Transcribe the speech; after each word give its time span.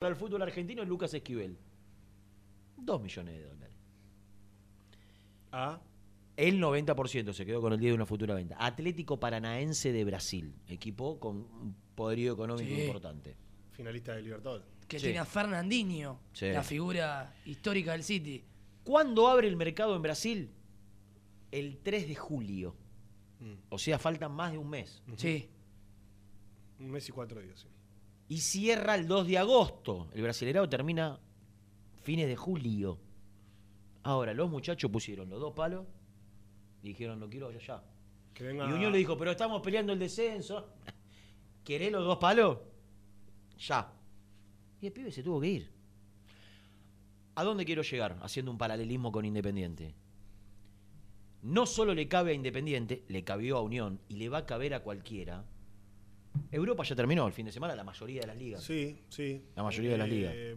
para 0.00 0.12
el 0.14 0.16
fútbol 0.16 0.40
argentino 0.40 0.82
es 0.82 0.88
Lucas 0.88 1.12
Esquivel. 1.12 1.58
Dos 2.78 3.02
millones 3.02 3.34
de 3.34 3.44
dólares. 3.44 3.76
A. 5.52 5.78
El 6.38 6.58
90% 6.58 7.34
se 7.34 7.44
quedó 7.44 7.60
con 7.60 7.74
el 7.74 7.78
día 7.78 7.90
de 7.90 7.96
una 7.96 8.06
futura 8.06 8.34
venta. 8.34 8.56
Atlético 8.58 9.20
Paranaense 9.20 9.92
de 9.92 10.02
Brasil, 10.06 10.54
equipo 10.68 11.20
con 11.20 11.36
un 11.36 11.76
poderío 11.94 12.32
económico 12.32 12.74
Sí. 12.74 12.80
importante. 12.80 13.36
Finalista 13.72 14.14
de 14.14 14.22
Libertadores. 14.22 14.66
Que 14.88 14.98
Sí. 14.98 15.04
tiene 15.04 15.18
a 15.18 15.26
Fernandinho, 15.26 16.18
Sí. 16.32 16.46
la 16.50 16.62
figura 16.62 17.34
histórica 17.44 17.92
del 17.92 18.02
City. 18.02 18.42
¿Cuándo 18.82 19.28
abre 19.28 19.48
el 19.48 19.56
mercado 19.56 19.94
en 19.94 20.00
Brasil? 20.00 20.50
El 21.50 21.76
3 21.82 22.08
de 22.08 22.14
julio. 22.14 22.74
Mm. 23.40 23.52
O 23.68 23.78
sea, 23.78 23.98
faltan 23.98 24.32
más 24.32 24.50
de 24.52 24.56
un 24.56 24.70
mes. 24.70 25.02
Sí. 25.16 25.50
Un 26.78 26.90
mes 26.90 27.06
y 27.06 27.12
cuatro 27.12 27.38
días, 27.42 27.60
sí. 27.60 27.66
Y 28.30 28.38
cierra 28.38 28.94
el 28.94 29.08
2 29.08 29.26
de 29.26 29.38
agosto. 29.38 30.08
El 30.14 30.22
brasilerado 30.22 30.68
termina 30.68 31.18
fines 32.04 32.28
de 32.28 32.36
julio. 32.36 32.96
Ahora, 34.04 34.32
los 34.32 34.48
muchachos 34.48 34.88
pusieron 34.88 35.28
los 35.28 35.40
dos 35.40 35.52
palos 35.52 35.84
y 36.80 36.90
dijeron, 36.90 37.18
lo 37.18 37.28
quiero 37.28 37.50
ya, 37.50 37.58
ya. 37.58 37.82
Que 38.32 38.44
venga. 38.44 38.70
Y 38.70 38.72
Unión 38.72 38.92
le 38.92 38.98
dijo, 38.98 39.18
pero 39.18 39.32
estamos 39.32 39.60
peleando 39.60 39.92
el 39.92 39.98
descenso. 39.98 40.68
¿Querés 41.64 41.90
los 41.90 42.04
dos 42.04 42.18
palos? 42.18 42.58
Ya. 43.58 43.92
Y 44.80 44.86
el 44.86 44.92
pibe 44.92 45.10
se 45.10 45.24
tuvo 45.24 45.40
que 45.40 45.48
ir. 45.48 45.72
¿A 47.34 47.42
dónde 47.42 47.64
quiero 47.64 47.82
llegar? 47.82 48.16
Haciendo 48.22 48.52
un 48.52 48.58
paralelismo 48.58 49.10
con 49.10 49.24
Independiente. 49.24 49.96
No 51.42 51.66
solo 51.66 51.94
le 51.94 52.06
cabe 52.06 52.30
a 52.30 52.34
Independiente, 52.34 53.02
le 53.08 53.24
cabió 53.24 53.56
a 53.56 53.62
Unión 53.62 54.00
y 54.08 54.18
le 54.18 54.28
va 54.28 54.38
a 54.38 54.46
caber 54.46 54.72
a 54.72 54.84
cualquiera. 54.84 55.44
Europa 56.52 56.82
ya 56.84 56.94
terminó 56.96 57.26
el 57.26 57.32
fin 57.32 57.46
de 57.46 57.52
semana, 57.52 57.74
la 57.74 57.84
mayoría 57.84 58.20
de 58.22 58.26
las 58.26 58.36
ligas. 58.36 58.62
Sí, 58.62 58.98
sí. 59.08 59.42
La 59.56 59.62
mayoría 59.62 59.90
de 59.92 59.98
las 59.98 60.08
ligas. 60.08 60.32
Eh, 60.34 60.56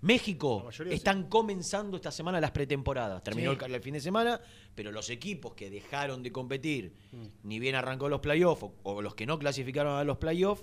México 0.00 0.68
están 0.90 1.24
comenzando 1.28 1.96
esta 1.96 2.12
semana 2.12 2.40
las 2.40 2.52
pretemporadas. 2.52 3.22
Terminó 3.24 3.52
Sí. 3.54 3.58
el, 3.64 3.74
el 3.74 3.82
fin 3.82 3.94
de 3.94 4.00
semana, 4.00 4.40
pero 4.74 4.92
los 4.92 5.10
equipos 5.10 5.54
que 5.54 5.70
dejaron 5.70 6.22
de 6.22 6.30
competir, 6.30 6.92
Mm. 7.10 7.26
ni 7.42 7.58
bien 7.58 7.74
arrancó 7.74 8.08
los 8.08 8.20
playoffs, 8.20 8.62
o, 8.62 8.72
o 8.84 9.02
los 9.02 9.14
que 9.16 9.26
no 9.26 9.38
clasificaron 9.38 9.98
a 9.98 10.04
los 10.04 10.18
playoffs, 10.18 10.62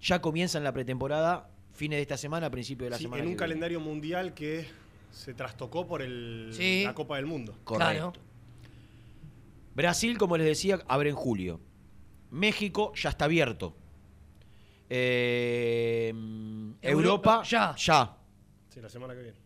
ya 0.00 0.22
comienzan 0.22 0.64
la 0.64 0.72
pretemporada 0.72 1.50
fines 1.74 1.98
de 1.98 2.02
esta 2.02 2.16
semana, 2.16 2.50
principio 2.50 2.84
de 2.86 2.90
la 2.90 2.96
sí, 2.96 3.02
semana. 3.04 3.22
en 3.22 3.28
un 3.28 3.32
que 3.32 3.36
viene. 3.36 3.48
calendario 3.48 3.80
mundial 3.80 4.32
que 4.34 4.66
se 5.12 5.34
trastocó 5.34 5.86
por 5.86 6.00
el, 6.00 6.48
Sí. 6.52 6.84
la 6.84 6.94
Copa 6.94 7.16
del 7.16 7.26
Mundo. 7.26 7.52
Correcto. 7.64 8.12
Claro. 8.12 8.12
Brasil, 9.74 10.16
como 10.18 10.36
les 10.36 10.46
decía, 10.46 10.80
abre 10.88 11.10
en 11.10 11.16
julio. 11.16 11.60
México 12.30 12.92
ya 12.94 13.10
está 13.10 13.24
abierto. 13.26 13.74
Eh, 14.88 16.08
Europa, 16.82 16.82
Europa, 16.82 17.42
ya. 17.44 17.74
ya. 17.76 18.16
Sí, 18.68 18.80
la 18.80 18.88
semana 18.88 19.14
que 19.14 19.22
viene. 19.22 19.38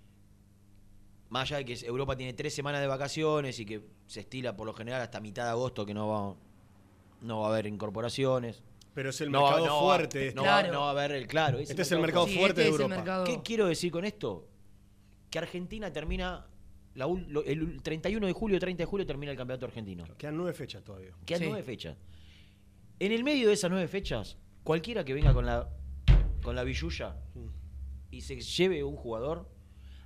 Más 1.30 1.50
allá 1.50 1.58
de 1.58 1.64
que 1.64 1.86
Europa 1.86 2.16
tiene 2.16 2.32
tres 2.34 2.54
semanas 2.54 2.80
de 2.80 2.86
vacaciones 2.86 3.58
y 3.58 3.66
que 3.66 3.82
se 4.06 4.20
estila 4.20 4.56
por 4.56 4.66
lo 4.66 4.72
general 4.72 5.00
hasta 5.02 5.20
mitad 5.20 5.44
de 5.44 5.50
agosto 5.50 5.84
que 5.84 5.92
no 5.94 6.08
va, 6.08 6.34
no 7.22 7.40
va 7.40 7.46
a 7.46 7.50
haber 7.50 7.66
incorporaciones. 7.66 8.62
Pero 8.94 9.10
es 9.10 9.20
el 9.20 9.32
no, 9.32 9.42
mercado 9.42 9.66
no 9.66 9.80
fuerte. 9.80 10.28
este. 10.28 10.36
No, 10.36 10.42
va- 10.42 10.60
Claro. 10.60 10.72
no 10.72 10.80
va 10.82 10.86
a 10.88 10.90
haber 10.90 11.12
el 11.12 11.26
claro. 11.26 11.58
Este 11.58 11.82
es 11.82 11.90
el 11.92 11.98
mercado 11.98 12.26
Sí, 12.26 12.34
fuerte 12.38 12.60
este 12.60 12.62
de 12.62 12.68
Europa. 12.68 12.94
mercado- 12.94 13.24
¿Qué 13.24 13.40
quiero 13.42 13.66
decir 13.66 13.90
con 13.90 14.04
esto? 14.04 14.46
Que 15.30 15.38
Argentina 15.38 15.92
termina 15.92 16.46
la 16.94 17.06
el 17.44 17.82
31 17.82 18.26
de 18.28 18.32
julio, 18.32 18.60
30 18.60 18.82
de 18.82 18.86
julio 18.86 19.04
termina 19.04 19.32
el 19.32 19.36
campeonato 19.38 19.66
argentino. 19.66 20.04
Quedan 20.16 20.36
nueve 20.36 20.52
fechas 20.52 20.84
todavía. 20.84 21.10
Quedan 21.26 21.40
Sí. 21.42 21.46
nueve 21.48 21.64
fechas. 21.64 21.96
En 23.00 23.12
el 23.12 23.24
medio 23.24 23.48
de 23.48 23.54
esas 23.54 23.70
nueve 23.70 23.88
fechas, 23.88 24.36
cualquiera 24.62 25.04
que 25.04 25.14
venga 25.14 25.34
con 25.34 25.46
la 25.46 25.70
con 26.44 26.54
la 26.54 26.62
billulla 26.62 27.16
y 28.10 28.20
se 28.20 28.40
lleve 28.40 28.84
un 28.84 28.94
jugador, 28.96 29.50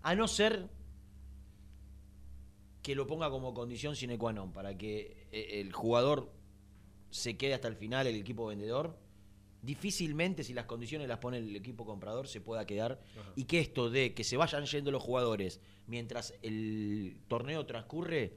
a 0.02 0.14
no 0.14 0.28
ser 0.28 0.70
que 2.80 2.94
lo 2.94 3.06
ponga 3.06 3.28
como 3.28 3.52
condición 3.52 3.96
sine 3.96 4.16
qua 4.16 4.32
non, 4.32 4.52
para 4.52 4.78
que 4.78 5.26
eh, 5.32 5.60
el 5.60 5.72
jugador 5.72 6.32
se 7.10 7.36
quede 7.36 7.52
hasta 7.54 7.68
el 7.68 7.76
final, 7.76 8.06
el 8.06 8.14
equipo 8.14 8.46
vendedor, 8.46 8.96
difícilmente 9.60 10.44
si 10.44 10.54
las 10.54 10.64
condiciones 10.64 11.08
las 11.08 11.18
pone 11.18 11.38
el 11.38 11.56
equipo 11.56 11.84
comprador 11.84 12.28
se 12.28 12.40
pueda 12.40 12.64
quedar 12.64 13.02
Ajá. 13.18 13.32
y 13.34 13.44
que 13.44 13.58
esto 13.58 13.90
de 13.90 14.14
que 14.14 14.22
se 14.22 14.36
vayan 14.36 14.64
yendo 14.64 14.90
los 14.90 15.02
jugadores 15.02 15.60
mientras 15.86 16.32
el 16.42 17.20
torneo 17.28 17.66
transcurre, 17.66 18.36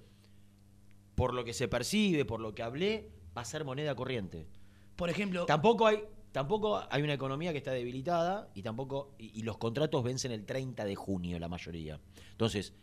por 1.16 1.34
lo 1.34 1.45
que 1.45 1.53
se 1.53 1.67
percibe, 1.67 2.25
por 2.25 2.40
lo 2.40 2.56
que 2.56 2.63
hablé, 2.63 3.11
va 3.35 3.41
a 3.41 3.45
ser 3.45 3.63
moneda 3.65 3.95
corriente. 3.95 4.47
Por 4.95 5.09
ejemplo, 5.09 5.45
Tampoco 5.45 5.87
hay, 5.87 5.99
tampoco 6.31 6.81
hay 6.89 7.01
una 7.01 7.13
economía 7.13 7.51
que 7.51 7.57
está 7.57 7.71
debilitada 7.71 8.49
y 8.53 8.61
tampoco 8.61 9.13
y, 9.17 9.39
y 9.39 9.43
los 9.43 9.57
contratos 9.57 10.03
vencen 10.03 10.31
el 10.31 10.45
30 10.45 10.85
de 10.85 10.95
junio 10.95 11.39
la 11.39 11.47
mayoría. 11.47 11.99
Entonces, 12.31 12.73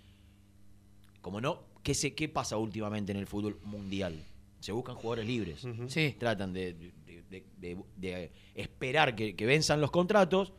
como 1.21 1.41
no, 1.41 1.65
¿qué, 1.83 1.95
se, 1.95 2.15
¿qué 2.15 2.29
pasa 2.29 2.57
últimamente 2.57 3.13
en 3.13 3.19
el 3.19 3.27
fútbol 3.27 3.59
mundial? 3.65 4.25
Se 4.61 4.73
buscan 4.73 4.97
jugadores 4.97 5.27
libres. 5.27 5.65
Sí. 5.89 6.17
Tratan 6.19 6.53
de, 6.53 6.75
de- 6.75 6.93
de- 7.31 7.45
de- 7.59 7.77
de 7.97 8.33
esperar 8.55 9.15
que, 9.15 9.37
que 9.37 9.45
venzan 9.47 9.81
los 9.81 9.91
contratos 9.91 10.53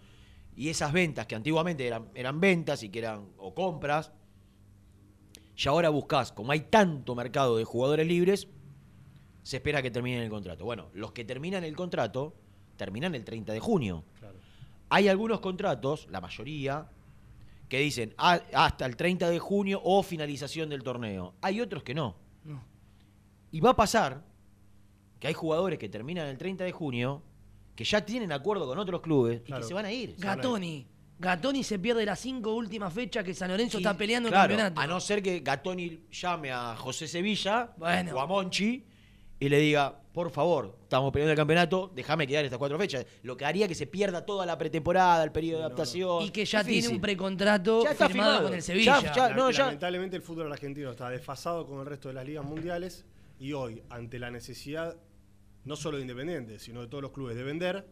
y 0.56 0.70
esas 0.70 0.94
ventas 0.94 1.26
que 1.26 1.36
antiguamente 1.36 1.88
eran, 1.88 2.10
eran 2.14 2.40
ventas 2.40 2.84
y 2.84 2.90
que 2.90 3.00
eran 3.00 3.30
o 3.38 3.54
compras, 3.56 4.12
y 5.58 5.68
ahora 5.68 5.90
buscas, 5.90 6.32
como 6.32 6.52
hay 6.52 6.62
tanto 6.62 7.16
mercado 7.16 7.58
de 7.58 7.64
jugadores 7.66 8.08
libres, 8.08 8.48
se 9.50 9.58
espera 9.58 9.82
que 9.82 9.90
terminen 9.90 10.22
el 10.22 10.30
contrato. 10.30 10.64
Bueno, 10.64 10.90
los 10.94 11.12
que 11.12 11.26
terminan 11.26 11.64
el 11.64 11.76
contrato 11.76 12.36
terminan 12.78 13.16
el 13.16 13.26
30 13.26 13.52
de 13.52 13.60
junio. 13.60 14.06
Claro. 14.20 14.38
Hay 14.90 15.08
algunos 15.08 15.40
contratos, 15.40 16.08
la 16.12 16.22
mayoría, 16.22 16.88
que 17.68 17.80
dicen 17.80 18.14
"Ah, 18.20 18.40
hasta 18.54 18.86
el 18.86 18.96
30 18.96 19.28
de 19.28 19.40
junio 19.40 19.82
o 19.84 20.04
finalización 20.04 20.70
del 20.70 20.84
torneo. 20.84 21.34
Hay 21.42 21.62
otros 21.62 21.82
que 21.82 21.96
no. 21.96 22.16
No. 22.44 22.64
Y 23.52 23.60
va 23.60 23.72
a 23.72 23.76
pasar 23.76 24.24
que 25.20 25.26
hay 25.28 25.34
jugadores 25.34 25.80
que 25.80 25.90
terminan 25.90 26.28
el 26.28 26.38
30 26.38 26.64
de 26.64 26.72
junio, 26.72 27.24
que 27.76 27.84
ya 27.86 28.06
tienen 28.06 28.32
acuerdo 28.32 28.68
con 28.68 28.78
otros 28.78 29.02
clubes 29.02 29.42
y 29.48 29.52
que 29.52 29.64
se 29.64 29.74
van 29.74 29.86
a 29.86 29.92
ir. 29.92 30.14
Gatoni. 30.20 30.86
Gatoni 31.18 31.64
se 31.64 31.80
pierde 31.80 32.06
las 32.06 32.20
cinco 32.20 32.54
últimas 32.54 32.94
fechas 32.94 33.24
que 33.24 33.34
San 33.34 33.50
Lorenzo 33.50 33.80
Y, 33.80 33.82
está 33.82 33.98
peleando 33.98 34.30
claro, 34.30 34.54
el 34.54 34.60
campeonato. 34.60 34.80
A 34.80 34.86
no 34.86 35.00
ser 35.00 35.24
que 35.24 35.40
Gatoni 35.40 36.02
llame 36.12 36.52
a 36.52 36.76
José 36.76 37.08
Sevilla 37.08 37.74
Bueno. 37.78 38.16
o 38.16 38.20
a 38.20 38.28
Monchi 38.28 38.86
y 39.40 39.48
le 39.48 39.58
diga, 39.60 39.98
por 40.12 40.32
favor, 40.32 40.76
estamos 40.82 41.14
peleando 41.14 41.32
el 41.32 41.38
campeonato, 41.38 41.92
déjame 41.96 42.28
quedar 42.28 42.44
estas 42.44 42.60
cuatro 42.60 42.78
fechas. 42.78 43.06
Lo 43.24 43.38
que 43.38 43.46
haría 43.46 43.68
que 43.70 43.76
se 43.76 43.88
pierda 43.88 44.26
toda 44.26 44.46
la 44.46 44.58
pretemporada, 44.58 45.24
el 45.24 45.32
periodo 45.32 45.60
de 45.60 45.64
Sí, 45.64 45.64
no, 45.64 45.70
no. 45.70 45.76
adaptación. 45.76 46.24
Y 46.24 46.30
que 46.32 46.44
ya 46.46 46.60
Difícil. 46.62 46.82
tiene 46.82 46.96
un 46.96 47.02
precontrato 47.02 47.84
Ya 47.84 47.92
está 47.92 48.08
firmado, 48.08 48.30
firmado. 48.32 48.48
con 48.50 48.56
el 48.56 48.62
Sevilla. 48.62 49.00
Ya- 49.02 49.14
ya- 49.16 49.30
La- 49.30 49.36
no, 49.36 49.52
ya- 49.52 49.66
Lamentablemente 49.66 50.16
el 50.18 50.22
fútbol 50.22 50.52
argentino 50.52 50.92
está 50.92 51.10
desfasado 51.10 51.66
con 51.66 51.80
el 51.80 51.86
resto 51.86 52.10
de 52.10 52.16
las 52.16 52.26
ligas 52.26 52.44
mundiales 52.44 53.06
y 53.40 53.54
hoy, 53.54 53.82
ante 53.90 54.20
la 54.20 54.30
necesidad 54.30 54.98
no 55.64 55.76
solo 55.78 55.98
de 55.98 56.02
Independiente, 56.04 56.60
sino 56.60 56.82
de 56.82 56.88
todos 56.88 57.02
los 57.02 57.12
clubes 57.12 57.36
de 57.38 57.44
vender, 57.44 57.88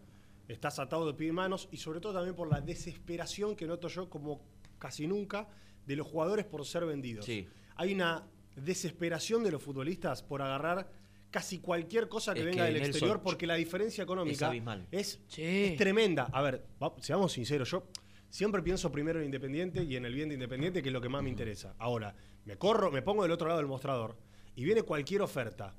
estás 0.50 0.80
atado 0.80 1.06
de 1.08 1.14
pie 1.14 1.30
y 1.30 1.32
manos 1.32 1.70
y 1.72 1.78
sobre 1.78 2.00
todo 2.02 2.14
también 2.14 2.36
por 2.36 2.50
la 2.52 2.60
desesperación 2.60 3.56
que 3.56 3.66
noto 3.68 3.88
yo 3.88 4.10
como 4.10 4.42
casi 4.80 5.08
nunca 5.08 5.48
de 5.86 5.96
los 5.96 6.08
jugadores 6.08 6.46
por 6.46 6.66
ser 6.66 6.86
vendidos. 6.86 7.24
Sí. 7.26 7.48
Hay 7.76 7.94
una 7.94 8.24
desesperación 8.56 9.44
de 9.44 9.52
los 9.52 9.62
futbolistas 9.64 10.24
por 10.24 10.42
agarrar 10.42 10.90
casi 11.32 11.60
cualquier 11.60 12.08
cosa 12.10 12.34
que 12.34 12.40
Es 12.42 12.46
venga 12.46 12.66
que, 12.66 12.72
del 12.72 12.74
Nelson, 12.82 12.90
exterior 12.90 13.22
porque 13.22 13.46
la 13.48 13.56
diferencia 13.56 14.04
económica 14.04 14.36
es 14.46 14.50
abismal. 14.50 14.88
es, 14.92 15.20
Sí. 15.28 15.44
es 15.44 15.78
tremenda. 15.78 16.30
A 16.32 16.42
ver, 16.42 16.66
va- 16.82 16.94
seamos 17.02 17.32
sinceros, 17.34 17.70
yo 17.70 17.84
siempre 18.30 18.62
pienso 18.62 18.92
primero 18.92 19.20
en 19.20 19.26
Independiente 19.26 19.84
y 19.84 19.96
en 19.96 20.06
el 20.06 20.14
bien 20.14 20.30
de 20.30 20.36
Independiente, 20.36 20.82
que 20.82 20.90
es 20.90 20.94
lo 20.94 21.02
que 21.02 21.10
más 21.10 21.24
me 21.24 21.30
interesa. 21.30 21.76
Ahora, 21.80 22.16
me 22.46 22.58
corro, 22.58 22.92
me 22.92 23.02
pongo 23.02 23.24
del 23.24 23.32
otro 23.32 23.48
lado 23.48 23.60
del 23.60 23.68
mostrador 23.68 24.18
y 24.56 24.64
viene 24.64 24.84
cualquier 24.84 25.22
oferta 25.22 25.76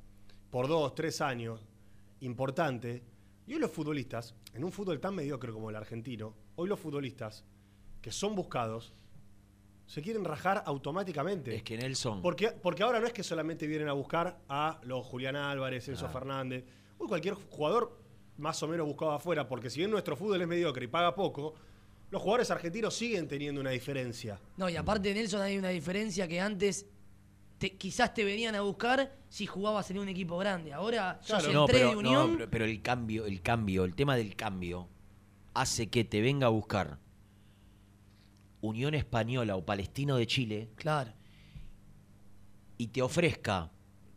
por 0.50 0.68
dos, 0.68 0.94
tres 0.94 1.20
años, 1.20 1.66
importante. 2.20 3.02
Y 3.46 3.54
hoy 3.54 3.60
los 3.60 3.70
futbolistas, 3.70 4.34
en 4.54 4.64
un 4.64 4.72
fútbol 4.72 5.00
tan 5.00 5.14
mediocre 5.14 5.52
como 5.52 5.70
el 5.70 5.76
argentino, 5.76 6.34
hoy 6.56 6.68
los 6.68 6.78
futbolistas 6.78 7.44
que 8.02 8.12
son 8.12 8.34
buscados 8.34 8.92
se 9.88 10.02
quieren 10.02 10.22
rajar 10.24 10.62
automáticamente. 10.66 11.56
Es 11.56 11.62
que 11.64 11.76
Nelson. 11.78 12.20
Porque, 12.22 12.50
porque 12.50 12.82
ahora 12.82 13.00
no 13.00 13.06
es 13.06 13.12
que 13.12 13.22
solamente 13.22 13.66
vienen 13.66 13.88
a 13.88 13.94
buscar 13.94 14.38
a 14.48 14.78
los 14.84 15.04
Julián 15.06 15.34
Álvarez, 15.34 15.88
Enzo 15.88 16.06
Ah. 16.06 16.10
Fernández, 16.10 16.64
hoy 16.98 17.08
cualquier 17.08 17.34
jugador 17.34 17.98
más 18.36 18.62
o 18.62 18.68
menos 18.68 18.86
buscado 18.86 19.12
afuera, 19.12 19.48
porque 19.48 19.70
si 19.70 19.80
bien 19.80 19.90
nuestro 19.90 20.14
fútbol 20.14 20.40
es 20.42 20.46
mediocre 20.46 20.84
y 20.84 20.88
paga 20.88 21.14
poco, 21.14 21.54
los 22.10 22.20
jugadores 22.22 22.50
argentinos 22.50 22.94
siguen 22.94 23.26
teniendo 23.26 23.60
una 23.60 23.70
diferencia. 23.70 24.38
No, 24.58 24.68
y 24.68 24.76
aparte 24.76 25.08
de 25.08 25.14
Nelson 25.14 25.40
hay 25.40 25.56
una 25.58 25.70
diferencia 25.70 26.28
que 26.28 26.40
antes 26.40 26.86
te- 27.56 27.76
quizás 27.76 28.12
te 28.14 28.24
venían 28.24 28.54
a 28.54 28.60
buscar 28.60 29.16
si 29.30 29.46
jugabas 29.46 29.90
en 29.90 29.98
un 29.98 30.08
equipo 30.08 30.36
grande. 30.38 30.72
Ahora 30.72 31.18
sos 31.22 31.38
Claro. 31.42 31.46
el 31.48 31.54
no, 31.54 31.64
3 31.66 31.78
pero, 31.78 31.88
de 31.88 31.94
no, 31.94 31.98
Unión. 32.00 32.36
pero- 32.36 32.50
pero 32.50 32.64
el 32.66 32.80
cambio, 32.82 33.24
el 33.26 33.40
cambio, 33.42 33.84
el 33.84 33.94
tema 33.94 34.16
del 34.16 34.36
cambio 34.36 34.86
hace 35.54 35.88
que 35.88 36.04
te 36.04 36.20
venga 36.20 36.46
a 36.46 36.50
buscar 36.50 36.98
Unión 38.60 38.94
Española 38.94 39.56
o 39.56 39.64
Palestino 39.64 40.16
de 40.16 40.26
Chile 40.26 40.68
Claro. 40.76 41.12
y 42.76 42.88
te 42.88 43.02
ofrezca 43.02 43.70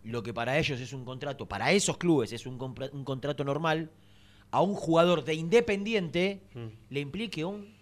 lo 0.04 0.24
que 0.24 0.34
para 0.34 0.58
ellos 0.58 0.80
es 0.80 0.94
un 0.94 1.06
contrato, 1.06 1.48
para 1.48 1.72
esos 1.72 1.98
clubes 1.98 2.32
es 2.34 2.46
un, 2.48 2.58
contrato 2.58 3.44
normal, 3.44 3.92
a 4.50 4.62
un 4.62 4.74
jugador 4.74 5.24
de 5.24 5.36
Independiente 5.36 6.42
Mm. 6.54 6.68
le 6.90 7.00
implique 7.00 7.46
un 7.46 7.74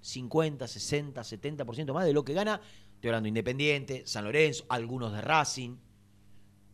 50, 0.00 0.66
60, 0.66 1.22
70% 1.22 1.92
más 1.92 2.04
de 2.06 2.12
lo 2.12 2.24
que 2.24 2.32
gana. 2.32 2.60
Estoy 2.94 3.08
hablando 3.08 3.24
de 3.26 3.30
Independiente, 3.30 4.06
San 4.06 4.24
Lorenzo, 4.24 4.64
algunos 4.68 5.12
de 5.12 5.20
Racing. 5.20 5.76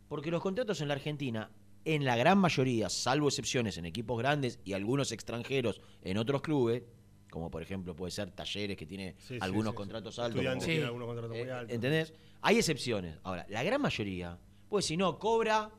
Porque 0.07 0.29
los 0.31 0.41
contratos 0.41 0.79
en 0.81 0.87
la 0.87 0.93
Argentina, 0.93 1.49
en 1.83 2.05
la 2.05 2.15
gran 2.15 2.37
mayoría, 2.37 2.89
salvo 2.89 3.27
excepciones 3.27 3.77
en 3.77 3.85
equipos 3.85 4.17
grandes 4.19 4.59
y 4.63 4.73
algunos 4.73 5.11
extranjeros 5.11 5.81
en 6.03 6.17
otros 6.17 6.41
clubes, 6.43 6.83
como 7.33 7.49
por 7.49 7.63
ejemplo 7.63 7.95
puede 7.95 8.11
ser 8.11 8.29
Talleres 8.29 8.77
que 8.77 8.85
tiene 8.85 9.15
Sí, 9.17 9.39
algunos 9.41 9.71
sí, 9.71 9.75
contratos 9.77 10.19
altos. 10.19 10.35
Estudiantes 10.35 10.65
como- 10.65 10.67
Sí. 10.67 10.71
tiene 10.73 10.85
algunos 10.85 11.07
contratos 11.07 11.31
muy 11.31 11.39
eh, 11.47 11.51
altos. 11.51 11.73
¿Entendés? 11.73 12.13
Hay 12.43 12.57
excepciones. 12.59 13.17
Ahora, 13.23 13.43
la 13.49 13.63
gran 13.63 13.81
mayoría, 13.81 14.37
pues 14.69 14.85
si 14.85 14.95
no, 14.97 15.17
cobra 15.17 15.71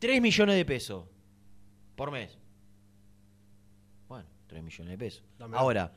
3 0.00 0.20
millones 0.20 0.56
de 0.56 0.64
pesos 0.64 1.04
por 1.94 2.10
mes. 2.10 2.36
Bueno, 4.08 4.26
3 4.48 4.64
millones 4.64 4.90
de 4.90 4.98
pesos. 4.98 5.22
Dame. 5.38 5.56
Ahora, 5.56 5.92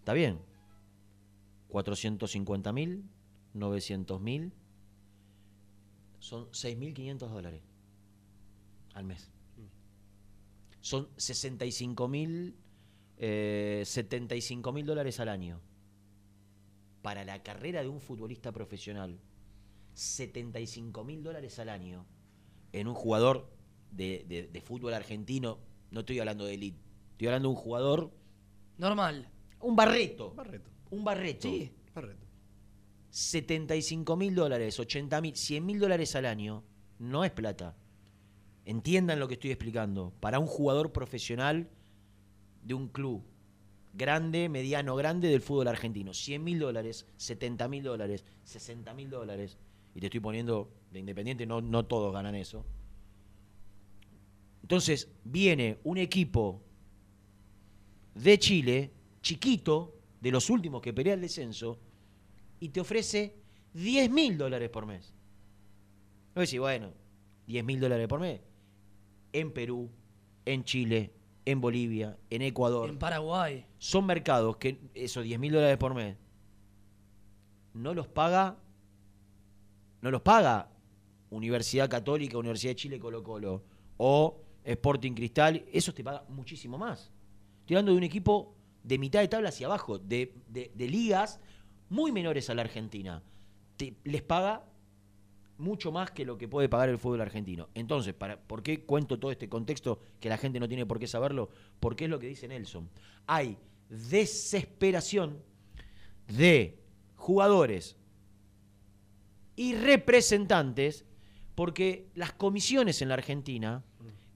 está 0.00 0.14
bien. 0.14 0.40
450 1.68 2.72
mil, 2.72 3.04
900 3.54 4.20
mil, 4.20 4.52
son 6.18 6.48
6.500 6.50 7.30
dólares 7.30 7.62
al 8.94 9.04
mes. 9.04 9.30
Son 10.80 11.08
65 11.16 12.08
mil, 12.08 12.56
eh, 13.18 13.82
75 13.84 14.72
mil 14.72 14.86
dólares 14.86 15.20
al 15.20 15.28
año 15.28 15.60
para 17.02 17.24
la 17.24 17.42
carrera 17.42 17.82
de 17.82 17.88
un 17.88 18.00
futbolista 18.00 18.52
profesional, 18.52 19.18
75 19.94 21.04
mil 21.04 21.22
dólares 21.22 21.58
al 21.58 21.68
año 21.68 22.06
en 22.72 22.88
un 22.88 22.94
jugador 22.94 23.50
de, 23.90 24.24
de- 24.28 24.48
de 24.48 24.60
fútbol 24.60 24.94
argentino, 24.94 25.58
no 25.90 26.00
estoy 26.00 26.18
hablando 26.20 26.44
de 26.46 26.54
elite, 26.54 26.78
estoy 27.12 27.28
hablando 27.28 27.48
de 27.48 27.54
un 27.54 27.60
jugador, 27.60 28.10
Normal. 28.78 29.28
un 29.60 29.76
barreto, 29.76 30.32
Barreto. 30.34 30.70
un 30.90 31.04
barreto. 31.04 31.48
Sí. 31.48 31.70
Barreto. 31.94 32.26
75 33.10 34.16
mil 34.16 34.34
dólares, 34.34 34.78
80 34.80 35.20
mil, 35.20 35.36
100 35.36 35.66
mil 35.66 35.78
dólares 35.78 36.16
al 36.16 36.24
año, 36.24 36.64
no 36.98 37.24
es 37.24 37.30
plata. 37.30 37.76
Entiendan 38.64 39.20
lo 39.20 39.28
que 39.28 39.34
estoy 39.34 39.50
explicando. 39.50 40.14
Para 40.20 40.38
un 40.38 40.46
jugador 40.46 40.92
profesional 40.92 41.68
de 42.62 42.74
un 42.74 42.88
club 42.88 43.22
grande, 43.94 44.48
mediano, 44.48 44.96
grande 44.96 45.28
del 45.28 45.40
fútbol 45.40 45.68
argentino, 45.68 46.14
100 46.14 46.42
mil 46.42 46.58
dólares, 46.58 47.06
70 47.16 47.68
mil 47.68 47.82
dólares, 47.82 48.24
60 48.44 48.94
mil 48.94 49.10
dólares, 49.10 49.58
y 49.94 50.00
te 50.00 50.06
estoy 50.06 50.20
poniendo 50.20 50.70
de 50.90 51.00
independiente, 51.00 51.46
no, 51.46 51.60
no 51.60 51.84
todos 51.84 52.12
ganan 52.12 52.34
eso. 52.34 52.64
Entonces 54.62 55.08
viene 55.24 55.78
un 55.84 55.98
equipo 55.98 56.62
de 58.14 58.38
Chile, 58.38 58.90
chiquito, 59.20 59.98
de 60.20 60.30
los 60.30 60.48
últimos 60.50 60.80
que 60.80 60.92
pelea 60.92 61.14
el 61.14 61.20
descenso, 61.20 61.78
y 62.60 62.68
te 62.68 62.80
ofrece 62.80 63.34
10 63.74 64.10
mil 64.10 64.38
dólares 64.38 64.70
por 64.70 64.86
mes. 64.86 65.12
No 66.34 66.40
decís, 66.40 66.60
bueno, 66.60 66.92
10 67.46 67.64
mil 67.64 67.80
dólares 67.80 68.08
por 68.08 68.20
mes. 68.20 68.40
En 69.32 69.52
Perú, 69.52 69.90
en 70.44 70.64
Chile, 70.64 71.12
en 71.44 71.60
Bolivia, 71.60 72.16
en 72.30 72.42
Ecuador. 72.42 72.88
En 72.88 72.98
Paraguay. 72.98 73.66
Son 73.78 74.04
mercados 74.06 74.56
que 74.56 74.78
esos 74.94 75.24
10 75.24 75.38
mil 75.40 75.52
dólares 75.52 75.76
por 75.76 75.94
mes 75.94 76.16
no 77.74 77.94
los 77.94 78.06
paga, 78.06 78.56
no 80.00 80.10
los 80.10 80.20
paga 80.22 80.68
Universidad 81.30 81.88
Católica, 81.88 82.36
Universidad 82.38 82.72
de 82.72 82.76
Chile, 82.76 82.98
Colo 83.00 83.22
Colo 83.22 83.62
o 83.96 84.40
Sporting 84.64 85.12
Cristal. 85.14 85.64
Eso 85.72 85.92
te 85.94 86.04
paga 86.04 86.24
muchísimo 86.28 86.76
más. 86.78 87.10
Estoy 87.60 87.76
hablando 87.76 87.92
de 87.92 87.98
un 87.98 88.04
equipo 88.04 88.54
de 88.84 88.98
mitad 88.98 89.20
de 89.20 89.28
tabla 89.28 89.48
hacia 89.48 89.66
abajo, 89.66 89.98
de, 89.98 90.34
de- 90.48 90.70
de 90.74 90.88
ligas 90.88 91.40
muy 91.88 92.12
menores 92.12 92.50
a 92.50 92.54
la 92.54 92.62
Argentina. 92.62 93.22
Te- 93.76 93.94
les 94.04 94.22
paga 94.22 94.64
mucho 95.62 95.92
más 95.92 96.10
que 96.10 96.24
lo 96.24 96.36
que 96.36 96.48
puede 96.48 96.68
pagar 96.68 96.88
el 96.88 96.98
fútbol 96.98 97.20
argentino. 97.20 97.68
Entonces, 97.74 98.12
para, 98.12 98.38
¿por 98.38 98.62
qué 98.62 98.84
cuento 98.84 99.18
todo 99.18 99.30
este 99.30 99.48
contexto 99.48 100.00
que 100.20 100.28
la 100.28 100.36
gente 100.36 100.60
no 100.60 100.68
tiene 100.68 100.84
por 100.84 100.98
qué 100.98 101.06
saberlo? 101.06 101.48
Porque 101.80 102.04
es 102.04 102.10
lo 102.10 102.18
que 102.18 102.26
dice 102.26 102.48
Nelson. 102.48 102.90
Hay 103.26 103.56
desesperación 103.88 105.42
de 106.26 106.78
jugadores 107.14 107.96
y 109.56 109.74
representantes 109.74 111.04
porque 111.54 112.10
las 112.14 112.32
comisiones 112.32 113.00
en 113.00 113.08
la 113.08 113.14
Argentina 113.14 113.84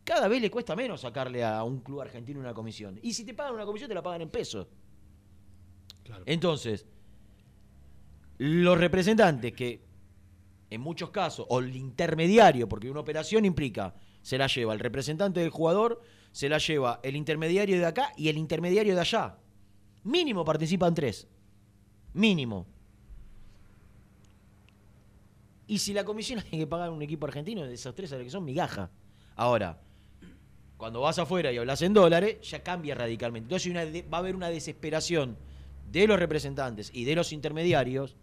cada 0.04 0.28
vez 0.28 0.40
le 0.40 0.50
cuesta 0.50 0.76
menos 0.76 1.00
sacarle 1.00 1.42
a 1.42 1.64
un 1.64 1.80
club 1.80 2.00
argentino 2.00 2.38
una 2.38 2.54
comisión. 2.54 2.98
Y 3.02 3.12
si 3.12 3.24
te 3.24 3.34
pagan 3.34 3.54
una 3.54 3.66
comisión, 3.66 3.88
te 3.88 3.94
la 3.94 4.02
pagan 4.02 4.22
en 4.22 4.30
pesos. 4.30 4.68
Claro. 6.04 6.22
Entonces, 6.26 6.86
los 8.38 8.78
representantes 8.78 9.52
que 9.52 9.84
en 10.70 10.80
muchos 10.80 11.10
casos, 11.10 11.46
o 11.48 11.60
el 11.60 11.74
intermediario, 11.76 12.68
porque 12.68 12.90
una 12.90 13.00
operación 13.00 13.44
implica, 13.44 13.94
se 14.22 14.38
la 14.38 14.46
lleva 14.46 14.72
el 14.72 14.80
representante 14.80 15.40
del 15.40 15.50
jugador, 15.50 16.02
se 16.32 16.48
la 16.48 16.58
lleva 16.58 17.00
el 17.02 17.16
intermediario 17.16 17.78
de 17.78 17.86
acá 17.86 18.12
y 18.16 18.28
el 18.28 18.36
intermediario 18.36 18.94
de 18.94 19.00
allá. 19.00 19.38
Mínimo 20.02 20.44
participan 20.44 20.94
tres. 20.94 21.28
Mínimo. 22.12 22.66
Y 25.66 25.78
si 25.78 25.92
la 25.92 26.04
comisión 26.04 26.40
hay 26.52 26.58
que 26.58 26.66
pagar 26.66 26.90
un 26.90 27.02
equipo 27.02 27.26
argentino, 27.26 27.64
de 27.64 27.74
esos 27.74 27.94
tres, 27.94 28.10
¿sabes 28.10 28.24
que 28.24 28.30
son? 28.30 28.44
Migaja. 28.44 28.90
Ahora, 29.36 29.80
cuando 30.76 31.00
vas 31.00 31.18
afuera 31.18 31.52
y 31.52 31.58
hablas 31.58 31.82
en 31.82 31.94
dólares, 31.94 32.38
ya 32.48 32.62
cambia 32.62 32.94
radicalmente. 32.94 33.54
Entonces 33.54 34.04
va 34.12 34.18
a 34.18 34.20
haber 34.20 34.36
una 34.36 34.48
desesperación 34.48 35.36
de 35.90 36.06
los 36.06 36.18
representantes 36.18 36.90
y 36.92 37.04
de 37.04 37.14
los 37.14 37.32
intermediarios 37.32 38.16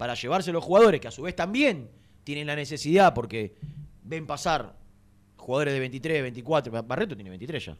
para 0.00 0.14
llevarse 0.14 0.50
los 0.50 0.64
jugadores, 0.64 0.98
que 0.98 1.08
a 1.08 1.10
su 1.10 1.20
vez 1.20 1.36
también 1.36 1.90
tienen 2.24 2.46
la 2.46 2.56
necesidad, 2.56 3.12
porque 3.12 3.54
ven 4.02 4.26
pasar 4.26 4.74
jugadores 5.36 5.74
de 5.74 5.80
23, 5.80 6.22
24. 6.22 6.82
Barreto 6.84 7.14
tiene 7.14 7.28
23 7.28 7.66
ya. 7.66 7.76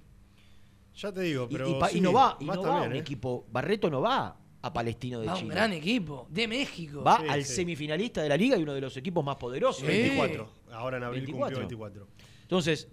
Ya 0.96 1.12
te 1.12 1.22
digo, 1.22 1.48
pero. 1.50 1.66
y, 1.70 1.80
pa- 1.80 1.90
y 1.90 1.94
sí, 1.94 2.00
no 2.02 2.12
va, 2.12 2.36
y 2.38 2.44
no 2.44 2.60
va 2.62 2.82
un 2.82 2.92
¿eh? 2.94 2.98
equipo. 2.98 3.46
Barreto 3.50 3.88
no 3.88 4.02
va 4.02 4.36
a 4.60 4.70
Palestino 4.70 5.20
de 5.20 5.28
Va 5.28 5.32
un 5.32 5.38
Chile. 5.40 5.54
gran 5.54 5.72
equipo. 5.72 6.26
De 6.28 6.46
México. 6.46 7.02
Va 7.02 7.20
Sí, 7.22 7.26
al 7.26 7.42
sí. 7.42 7.54
semifinalista 7.54 8.20
de 8.22 8.28
la 8.28 8.36
liga 8.36 8.58
y 8.58 8.62
uno 8.64 8.74
de 8.74 8.82
los 8.82 8.94
equipos 8.98 9.24
más 9.24 9.36
poderosos. 9.36 9.80
Sí. 9.80 9.86
24. 9.86 10.50
Ahora 10.72 10.98
en 10.98 11.04
abril 11.04 11.22
24. 11.22 11.58
cumplió 11.60 11.78
24. 11.78 12.06
Entonces, 12.42 12.86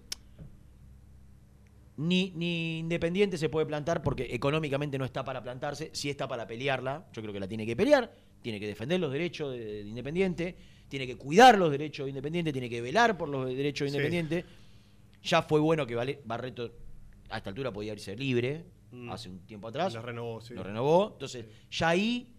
ni, 1.98 2.30
ni 2.34 2.78
Independiente 2.78 3.36
se 3.36 3.50
puede 3.50 3.66
plantar 3.66 4.02
porque 4.02 4.28
económicamente 4.34 4.96
no 4.96 5.04
está 5.04 5.22
para 5.22 5.42
plantarse, 5.42 5.90
sí 5.92 6.08
está 6.08 6.26
para 6.28 6.46
pelearla. 6.46 7.06
Yo 7.12 7.20
creo 7.20 7.34
que 7.34 7.40
la 7.40 7.48
tiene 7.48 7.66
que 7.66 7.76
pelear, 7.76 8.10
tiene 8.42 8.58
que 8.60 8.66
defender 8.66 9.00
los 9.00 9.12
derechos 9.12 9.52
de, 9.52 9.58
de 9.82 9.88
Independiente, 9.88 10.56
tiene 10.88 11.06
que 11.06 11.16
cuidar 11.16 11.58
los 11.58 11.70
derechos 11.70 12.04
de 12.06 12.10
Independiente, 12.10 12.52
tiene 12.52 12.70
que 12.70 12.80
velar 12.80 13.16
por 13.18 13.28
los 13.28 13.46
derechos 13.48 13.86
de 13.86 13.90
Sí. 13.90 13.96
Independiente. 13.96 14.44
Ya 15.22 15.42
fue 15.42 15.60
bueno 15.60 15.86
que 15.86 15.94
Barreto 16.24 16.72
a 17.30 17.36
esta 17.38 17.50
altura 17.50 17.72
podía 17.72 17.92
irse 17.92 18.16
libre 18.16 18.64
Mm. 18.90 19.10
hace 19.10 19.28
un 19.28 19.40
tiempo 19.40 19.68
atrás. 19.68 19.92
La 19.92 20.00
renovó, 20.00 20.40
sí. 20.40 20.54
Lo 20.54 20.62
renovó. 20.62 21.10
Entonces, 21.12 21.44
ya 21.70 21.90
ahí 21.90 22.32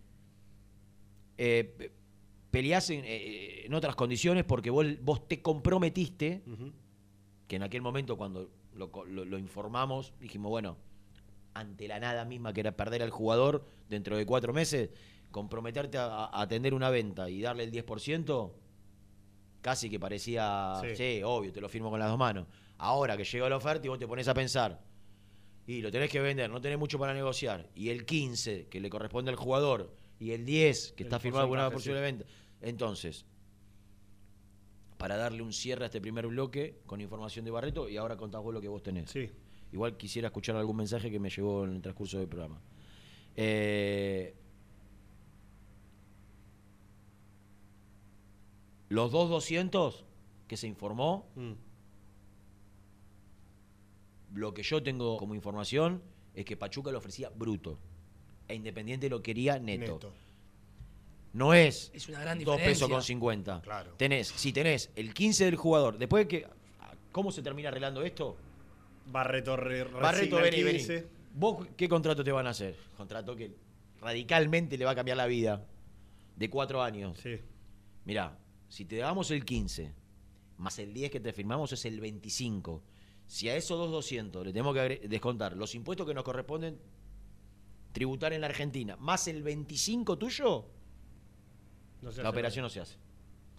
eh, 1.38 1.76
pe- 1.78 1.92
peleás 2.52 2.90
en, 2.90 3.04
eh, 3.06 3.66
en 3.66 3.74
otras 3.74 3.96
condiciones 3.96 4.44
porque 4.46 4.70
vos, 4.70 4.86
vos 5.04 5.28
te 5.28 5.42
comprometiste 5.42 6.42
que 7.48 7.56
en 7.56 7.64
aquel 7.64 7.82
momento 7.82 8.18
cuando 8.18 8.50
lo, 8.76 8.90
lo- 9.06 9.26
lo 9.26 9.38
informamos, 9.38 10.14
dijimos, 10.20 10.50
bueno, 10.50 10.78
ante 11.54 11.88
la 11.88 12.00
nada 12.00 12.26
misma 12.26 12.54
que 12.54 12.62
era 12.62 12.72
perder 12.76 13.04
al 13.04 13.10
jugador 13.10 13.66
dentro 13.90 14.18
de 14.18 14.26
cuatro 14.26 14.54
meses, 14.54 14.90
comprometerte 15.32 15.98
a, 15.98 16.26
a 16.26 16.42
atender 16.42 16.74
una 16.74 16.90
venta 16.90 17.30
y 17.30 17.42
darle 17.42 17.64
el 17.64 17.72
10%, 17.72 18.52
casi 19.62 19.90
que 19.90 20.00
parecía, 20.00 20.80
Sí. 20.82 20.96
sí. 20.96 21.22
obvio, 21.24 21.52
te 21.52 21.62
lo 21.62 21.70
firmo 21.70 21.90
con 21.90 22.00
las 22.00 22.10
dos 22.10 22.18
manos. 22.18 22.48
Ahora 22.78 23.18
que 23.18 23.24
llega 23.26 23.50
la 23.50 23.58
oferta 23.58 23.86
y 23.86 23.90
vos 23.90 24.00
te 24.00 24.08
pones 24.08 24.28
a 24.28 24.34
pensar, 24.34 24.82
y 25.68 25.82
lo 25.82 25.92
tenés 25.92 26.10
que 26.10 26.20
vender, 26.20 26.50
no 26.50 26.60
tenés 26.62 26.80
mucho 26.80 26.98
para 26.98 27.14
negociar, 27.14 27.70
y 27.76 27.90
el 27.90 28.06
15 28.06 28.68
que 28.70 28.80
le 28.80 28.90
corresponde 28.90 29.30
al 29.32 29.38
jugador, 29.38 29.96
y 30.20 30.32
el 30.32 30.46
10 30.46 30.94
que 30.94 31.04
El 31.04 31.08
está 31.08 31.20
firmado 31.20 31.48
con 31.48 31.58
una 31.60 31.70
posible 31.70 32.02
venta. 32.02 32.26
Entonces, 32.62 33.26
para 34.98 35.16
darle 35.16 35.42
un 35.42 35.54
cierre 35.54 35.84
a 35.84 35.88
este 35.88 36.02
primer 36.02 36.28
bloque 36.28 36.82
con 36.86 37.00
información 37.00 37.46
de 37.46 37.52
Barreto 37.52 37.88
y 37.88 37.96
ahora 37.96 38.18
contás 38.18 38.42
vos 38.42 38.54
lo 38.54 38.60
que 38.60 38.68
vos 38.68 38.84
tenés. 38.84 39.10
Sí. 39.12 39.30
Igual 39.72 39.96
quisiera 39.96 40.28
escuchar 40.28 40.56
algún 40.58 40.76
mensaje 40.76 41.10
que 41.10 41.20
me 41.20 41.30
llegó 41.30 41.64
en 41.64 41.76
el 41.76 41.82
transcurso 41.82 42.18
del 42.20 42.28
programa. 42.28 42.60
Eh, 43.36 44.36
los 48.90 49.12
dos 49.12 49.30
200 49.30 50.04
que 50.48 50.58
se 50.58 50.68
informó, 50.68 51.28
Mm. 51.36 51.54
lo 54.36 54.54
que 54.54 54.64
yo 54.64 54.82
tengo 54.84 55.18
como 55.18 55.36
información 55.36 56.02
es 56.36 56.46
que 56.46 56.56
Pachuca 56.56 56.92
lo 56.92 56.98
ofrecía 57.00 57.30
bruto 57.30 57.78
e 58.48 58.56
Independiente 58.56 59.10
lo 59.10 59.22
quería 59.22 59.60
neto. 59.60 59.94
Neto. 59.94 60.14
No 61.34 61.54
es, 61.54 61.92
Es 61.94 62.10
una 62.10 62.20
gran 62.22 62.44
2 62.44 62.58
pesos 62.60 62.90
con 62.90 63.04
50. 63.04 63.62
Claro. 63.62 63.94
Tenés, 63.98 64.28
si 64.30 64.52
tenés 64.52 64.90
el 64.96 65.14
15 65.14 65.46
del 65.46 65.56
jugador, 65.56 65.98
después 66.00 66.26
de 66.26 66.28
que. 66.28 66.48
¿Cómo 67.12 67.32
se 67.32 67.42
termina 67.44 67.70
arreglando 67.70 68.02
esto? 68.02 68.36
Barreto, 69.12 69.56
re, 69.56 69.84
Barreto, 69.84 70.38
vení, 70.38 70.64
vení. 70.64 70.78
15. 70.80 71.08
¿Vos 71.36 71.68
qué 71.78 71.88
contrato 71.88 72.24
te 72.24 72.32
van 72.32 72.48
a 72.48 72.52
hacer? 72.52 72.76
Contrato 72.98 73.36
que 73.36 73.52
radicalmente 74.02 74.78
le 74.78 74.86
va 74.86 74.92
a 74.92 74.96
cambiar 74.96 75.18
la 75.18 75.28
vida. 75.28 75.64
De 76.36 76.50
cuatro 76.50 76.82
años. 76.82 77.20
Sí. 77.20 77.40
Mirá, 78.06 78.36
si 78.70 78.86
te 78.86 78.98
damos 78.98 79.32
el 79.32 79.44
15, 79.46 79.94
más 80.58 80.80
el 80.80 80.94
10 80.94 81.12
que 81.12 81.20
te 81.20 81.34
firmamos 81.34 81.72
es 81.74 81.84
el 81.86 82.00
25. 82.00 82.82
Si 83.28 83.50
a 83.50 83.56
esos 83.56 83.78
dos 83.78 83.92
200 83.92 84.46
le 84.46 84.52
tenemos 84.54 84.74
que 84.76 85.08
descontar 85.08 85.56
los 85.58 85.76
impuestos 85.76 86.08
que 86.08 86.14
nos 86.14 86.24
corresponden 86.24 86.80
tributar 87.92 88.34
en 88.34 88.42
la 88.42 88.48
Argentina, 88.48 88.96
más 88.98 89.28
el 89.28 89.44
25 89.44 90.18
tuyo, 90.18 90.66
No 92.02 92.12
la 92.12 92.30
operación 92.30 92.64
no 92.64 92.70
se 92.70 92.80
hace. 92.80 92.96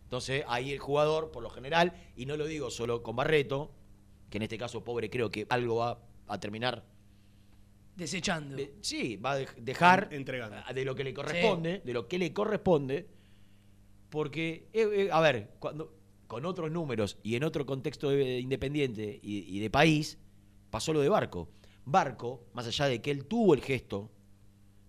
Entonces 0.04 0.44
ahí 0.48 0.72
el 0.72 0.78
jugador, 0.78 1.30
por 1.30 1.42
lo 1.42 1.50
general, 1.50 1.92
y 2.16 2.26
no 2.26 2.36
lo 2.36 2.46
digo 2.46 2.70
solo 2.70 3.02
con 3.02 3.14
Barreto, 3.16 3.70
que 4.30 4.38
en 4.38 4.42
este 4.42 4.58
caso 4.58 4.82
pobre 4.82 5.10
creo 5.10 5.30
que 5.30 5.46
algo 5.50 5.76
va 5.76 5.98
a 6.26 6.40
terminar 6.40 6.84
Desechando. 7.96 8.56
de- 8.56 8.74
sí, 8.80 9.16
va 9.16 9.32
a 9.32 9.40
dej- 9.40 9.54
dejar 9.56 10.08
En- 10.10 10.18
entregando. 10.20 10.56
de 10.72 10.84
lo 10.84 10.94
que 10.94 11.04
le 11.04 11.12
corresponde, 11.14 11.82
de 11.84 11.92
lo 11.92 12.08
que 12.08 12.18
le 12.18 12.32
corresponde, 12.32 13.08
porque, 14.10 14.68
eh, 14.72 14.88
eh, 14.92 15.08
a 15.12 15.20
ver, 15.20 15.50
cuando 15.58 15.94
con 16.26 16.44
otros 16.44 16.70
números 16.70 17.18
y 17.22 17.34
en 17.34 17.42
otro 17.44 17.66
contexto 17.66 18.10
de- 18.10 18.38
independiente 18.38 19.18
y, 19.22 19.56
y 19.56 19.60
de 19.60 19.70
país, 19.70 20.18
pasó 20.70 20.92
lo 20.92 21.00
de 21.00 21.08
Barco. 21.08 21.48
Barco, 21.84 22.44
más 22.52 22.66
allá 22.66 22.86
de 22.86 23.00
que 23.02 23.10
él 23.10 23.24
tuvo 23.26 23.54
el 23.54 23.60
gesto 23.62 24.10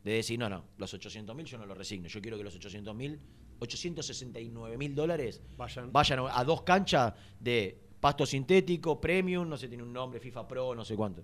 de 0.03 0.13
decir, 0.13 0.37
no, 0.37 0.49
no, 0.49 0.65
los 0.77 0.93
800 0.93 1.35
mil 1.35 1.45
yo 1.45 1.57
no 1.57 1.65
los 1.65 1.77
resigno, 1.77 2.07
yo 2.07 2.21
quiero 2.21 2.37
que 2.37 2.43
los 2.43 2.55
800 2.55 2.93
mil, 2.95 3.19
869 3.59 4.77
mil 4.77 4.95
dólares 4.95 5.41
Vayan. 5.57 5.91
vayan 5.91 6.19
a 6.31 6.43
dos 6.43 6.63
canchas 6.63 7.13
de 7.39 7.79
pasto 7.99 8.25
sintético, 8.25 8.99
premium, 8.99 9.47
no 9.47 9.57
sé, 9.57 9.67
tiene 9.67 9.83
un 9.83 9.93
nombre, 9.93 10.19
FIFA 10.19 10.47
Pro, 10.47 10.75
no 10.75 10.83
sé 10.83 10.95
cuánto. 10.95 11.23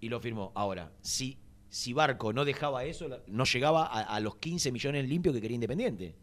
Y 0.00 0.08
lo 0.08 0.18
firmó. 0.20 0.50
Ahora, 0.54 0.92
si, 1.02 1.38
si 1.68 1.92
Barco 1.92 2.32
no 2.32 2.44
dejaba 2.44 2.84
eso, 2.84 3.08
no 3.26 3.44
llegaba 3.44 3.86
a, 3.86 4.00
a 4.02 4.20
los 4.20 4.36
15 4.36 4.72
millones 4.72 5.08
limpios 5.08 5.34
que 5.34 5.40
quería 5.40 5.54
Independiente. 5.54 6.14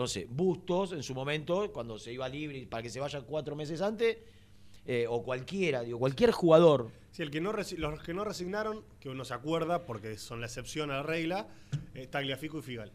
Entonces, 0.00 0.26
Bustos, 0.30 0.92
en 0.92 1.02
su 1.02 1.14
momento, 1.14 1.70
cuando 1.74 1.98
se 1.98 2.10
iba 2.10 2.26
libre 2.26 2.66
para 2.66 2.82
que 2.82 2.88
se 2.88 3.00
vaya 3.00 3.20
cuatro 3.20 3.54
meses 3.54 3.82
antes, 3.82 4.16
eh, 4.86 5.04
o 5.06 5.22
cualquiera, 5.22 5.82
digo, 5.82 5.98
cualquier 5.98 6.30
jugador, 6.30 6.90
Sí, 7.10 7.20
el 7.20 7.30
que 7.30 7.42
no 7.42 7.52
los 7.52 8.00
que 8.02 8.14
no 8.14 8.24
resignaron, 8.24 8.82
que 8.98 9.10
uno 9.10 9.26
se 9.26 9.34
acuerda, 9.34 9.84
porque 9.84 10.16
son 10.16 10.40
la 10.40 10.46
excepción 10.46 10.90
a 10.90 10.94
la 10.94 11.02
regla, 11.02 11.48
eh, 11.92 12.06
Tagliafico 12.06 12.60
y 12.60 12.62
Figal. 12.62 12.92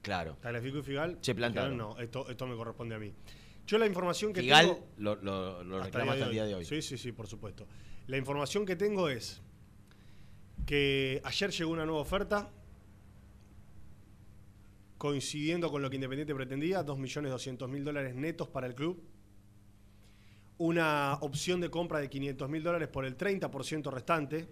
claro. 0.00 0.36
Tagliafico 0.40 0.78
y 0.78 0.82
Figal. 0.82 1.18
Se 1.22 1.34
plantaron. 1.34 1.76
No, 1.76 1.98
esto, 1.98 2.28
esto 2.30 2.46
me 2.46 2.54
corresponde 2.54 2.94
a 2.94 3.00
mí. 3.00 3.12
Yo 3.66 3.78
la 3.78 3.86
información 3.86 4.32
que 4.32 4.42
Figal 4.42 4.66
tengo... 4.66 4.86
lo, 4.98 5.16
lo, 5.16 5.64
lo 5.64 5.76
hasta 5.78 5.86
reclama 5.86 6.12
hasta 6.12 6.26
el 6.26 6.30
día 6.30 6.44
de 6.44 6.54
hoy. 6.54 6.64
Sí, 6.64 6.82
sí, 6.82 6.96
sí, 6.98 7.10
por 7.10 7.26
supuesto. 7.26 7.66
La 8.06 8.16
información 8.16 8.64
que 8.64 8.76
tengo 8.76 9.08
es 9.08 9.42
que 10.66 11.20
ayer 11.24 11.50
llegó 11.50 11.72
una 11.72 11.84
nueva 11.84 12.00
oferta 12.00 12.48
coincidiendo 15.02 15.68
con 15.68 15.82
lo 15.82 15.90
que 15.90 15.96
Independiente 15.96 16.32
pretendía, 16.32 16.86
2.200.000 16.86 17.82
dólares 17.82 18.14
netos 18.14 18.46
para 18.46 18.68
el 18.68 18.76
club, 18.76 19.02
una 20.58 21.18
opción 21.22 21.60
de 21.60 21.70
compra 21.70 21.98
de 21.98 22.08
500.000 22.08 22.62
dólares 22.62 22.86
por 22.86 23.04
el 23.04 23.16
30% 23.16 23.90
restante, 23.90 24.46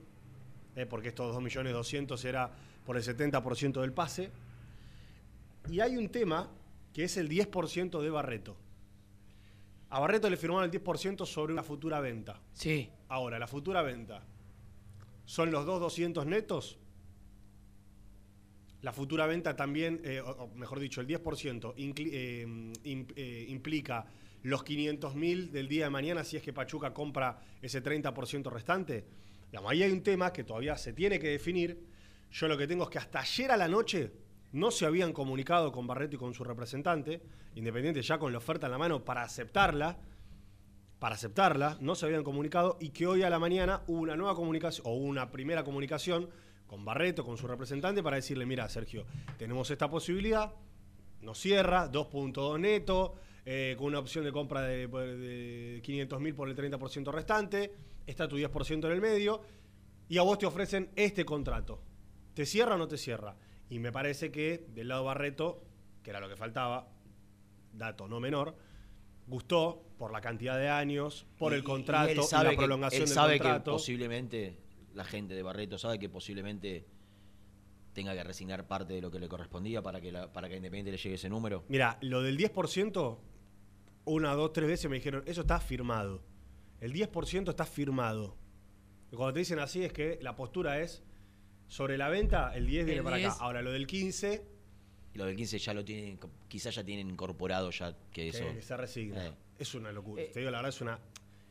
eh, 0.75 0.87
porque 0.87 1.11
estos 1.11 1.37
2.200.000 1.37 2.25
era 2.25 2.51
por 2.85 2.97
el 2.97 3.05
70% 3.05 3.81
del 3.81 3.93
pase, 3.93 4.33
y 5.69 5.79
hay 5.79 5.97
un 5.97 6.09
tema 6.09 6.51
que 6.93 7.05
es 7.05 7.17
el 7.17 7.29
10% 7.29 8.03
de 8.03 8.11
Barreto. 8.11 8.57
A 9.91 10.01
Barreto 10.01 10.29
le 10.29 10.37
firmaron 10.37 10.69
el 10.69 10.83
10% 10.83 11.27
sobre 11.27 11.53
una 11.53 11.63
futura 11.63 12.01
venta. 12.01 12.41
Sí. 12.55 12.91
Ahora, 13.07 13.39
la 13.39 13.47
futura 13.47 13.83
venta, 13.83 14.25
¿son 15.27 15.53
los 15.53 15.65
dos 15.65 15.79
200 15.79 16.27
netos? 16.27 16.80
La 18.83 18.93
futura 18.93 19.27
venta 19.27 19.55
también, 19.57 20.01
eh, 20.05 20.21
o, 20.21 20.49
mejor 20.55 20.81
dicho, 20.81 21.01
el 21.01 21.07
10% 21.07 21.75
incli- 21.77 22.11
eh, 22.13 22.73
eh, 23.17 23.47
implica 23.49 24.07
los 24.43 24.65
500 24.65 25.15
mil 25.15 25.53
del 25.53 25.69
día 25.69 25.85
de 25.85 25.91
mañana 25.91 26.25
si 26.25 26.37
es 26.39 26.43
que 26.43 26.53
Pachuca 26.53 26.95
compra 26.95 27.39
ese 27.61 27.83
30% 27.83 28.51
restante. 28.51 29.05
Digamos, 29.51 29.71
ahí 29.71 29.83
hay 29.83 29.93
un 29.93 30.03
tema 30.03 30.33
que 30.33 30.45
todavía 30.45 30.77
se 30.79 30.93
tiene 30.95 31.19
que 31.19 31.29
definir. 31.29 31.85
Yo 32.31 32.49
lo 32.49 32.57
que 32.57 32.67
tengo 32.67 32.85
es 32.85 32.91
que 32.91 32.99
hasta 32.99 33.21
ayer 33.21 33.51
a 33.51 33.57
la 33.57 33.69
noche 33.69 34.13
no 34.53 34.71
se 34.71 34.87
habían 34.87 35.13
comunicado 35.13 35.73
con 35.73 35.87
Barreto 35.87 36.17
y 36.17 36.19
con 36.19 36.33
su 36.35 36.45
representante, 36.45 37.21
Independiente 37.57 38.01
ya 38.01 38.17
con 38.19 38.31
la 38.33 38.39
oferta 38.39 38.67
en 38.69 38.73
la 38.73 38.79
mano 38.79 39.05
para 39.05 39.23
aceptarla 39.23 39.99
para 41.01 41.15
aceptarla, 41.15 41.79
no 41.81 41.95
se 41.95 42.05
habían 42.07 42.23
comunicado 42.23 42.77
y 42.79 42.91
que 42.91 43.07
hoy 43.07 43.23
a 43.23 43.31
la 43.31 43.39
mañana 43.39 43.83
hubo 43.87 44.01
una 44.03 44.17
nueva 44.17 44.35
comunicación 44.35 44.87
o 44.87 44.95
una 44.95 45.31
primera 45.33 45.65
comunicación 45.65 46.29
con 46.71 46.85
Barreto, 46.85 47.25
con 47.25 47.37
su 47.37 47.49
representante, 47.49 48.01
para 48.01 48.15
decirle, 48.15 48.47
mira, 48.47 48.69
Sergio, 48.69 49.05
tenemos 49.37 49.69
esta 49.73 49.91
posibilidad, 49.91 50.53
nos 51.21 51.37
cierra, 51.37 51.91
2.2 51.91 52.61
neto, 52.61 53.17
eh, 53.45 53.75
con 53.77 53.89
una 53.89 53.99
opción 53.99 54.25
de 54.25 54.31
compra 54.31 54.61
de, 54.63 54.87
de 54.87 55.81
500 55.83 56.21
mil 56.21 56.33
por 56.33 56.49
el 56.49 56.55
30% 56.55 57.11
restante, 57.11 57.75
está 58.07 58.29
tu 58.29 58.37
10% 58.39 58.87
en 58.87 58.93
el 58.93 59.01
medio, 59.01 59.41
y 60.09 60.19
a 60.19 60.23
vos 60.23 60.39
te 60.39 60.47
ofrecen 60.47 60.91
este 60.95 61.25
contrato. 61.25 61.83
¿Te 62.35 62.47
cierra 62.47 62.77
o 62.77 62.79
no 62.79 62.87
te 62.87 62.99
cierra? 62.99 63.35
Y 63.69 63.81
me 63.81 63.91
parece 63.91 64.31
que 64.31 64.65
del 64.73 64.87
lado 64.87 65.03
Barreto, 65.03 65.65
que 66.05 66.11
era 66.11 66.21
lo 66.21 66.29
que 66.29 66.37
faltaba, 66.37 66.87
dato 67.73 68.07
no 68.07 68.21
menor, 68.21 68.55
gustó 69.27 69.83
por 69.99 70.13
la 70.13 70.21
cantidad 70.21 70.57
de 70.57 70.69
años, 70.69 71.27
por 71.37 71.51
Y- 71.51 71.57
el 71.57 71.61
y 71.63 71.65
contrato 71.65 72.13
y, 72.13 72.15
la 72.45 72.51
que- 72.51 72.57
prolongación 72.57 73.03
él 73.03 73.09
del 73.09 73.15
sabe 73.15 73.39
contrato. 73.39 73.73
que 73.73 73.75
posiblemente 73.75 74.57
la 74.95 75.05
gente 75.05 75.35
de 75.35 75.43
Barreto 75.43 75.79
sabe 75.79 75.99
que 75.99 76.09
posiblemente 76.09 76.87
tenga 77.93 78.15
que 78.15 78.23
resignar 78.23 78.67
parte 78.67 78.95
de 78.95 79.01
lo 79.01 79.11
que 79.11 79.19
le 79.19 79.29
correspondía 79.29 79.83
para 79.83 80.01
que 80.01 80.13
la, 80.13 80.33
para 80.33 80.49
que 80.49 80.55
a 80.55 80.57
Independiente 80.57 80.93
le 80.93 80.97
llegue 80.97 81.15
ese 81.17 81.29
número. 81.29 81.65
Mira, 81.69 81.99
lo 82.03 82.23
del 82.23 82.39
10%, 82.39 83.19
una, 84.05 84.33
dos, 84.35 84.53
tres 84.53 84.69
veces 84.69 84.91
me 84.91 84.97
dijeron, 84.97 85.23
eso 85.27 85.43
está 85.43 85.61
firmado. 85.61 86.23
El 86.81 86.93
10% 86.93 87.51
está 87.51 87.67
firmado. 87.67 88.37
Y 89.13 89.17
cuando 89.17 89.35
te 89.35 89.41
dicen 89.41 89.59
así 89.59 89.85
es 89.85 89.93
que 89.93 90.19
la 90.23 90.37
postura 90.37 90.81
es, 90.81 91.03
sobre 91.67 91.99
la 91.99 92.09
venta, 92.09 92.53
el 92.55 92.67
10 92.67 92.85
viene 92.87 92.99
El 92.99 93.05
para 93.05 93.17
10. 93.17 93.29
acá. 93.29 93.45
Ahora, 93.45 93.63
lo 93.63 93.73
del 93.73 93.87
15, 93.87 94.45
Y 95.15 95.19
lo 95.19 95.25
del 95.27 95.37
15 95.37 95.59
ya 95.59 95.75
lo 95.75 95.85
tienen, 95.85 96.19
quizás 96.49 96.75
ya 96.75 96.85
tienen 96.85 97.11
incorporado 97.11 97.71
ya 97.71 97.97
que 98.13 98.29
eso 98.29 98.45
que 98.55 98.63
se 98.63 98.77
resigna. 98.77 99.27
Eh. 99.27 99.33
Es 99.59 99.75
una 99.75 99.93
locura. 99.93 100.23
Eh, 100.23 100.31
Te 100.33 100.41
digo, 100.41 100.51
la 100.51 100.59
verdad 100.59 100.71
es 100.71 100.81
una... 100.81 100.99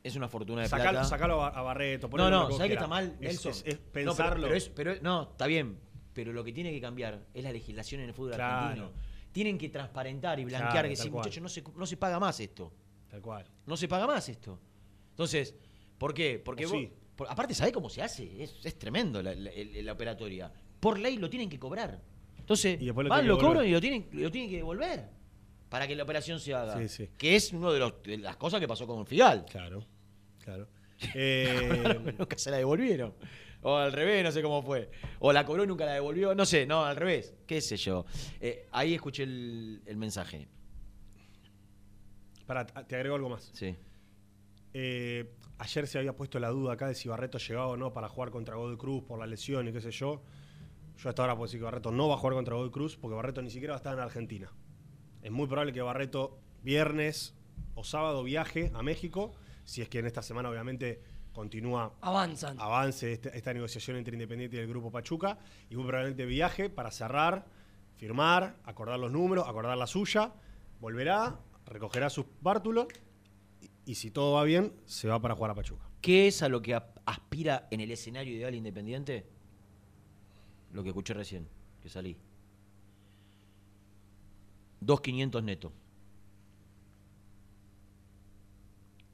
es 0.03 0.15
una 0.15 0.27
fortuna 0.29 0.61
de 0.63 0.69
Sacalo, 0.69 0.91
plata. 0.91 1.05
sacalo 1.07 1.43
a, 1.43 1.49
a 1.49 1.61
Barreto. 1.61 2.09
No, 2.09 2.29
no, 2.29 2.51
¿sabes 2.51 2.67
que 2.67 2.73
está 2.73 2.87
mal, 2.87 3.13
Es- 3.19 3.19
Nelson? 3.19 3.51
Es, 3.51 3.63
es 3.65 3.75
No, 3.75 3.81
pero- 3.91 4.11
pensarlo. 4.11 4.43
pero, 4.47 4.55
es- 4.55 4.69
pero- 4.69 4.95
no, 5.01 5.23
está 5.31 5.45
bien. 5.47 5.79
Pero 6.13 6.33
lo 6.33 6.43
que 6.43 6.51
tiene 6.51 6.71
que 6.71 6.81
cambiar 6.81 7.25
es 7.33 7.43
la 7.43 7.51
legislación 7.51 8.01
en 8.01 8.07
el 8.09 8.13
fútbol 8.13 8.33
Claro. 8.35 8.55
argentino. 8.67 8.91
Tienen 9.31 9.57
que 9.57 9.69
transparentar 9.69 10.39
y 10.39 10.45
blanquear 10.45 10.71
Claro, 10.71 10.89
que 10.89 10.95
sí, 10.95 11.09
muchachos, 11.09 11.41
no 11.43 11.49
se, 11.49 11.63
no 11.75 11.85
se 11.85 11.97
paga 11.97 12.19
más 12.19 12.39
esto. 12.39 12.73
Tal 13.09 13.21
cual. 13.21 13.45
No 13.65 13.77
se 13.77 13.87
paga 13.87 14.07
más 14.07 14.27
esto. 14.27 14.59
Entonces, 15.11 15.55
¿por 15.97 16.13
qué? 16.13 16.41
Porque 16.43 16.65
vos- 16.65 16.73
sí. 16.73 16.91
por- 17.15 17.29
aparte, 17.29 17.53
¿sabés 17.53 17.73
cómo 17.73 17.89
se 17.89 18.01
hace? 18.01 18.43
Es, 18.43 18.55
es 18.63 18.77
tremendo 18.79 19.21
la, 19.21 19.33
la- 19.35 19.51
la 19.83 19.91
operatoria. 19.93 20.51
Por 20.79 20.97
ley 20.99 21.17
lo 21.17 21.29
tienen 21.29 21.49
que 21.49 21.59
cobrar. 21.59 22.01
Entonces, 22.37 22.81
Y 22.81 22.85
lo 22.85 22.93
van, 22.95 23.27
lo 23.27 23.37
que 23.37 23.43
cobran 23.45 23.65
y 23.67 23.71
lo 23.71 23.79
tienen, 23.81 24.07
lo 24.13 24.31
tienen 24.31 24.49
que 24.49 24.55
devolver 24.57 25.18
para 25.69 25.87
que 25.87 25.95
la 25.95 26.03
operación 26.03 26.39
se 26.39 26.53
haga. 26.53 26.77
Sí, 26.77 26.87
sí. 26.89 27.09
Que 27.17 27.35
es 27.35 27.53
una 27.53 27.71
de, 27.71 27.79
los- 27.79 28.01
de 28.03 28.17
las 28.17 28.35
cosas 28.37 28.59
que 28.59 28.67
pasó 28.67 28.85
con 28.87 29.05
Figal. 29.05 29.45
Claro, 29.45 29.85
claro. 30.43 30.67
Eh, 31.15 32.13
nunca 32.19 32.37
se 32.37 32.51
la 32.51 32.57
devolvieron. 32.57 33.13
O 33.61 33.75
al 33.75 33.91
revés, 33.93 34.23
no 34.23 34.31
sé 34.31 34.41
cómo 34.41 34.61
fue. 34.61 34.89
O 35.19 35.31
la 35.31 35.45
cobró 35.45 35.63
y 35.63 35.67
nunca 35.67 35.85
la 35.85 35.93
devolvió. 35.93 36.33
No 36.35 36.45
sé, 36.45 36.65
no, 36.65 36.83
al 36.85 36.95
revés. 36.97 37.33
¿Qué 37.47 37.61
sé 37.61 37.77
yo? 37.77 38.05
Eh, 38.41 38.67
ahí 38.71 38.93
escuché 38.95 39.23
el, 39.23 39.81
el 39.85 39.95
mensaje. 39.97 40.47
pará, 42.45 42.65
te 42.65 42.95
agrego 42.95 43.15
algo 43.15 43.29
más. 43.29 43.49
Sí. 43.53 43.75
Eh, 44.73 45.31
ayer 45.57 45.87
se 45.87 45.97
había 45.99 46.15
puesto 46.15 46.39
la 46.39 46.49
duda 46.49 46.73
acá 46.73 46.87
de 46.87 46.95
si 46.95 47.07
Barreto 47.09 47.37
llegaba 47.37 47.67
o 47.67 47.77
no 47.77 47.93
para 47.93 48.07
jugar 48.09 48.31
contra 48.31 48.55
Godoy 48.55 48.77
Cruz 48.77 49.03
por 49.03 49.19
la 49.19 49.25
lesión 49.27 49.67
y 49.67 49.71
qué 49.73 49.81
sé 49.81 49.91
yo. 49.91 50.21
Yo 50.97 51.09
hasta 51.09 51.21
ahora 51.21 51.35
puedo 51.35 51.45
decir 51.47 51.59
que 51.59 51.65
Barreto 51.65 51.91
no 51.91 52.07
va 52.09 52.15
a 52.15 52.17
jugar 52.17 52.33
contra 52.35 52.55
Godoy 52.55 52.71
Cruz 52.71 52.97
porque 52.97 53.15
Barreto 53.15 53.41
ni 53.41 53.49
siquiera 53.49 53.73
va 53.73 53.77
a 53.77 53.79
estar 53.79 53.93
en 53.93 53.99
Argentina. 53.99 54.51
Es 55.21 55.31
muy 55.31 55.47
probable 55.47 55.73
que 55.73 55.81
Barreto 55.81 56.39
viernes 56.63 57.33
o 57.75 57.83
sábado 57.83 58.23
viaje 58.23 58.71
a 58.73 58.81
México, 58.83 59.31
si 59.63 59.81
es 59.81 59.89
que 59.89 59.99
en 59.99 60.05
esta 60.05 60.21
semana 60.21 60.49
obviamente 60.49 61.01
continúa 61.33 61.93
Avanzan. 62.01 62.59
avance 62.59 63.13
este- 63.13 63.37
esta 63.37 63.53
negociación 63.53 63.97
entre 63.97 64.13
Independiente 64.15 64.57
y 64.57 64.59
el 64.59 64.67
Grupo 64.67 64.91
Pachuca 64.91 65.37
y 65.69 65.75
muy 65.75 65.85
probablemente 65.85 66.25
viaje 66.25 66.69
para 66.69 66.91
cerrar, 66.91 67.45
firmar, 67.97 68.57
acordar 68.63 68.99
los 68.99 69.11
números, 69.11 69.47
acordar 69.47 69.77
la 69.77 69.87
suya, 69.87 70.33
volverá, 70.79 71.39
recogerá 71.65 72.09
sus 72.09 72.25
bártulos 72.41 72.87
y, 73.61 73.69
y 73.91 73.95
si 73.95 74.11
todo 74.11 74.33
va 74.33 74.43
bien, 74.43 74.73
se 74.85 75.07
va 75.07 75.21
para 75.21 75.35
jugar 75.35 75.51
a 75.51 75.55
Pachuca. 75.55 75.85
¿Qué 76.01 76.27
es 76.27 76.41
a 76.43 76.49
lo 76.49 76.61
que 76.61 76.79
aspira 77.05 77.67
en 77.71 77.81
el 77.81 77.91
escenario 77.91 78.33
ideal 78.33 78.55
independiente? 78.55 79.27
Lo 80.71 80.81
que 80.83 80.89
escuché 80.89 81.13
recién, 81.13 81.47
que 81.81 81.89
salí. 81.89 82.17
2.500 84.81 85.43
neto. 85.43 85.73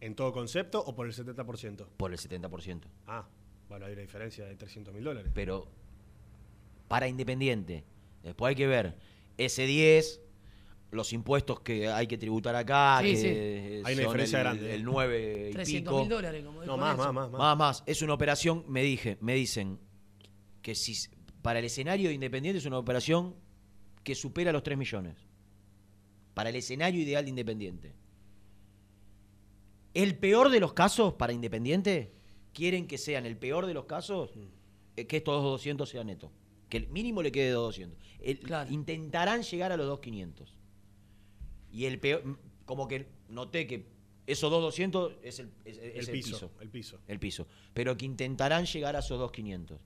¿En 0.01 0.15
todo 0.15 0.31
concepto 0.33 0.81
o 0.83 0.93
por 0.95 1.07
el 1.07 1.13
70%? 1.13 1.87
por 1.97 2.11
el 2.11 2.19
70%. 2.19 2.81
Ah, 3.07 3.27
bueno, 3.69 3.85
hay 3.85 3.93
una 3.93 4.01
diferencia 4.01 4.45
de 4.45 4.55
300 4.55 4.93
mil 4.93 5.03
dólares. 5.03 5.31
Pero 5.33 5.67
para 6.87 7.07
Independiente, 7.07 7.83
después 8.21 8.49
hay 8.49 8.55
que 8.55 8.67
ver 8.67 8.95
ese 9.37 9.65
10, 9.65 10.21
los 10.91 11.11
impuestos 11.13 11.59
que 11.61 11.87
hay 11.89 12.05
que 12.07 12.17
tributar 12.17 12.55
acá, 12.55 12.99
Sí, 13.01 13.11
que 13.11 13.15
sí. 13.15 13.77
son 13.81 13.85
Hay 13.87 13.93
una 13.95 14.03
diferencia 14.03 14.37
el, 14.39 14.43
grande. 14.43 14.75
El 14.75 14.83
9 14.83 15.47
y 15.49 15.53
300 15.53 15.91
pico. 15.93 15.99
mil 16.01 16.09
dólares, 16.09 16.45
como 16.45 16.63
No, 16.63 16.77
más, 16.77 16.95
Nelson. 16.95 17.15
más, 17.15 17.31
más, 17.31 17.31
más. 17.31 17.39
Más, 17.39 17.57
más. 17.57 17.83
Es 17.87 18.01
una 18.03 18.13
operación, 18.13 18.63
me 18.67 18.83
dije, 18.83 19.17
me 19.21 19.33
dicen 19.33 19.79
que 20.61 20.75
si 20.75 20.93
para 21.41 21.59
el 21.59 21.65
escenario 21.65 22.09
de 22.09 22.13
Independiente 22.15 22.59
es 22.59 22.65
una 22.65 22.77
operación 22.77 23.35
que 24.03 24.13
supera 24.13 24.51
los 24.51 24.61
3 24.61 24.77
millones. 24.77 25.15
Para 26.35 26.49
el 26.51 26.55
escenario 26.57 27.01
ideal 27.01 27.23
de 27.23 27.29
Independiente. 27.31 27.93
El 29.95 30.17
peor 30.17 30.49
de 30.49 30.59
los 30.59 30.73
casos 30.73 31.13
para 31.13 31.33
Independiente, 31.33 32.11
quieren 32.53 32.85
que 32.87 32.97
sean 32.97 33.25
el 33.25 33.37
peor 33.37 33.65
de 33.65 33.73
los 33.73 33.85
casos, 33.85 34.31
eh, 34.97 35.07
que 35.07 35.17
estos 35.17 35.41
200 35.43 35.87
sea 35.89 36.03
neto. 36.03 36.31
Que 36.69 36.77
el 36.77 36.87
mínimo 36.89 37.21
le 37.23 37.31
quede 37.31 37.51
200. 37.51 37.97
El- 38.19 38.39
Claro. 38.39 38.71
Intentarán 38.71 39.43
llegar 39.43 39.71
a 39.71 39.77
los 39.77 39.87
2500. 39.87 40.53
Y 41.71 41.85
el 41.85 41.99
peor, 41.99 42.37
como 42.65 42.87
que 42.87 43.07
noté 43.29 43.67
que 43.67 43.85
esos 44.27 44.49
2200 44.51 45.13
es 45.23 45.39
el, 45.39 45.51
es- 45.63 45.77
es 45.77 46.07
el, 46.09 46.13
piso, 46.13 46.51
el 46.59 46.69
piso. 46.69 46.99
el 47.07 47.19
piso. 47.19 47.47
Pero 47.73 47.95
que 47.95 48.05
intentarán 48.05 48.65
llegar 48.65 48.95
a 48.95 48.99
esos 48.99 49.19
2.500. 49.19 49.79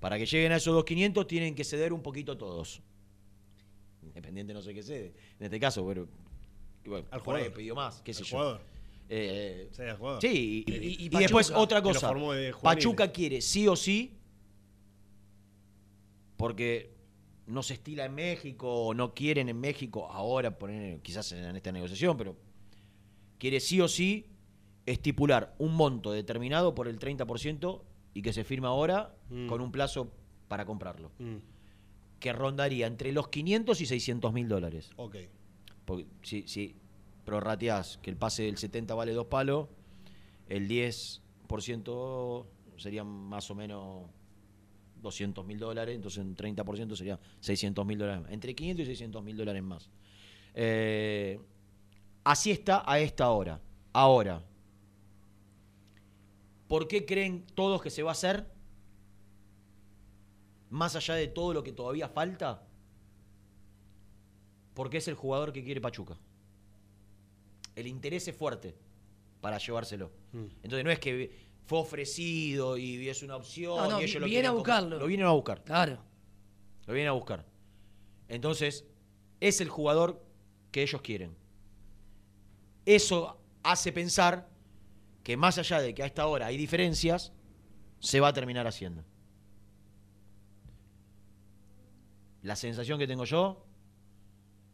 Para 0.00 0.16
que 0.18 0.24
lleguen 0.26 0.52
a 0.52 0.56
esos 0.56 0.74
2.500 0.74 1.26
tienen 1.26 1.54
que 1.54 1.64
ceder 1.64 1.92
un 1.92 2.02
poquito 2.02 2.36
todos. 2.38 2.80
Independiente 4.14 4.52
no 4.54 4.60
sé 4.62 4.74
qué 4.74 4.82
cede. 4.82 5.12
En 5.38 5.44
este 5.46 5.58
caso, 5.58 5.86
pero... 5.86 6.06
bueno, 6.84 7.06
Al 7.10 7.18
ahí 7.20 7.24
jugador. 7.24 7.52
pidió 7.54 7.74
más, 7.74 8.02
qué 8.02 8.12
sé 8.14 8.24
yo. 8.24 8.36
jugador. 8.36 8.60
Eh, 9.08 9.68
Sí, 9.72 9.82
al 9.82 9.96
jugador. 9.96 10.20
sí, 10.20 10.64
y, 10.66 10.70
Y- 10.72 10.86
y- 11.02 11.06
y 11.06 11.08
después 11.08 11.50
otra 11.50 11.82
cosa. 11.82 12.12
de. 12.12 12.54
Pachuca 12.62 13.10
quiere 13.12 13.40
sí 13.40 13.66
o 13.68 13.76
sí, 13.76 14.16
porque 16.36 16.92
no 17.46 17.62
se 17.62 17.74
estila 17.74 18.04
en 18.04 18.14
México 18.14 18.68
o 18.86 18.94
no 18.94 19.14
quieren 19.14 19.48
en 19.48 19.60
México 19.60 20.10
ahora, 20.10 20.58
poner, 20.58 21.00
quizás 21.00 21.32
en 21.32 21.56
esta 21.56 21.72
negociación, 21.72 22.16
pero 22.16 22.36
quiere 23.38 23.60
sí 23.60 23.80
o 23.80 23.88
sí 23.88 24.26
estipular 24.86 25.54
un 25.58 25.74
monto 25.74 26.12
determinado 26.12 26.74
por 26.74 26.88
el 26.88 26.98
30% 26.98 27.82
y 28.14 28.22
que 28.22 28.32
se 28.32 28.44
firma 28.44 28.68
ahora 28.68 29.14
Mm. 29.30 29.46
con 29.48 29.60
un 29.60 29.72
plazo 29.72 30.12
para 30.48 30.64
comprarlo, 30.66 31.10
Mm, 31.18 31.36
que 32.22 32.32
rondaría 32.32 32.86
entre 32.86 33.10
los 33.10 33.28
500 33.28 33.80
y 33.80 33.86
600 33.86 34.32
mil 34.32 34.48
dólares. 34.48 34.90
ok. 34.96 35.16
Porque 35.84 36.06
si, 36.22 36.46
si 36.46 36.76
prorrateás 37.24 37.98
que 38.00 38.10
el 38.10 38.16
pase 38.16 38.44
del 38.44 38.56
70 38.56 38.94
vale 38.94 39.12
dos 39.12 39.26
palos, 39.26 39.66
el 40.48 40.68
10% 40.68 42.46
serían 42.76 43.08
más 43.08 43.50
o 43.50 43.56
menos 43.56 44.04
200 45.02 45.44
mil 45.44 45.58
dólares, 45.58 45.96
entonces 45.96 46.22
un 46.24 46.36
30% 46.36 46.94
sería 46.94 47.18
600 47.40 47.84
mil 47.84 47.98
dólares 47.98 48.22
más. 48.22 48.30
Entre 48.30 48.54
500 48.54 48.84
y 48.84 48.86
600 48.86 49.24
mil 49.24 49.36
dólares 49.36 49.62
más. 49.64 49.90
Eh, 50.54 51.40
así 52.22 52.52
está 52.52 52.84
a 52.86 53.00
esta 53.00 53.30
hora. 53.30 53.60
Ahora, 53.92 54.44
¿por 56.68 56.86
qué 56.86 57.04
creen 57.04 57.44
todos 57.56 57.82
que 57.82 57.90
se 57.90 58.04
va 58.04 58.10
a 58.10 58.12
hacer? 58.12 58.46
Más 60.72 60.96
allá 60.96 61.14
de 61.16 61.28
todo 61.28 61.52
lo 61.52 61.62
que 61.62 61.72
todavía 61.72 62.08
falta, 62.08 62.66
porque 64.72 64.96
es 64.96 65.06
el 65.06 65.14
jugador 65.14 65.52
que 65.52 65.62
quiere 65.62 65.82
Pachuca. 65.82 66.16
El 67.76 67.86
interés 67.86 68.26
es 68.26 68.34
fuerte 68.34 68.74
para 69.42 69.58
llevárselo. 69.58 70.10
Mm. 70.32 70.46
Entonces 70.62 70.84
no 70.84 70.90
es 70.90 70.98
que 70.98 71.52
fue 71.66 71.78
ofrecido 71.78 72.78
y 72.78 73.06
es 73.06 73.22
una 73.22 73.36
opción. 73.36 73.76
No, 73.76 73.90
no, 73.90 74.00
y 74.00 74.04
ellos 74.04 74.14
lo 74.14 74.26
viene 74.26 74.40
quieren 74.40 74.50
a 74.50 74.54
buscarlo. 74.54 74.98
Lo 74.98 75.06
vienen 75.06 75.26
a 75.26 75.32
buscar. 75.32 75.62
Claro. 75.62 75.98
Lo 76.86 76.94
vienen 76.94 77.10
a 77.10 77.12
buscar. 77.12 77.44
Entonces, 78.28 78.86
es 79.40 79.60
el 79.60 79.68
jugador 79.68 80.24
que 80.70 80.82
ellos 80.82 81.02
quieren. 81.02 81.36
Eso 82.86 83.38
hace 83.62 83.92
pensar 83.92 84.48
que 85.22 85.36
más 85.36 85.58
allá 85.58 85.82
de 85.82 85.94
que 85.94 86.02
a 86.02 86.06
esta 86.06 86.26
hora 86.26 86.46
hay 86.46 86.56
diferencias, 86.56 87.30
se 88.00 88.20
va 88.20 88.28
a 88.28 88.32
terminar 88.32 88.66
haciendo. 88.66 89.04
La 92.42 92.56
sensación 92.56 92.98
que 92.98 93.06
tengo 93.06 93.24
yo, 93.24 93.64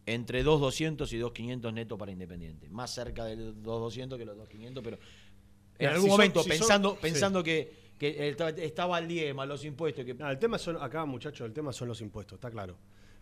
entre 0.06 0.42
2.200 0.44 1.12
y 1.12 1.18
2.500 1.18 1.72
neto 1.72 1.98
para 1.98 2.10
Independiente. 2.12 2.68
Más 2.70 2.92
cerca 2.94 3.24
del 3.24 3.62
2.200 3.62 4.16
que 4.16 4.24
los 4.24 4.36
2.500, 4.38 4.80
pero 4.82 4.96
en 4.96 5.02
Mira, 5.80 5.90
algún 5.92 6.04
si 6.04 6.08
son- 6.08 6.10
momento, 6.10 6.42
si 6.42 6.48
son- 6.50 6.58
pensando, 6.58 6.90
sí. 6.92 6.98
pensando 7.02 7.42
que, 7.44 7.72
que 7.98 8.28
esta- 8.28 8.48
estaba 8.50 8.96
al 8.96 9.06
10 9.06 9.34
más 9.34 9.46
los 9.46 9.64
impuestos, 9.64 10.04
que 10.04 10.14
No, 10.14 10.30
el 10.30 10.38
tema 10.38 10.56
son, 10.58 10.76
acá 10.80 11.04
muchachos, 11.04 11.46
el 11.46 11.52
tema 11.52 11.72
son 11.72 11.88
los 11.88 12.00
impuestos, 12.00 12.36
está 12.36 12.50
claro. 12.50 12.78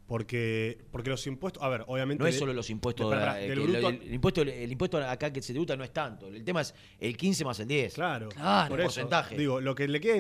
Porque, 0.07 0.79
porque 0.93 1.11
los 1.11 1.27
impuestos, 1.27 1.61
a 1.61 1.69
ver, 1.69 1.83
obviamente... 1.89 2.23
No 2.23 2.29
es 2.29 2.39
solo 2.39 2.53
los 2.53 2.71
impuestos. 2.71 3.11
de- 3.11 3.17
eh, 3.17 3.49
del 3.49 3.59
que 3.59 3.65
bruto- 3.67 3.89
el, 3.89 4.03
el 4.03 4.15
impuesto 4.15 4.43
el 4.43 4.71
impuesto 4.71 4.99
acá 4.99 5.33
que 5.33 5.43
se 5.43 5.53
tributa 5.53 5.77
no 5.77 5.83
es 5.83 5.93
tanto. 5.93 6.29
El 6.29 6.45
tema 6.45 6.61
es 6.61 6.73
el 7.01 7.17
15 7.17 7.45
más 7.45 7.59
el 7.59 7.67
10. 7.67 7.95
Claro, 7.95 8.29
Claro. 8.29 8.69
por 8.69 8.79
eso, 8.79 8.87
Porcentaje. 8.87 9.37
Digo, 9.37 9.61
lo 9.61 9.75
que 9.75 9.89
le 9.89 10.01
queda 10.01 10.15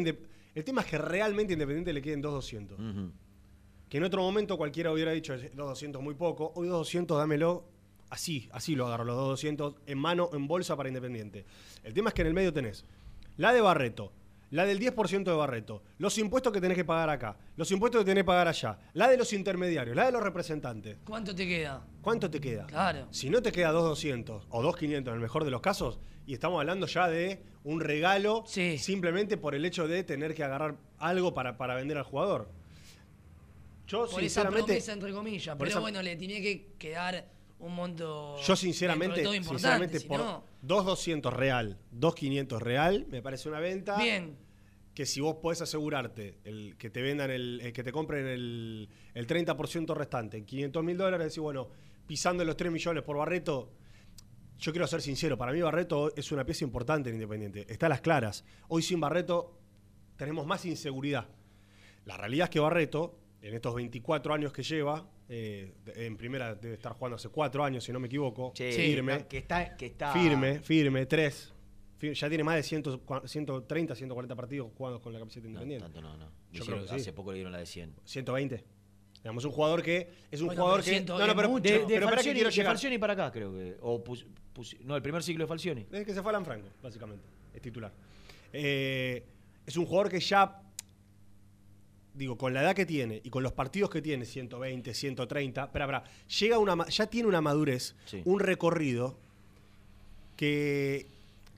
el 0.56 0.64
tema 0.64 0.80
es 0.80 0.88
que 0.88 0.98
realmente 0.98 1.52
Independiente 1.52 1.92
le 1.92 2.02
queden 2.02 2.20
2.200. 2.20 2.72
Ujú. 2.74 3.12
Que 3.96 3.98
en 3.98 4.04
otro 4.04 4.20
momento 4.20 4.58
cualquiera 4.58 4.92
hubiera 4.92 5.10
dicho 5.12 5.34
2.200 5.34 6.02
muy 6.02 6.12
poco, 6.12 6.52
hoy 6.54 6.68
2.200 6.68 7.16
dámelo 7.16 7.64
así, 8.10 8.46
así 8.52 8.76
lo 8.76 8.86
agarro, 8.88 9.04
los 9.04 9.40
2.200 9.42 9.74
en 9.86 9.96
mano, 9.96 10.28
en 10.34 10.46
bolsa 10.46 10.76
para 10.76 10.90
Independiente. 10.90 11.46
El 11.82 11.94
tema 11.94 12.10
es 12.10 12.14
que 12.14 12.20
en 12.20 12.28
el 12.28 12.34
medio 12.34 12.52
tenés 12.52 12.84
la 13.38 13.54
de 13.54 13.62
Barreto, 13.62 14.12
la 14.50 14.66
del 14.66 14.80
10% 14.80 15.24
de 15.24 15.32
Barreto, 15.32 15.82
los 15.96 16.18
impuestos 16.18 16.52
que 16.52 16.60
tenés 16.60 16.76
que 16.76 16.84
pagar 16.84 17.08
acá, 17.08 17.38
los 17.56 17.70
impuestos 17.70 18.02
que 18.02 18.04
tenés 18.04 18.24
que 18.24 18.26
pagar 18.26 18.48
allá, 18.48 18.78
la 18.92 19.08
de 19.08 19.16
los 19.16 19.32
intermediarios, 19.32 19.96
la 19.96 20.04
de 20.04 20.12
los 20.12 20.22
representantes. 20.22 20.98
¿Cuánto 21.06 21.34
te 21.34 21.46
queda? 21.46 21.82
¿Cuánto 22.02 22.30
te 22.30 22.38
queda? 22.38 22.66
Claro. 22.66 23.08
Si 23.12 23.30
no 23.30 23.40
te 23.40 23.50
queda 23.50 23.72
2.200 23.72 24.42
o 24.50 24.62
2.500 24.62 24.98
en 25.08 25.14
el 25.14 25.20
mejor 25.20 25.42
de 25.46 25.50
los 25.50 25.62
casos, 25.62 26.00
y 26.26 26.34
estamos 26.34 26.60
hablando 26.60 26.86
ya 26.86 27.08
de 27.08 27.42
un 27.64 27.80
regalo 27.80 28.44
Sí. 28.46 28.76
simplemente 28.76 29.38
por 29.38 29.54
el 29.54 29.64
hecho 29.64 29.88
de 29.88 30.04
tener 30.04 30.34
que 30.34 30.44
agarrar 30.44 30.76
algo 30.98 31.32
para, 31.32 31.56
para 31.56 31.74
vender 31.76 31.96
al 31.96 32.04
jugador. 32.04 32.50
Yo 33.86 34.00
Por 34.00 34.08
esa 34.08 34.20
sinceramente, 34.20 34.64
promesa, 34.66 34.92
entre 34.92 35.12
comillas. 35.12 35.56
Pero 35.58 35.70
esa- 35.70 35.80
bueno, 35.80 36.02
le 36.02 36.16
tenía 36.16 36.40
que 36.40 36.72
quedar 36.78 37.28
un 37.58 37.74
monto. 37.74 38.36
yo 38.42 38.56
sinceramente, 38.56 39.22
todo 39.22 39.32
sinceramente 39.32 40.00
si 40.00 40.06
por 40.08 40.18
no- 40.20 40.44
2.200 40.62 41.32
real, 41.32 41.78
2.500 41.92 42.60
real, 42.60 43.06
me 43.08 43.22
parece 43.22 43.48
una 43.48 43.60
venta 43.60 43.96
Bien. 43.96 44.36
que 44.94 45.06
si 45.06 45.20
vos 45.20 45.36
podés 45.36 45.62
asegurarte 45.62 46.38
el, 46.44 46.76
que 46.76 46.90
te 46.90 47.00
vendan 47.00 47.30
el, 47.30 47.60
el 47.62 47.72
que 47.72 47.82
te 47.84 47.92
compren 47.92 48.26
el, 48.26 48.88
el 49.14 49.26
30% 49.26 49.94
restante 49.94 50.36
en 50.38 50.44
500 50.44 50.82
mil 50.84 50.96
dólares, 50.98 51.26
decís, 51.28 51.38
bueno, 51.38 51.68
pisando 52.06 52.44
los 52.44 52.56
3 52.56 52.70
millones 52.72 53.02
por 53.04 53.16
Barreto, 53.16 53.72
yo 54.58 54.72
quiero 54.72 54.86
ser 54.86 55.00
sincero, 55.02 55.36
para 55.38 55.52
mí 55.52 55.60
Barreto 55.62 56.12
es 56.16 56.32
una 56.32 56.44
pieza 56.44 56.64
importante 56.64 57.08
en 57.10 57.16
Independiente, 57.16 57.66
está 57.72 57.86
a 57.86 57.90
las 57.90 58.00
claras. 58.00 58.44
Hoy 58.68 58.82
sin 58.82 58.98
Barreto 59.00 59.58
tenemos 60.16 60.46
más 60.46 60.64
inseguridad. 60.64 61.28
La 62.04 62.16
realidad 62.16 62.44
es 62.44 62.50
que 62.50 62.60
Barreto, 62.60 63.18
en 63.48 63.54
estos 63.54 63.74
24 63.74 64.34
años 64.34 64.52
que 64.52 64.62
lleva, 64.62 65.08
eh, 65.28 65.72
en 65.94 66.16
primera 66.16 66.54
debe 66.54 66.74
estar 66.74 66.92
jugando 66.92 67.16
hace 67.16 67.28
4 67.28 67.64
años, 67.64 67.84
si 67.84 67.92
no 67.92 68.00
me 68.00 68.06
equivoco, 68.06 68.52
Sí, 68.54 68.72
firme, 68.72 69.26
Que 69.28 69.38
está, 69.38 69.76
que 69.76 69.86
está 69.86 70.12
firme, 70.12 70.60
firme, 70.60 71.06
3. 71.06 71.52
Ya 72.12 72.28
tiene 72.28 72.44
más 72.44 72.56
de 72.56 72.62
100, 72.62 72.82
130, 73.24 73.94
140 73.94 74.34
partidos 74.36 74.70
jugando 74.76 75.00
con 75.00 75.12
la 75.12 75.18
camiseta 75.18 75.44
No, 75.44 75.50
independiente. 75.62 75.84
tanto 75.84 76.00
no, 76.02 76.16
no. 76.16 76.30
Yo 76.52 76.64
creo 76.64 76.82
que 76.82 76.88
sí. 76.88 76.94
Hace 76.96 77.12
poco 77.12 77.30
le 77.32 77.36
dieron 77.36 77.52
la 77.52 77.58
de 77.58 77.66
100. 77.66 77.94
120. 78.04 78.64
Digamos, 79.22 79.44
un 79.44 79.50
jugador 79.52 79.82
que 79.82 80.10
es 80.30 80.40
un 80.40 80.48
Bueno, 80.48 80.62
jugador 80.62 80.84
que. 80.84 80.90
100 80.90 81.06
No, 81.06 81.26
no, 81.26 81.34
pero, 81.34 81.48
mucho. 81.48 81.62
De, 81.72 81.78
de 81.80 81.86
pero 81.86 82.06
para 82.06 82.16
qué 82.22 82.28
Falcioni, 82.28 82.34
quiero 82.40 82.50
de. 82.50 82.64
Falcioni 82.64 82.98
para 82.98 83.12
acá, 83.14 83.32
creo 83.32 83.52
que. 83.52 83.76
O 83.80 84.04
pus- 84.04 84.26
pus- 84.52 84.76
no, 84.84 84.94
el 84.94 85.02
primer 85.02 85.22
ciclo 85.22 85.44
de 85.44 85.48
Falcioni. 85.48 85.84
Desde 85.90 86.04
que 86.04 86.12
se 86.14 86.20
fue 86.22 86.30
Alan 86.30 86.44
Franco, 86.44 86.68
básicamente. 86.82 87.24
Es 87.54 87.62
titular. 87.62 87.92
Eh, 88.52 89.24
es 89.66 89.76
un 89.76 89.86
jugador 89.86 90.10
que 90.10 90.20
ya. 90.20 90.62
Digo, 92.16 92.36
con 92.38 92.54
la 92.54 92.62
edad 92.62 92.74
que 92.74 92.86
tiene 92.86 93.20
y 93.22 93.30
con 93.30 93.42
los 93.42 93.52
partidos 93.52 93.90
que 93.90 94.00
tiene, 94.00 94.24
120, 94.24 94.94
130, 94.94 95.70
pero, 95.70 95.86
pero, 95.86 96.02
llega 96.40 96.58
una, 96.58 96.86
ya 96.88 97.06
tiene 97.06 97.28
una 97.28 97.40
madurez, 97.40 97.94
Sí. 98.06 98.22
un 98.24 98.40
recorrido 98.40 99.18
que, 100.36 101.06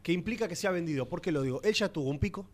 que 0.02 0.12
implica 0.12 0.48
que 0.48 0.56
sea 0.56 0.70
vendido. 0.70 1.06
¿Por 1.08 1.20
qué 1.20 1.32
lo 1.32 1.42
digo? 1.42 1.60
Él 1.62 1.74
ya 1.74 1.88
tuvo 1.92 2.10
un 2.10 2.18
pico, 2.18 2.46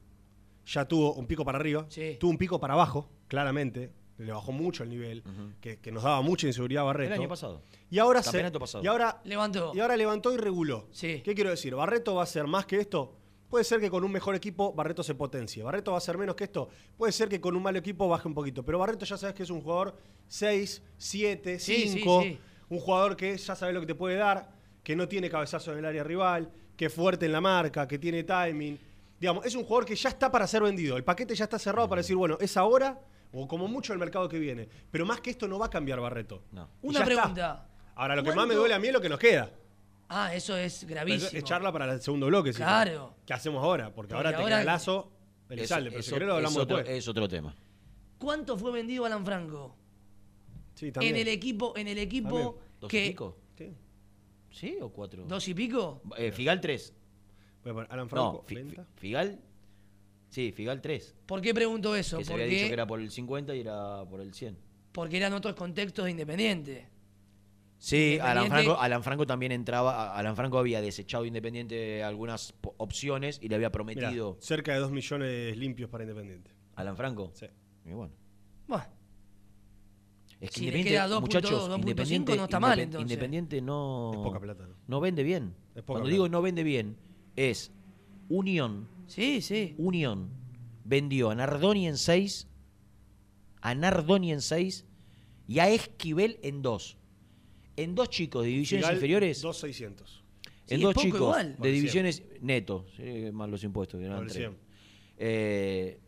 ya 0.67 0.87
tuvo 0.87 1.15
un 1.15 1.27
pico 1.27 1.45
para 1.45 1.59
arriba, 1.59 1.87
Sí. 1.89 2.17
tuvo 2.21 2.31
un 2.31 2.39
pico 2.39 2.61
para 2.61 2.75
abajo, 2.75 3.09
claramente, 3.29 3.91
le 4.19 4.33
bajó 4.33 4.53
mucho 4.53 4.83
el 4.85 4.91
nivel, 4.91 5.23
que, 5.61 5.79
que 5.79 5.91
nos 5.91 6.03
daba 6.05 6.21
mucha 6.23 6.47
inseguridad 6.47 6.83
a 6.83 6.87
Barreto. 6.87 7.15
El 7.15 7.21
año 7.21 7.29
pasado. 7.29 7.63
Y 7.91 7.99
ahora 7.99 8.23
se, 8.23 8.51
pasado. 8.53 8.85
y 8.85 8.87
ahora 8.87 9.21
Levantó. 9.25 9.73
y 9.75 9.81
ahora 9.81 9.97
levantó 9.97 10.33
y 10.33 10.37
reguló. 10.37 10.87
Sí. 10.93 11.21
¿Qué 11.25 11.35
quiero 11.35 11.51
decir? 11.51 11.75
¿Barreto 11.75 12.15
va 12.15 12.23
a 12.23 12.27
ser 12.27 12.47
más 12.47 12.65
que 12.67 12.79
esto? 12.81 13.17
Puede 13.55 13.63
ser 13.63 13.79
que 13.79 13.89
con 13.89 14.03
un 14.03 14.11
mejor 14.11 14.35
equipo 14.35 14.73
Barreto 14.73 15.05
se 15.05 15.15
potencie. 15.15 15.63
¿Barreto 15.63 15.93
va 15.93 15.99
a 15.99 16.01
ser 16.01 16.19
menos 16.19 16.35
que 16.35 16.43
esto? 16.43 16.69
Puede 16.99 17.13
ser 17.13 17.29
que 17.29 17.41
con 17.41 17.55
un 17.55 17.63
mal 17.63 17.77
equipo 17.77 18.09
baje 18.09 18.27
un 18.27 18.35
poquito. 18.35 18.65
Pero 18.65 18.81
Barreto 18.81 19.05
ya 19.05 19.17
sabes 19.17 19.33
que 19.37 19.45
es 19.45 19.51
un 19.51 19.61
jugador 19.61 19.97
6, 20.27 20.83
7, 20.97 21.61
Sí, 21.61 21.83
sí, 21.83 21.89
5. 22.01 22.23
sí. 22.23 22.39
Un 22.71 22.81
jugador 22.81 23.17
que 23.17 23.37
ya 23.37 23.55
sabe 23.55 23.73
lo 23.73 23.79
que 23.79 23.87
te 23.87 23.95
puede 23.95 24.17
dar, 24.17 24.51
que 24.83 24.97
no 24.97 25.07
tiene 25.07 25.31
cabezazo 25.31 25.71
en 25.71 25.79
el 25.79 25.85
área 25.85 26.03
rival, 26.03 26.51
que 26.77 26.87
es 26.87 26.93
fuerte 26.93 27.27
en 27.27 27.31
la 27.31 27.41
marca, 27.41 27.87
que 27.87 27.97
tiene 27.97 28.25
timing. 28.25 28.77
Digamos, 29.21 29.47
es 29.47 29.55
un 29.55 29.63
jugador 29.63 29.85
que 29.85 29.95
ya 29.95 30.09
está 30.09 30.33
para 30.33 30.49
ser 30.49 30.61
vendido. 30.65 30.97
El 30.97 31.05
paquete 31.05 31.37
ya 31.37 31.45
está 31.45 31.57
cerrado 31.61 31.89
para 31.89 32.01
decir, 32.01 32.17
bueno, 32.17 32.37
es 32.41 32.57
ahora 32.57 32.99
o 33.33 33.47
como 33.47 33.69
mucho 33.69 33.93
el 33.93 34.01
mercado 34.01 34.29
que 34.29 34.41
viene. 34.41 34.69
Pero 34.91 35.07
más 35.07 35.21
que 35.21 35.31
esto 35.31 35.47
no 35.47 35.61
va 35.61 35.67
a 35.67 35.71
cambiar 35.71 36.01
Barreto. 36.01 36.43
No. 36.51 36.69
Una 36.83 36.99
está. 36.99 37.05
pregunta. 37.05 37.69
Ahora, 37.95 38.17
lo 38.17 38.25
que 38.25 38.31
más 38.31 38.35
¿Cuánto- 38.35 38.49
me 38.55 38.59
duele 38.59 38.75
a 38.75 38.81
mí 38.81 38.89
es 38.89 38.93
lo 38.93 39.01
que 39.01 39.09
nos 39.09 39.21
queda. 39.21 39.49
Ah, 40.09 40.35
eso 40.35 40.57
es 40.57 40.81
Pero 40.83 40.95
gravísimo. 40.95 41.31
Es 41.39 41.45
charla 41.45 41.73
para 41.73 41.93
el 41.93 42.01
segundo 42.01 42.27
bloque. 42.27 42.53
sí. 42.53 42.59
Claro. 42.59 43.15
¿Qué 43.27 43.33
hacemos 43.33 43.63
ahora? 43.63 43.87
Porque, 43.95 44.15
Porque 44.15 44.15
ahora 44.15 44.37
te 44.37 44.45
queda 44.45 44.65
Lazo, 44.65 45.11
Elizalde, 45.49 45.91
pero 45.91 46.03
si 46.03 46.13
querés 46.13 46.29
lo 46.29 46.35
hablamos 46.35 46.57
es 46.57 46.63
otro, 46.63 46.77
después. 46.77 46.99
es 46.99 47.09
otro 47.09 47.29
tema. 47.29 47.55
¿Cuánto 48.19 48.57
fue 48.57 48.71
vendido 48.73 49.05
Alan 49.05 49.25
Franco? 49.25 49.77
Sí, 50.75 50.91
también. 50.93 51.15
En 51.17 51.23
el 51.23 51.29
equipo, 51.29 51.75
en 51.77 51.89
el 51.89 51.99
equipo. 51.99 52.59
¿Dos 52.81 52.91
que. 52.91 53.07
y 53.07 53.09
pico? 53.11 53.37
Sí. 53.57 53.73
¿Sí 54.51 54.79
o 54.81 54.91
cuatro? 54.91 55.25
¿Dos 55.27 55.47
y 55.49 55.55
pico? 55.55 56.03
Eh, 56.17 56.31
Figal 56.33 56.61
3. 56.61 56.95
Voy 57.63 57.71
a 57.71 57.75
poner 57.75 57.93
Alan 57.93 58.05
No, 58.07 58.11
Franco, 58.11 58.45
Fi- 58.47 58.55
venta. 58.57 58.85
Fi- 58.95 59.01
Figal. 59.01 59.41
Sí, 60.29 60.53
Figal 60.53 60.81
3. 60.81 61.15
¿Por 61.27 61.41
qué 61.41 61.55
pregunto 61.55 61.95
eso? 61.95 62.19
Que 62.19 62.25
se 62.25 62.33
había 62.33 62.47
dicho 62.47 62.57
Porque, 62.59 62.69
que 62.69 62.73
era 62.75 62.87
por 62.87 63.01
el 63.01 63.11
50 63.11 63.55
y 63.55 63.61
era 63.61 64.05
por 64.05 64.21
el 64.21 64.35
100. 64.35 64.57
porque 64.93 65.17
eran 65.17 65.33
otros 65.33 65.55
contextos 65.55 66.05
de 66.05 66.11
Independiente. 66.13 66.89
Sí, 67.85 68.19
Alan 68.19 68.49
Franco, 68.49 68.81
Alan 68.81 69.03
Franco 69.03 69.27
también 69.27 69.53
entraba. 69.53 70.17
Alan 70.17 70.37
Franco 70.37 70.59
había 70.59 70.81
desechado 70.81 71.27
Independiente 71.27 72.03
algunas 72.03 72.55
opciones 72.79 73.39
y 73.43 73.49
le 73.49 73.57
había 73.57 73.69
Mirá, 73.69 73.73
prometido. 73.73 74.39
cerca 74.41 74.73
de 74.73 74.79
2 74.79 74.91
millones 74.91 75.55
limpios 75.59 75.91
para 75.91 76.05
Independiente. 76.05 76.51
Alan 76.77 76.97
Franco. 76.97 77.31
Sí. 77.35 77.45
Y 77.85 77.93
bueno. 77.93 78.15
Bueno, 78.67 78.85
Es 80.41 80.49
que 80.51 80.61
Si 80.61 80.61
le 80.71 80.79
Independiente, 80.79 80.91
queda 80.93 81.09
2.2, 81.09 81.21
muchachos, 81.21 81.69
2.5 81.71 81.79
Independiente, 81.81 82.37
no 82.39 82.45
está 82.45 82.59
mal, 82.61 82.79
entonces. 82.81 83.03
Independiente 83.03 83.61
no. 83.61 84.11
Es 84.15 84.19
poca 84.19 84.41
plata, 84.41 84.67
¿no? 84.67 84.75
No 84.89 85.01
vende 85.01 85.23
bien. 85.23 85.55
Es 85.75 85.83
poca 85.83 85.85
Cuando 85.85 86.05
plata. 86.05 86.13
digo 86.13 86.29
no 86.31 86.41
vende 86.41 86.63
bien, 86.63 86.97
es 87.37 87.71
Unión. 88.31 88.89
sí, 89.07 89.43
sí. 89.43 89.75
Unión 89.77 90.31
vendió 90.85 91.29
a 91.29 91.35
Nardoni 91.35 91.87
en 91.87 91.99
6, 91.99 92.49
a 93.61 93.75
Nardoni 93.75 94.33
en 94.33 94.41
6 94.41 94.87
y 95.49 95.59
a 95.59 95.69
Esquivel 95.69 96.39
en 96.43 96.63
2. 96.63 96.97
En 97.77 97.95
dos 97.95 98.09
chicos 98.09 98.43
de 98.45 98.49
divisiones 98.51 98.85
Figal, 98.87 98.97
inferiores. 98.97 99.43
2,600. 99.43 100.23
Sí, 100.67 100.75
en 100.75 100.81
dos 100.81 100.95
chicos 100.95 101.21
igual. 101.21 101.57
de 101.59 101.73
divisiones 101.73 102.23
netos, 102.41 102.85
sí, 102.97 103.31
más 103.33 103.51
los 103.51 103.63
impuestos 103.65 103.99
que 103.99 104.07
eran 104.07 104.19
Por 104.19 104.27
el 104.27 104.33
tres. 104.33 104.43
100. 104.43 104.57
Eh, 105.19 106.01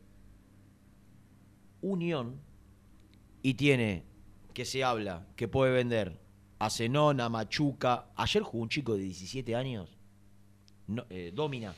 Unión 1.82 2.40
y 3.42 3.54
tiene 3.54 4.04
que 4.54 4.64
se 4.64 4.82
habla 4.82 5.26
que 5.36 5.46
puede 5.46 5.72
vender 5.72 6.18
a 6.58 6.70
Zenón, 6.70 7.20
a 7.20 7.28
Machuca. 7.28 8.08
Ayer 8.16 8.42
jugó 8.42 8.62
un 8.62 8.68
chico 8.68 8.94
de 8.96 9.02
17 9.04 9.54
años, 9.54 9.96
no, 10.86 11.04
eh, 11.10 11.30
Domina. 11.34 11.74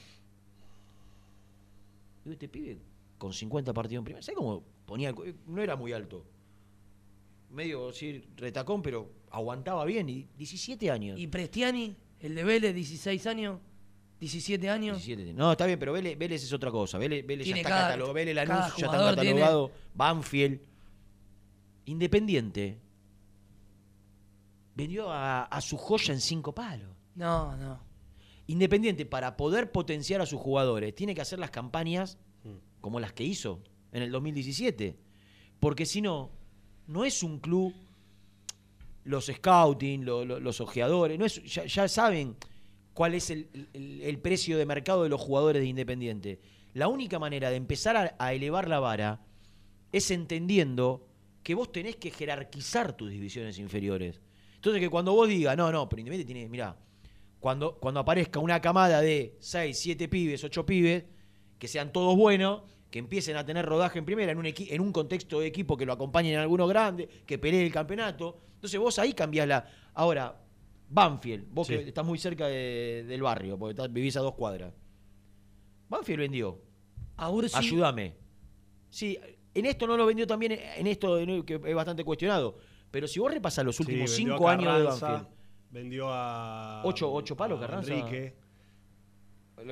Digo, 2.24 2.32
este 2.32 2.48
pibe 2.48 2.78
con 3.18 3.32
50 3.32 3.72
partidos 3.74 4.00
en 4.00 4.04
primera. 4.04 4.22
¿Sabes 4.22 4.36
cómo 4.38 4.62
ponía? 4.86 5.10
el 5.10 5.34
No 5.46 5.60
era 5.60 5.76
muy 5.76 5.92
alto. 5.92 6.24
Medio, 7.50 7.92
sí, 7.92 8.24
retacón, 8.36 8.82
pero 8.82 9.10
aguantaba 9.30 9.84
bien. 9.84 10.08
Y 10.08 10.26
17 10.36 10.90
años. 10.90 11.18
¿Y 11.18 11.26
Prestiani, 11.26 11.96
el 12.20 12.34
de 12.34 12.44
Vélez, 12.44 12.74
16 12.74 13.26
años? 13.26 13.60
17 14.20 14.68
años. 14.68 14.96
17. 15.04 15.32
No, 15.32 15.52
está 15.52 15.64
bien, 15.66 15.78
pero 15.78 15.92
Vélez, 15.92 16.18
Vélez 16.18 16.42
es 16.42 16.52
otra 16.52 16.70
cosa. 16.70 16.98
Vélez, 16.98 17.24
Vélez 17.26 17.46
ya 17.46 17.56
está 17.56 17.68
cada- 17.68 17.82
catalogado. 17.88 18.14
Vélez 18.14 18.34
Lanús 18.34 18.56
ya 18.58 18.66
está 18.66 18.86
jugador 18.88 19.14
tiene- 19.20 19.40
catalogado. 19.40 19.70
Banfield. 19.94 20.60
Independiente. 21.86 22.78
Vendió 24.74 25.10
a, 25.10 25.44
a 25.44 25.60
su 25.60 25.76
joya 25.76 26.14
en 26.14 26.20
cinco 26.20 26.54
palos. 26.54 26.90
No, 27.14 27.56
no. 27.56 27.80
Independiente, 28.46 29.04
para 29.06 29.36
poder 29.36 29.72
potenciar 29.72 30.20
a 30.20 30.26
sus 30.26 30.40
jugadores, 30.40 30.94
tiene 30.94 31.14
que 31.14 31.20
hacer 31.20 31.38
las 31.38 31.50
campañas 31.50 32.18
Mm. 32.44 32.50
como 32.80 33.00
las 33.00 33.12
que 33.12 33.24
hizo 33.24 33.62
en 33.92 34.02
el 34.02 34.12
2017. 34.12 34.96
Porque 35.58 35.84
si 35.86 36.00
no, 36.00 36.30
no 36.88 37.04
es 37.04 37.22
un 37.22 37.38
club, 37.38 37.72
los 39.04 39.26
scouting, 39.26 40.04
lo- 40.04 40.24
lo- 40.24 40.40
los 40.40 40.60
ojeadores, 40.60 41.18
no 41.18 41.24
es, 41.24 41.42
ya, 41.44 41.88
saben 41.88 42.36
cuál 42.92 43.14
es 43.14 43.30
el, 43.30 44.18
precio 44.22 44.58
de 44.58 44.66
mercado 44.66 45.02
de 45.04 45.08
los 45.08 45.20
jugadores 45.20 45.62
de 45.62 45.68
Independiente. 45.68 46.40
La 46.74 46.88
única 46.88 47.18
manera 47.18 47.50
de 47.50 47.56
empezar 47.56 48.14
a, 48.18 48.34
elevar 48.34 48.68
la 48.68 48.80
vara 48.80 49.20
es 49.92 50.10
entendiendo 50.10 51.06
que 51.42 51.54
vos 51.54 51.72
tenés 51.72 51.96
que 51.96 52.10
jerarquizar 52.10 52.94
tus 52.96 53.10
divisiones 53.10 53.58
inferiores. 53.58 54.20
Entonces 54.56 54.80
que 54.80 54.90
cuando 54.90 55.12
vos 55.14 55.28
digas, 55.28 55.56
no, 55.56 55.70
no, 55.72 55.88
pero 55.88 56.00
Independiente 56.00 56.32
tiene, 56.32 56.48
mira, 56.48 56.76
cuando, 57.40 57.76
cuando 57.78 58.00
aparezca 58.00 58.40
una 58.40 58.60
camada 58.60 59.00
de 59.00 59.36
6, 59.40 59.78
7 59.78 60.08
pibes, 60.08 60.42
8 60.42 60.66
pibes, 60.66 61.04
que 61.58 61.68
sean 61.68 61.92
todos 61.92 62.16
buenos, 62.16 62.62
que 62.90 62.98
empiecen 62.98 63.36
a 63.36 63.44
tener 63.44 63.66
rodaje 63.66 63.98
en 63.98 64.04
primera, 64.04 64.32
en 64.32 64.38
un, 64.38 64.46
equi- 64.46 64.68
en 64.70 64.80
un 64.80 64.92
contexto 64.92 65.40
de 65.40 65.46
equipo 65.46 65.76
que 65.76 65.84
lo 65.84 65.92
acompañen 65.92 66.34
en 66.34 66.40
algunos 66.40 66.68
grandes, 66.68 67.08
que 67.26 67.38
pelee 67.38 67.64
el 67.66 67.72
campeonato. 67.72 68.38
Entonces 68.54 68.80
vos 68.80 68.98
ahí 68.98 69.12
cambiás 69.12 69.46
la... 69.46 69.66
Ahora, 69.94 70.40
Banfield, 70.88 71.46
vos 71.50 71.66
Sí. 71.66 71.74
que 71.76 71.88
estás 71.88 72.04
muy 72.06 72.18
cerca 72.18 72.46
de- 72.46 73.04
del 73.06 73.22
barrio, 73.22 73.58
porque 73.58 73.72
estás- 73.72 73.92
vivís 73.92 74.16
a 74.16 74.20
dos 74.20 74.34
cuadras. 74.34 74.72
Banfield 75.88 76.20
vendió. 76.20 76.60
A 77.16 77.30
Ursi, 77.30 77.56
Ayúdame. 77.56 78.14
Sí, 78.90 79.18
en 79.54 79.66
esto 79.66 79.86
no 79.86 79.96
lo 79.96 80.06
vendió 80.06 80.26
también, 80.26 80.52
en 80.52 80.86
esto 80.86 81.18
que 81.44 81.60
es 81.64 81.74
bastante 81.74 82.04
cuestionado. 82.04 82.56
Pero 82.90 83.06
si 83.06 83.18
vos 83.20 83.30
repasás 83.32 83.64
los 83.66 83.78
últimos 83.80 84.10
Sí, 84.10 84.24
cinco 84.24 84.48
años 84.48 84.78
de 84.78 84.84
Banfield. 84.84 85.26
Vendió 85.70 86.08
a. 86.10 86.80
Ocho- 86.84 87.12
ocho 87.12 87.36
palos, 87.36 87.58
a 87.58 87.66
Carranza. 87.66 87.92
Enrique. 87.92 88.34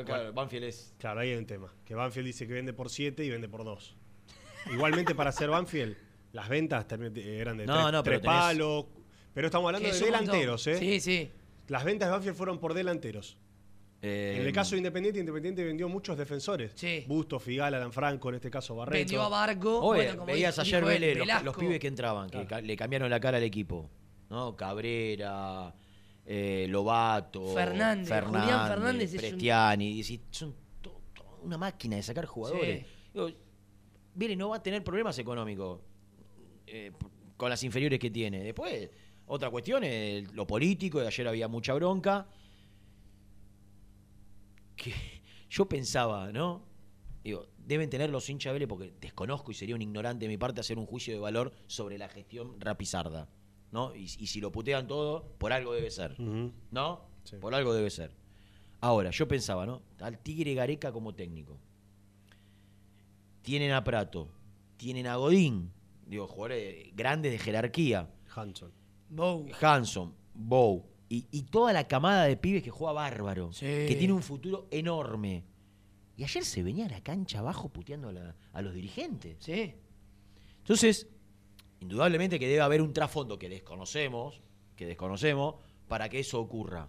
Claro, 0.05 0.33
Banfield 0.33 0.64
es. 0.64 0.94
Claro, 0.99 1.20
ahí 1.20 1.31
hay 1.31 1.37
un 1.37 1.46
tema. 1.46 1.72
Que 1.85 1.94
Banfield 1.94 2.27
dice 2.27 2.46
que 2.46 2.53
vende 2.53 2.72
por 2.72 2.90
7 2.90 3.25
y 3.25 3.31
vende 3.31 3.49
por 3.49 3.64
2. 3.64 3.96
Igualmente, 4.72 5.14
para 5.14 5.31
ser 5.33 5.49
Banfield, 5.51 5.96
las 6.33 6.49
ventas 6.49 6.87
termi- 6.88 7.16
eran 7.25 7.57
de 7.57 7.66
No, 7.66 7.75
tres, 7.83 7.92
no, 7.92 8.03
pero 8.03 8.16
tenés- 8.20 8.25
palos. 8.25 8.85
Pero 9.33 9.46
estamos 9.49 9.68
hablando 9.68 9.88
de 9.88 9.99
delanteros, 10.01 10.66
¿eh? 10.66 10.77
Sí, 10.79 11.01
sí. 11.01 11.31
Las 11.68 11.85
ventas 11.85 12.09
de 12.09 12.12
Banfield 12.12 12.37
fueron 12.37 12.59
por 12.59 12.75
delanteros. 12.75 13.37
eh, 14.03 14.37
En 14.40 14.46
el 14.46 14.53
caso 14.53 14.72
de 14.72 14.79
Independiente, 14.79 15.20
Independiente 15.20 15.64
vendió 15.64 15.88
muchos 15.88 16.16
defensores. 16.18 16.72
Sí. 16.75 17.05
Busto, 17.09 17.40
Figal, 17.40 17.75
Alan 17.75 17.92
Franco, 17.92 18.29
en 18.29 18.35
este 18.37 18.51
caso 18.51 18.77
Barreto. 18.77 18.99
Vendió 18.99 19.22
a 19.22 19.29
Barco. 19.31 19.81
Oye, 19.81 20.03
bueno, 20.03 20.18
como 20.18 20.27
veías 20.33 20.55
dijo- 20.55 20.62
ayer 20.62 20.85
Vélez, 20.85 21.18
los, 21.44 21.57
pibes 21.57 21.81
que 21.81 21.87
entraban, 21.88 22.27
que 22.29 22.33
Claro. 22.33 22.49
ca- 22.49 22.61
le 22.61 22.77
cambiaron 22.77 23.09
la 23.11 23.18
cara 23.20 23.38
al 23.38 23.42
equipo. 23.44 23.90
¿no? 24.29 24.55
Cabrera, 24.57 25.72
eh, 26.27 26.67
Lobato, 26.69 27.55
Fernández, 27.55 28.09
Julián 28.25 28.69
Fernández 28.69 29.09
es 29.15 29.15
un- 29.15 29.19
Prestiani. 29.29 29.91
y 29.93 30.03
decís, 30.03 30.21
son 30.31 30.55
to- 30.83 31.01
to- 31.15 31.39
una 31.43 31.57
máquina 31.57 31.97
de 31.97 32.03
sacar 32.03 32.27
jugadores. 32.27 32.85
Sí. 33.15 33.37
Digo, 34.15 34.37
no 34.37 34.49
va 34.49 34.57
a 34.57 34.62
tener 34.62 34.83
problemas 34.83 35.19
económicos 35.19 35.81
eh, 36.67 36.93
con 37.37 37.49
las 37.51 37.62
inferiores 37.62 37.99
que 38.01 38.11
tiene. 38.11 38.43
Después, 38.43 38.91
otra 39.27 39.51
cuestión 39.51 39.85
es 39.85 40.33
lo 40.33 40.47
político, 40.47 41.01
ayer 41.01 41.29
había 41.29 41.47
mucha 41.49 41.75
bronca. 41.75 42.27
Que 44.75 44.93
yo 45.51 45.67
pensaba, 45.69 46.33
¿no? 46.33 46.65
Digo, 47.23 47.47
deben 47.59 47.91
tener 47.91 48.11
los 48.11 48.29
hinchas 48.31 48.53
Vélez 48.53 48.69
porque 48.69 48.93
desconozco 49.01 49.51
y 49.51 49.55
sería 49.55 49.75
un 49.75 49.83
ignorante 49.83 50.25
de 50.27 50.29
mi 50.29 50.37
parte 50.39 50.61
hacer 50.61 50.79
un 50.79 50.87
juicio 50.87 51.12
de 51.15 51.21
valor 51.21 51.53
sobre 51.67 51.99
la 51.99 52.09
gestión 52.09 52.61
rapizarda. 52.61 53.29
¿No? 53.77 53.95
Y, 53.95 54.05
y 54.05 54.27
si 54.27 54.41
lo 54.41 54.51
putean 54.51 54.87
todo, 54.87 55.35
por 55.37 55.53
algo 55.53 55.75
debe 55.75 55.91
ser. 55.91 56.19
¿No? 56.19 57.03
Sí. 57.25 57.37
Por 57.39 57.55
algo 57.55 57.75
debe 57.75 57.91
ser. 57.91 58.11
Ahora, 58.81 59.11
yo 59.11 59.29
pensaba, 59.29 59.67
¿no? 59.67 59.83
Al 60.01 60.19
Tigre 60.19 60.55
Gareca 60.55 60.91
como 60.93 61.15
técnico. 61.15 61.59
Tienen 63.43 63.73
a 63.73 63.85
Prato, 63.85 64.31
tienen 64.79 65.07
a 65.07 65.17
Godín, 65.17 65.71
digo, 66.07 66.27
jugadores 66.27 66.89
grandes 66.97 67.33
de 67.33 67.39
jerarquía. 67.39 68.09
Hanson. 68.35 68.73
Bow. 69.11 69.47
Hanson, 69.61 70.15
Bow 70.33 70.87
y, 71.11 71.27
y 71.31 71.43
toda 71.43 71.75
la 71.75 71.87
camada 71.87 72.25
de 72.25 72.39
pibes 72.39 72.62
que 72.62 72.71
juega 72.71 72.95
bárbaro, 72.95 73.53
Sí. 73.53 73.67
que 73.67 73.95
tiene 73.99 74.15
un 74.15 74.23
futuro 74.23 74.69
enorme. 74.71 75.45
Y 76.17 76.25
ayer 76.25 76.45
se 76.47 76.62
venía 76.62 76.87
a 76.87 76.89
la 76.89 77.03
cancha 77.03 77.41
abajo 77.41 77.69
puteando 77.69 78.09
a, 78.09 78.12
la- 78.12 78.37
a 78.55 78.62
los 78.62 78.73
dirigentes. 78.73 79.37
Sí. 79.41 79.75
Entonces, 80.61 81.07
indudablemente 81.90 82.38
que 82.40 82.49
debe 82.49 82.61
haber 82.62 82.83
un 82.83 82.92
trasfondo 82.92 83.38
que 83.38 83.49
desconocemos, 83.49 84.40
que 84.75 84.87
desconocemos, 84.87 85.55
para 85.88 86.09
que 86.09 86.18
eso 86.18 86.40
ocurra. 86.40 86.88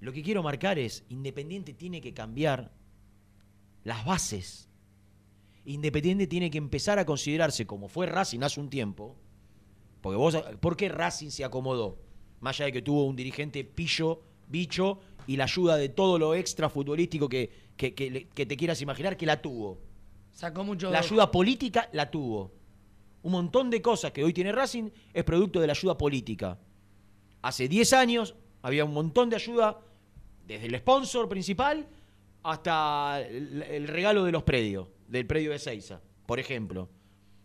Lo 0.00 0.12
que 0.12 0.22
quiero 0.24 0.42
marcar 0.42 0.78
es, 0.78 1.04
Independiente 1.08 1.72
tiene 1.72 2.00
que 2.00 2.12
cambiar 2.12 2.72
las 3.84 4.04
bases. 4.04 4.68
Independiente 5.64 6.26
tiene 6.26 6.50
que 6.50 6.58
empezar 6.58 6.98
a 6.98 7.06
considerarse 7.06 7.64
como 7.66 7.88
fue 7.88 8.06
Racing 8.06 8.40
hace 8.42 8.58
un 8.60 8.68
tiempo. 8.68 9.16
Porque 10.00 10.16
vos, 10.16 10.36
¿por 10.60 10.76
qué 10.76 10.88
Racing 10.88 11.30
se 11.30 11.44
acomodó? 11.44 11.98
Más 12.40 12.56
allá 12.56 12.66
de 12.66 12.72
que 12.72 12.82
tuvo 12.82 13.04
un 13.04 13.14
dirigente 13.14 13.62
pillo, 13.62 14.20
bicho, 14.48 14.98
y 15.28 15.36
la 15.36 15.44
ayuda 15.44 15.76
de 15.76 15.88
todo 15.88 16.18
lo 16.18 16.34
extra 16.34 16.68
futbolístico 16.68 17.28
que, 17.28 17.48
que- 17.76 17.94
que 17.94 18.26
que 18.28 18.44
te 18.46 18.56
quieras 18.56 18.82
imaginar, 18.82 19.16
que 19.16 19.26
la 19.26 19.40
tuvo. 19.40 19.78
Sacó 20.32 20.64
mucho. 20.64 20.90
La 20.90 20.98
ayuda 20.98 21.30
política 21.30 21.88
la 21.92 22.10
tuvo. 22.10 22.50
Un 23.22 23.32
montón 23.32 23.70
de 23.70 23.80
cosas 23.80 24.12
que 24.12 24.24
hoy 24.24 24.32
tiene 24.32 24.52
Racing 24.52 24.90
es 25.12 25.24
producto 25.24 25.60
de 25.60 25.66
la 25.66 25.72
ayuda 25.72 25.96
política. 25.96 26.58
Hace 27.42 27.68
10 27.68 27.92
años 27.92 28.34
había 28.62 28.84
un 28.84 28.92
montón 28.92 29.30
de 29.30 29.36
ayuda 29.36 29.80
desde 30.46 30.66
el 30.66 30.76
sponsor 30.78 31.28
principal 31.28 31.86
hasta 32.42 33.20
el, 33.20 33.62
el 33.62 33.88
regalo 33.88 34.24
de 34.24 34.32
los 34.32 34.42
predios, 34.42 34.88
del 35.08 35.26
predio 35.26 35.52
de 35.52 35.58
Seiza, 35.58 36.00
por 36.26 36.40
ejemplo. 36.40 36.88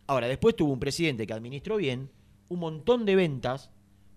Ahora, 0.08 0.28
después 0.28 0.56
tuvo 0.56 0.74
un 0.74 0.80
presidente 0.80 1.28
que 1.28 1.34
administró 1.34 1.78
bien 1.78 2.10
un 2.50 2.60
montón 2.60 3.06
de 3.06 3.16
ventas 3.16 3.70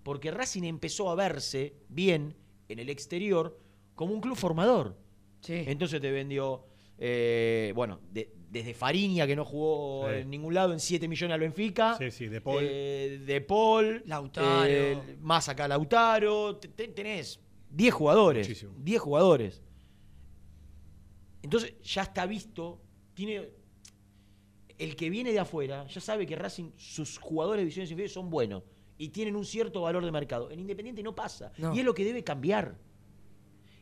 porque 0.03 0.31
Racing 0.31 0.63
empezó 0.63 1.09
a 1.11 1.15
verse 1.15 1.75
bien 1.89 2.35
en 2.69 2.79
el 2.79 2.89
exterior 2.89 3.59
como 3.93 4.13
un 4.13 4.21
club 4.21 4.35
formador. 4.35 4.97
Sí. 5.41 5.63
Entonces 5.67 6.01
te 6.01 6.09
vendió, 6.11 6.63
eh, 6.97 7.71
bueno, 7.75 7.99
de- 8.11 8.33
desde 8.51 8.73
Fariña, 8.73 9.25
que 9.25 9.35
no 9.35 9.45
jugó 9.45 10.09
Sí. 10.09 10.15
en 10.19 10.29
ningún 10.29 10.53
lado, 10.53 10.73
en 10.73 10.79
7 10.81 11.07
millones 11.07 11.33
al 11.33 11.39
Benfica. 11.39 11.95
Sí, 11.97 12.11
sí, 12.11 12.27
De 12.27 12.41
Paul. 12.41 12.59
Eh, 12.61 13.21
de 13.25 13.41
Paul. 13.41 14.03
Lautaro. 14.05 14.65
eh, 14.67 15.17
más 15.21 15.47
acá 15.49 15.67
Lautaro. 15.69 16.57
Te- 16.57 16.67
te- 16.67 16.89
tenés 16.89 17.39
10 17.69 17.93
jugadores. 17.93 18.45
Muchísimo. 18.47 18.73
10 18.77 19.01
jugadores. 19.01 19.61
Entonces 21.41 21.73
ya 21.81 22.03
está 22.03 22.25
visto. 22.25 22.81
Tiene. 23.13 23.49
El 24.77 24.95
que 24.95 25.09
viene 25.09 25.31
de 25.31 25.39
afuera 25.39 25.85
ya 25.87 26.01
sabe 26.01 26.25
que 26.25 26.35
Racing, 26.35 26.71
sus 26.75 27.19
jugadores 27.19 27.59
de 27.59 27.63
divisiones 27.65 27.91
inferiores 27.91 28.13
son 28.13 28.29
buenos 28.31 28.63
y 28.97 29.09
tienen 29.09 29.35
un 29.35 29.45
cierto 29.45 29.81
valor 29.81 30.03
de 30.03 30.11
mercado. 30.11 30.49
En 30.49 30.59
Independiente 30.59 31.03
no 31.03 31.13
pasa. 31.13 31.51
No. 31.57 31.73
Y 31.75 31.79
es 31.79 31.85
lo 31.85 31.93
que 31.93 32.03
debe 32.03 32.23
cambiar. 32.23 32.77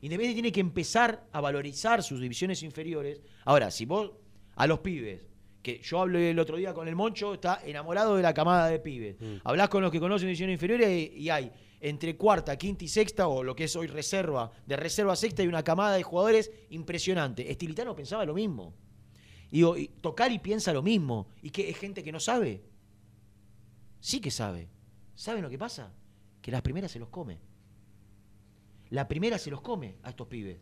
Independiente 0.02 0.36
tiene 0.36 0.52
que 0.52 0.60
empezar 0.60 1.26
a 1.32 1.42
valorizar 1.42 2.04
sus 2.04 2.20
divisiones 2.22 2.64
inferiores. 2.64 3.22
Ahora, 3.46 3.72
si 3.72 3.86
vos 3.86 4.12
a 4.60 4.68
los 4.68 4.80
pibes, 4.80 5.22
que 5.64 5.80
yo 5.80 6.02
hablé 6.02 6.32
el 6.32 6.40
otro 6.40 6.58
día 6.58 6.74
con 6.74 6.90
el 6.90 6.96
Moncho, 6.96 7.34
está 7.34 7.62
enamorado 7.66 8.18
de 8.18 8.22
la 8.22 8.34
camada 8.34 8.68
de 8.68 8.80
pibes. 8.80 9.16
Mm. 9.18 9.38
Hablás 9.46 9.70
con 9.70 9.82
los 9.82 9.90
que 9.90 10.02
conocen 10.02 10.28
divisiones 10.28 10.56
inferiores 10.56 10.90
y, 10.90 11.18
y 11.18 11.30
hay 11.30 11.50
entre 11.80 12.18
cuarta, 12.18 12.58
quinta 12.58 12.84
y 12.84 12.90
sexta, 12.90 13.30
o 13.30 13.42
lo 13.42 13.56
que 13.56 13.64
es 13.64 13.76
hoy 13.78 13.88
reserva, 13.88 14.52
de 14.66 14.76
reserva 14.76 15.14
a 15.14 15.16
sexta, 15.16 15.44
hay 15.44 15.48
una 15.48 15.64
camada 15.64 15.96
de 15.96 16.04
jugadores 16.04 16.52
impresionante. 16.72 17.50
Estilitano 17.50 17.96
pensaba 17.96 18.26
lo 18.26 18.34
mismo. 18.34 18.74
Digo, 19.50 19.78
y 19.78 19.88
Tocali 19.88 20.40
piensa 20.40 20.74
lo 20.74 20.84
mismo. 20.84 21.30
Y 21.42 21.52
que 21.52 21.70
es 21.70 21.78
gente 21.78 22.04
que 22.04 22.12
no 22.12 22.20
sabe. 22.20 22.62
Sí 24.02 24.20
que 24.20 24.30
sabe. 24.30 24.68
¿Saben 25.16 25.42
lo 25.42 25.50
que 25.50 25.58
pasa? 25.58 25.94
Que 26.42 26.52
las 26.52 26.62
primeras 26.62 26.92
se 26.92 27.00
los 27.00 27.08
come. 27.08 27.40
La 28.90 29.08
primera 29.08 29.38
se 29.38 29.50
los 29.50 29.62
come 29.62 29.96
a 30.04 30.10
estos 30.10 30.28
pibes. 30.28 30.58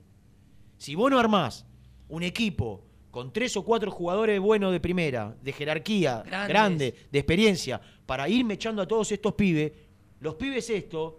Si 0.77 0.93
vos 0.93 1.10
no 1.10 1.17
armás 1.17 1.65
un 2.10 2.21
equipo 2.21 2.83
con 3.17 3.34
tres 3.34 3.58
o 3.58 3.63
cuatro 3.65 3.89
jugadores 3.89 4.39
buenos 4.39 4.71
de 4.71 4.80
primera, 4.80 5.36
de 5.41 5.51
jerarquía, 5.51 6.21
Grandes. 6.23 6.47
grande, 6.49 6.95
de 7.12 7.17
experiencia, 7.17 7.82
para 8.06 8.30
irme 8.30 8.53
echando 8.53 8.80
a 8.84 8.88
todos 8.88 9.12
estos 9.12 9.34
pibes, 9.34 9.71
los 10.19 10.36
pibes 10.36 10.69
estos, 10.69 11.15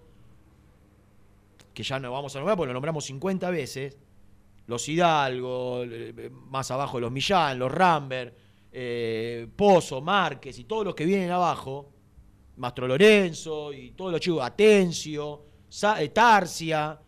que 1.74 1.82
ya 1.82 1.98
no 1.98 2.12
vamos 2.12 2.36
a 2.36 2.38
nombrar 2.38 2.56
porque 2.56 2.68
lo 2.68 2.74
nombramos 2.74 3.04
50 3.04 3.50
veces, 3.50 3.96
los 4.68 4.88
Hidalgo, 4.88 5.82
eh, 5.82 6.30
más 6.32 6.70
abajo 6.70 7.00
los 7.00 7.10
Millán, 7.10 7.58
los 7.58 7.72
Rambert, 7.72 8.32
eh, 8.70 9.48
Pozo, 9.56 10.00
Márquez 10.00 10.56
y 10.60 10.64
todos 10.66 10.84
los 10.84 10.94
que 10.94 11.04
vienen 11.04 11.32
abajo, 11.32 11.90
Mastro 12.58 12.86
Lorenzo 12.86 13.72
y 13.72 13.90
todos 13.90 14.12
los 14.12 14.20
chicos, 14.20 14.40
Atencio, 14.44 15.42
Sa- 15.68 16.00
eh, 16.00 16.10
Tarsia, 16.10 16.96
eh, 17.00 17.07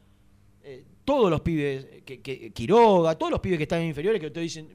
todos 1.10 1.28
los 1.30 1.40
pibes, 1.40 2.02
que, 2.04 2.20
que- 2.20 2.52
Quiroga, 2.52 3.16
todos 3.18 3.32
los 3.32 3.40
pibes 3.40 3.56
que 3.58 3.64
están 3.64 3.80
en 3.80 3.88
inferiores 3.88 4.20
que 4.20 4.30
te 4.30 4.38
dicen, 4.40 4.68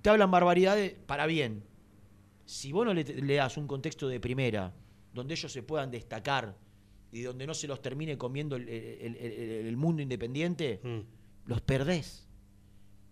te 0.00 0.08
hablan 0.10 0.30
barbaridades 0.30 0.94
para 1.06 1.26
bien. 1.26 1.62
Si 2.46 2.72
vos 2.72 2.86
no 2.86 2.94
le, 2.94 3.04
le 3.04 3.34
das 3.34 3.56
un 3.58 3.66
contexto 3.66 4.08
de 4.08 4.18
primera, 4.18 4.72
donde 5.12 5.34
ellos 5.34 5.52
se 5.52 5.62
puedan 5.62 5.90
destacar 5.90 6.56
y 7.12 7.20
donde 7.20 7.46
no 7.46 7.52
se 7.52 7.66
los 7.68 7.82
termine 7.82 8.16
comiendo 8.16 8.56
el, 8.56 8.68
el- 8.68 9.16
el- 9.16 9.66
el 9.66 9.76
mundo 9.76 10.00
independiente, 10.00 10.80
Mm. 10.82 11.00
los 11.50 11.60
perdés. 11.60 12.26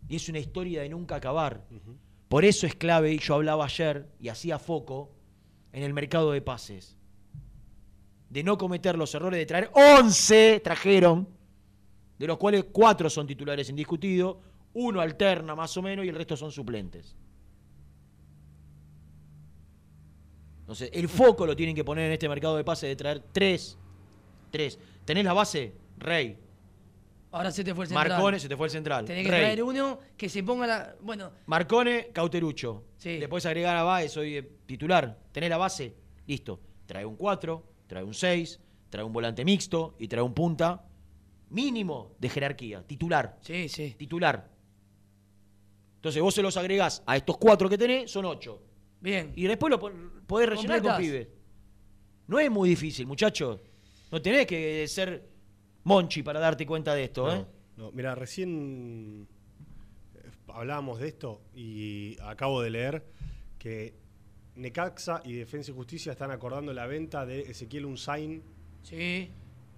Y 0.09 0.17
es 0.17 0.29
una 0.31 0.39
historia 0.39 0.81
de 0.83 0.89
nunca 0.89 1.17
acabar. 1.17 1.67
Por 2.29 2.45
eso 2.45 2.67
es 2.67 2.75
clave, 2.75 3.13
y 3.13 3.19
yo 3.19 3.35
hablaba 3.35 3.65
ayer 3.67 4.09
y 4.21 4.29
hacía 4.29 4.59
foco, 4.59 5.11
en 5.73 5.83
el 5.83 5.93
mercado 5.93 6.33
de 6.33 6.41
pases. 6.41 6.97
De 8.31 8.43
no 8.43 8.57
cometer 8.57 8.97
los 8.97 9.15
errores 9.15 9.39
de 9.39 9.47
traer 9.47 9.71
11 9.75 10.61
trajeron, 10.65 11.29
de 12.19 12.27
los 12.27 12.37
cuales 12.37 12.67
4 12.73 13.09
son 13.09 13.27
titulares 13.27 13.69
indiscutidos, 13.71 14.37
uno 14.75 15.01
alterna 15.01 15.55
más 15.55 15.77
o 15.77 15.83
menos 15.83 16.05
y 16.05 16.09
el 16.09 16.15
resto 16.15 16.37
son 16.37 16.51
suplentes. 16.51 17.17
Entonces, 20.61 20.91
el 20.93 21.09
foco 21.09 21.47
lo 21.47 21.57
tienen 21.57 21.75
que 21.75 21.85
poner 21.85 22.07
en 22.07 22.13
este 22.13 22.29
mercado 22.29 22.57
de 22.57 22.65
pases 22.65 22.91
de 22.91 22.97
traer 22.97 23.25
3. 23.33 23.79
3. 24.51 24.79
¿Tenés 25.05 25.25
la 25.25 25.33
base? 25.33 25.73
Rey. 25.97 26.39
Ahora 27.31 27.51
se 27.51 27.65
te 27.65 27.75
fue 27.75 27.85
el 27.85 27.89
central. 27.89 28.09
Marcone, 28.09 28.39
se 28.39 28.49
te 28.49 28.57
fue 28.57 28.67
el 28.67 28.71
central. 28.71 29.05
Tenés 29.05 29.25
que 29.25 29.31
Rey. 29.31 29.41
traer 29.41 29.63
uno 29.63 29.99
que 30.17 30.29
se 30.29 30.43
ponga 30.43 30.67
la. 30.67 30.95
Bueno, 31.01 31.31
Marcone, 31.47 32.09
Cauterucho. 32.13 32.85
Sí. 32.97 33.19
Le 33.19 33.27
agregar 33.27 33.77
a 33.77 33.83
Baez, 33.83 34.13
soy 34.13 34.37
eh, 34.37 34.51
titular. 34.67 35.19
Tenés 35.33 35.51
la 35.51 35.57
base, 35.57 35.95
listo. 36.27 36.61
Trae 36.87 37.05
un 37.05 37.17
4, 37.17 37.65
trae 37.87 38.03
un 38.03 38.15
6, 38.15 38.61
trae 38.91 39.05
un 39.05 39.13
volante 39.13 39.45
mixto 39.45 39.95
y 39.99 40.09
trae 40.09 40.23
un 40.23 40.35
punta 40.35 40.88
mínimo 41.51 42.15
de 42.19 42.29
jerarquía. 42.29 42.83
Titular. 42.87 43.39
sí, 43.43 43.69
sí. 43.69 43.95
Titular. 43.99 44.51
Entonces 45.97 46.23
vos 46.23 46.33
se 46.35 46.43
los 46.43 46.57
agregás 46.57 47.03
a 47.07 47.17
estos 47.17 47.37
cuatro 47.39 47.69
que 47.69 47.77
tenés, 47.77 48.11
son 48.11 48.25
8. 48.25 48.63
Bien. 49.01 49.33
Y 49.35 49.45
después 49.47 49.71
lo 49.71 49.81
podés 50.27 50.49
rellenar 50.49 50.81
con 50.81 50.97
pibes. 50.97 51.29
No 52.29 52.39
es 52.39 52.51
muy 52.51 52.69
difícil, 52.69 53.07
muchachos. 53.07 53.61
No 54.13 54.23
tenés 54.23 54.47
que 54.47 54.87
ser 54.87 55.29
Monchi 55.85 56.23
para 56.23 56.39
darte 56.41 56.67
cuenta 56.67 56.95
de 56.95 57.05
esto, 57.05 57.33
¿eh? 57.33 57.45
No, 57.77 57.85
no, 57.85 57.93
mira, 57.93 58.15
recién 58.15 59.27
eh, 60.15 60.31
hablábamos 60.49 61.01
de 61.01 61.09
esto 61.09 61.43
y 61.55 62.17
acabo 62.23 62.63
de 62.63 62.71
leer 62.71 63.05
que 63.59 63.95
Necaxa 64.55 65.23
y 65.25 65.33
Defensa 65.35 65.71
y 65.71 65.75
Justicia 65.75 66.13
están 66.13 66.31
acordando 66.31 66.73
la 66.73 66.87
venta 66.87 67.27
de 67.27 67.41
Ezequiel 67.43 67.87
Unzain 67.87 68.43
Sí. 68.83 69.31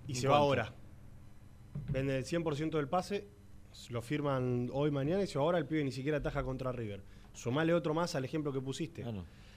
y 0.06 0.12
¿En 0.12 0.16
se 0.16 0.28
va 0.28 0.38
ahora. 0.38 0.74
Venden 1.90 2.16
el 2.16 2.24
100% 2.24 2.70
del 2.76 2.88
pase, 2.88 3.28
lo 3.90 4.02
firman 4.02 4.70
hoy, 4.72 4.90
mañana 4.90 5.22
y 5.22 5.26
va 5.34 5.40
ahora. 5.42 5.58
El 5.58 5.66
pibe 5.66 5.84
ni 5.84 5.92
siquiera 5.92 6.18
ataja 6.18 6.42
contra 6.42 6.72
River. 6.72 7.02
Sumale 7.32 7.72
otro 7.74 7.94
más 7.94 8.14
al 8.14 8.24
ejemplo 8.24 8.52
que 8.52 8.60
pusiste. 8.60 9.02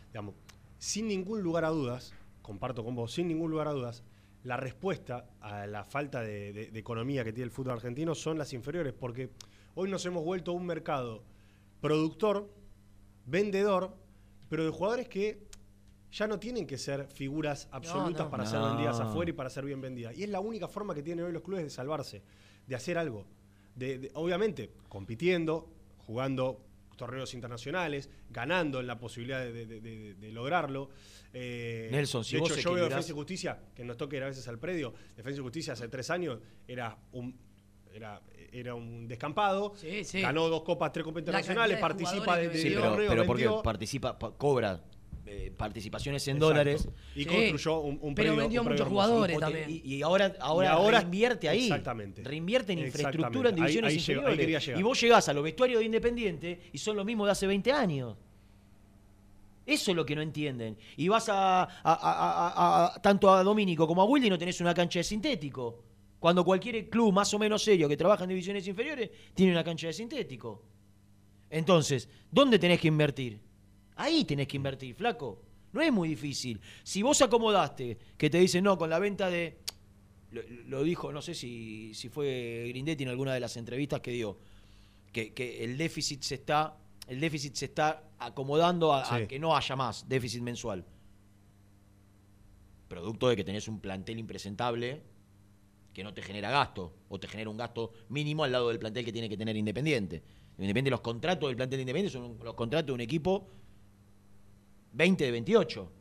Digamos, 0.08 0.36
sin 0.78 1.08
ningún 1.08 1.42
lugar 1.42 1.66
a 1.66 1.70
dudas, 1.70 2.14
comparto 2.42 2.84
con 2.84 2.96
vos, 2.96 3.12
sin 3.14 3.28
ningún 3.28 3.52
lugar 3.52 3.68
a 3.68 3.72
dudas, 3.72 4.04
la 4.44 4.58
respuesta 4.58 5.30
a 5.42 5.66
la 5.68 5.84
falta 5.86 6.22
de, 6.22 6.52
de- 6.54 6.72
de 6.72 6.80
economía 6.80 7.24
que 7.24 7.32
tiene 7.34 7.46
el 7.46 7.52
fútbol 7.52 7.74
argentino 7.74 8.14
son 8.14 8.38
las 8.38 8.52
inferiores, 8.54 8.94
porque 8.94 9.30
hoy 9.76 9.90
nos 9.90 10.06
hemos 10.06 10.24
vuelto 10.26 10.52
un 10.54 10.66
mercado 10.66 11.24
productor, 11.82 12.50
vendedor, 13.26 13.96
pero 14.50 14.64
de 14.66 14.70
jugadores 14.72 15.08
que 15.08 15.48
ya 16.14 16.28
no 16.28 16.38
tienen 16.40 16.68
que 16.68 16.78
ser 16.78 17.08
figuras 17.08 17.68
absolutas 17.72 18.26
no. 18.26 18.30
para 18.32 18.46
ser 18.46 18.60
No. 18.60 18.70
vendidas 18.70 19.00
afuera 19.00 19.30
y 19.32 19.34
para 19.34 19.50
ser 19.50 19.66
bien 19.66 19.82
vendidas. 19.82 20.16
Y 20.16 20.24
es 20.24 20.30
la 20.30 20.40
única 20.40 20.68
forma 20.68 20.94
que 20.94 21.02
tienen 21.02 21.26
hoy 21.26 21.32
los 21.34 21.42
clubes 21.42 21.64
de 21.64 21.70
salvarse, 21.72 22.22
de 22.68 22.76
hacer 22.76 22.98
algo. 22.98 23.26
De, 23.76 23.98
de- 23.98 24.12
obviamente, 24.14 24.72
compitiendo, 24.90 25.68
jugando 26.06 26.62
torneos 26.96 27.34
internacionales, 27.34 28.10
ganando 28.30 28.80
en 28.80 28.86
la 28.86 29.00
posibilidad 29.00 29.40
de, 29.40 29.66
de- 29.66 30.14
de- 30.14 30.32
lograrlo. 30.32 30.90
Eh, 31.34 31.90
Nelson, 31.92 32.24
si 32.24 32.36
de 32.36 32.42
vos 32.42 32.52
hecho, 32.52 32.62
yo 32.70 32.74
veo 32.74 32.84
Defensa 32.88 33.12
y 33.12 33.16
Justicia, 33.16 33.60
que 33.76 33.84
nos 33.84 33.98
toca 33.98 34.16
ir 34.16 34.22
a 34.24 34.28
veces 34.28 34.48
al 34.48 34.60
predio. 34.60 34.94
Defensa 35.18 35.40
y 35.40 35.44
Justicia 35.44 35.74
hace 35.74 35.88
tres 35.88 36.12
años 36.12 36.38
era 36.68 36.96
un, 37.14 37.36
era, 37.92 38.22
era 38.52 38.76
un 38.76 39.08
descampado. 39.08 39.74
Sí, 39.76 40.04
sí. 40.04 40.22
Ganó 40.22 40.48
dos 40.50 40.62
copas, 40.62 40.92
tres 40.92 41.04
copas 41.04 41.22
internacionales, 41.22 41.80
participa 41.80 42.38
de, 42.38 42.50
de 42.50 42.60
Sí, 42.60 42.70
pero, 42.76 42.96
pero 42.96 43.26
porque 43.26 43.46
vendió. 43.46 43.64
participa, 43.64 44.20
pa- 44.20 44.32
cobra 44.38 44.80
eh, 45.36 45.52
participaciones 45.58 46.28
en 46.28 46.38
Exacto. 46.38 46.48
dólares. 46.48 46.88
Y 47.16 47.24
Sí. 47.24 47.26
construyó 47.26 47.80
un, 47.80 47.98
un 48.02 48.14
Pero 48.16 48.30
predio- 48.30 48.36
vendió 48.36 48.62
un 48.62 48.68
muchos 48.68 48.82
hermoso. 48.86 48.90
jugadores 49.08 49.40
también. 49.40 49.70
Y, 49.70 49.96
y 49.96 50.02
ahora, 50.04 50.36
ahora, 50.40 50.68
Y 50.68 50.72
ahora- 50.72 51.00
reinvierte 51.00 51.50
ahí. 51.50 51.64
Exactamente. 51.64 52.24
Reinvierte 52.24 52.74
en 52.74 52.80
Exactamente. 52.80 53.08
infraestructura 53.18 53.50
en 53.50 53.56
divisiones 53.56 53.92
ahí 53.94 53.98
llego- 54.00 54.22
ahí 54.28 54.32
inferiores. 54.34 54.66
llegar. 54.68 54.80
Y 54.80 54.84
vos 54.84 55.02
llegás 55.02 55.30
a 55.30 55.34
los 55.34 55.44
vestuarios 55.44 55.80
de 55.80 55.86
Independiente 55.86 56.60
y 56.72 56.78
son 56.78 56.96
los 56.96 57.06
mismos 57.06 57.28
de 57.28 57.32
hace 57.32 57.48
20 57.48 57.72
años. 57.72 58.16
Eso 59.66 59.92
es 59.92 59.96
lo 59.98 60.06
que 60.06 60.16
no 60.16 60.22
entienden. 60.22 60.78
Y 60.98 61.08
vas 61.08 61.30
a, 61.30 61.64
a- 61.64 61.68
a- 61.84 61.94
a- 61.94 62.86
a- 62.96 63.02
tanto 63.02 63.32
a 63.34 63.44
Domínico 63.44 63.88
como 63.88 64.02
a 64.02 64.06
Willy 64.06 64.28
y 64.28 64.30
no 64.30 64.38
tenés 64.38 64.60
una 64.62 64.74
cancha 64.74 65.00
de 65.00 65.04
sintético. 65.06 65.84
Cuando 66.20 66.44
cualquier 66.44 66.90
club 66.90 67.14
más 67.14 67.34
o 67.34 67.40
menos 67.40 67.64
serio 67.64 67.88
que 67.88 67.98
trabaja 67.98 68.24
en 68.24 68.30
divisiones 68.30 68.68
inferiores 68.68 69.10
tiene 69.34 69.52
una 69.54 69.64
cancha 69.64 69.88
de 69.88 69.94
sintético. 69.94 70.64
Entonces, 71.50 72.10
¿dónde 72.32 72.60
tenés 72.60 72.80
que 72.80 72.88
invertir? 72.88 73.40
Ahí 73.96 74.26
tenés 74.26 74.48
que 74.48 74.58
invertir, 74.58 74.96
flaco. 74.96 75.42
No 75.72 75.82
es 75.82 75.92
muy 75.92 76.10
difícil. 76.10 76.60
Si 76.84 77.02
vos 77.02 77.22
acomodaste, 77.22 77.98
que 78.18 78.30
te 78.30 78.38
dicen, 78.38 78.64
no, 78.64 78.78
con 78.78 78.90
la 78.90 79.00
venta 79.00 79.30
de... 79.30 79.60
Lo, 80.32 80.42
lo 80.68 80.84
dijo, 80.84 81.12
no 81.12 81.22
sé 81.22 81.36
si, 81.36 81.94
si 81.94 82.10
fue 82.10 82.66
Grindetti 82.70 83.04
en 83.04 83.10
alguna 83.10 83.34
de 83.34 83.40
las 83.40 83.56
entrevistas 83.58 84.02
que 84.02 84.12
dio, 84.12 84.40
que, 85.12 85.34
que 85.34 85.64
el 85.64 85.78
déficit 85.78 86.24
se 86.24 86.36
está 86.36 86.78
el 87.08 87.20
déficit 87.20 87.56
se 87.56 87.66
está 87.66 88.04
acomodando 88.20 88.94
a, 88.94 89.28
que 89.28 89.40
no 89.40 89.56
haya 89.56 89.76
más 89.76 90.08
déficit 90.08 90.42
mensual. 90.42 90.86
Producto 92.88 93.28
de 93.28 93.36
que 93.36 93.44
tenés 93.44 93.68
un 93.68 93.80
plantel 93.80 94.20
impresentable 94.20 95.04
que 95.94 96.04
no 96.04 96.14
te 96.14 96.22
genera 96.22 96.50
gasto, 96.50 96.96
o 97.10 97.20
te 97.20 97.28
genera 97.28 97.50
un 97.50 97.58
gasto 97.58 97.94
mínimo 98.10 98.44
al 98.44 98.52
lado 98.52 98.70
del 98.70 98.80
plantel 98.80 99.06
que 99.06 99.12
tiene 99.12 99.30
que 99.30 99.38
tener 99.38 99.56
Independiente. 99.56 100.24
Independiente, 100.58 100.90
los 100.90 101.02
contratos 101.02 101.50
del 101.50 101.56
plantel 101.56 101.78
de 101.78 101.82
Independiente 101.82 102.18
son 102.18 102.38
los 102.44 102.56
contratos 102.56 102.88
de 102.88 102.94
un 102.94 103.02
equipo 103.02 103.48
20 104.94 105.24
de 105.26 105.32
28. 105.32 105.92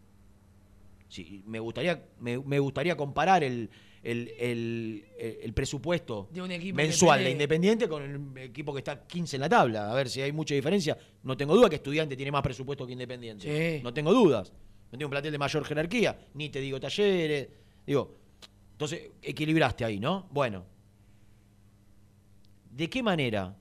Sí, 1.09 1.43
me, 1.47 1.59
gustaría, 1.61 2.03
me, 2.21 2.39
me 2.39 2.59
gustaría 2.59 2.97
comparar 2.97 3.45
el, 3.45 3.69
el, 4.03 4.29
el- 4.39 5.05
el 5.19 5.53
presupuesto 5.53 6.29
De 6.33 6.41
un 6.41 6.51
equipo 6.51 6.77
que 6.77 6.83
mensual 6.85 7.23
de. 7.23 7.31
Independiente 7.33 7.87
con 7.89 8.03
el 8.03 8.39
equipo 8.43 8.73
que 8.73 8.79
está 8.79 9.07
15 9.07 9.37
en 9.37 9.41
la 9.41 9.49
tabla. 9.49 9.91
A 9.91 9.95
ver 9.95 10.09
si 10.09 10.23
hay 10.23 10.33
mucha 10.33 10.55
diferencia. 10.55 10.97
No 11.23 11.37
tengo 11.37 11.55
duda 11.55 11.69
que 11.69 11.77
Estudiante 11.77 12.17
tiene 12.17 12.33
más 12.33 12.43
presupuesto 12.43 12.87
que 12.87 12.93
Independiente. 12.93 13.77
Sí. 13.77 13.83
No 13.83 13.93
tengo 13.93 14.13
dudas. 14.13 14.53
No 14.91 14.99
tengo 14.99 15.07
un 15.09 15.11
plantel 15.11 15.33
de 15.33 15.39
mayor 15.39 15.65
jerarquía. 15.65 16.19
Ni 16.35 16.49
te 16.49 16.61
digo 16.61 16.81
talleres. 16.81 17.49
Digo, 17.87 18.17
entonces 18.73 19.11
equilibraste 19.21 19.85
ahí, 19.85 19.99
¿no? 20.01 20.29
Bueno. 20.31 20.65
¿De 22.71 22.89
qué 22.89 23.03
manera 23.03 23.55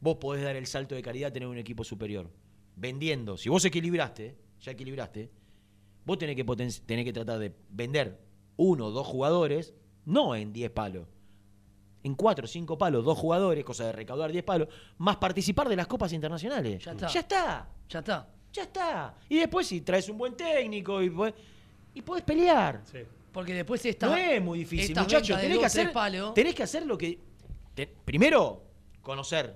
vos 0.00 0.16
podés 0.16 0.42
dar 0.42 0.56
el 0.56 0.66
salto 0.66 0.94
de 0.94 1.02
calidad 1.02 1.28
a 1.28 1.32
tener 1.32 1.48
un 1.48 1.58
equipo 1.58 1.84
superior? 1.84 2.30
Vendiendo. 2.78 3.36
Si 3.36 3.48
vos 3.48 3.64
equilibraste, 3.64 4.36
ya 4.60 4.72
equilibraste, 4.72 5.30
vos 6.04 6.16
tenés 6.18 6.36
que, 6.36 6.46
poten- 6.46 6.80
tenés 6.86 7.04
que 7.04 7.12
tratar 7.12 7.38
de 7.38 7.54
vender 7.70 8.18
uno 8.56 8.86
o 8.86 8.90
dos 8.90 9.06
jugadores, 9.06 9.74
no 10.04 10.34
en 10.34 10.52
10 10.52 10.70
palos. 10.70 11.06
En 12.04 12.14
4 12.14 12.44
o 12.44 12.48
5 12.48 12.78
palos, 12.78 13.04
dos 13.04 13.18
jugadores, 13.18 13.64
cosa 13.64 13.86
de 13.86 13.92
recaudar 13.92 14.30
10 14.30 14.44
palos, 14.44 14.68
más 14.98 15.16
participar 15.16 15.68
de 15.68 15.76
las 15.76 15.86
copas 15.88 16.12
internacionales. 16.12 16.84
Ya 16.84 16.92
está. 16.92 17.06
Ya 17.08 17.20
está. 17.20 17.68
Ya 17.88 17.98
está. 17.98 18.28
Ya 18.52 18.62
está. 18.62 19.14
Y 19.28 19.38
después 19.38 19.66
si 19.66 19.80
traes 19.82 20.08
un 20.08 20.16
buen 20.16 20.34
técnico 20.36 21.02
y, 21.02 21.10
podés- 21.10 21.34
y 21.94 22.02
podés 22.02 22.22
pelear. 22.24 22.82
Sí. 22.90 22.98
Porque 23.32 23.52
después 23.54 23.84
está. 23.84 24.06
No 24.06 24.16
es 24.16 24.40
muy 24.42 24.60
difícil, 24.60 24.96
muchachos. 24.96 25.38
Tenés 25.40 25.58
que, 25.58 25.66
hacer, 25.66 25.92
palos. 25.92 26.32
tenés 26.34 26.54
que 26.54 26.62
hacer 26.62 26.86
lo 26.86 26.96
que. 26.96 27.18
te- 27.74 27.86
primero, 27.86 28.64
conocer, 29.02 29.54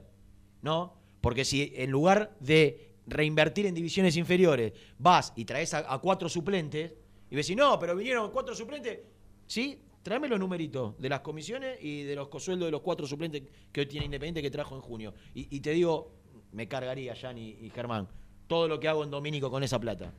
¿no? 0.60 0.94
Porque 1.20 1.44
si 1.44 1.72
en 1.76 1.90
lugar 1.90 2.36
de 2.40 2.91
reinvertir 3.06 3.66
en 3.66 3.74
divisiones 3.74 4.16
inferiores, 4.16 4.72
vas 4.98 5.32
y 5.36 5.44
traes 5.44 5.74
a, 5.74 5.98
cuatro 5.98 6.28
suplentes, 6.28 6.92
y 7.30 7.36
ves, 7.36 7.54
no, 7.56 7.78
pero 7.78 7.96
vinieron 7.96 8.30
cuatro 8.30 8.54
suplentes, 8.54 9.00
¿sí? 9.46 9.80
Tráeme 10.02 10.28
los 10.28 10.40
numeritos 10.40 10.98
de 10.98 11.08
las 11.08 11.20
comisiones 11.20 11.78
y 11.80 12.02
de 12.02 12.16
los 12.16 12.28
sueldos 12.42 12.66
de 12.66 12.72
los 12.72 12.80
cuatro 12.80 13.06
suplentes 13.06 13.42
que 13.70 13.80
hoy 13.80 13.86
tiene 13.86 14.06
Independiente 14.06 14.42
que 14.42 14.50
trajo 14.50 14.74
en 14.74 14.80
junio. 14.80 15.14
Y, 15.32 15.54
y 15.54 15.60
te 15.60 15.70
digo, 15.70 16.12
me 16.50 16.66
cargaría, 16.66 17.14
Jan 17.14 17.38
y, 17.38 17.50
y 17.50 17.70
Germán, 17.70 18.08
todo 18.48 18.66
lo 18.66 18.80
que 18.80 18.88
hago 18.88 19.04
en 19.04 19.10
Domínico 19.10 19.50
con 19.50 19.62
esa 19.62 19.78
plata. 19.78 20.12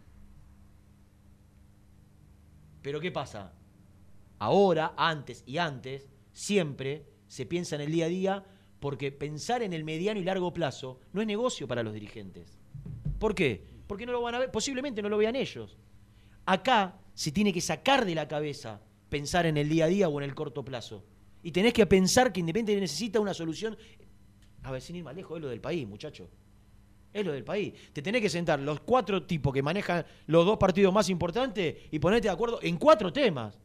Pero 2.82 3.00
¿qué 3.00 3.12
pasa? 3.12 3.54
Ahora, 4.40 4.94
antes 4.98 5.44
y 5.46 5.58
antes, 5.58 6.10
siempre 6.32 7.06
se 7.28 7.46
piensa 7.46 7.76
en 7.76 7.82
el 7.82 7.92
día 7.92 8.06
a 8.06 8.10
día 8.10 8.46
porque 8.80 9.12
pensar 9.12 9.64
en 9.64 9.72
el 9.72 9.86
mediano 9.86 10.20
y 10.20 10.24
largo 10.24 10.54
plazo 10.54 11.00
no 11.14 11.22
es 11.22 11.28
negocio 11.28 11.68
para 11.68 11.84
los 11.84 11.94
dirigentes. 11.94 12.60
¿Por 13.24 13.36
qué? 13.36 13.64
Porque 13.88 14.06
no 14.06 14.12
lo 14.12 14.22
van 14.22 14.36
a 14.36 14.40
ver, 14.40 14.52
posiblemente 14.52 15.02
no 15.02 15.08
lo 15.08 15.18
vean 15.18 15.38
ellos. 15.38 15.78
Acá 16.46 17.00
se 17.14 17.32
tiene 17.32 17.54
que 17.54 17.62
sacar 17.62 18.04
de 18.04 18.14
la 18.14 18.28
cabeza 18.28 18.82
pensar 19.08 19.46
en 19.46 19.56
el 19.56 19.70
día 19.70 19.86
a 19.86 19.88
día 19.88 20.10
o 20.10 20.20
en 20.20 20.26
el 20.26 20.36
corto 20.36 20.66
plazo. 20.66 21.06
Y 21.42 21.54
tenés 21.54 21.72
que 21.72 21.86
pensar 21.86 22.34
que 22.34 22.42
Independiente 22.42 22.82
necesita 22.82 23.22
una 23.22 23.34
solución. 23.34 23.78
A 24.64 24.72
ver, 24.72 24.82
sin 24.82 24.98
ir 24.98 25.06
más 25.06 25.16
lejos, 25.16 25.38
es 25.38 25.42
lo 25.42 25.48
del 25.48 25.62
país, 25.62 25.88
muchacho. 25.88 26.30
Es 27.14 27.26
lo 27.26 27.32
del 27.32 27.46
país. 27.46 27.74
Te 27.94 28.02
tenés 28.02 28.22
que 28.22 28.30
sentar 28.30 28.60
los 28.60 28.82
cuatro 28.82 29.24
tipos 29.24 29.54
que 29.54 29.64
manejan 29.64 30.06
los 30.28 30.46
dos 30.46 30.58
partidos 30.58 30.94
más 30.94 31.08
importantes 31.08 31.78
y 31.92 32.00
ponerte 32.00 32.28
de 32.28 32.34
acuerdo 32.34 32.60
en 32.62 32.76
cuatro 32.76 33.14
temas. 33.14 33.58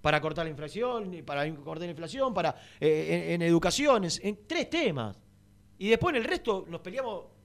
Para 0.00 0.20
cortar 0.20 0.44
la 0.44 0.50
inflación, 0.50 1.22
para 1.24 1.48
cortar 1.54 1.86
la 1.86 1.92
inflación, 1.92 2.34
para 2.34 2.56
eh, 2.80 3.26
en, 3.28 3.34
en 3.34 3.42
educación, 3.42 4.02
en, 4.06 4.10
en 4.22 4.38
tres 4.44 4.68
temas. 4.68 5.20
Y 5.78 5.86
después 5.86 6.16
en 6.16 6.22
el 6.22 6.28
resto 6.28 6.66
nos 6.68 6.80
peleamos. 6.80 7.38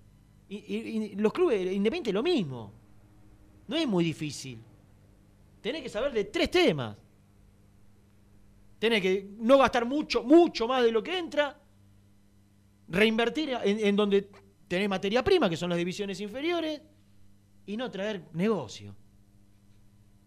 Y, 0.50 0.58
y- 0.58 1.04
y 1.12 1.16
los 1.16 1.34
clubes 1.34 1.60
independientes 1.74 2.14
lo 2.14 2.22
mismo. 2.24 2.72
No 3.68 3.76
es 3.76 3.88
muy 3.88 4.04
difícil. 4.04 4.60
Tenés 5.62 5.82
que 5.82 5.90
saber 5.90 6.12
de 6.14 6.26
tres 6.26 6.52
temas. 6.52 6.96
Tenés 8.80 9.02
que 9.02 9.28
no 9.40 9.58
gastar 9.58 9.86
mucho, 9.86 10.24
mucho 10.24 10.68
más 10.68 10.84
de 10.84 10.92
lo 10.92 11.02
que 11.02 11.18
entra. 11.18 11.60
Reinvertir 12.88 13.50
en, 13.64 13.80
en 13.80 13.96
donde 13.96 14.30
tenés 14.68 14.88
materia 14.88 15.24
prima, 15.24 15.50
que 15.50 15.58
son 15.58 15.70
las 15.70 15.78
divisiones 15.78 16.20
inferiores. 16.22 16.82
Y 17.66 17.78
no 17.78 17.90
traer 17.90 18.26
negocio. 18.34 18.96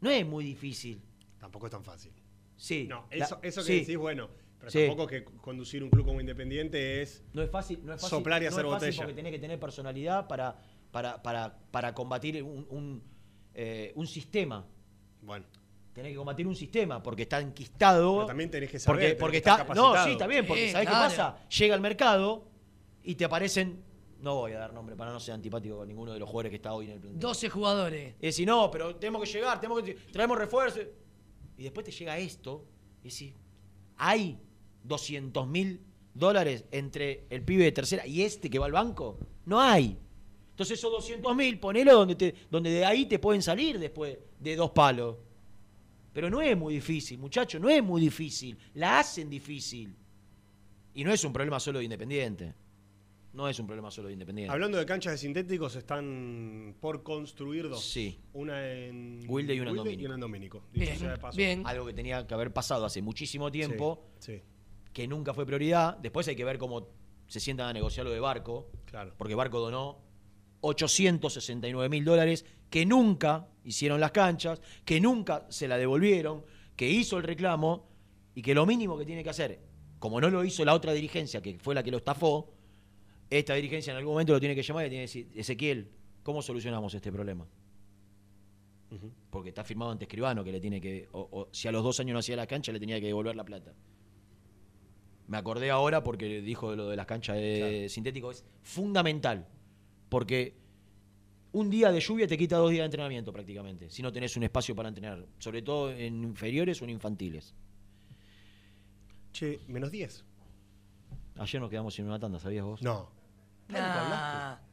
No 0.00 0.10
es 0.10 0.26
muy 0.26 0.44
difícil. 0.44 1.00
Tampoco 1.38 1.66
es 1.66 1.70
tan 1.72 1.84
fácil. 1.84 2.10
Sí. 2.56 2.86
No, 2.88 3.06
la- 3.12 3.24
eso, 3.24 3.38
eso 3.42 3.60
que 3.60 3.66
sí. 3.66 3.80
decís, 3.80 3.96
bueno, 3.96 4.28
pero 4.58 4.70
Sí. 4.70 4.86
tampoco 4.86 5.06
que 5.06 5.24
conducir 5.24 5.82
un 5.82 5.90
club 5.90 6.04
como 6.06 6.20
Independiente 6.20 7.02
es. 7.02 7.22
No 7.32 7.42
es 7.42 7.50
fácil, 7.50 7.80
no 7.84 7.94
es 7.94 8.00
fácil, 8.00 8.18
Soplar 8.18 8.42
y 8.42 8.46
no 8.46 8.48
hacer 8.50 8.64
es 8.64 8.70
fácil 8.72 8.86
botella. 8.88 9.02
porque 9.02 9.14
tenés 9.14 9.32
que 9.32 9.38
tener 9.38 9.60
personalidad 9.60 10.26
para, 10.26 10.56
para, 10.90 11.22
para, 11.22 11.58
para 11.70 11.94
combatir 11.94 12.42
un, 12.42 12.66
un, 12.70 13.02
eh, 13.54 13.92
un 13.94 14.06
sistema. 14.06 14.66
Bueno, 15.22 15.46
Tenés 15.92 16.12
que 16.12 16.16
combatir 16.16 16.46
un 16.46 16.54
sistema 16.54 17.02
porque 17.02 17.22
está 17.22 17.40
enquistado. 17.40 18.14
Pero 18.18 18.26
también 18.26 18.48
tenés 18.52 18.70
que 18.70 18.78
saber, 18.78 18.94
Porque, 18.94 19.06
tenés 19.06 19.20
porque 19.20 19.42
que 19.42 19.50
está. 19.50 19.74
No, 19.74 20.04
sí, 20.04 20.10
está 20.12 20.28
bien, 20.28 20.46
porque 20.46 20.66
Sí, 20.66 20.70
¿sabés 20.72 20.88
claro. 20.88 21.10
qué 21.10 21.16
pasa? 21.16 21.48
Llega 21.48 21.74
al 21.74 21.80
mercado 21.80 22.48
y 23.02 23.16
te 23.16 23.24
aparecen. 23.24 23.82
No 24.20 24.36
voy 24.36 24.52
a 24.52 24.58
dar 24.60 24.72
nombre 24.72 24.94
para 24.94 25.12
no 25.12 25.18
ser 25.18 25.34
antipático 25.34 25.76
con 25.76 25.88
ninguno 25.88 26.12
de 26.12 26.20
los 26.20 26.28
jugadores 26.28 26.50
que 26.50 26.56
está 26.56 26.72
hoy 26.72 26.86
en 26.86 26.92
el 26.92 27.00
plantel. 27.00 27.20
12 27.20 27.48
jugadores. 27.50 28.14
Y 28.20 28.26
decís, 28.26 28.46
no, 28.46 28.70
pero 28.70 28.94
tenemos 28.94 29.22
que 29.22 29.28
llegar, 29.32 29.60
tenemos 29.60 29.82
que. 29.82 29.94
Traemos 30.12 30.38
refuerzos. 30.38 30.82
Y 31.56 31.64
después 31.64 31.84
te 31.84 31.90
llega 31.90 32.16
esto 32.16 32.64
y 33.02 33.08
decís, 33.08 33.34
hay 33.96 34.38
200 34.84 35.46
mil 35.48 35.80
dólares 36.14 36.64
entre 36.72 37.26
el 37.30 37.42
pibe 37.42 37.64
de 37.64 37.72
tercera 37.72 38.06
y 38.06 38.22
este 38.22 38.50
que 38.50 38.58
va 38.58 38.66
al 38.66 38.72
banco. 38.72 39.18
No 39.46 39.60
hay. 39.60 39.96
Entonces 40.50 40.78
esos 40.78 40.90
200 40.90 41.36
mil, 41.36 41.58
ponelo 41.60 41.94
donde, 41.94 42.14
te, 42.16 42.34
donde 42.50 42.70
de 42.70 42.84
ahí 42.84 43.06
te 43.06 43.18
pueden 43.18 43.42
salir 43.42 43.78
después 43.78 44.18
de 44.40 44.56
dos 44.56 44.70
palos. 44.70 45.16
Pero 46.12 46.28
no 46.30 46.40
es 46.42 46.56
muy 46.56 46.74
difícil, 46.74 47.18
muchachos, 47.18 47.60
no 47.60 47.68
es 47.68 47.82
muy 47.82 48.00
difícil. 48.00 48.58
La 48.74 48.98
hacen 48.98 49.30
difícil. 49.30 49.94
Y 50.94 51.04
no 51.04 51.12
es 51.12 51.22
un 51.22 51.32
problema 51.32 51.60
solo 51.60 51.78
de 51.78 51.84
Independiente. 51.84 52.54
No 53.34 53.46
es 53.48 53.56
un 53.60 53.66
problema 53.68 53.88
solo 53.90 54.08
de 54.08 54.14
Independiente. 54.14 54.52
hablando 54.52 54.78
de 54.78 54.86
canchas 54.86 55.12
de 55.12 55.18
sintéticos, 55.18 55.76
están 55.76 56.74
por 56.80 57.04
construir 57.04 57.68
dos. 57.68 57.84
Sí. 57.84 58.18
Una 58.32 58.66
en. 58.68 59.20
Wilde 59.28 59.54
y 59.54 59.60
una 59.60 59.70
en 59.70 59.76
Domínico. 59.76 60.02
y 60.02 60.06
una 60.06 60.14
en 60.14 60.20
Domínico. 60.20 60.64
Dicho 60.72 60.86
Bien, 60.86 60.98
sea 60.98 61.10
de 61.12 61.18
paso. 61.18 61.36
bien. 61.36 61.62
Algo 61.64 61.86
que 61.86 61.92
tenía 61.92 62.26
que 62.26 62.34
haber 62.34 62.52
pasado 62.52 62.84
hace 62.84 63.00
muchísimo 63.00 63.46
Sí, 63.48 63.52
tiempo. 63.52 64.02
Sí, 64.18 64.40
que 64.92 65.06
nunca 65.06 65.34
fue 65.34 65.46
prioridad. 65.46 65.96
Después 65.98 66.26
hay 66.28 66.36
que 66.36 66.44
ver 66.44 66.58
cómo 66.58 66.88
se 67.26 67.40
sientan 67.40 67.68
a 67.68 67.72
negociar 67.72 68.06
lo 68.06 68.12
de 68.12 68.20
Barco, 68.20 68.70
claro. 68.86 69.12
porque 69.16 69.34
Barco 69.34 69.60
donó 69.60 69.98
869 70.60 71.88
mil 71.88 72.04
dólares 72.04 72.44
que 72.70 72.84
nunca 72.84 73.48
hicieron 73.64 74.00
las 74.00 74.12
canchas, 74.12 74.60
que 74.84 75.00
nunca 75.00 75.46
se 75.48 75.68
la 75.68 75.76
devolvieron, 75.76 76.44
que 76.76 76.88
hizo 76.88 77.16
el 77.18 77.24
reclamo 77.24 77.88
y 78.34 78.42
que 78.42 78.54
lo 78.54 78.66
mínimo 78.66 78.96
que 78.98 79.04
tiene 79.04 79.22
que 79.22 79.30
hacer, 79.30 79.60
como 79.98 80.20
no 80.20 80.30
lo 80.30 80.44
hizo 80.44 80.64
la 80.64 80.74
otra 80.74 80.92
dirigencia, 80.92 81.42
que 81.42 81.58
fue 81.58 81.74
la 81.74 81.82
que 81.82 81.90
lo 81.90 81.98
estafó, 81.98 82.52
esta 83.30 83.54
dirigencia 83.54 83.90
en 83.90 83.98
algún 83.98 84.14
momento 84.14 84.32
lo 84.32 84.40
tiene 84.40 84.54
que 84.54 84.62
llamar 84.62 84.86
y 84.86 84.88
tiene 84.88 85.04
que 85.04 85.08
decir, 85.08 85.30
Ezequiel, 85.34 85.90
¿cómo 86.22 86.40
solucionamos 86.40 86.94
este 86.94 87.12
problema? 87.12 87.46
Porque 89.30 89.50
está 89.50 89.64
firmado 89.64 89.90
ante 89.90 90.04
escribano 90.04 90.42
que 90.42 90.52
le 90.52 90.60
tiene 90.60 90.80
que, 90.80 91.08
o, 91.12 91.28
o 91.30 91.48
si 91.52 91.68
a 91.68 91.72
los 91.72 91.84
dos 91.84 92.00
años 92.00 92.14
no 92.14 92.20
hacía 92.20 92.36
la 92.36 92.46
cancha, 92.46 92.72
le 92.72 92.80
tenía 92.80 92.98
que 93.00 93.06
devolver 93.06 93.36
la 93.36 93.44
plata. 93.44 93.74
Me 95.28 95.36
acordé 95.36 95.70
ahora 95.70 96.02
porque 96.02 96.40
dijo 96.40 96.74
lo 96.74 96.88
de 96.88 96.96
las 96.96 97.06
canchas 97.06 97.36
de 97.36 97.58
Claro. 97.58 97.88
sintético, 97.90 98.30
es 98.30 98.44
fundamental. 98.62 99.46
Porque 100.08 100.54
un 101.52 101.68
día 101.70 101.92
de 101.92 102.00
lluvia 102.00 102.26
te 102.26 102.36
quita 102.38 102.56
dos 102.56 102.70
días 102.70 102.80
de 102.80 102.86
entrenamiento 102.86 103.32
prácticamente, 103.32 103.90
si 103.90 104.02
no 104.02 104.10
tenés 104.12 104.36
un 104.36 104.42
espacio 104.44 104.74
para 104.74 104.88
entrenar, 104.88 105.26
sobre 105.38 105.60
todo 105.62 105.90
en 105.92 106.24
inferiores 106.24 106.80
o 106.80 106.84
en 106.84 106.90
infantiles. 106.90 107.54
Che, 109.32 109.60
menos 109.68 109.90
10. 109.90 110.24
Ayer 111.36 111.60
nos 111.60 111.70
quedamos 111.70 111.94
sin 111.94 112.06
una 112.06 112.18
tanda, 112.18 112.40
¿sabías 112.40 112.64
vos? 112.64 112.82
No. 112.82 113.10
¿Tanto 113.68 113.98
hablaste? 113.98 114.64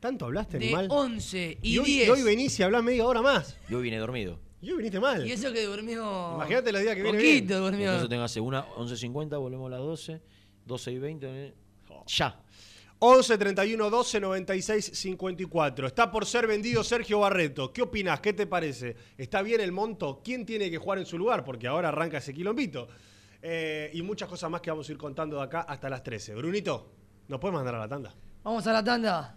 ¿Tanto 0.00 0.24
hablaste, 0.26 0.58
de 0.58 0.64
animal? 0.66 0.88
11 0.90 1.58
y, 1.62 1.78
hoy, 1.78 1.86
10. 1.86 2.08
y 2.08 2.10
hoy 2.10 2.22
venís 2.22 2.58
y 2.58 2.62
hablás 2.64 2.82
media 2.82 3.06
hora 3.06 3.22
más. 3.22 3.56
Yo 3.68 3.80
vine 3.80 3.96
dormido. 3.98 4.40
Y 4.60 4.70
hoy 4.70 4.78
viniste 4.78 4.98
mal. 5.00 5.26
Y 5.26 5.32
eso 5.32 5.52
que 5.52 5.64
durmió. 5.64 6.32
Imagínate 6.34 6.72
los 6.72 6.82
días 6.82 6.94
que 6.96 7.02
viene 7.02 7.18
Poquito 7.18 7.46
bien. 7.46 7.62
durmió. 7.62 7.84
Entonces 7.86 8.08
tengo 8.08 8.22
hace 8.24 8.40
una 8.40 8.66
11.50, 8.66 9.38
volvemos 9.38 9.66
a 9.68 9.70
las 9.70 9.80
12, 9.80 10.20
12 10.66 10.92
y 10.92 10.98
20. 10.98 11.26
eh, 11.46 11.54
Ya. 12.06 12.40
11 13.00 13.38
31 13.38 13.90
12 13.90 14.18
96 14.20 14.90
54. 14.92 15.86
Está 15.86 16.10
por 16.10 16.26
ser 16.26 16.48
vendido 16.48 16.82
Sergio 16.82 17.20
Barreto. 17.20 17.72
¿Qué 17.72 17.82
opinás? 17.82 18.18
¿Qué 18.20 18.32
te 18.32 18.48
parece? 18.48 18.96
¿Está 19.16 19.40
bien 19.42 19.60
el 19.60 19.70
monto? 19.70 20.20
¿Quién 20.24 20.44
tiene 20.44 20.68
que 20.68 20.78
jugar 20.78 20.98
en 20.98 21.06
su 21.06 21.16
lugar? 21.16 21.44
Porque 21.44 21.68
ahora 21.68 21.90
arranca 21.90 22.18
ese 22.18 22.34
quilombito. 22.34 22.88
Eh, 23.40 23.90
y 23.94 24.02
muchas 24.02 24.28
cosas 24.28 24.50
más 24.50 24.60
que 24.60 24.70
vamos 24.70 24.88
a 24.88 24.92
ir 24.92 24.98
contando 24.98 25.36
de 25.36 25.44
acá 25.44 25.60
hasta 25.60 25.88
las 25.88 26.02
13. 26.02 26.34
Brunito, 26.34 26.90
¿nos 27.28 27.38
puedes 27.38 27.54
mandar 27.54 27.76
a 27.76 27.78
la 27.78 27.88
tanda? 27.88 28.12
Vamos 28.42 28.66
a 28.66 28.72
la 28.72 28.82
tanda. 28.82 29.36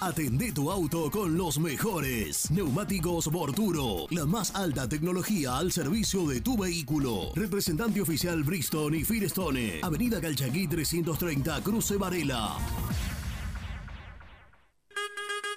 Atende 0.00 0.50
tu 0.52 0.70
auto 0.70 1.10
con 1.10 1.36
los 1.36 1.58
mejores. 1.58 2.50
Neumáticos 2.50 3.26
Borturo. 3.30 4.06
La 4.08 4.24
más 4.24 4.54
alta 4.54 4.88
tecnología 4.88 5.58
al 5.58 5.72
servicio 5.72 6.26
de 6.26 6.40
tu 6.40 6.56
vehículo. 6.56 7.32
Representante 7.34 8.00
oficial 8.00 8.42
Bristol 8.42 8.94
y 8.94 9.04
Firestone. 9.04 9.80
Avenida 9.82 10.18
Calchaquí 10.18 10.66
330, 10.66 11.62
Cruce 11.62 11.98
Varela. 11.98 12.56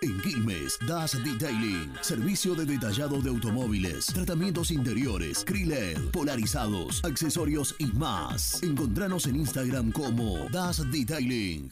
En 0.01 0.19
Quilmes, 0.19 0.77
Das 0.85 1.13
Detailing. 1.23 1.93
Servicio 2.01 2.53
de 2.53 2.65
detallado 2.65 3.21
de 3.21 3.29
automóviles, 3.29 4.07
tratamientos 4.07 4.71
interiores, 4.71 5.45
Kriled, 5.45 6.11
polarizados, 6.11 7.01
accesorios 7.05 7.75
y 7.79 7.85
más. 7.85 8.61
Encontranos 8.61 9.25
en 9.27 9.37
Instagram 9.37 9.93
como 9.93 10.49
Das 10.49 10.91
Detailing. 10.91 11.71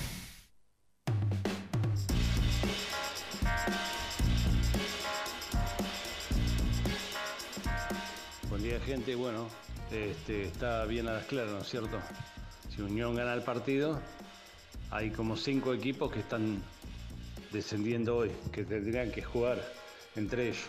Gente, 8.81 9.15
bueno, 9.15 9.47
este, 9.91 10.43
está 10.43 10.85
bien 10.85 11.07
a 11.07 11.13
las 11.13 11.25
claras, 11.25 11.51
¿no 11.51 11.59
es 11.59 11.69
cierto? 11.69 11.99
Si 12.69 12.81
Unión 12.81 13.15
gana 13.15 13.33
el 13.33 13.43
partido, 13.43 13.99
hay 14.89 15.11
como 15.11 15.37
cinco 15.37 15.73
equipos 15.73 16.11
que 16.11 16.19
están 16.19 16.61
descendiendo 17.51 18.17
hoy, 18.17 18.31
que 18.51 18.63
tendrían 18.63 19.11
que 19.11 19.21
jugar 19.21 19.61
entre 20.15 20.49
ellos 20.49 20.65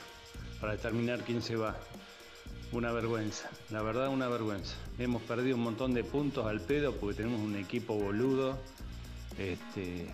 para 0.61 0.73
determinar 0.73 1.21
quién 1.21 1.43
se 1.43 1.57
va. 1.57 1.77
Una 2.73 2.91
vergüenza, 2.91 3.51
la 3.71 3.83
verdad 3.83 4.09
una 4.09 4.29
vergüenza. 4.29 4.75
Hemos 4.99 5.23
perdido 5.23 5.57
un 5.57 5.63
montón 5.63 5.93
de 5.93 6.05
puntos 6.05 6.47
al 6.47 6.61
pedo 6.61 6.95
porque 6.97 7.17
tenemos 7.17 7.41
un 7.41 7.57
equipo 7.57 7.95
boludo. 7.95 8.59
Este, 9.39 10.07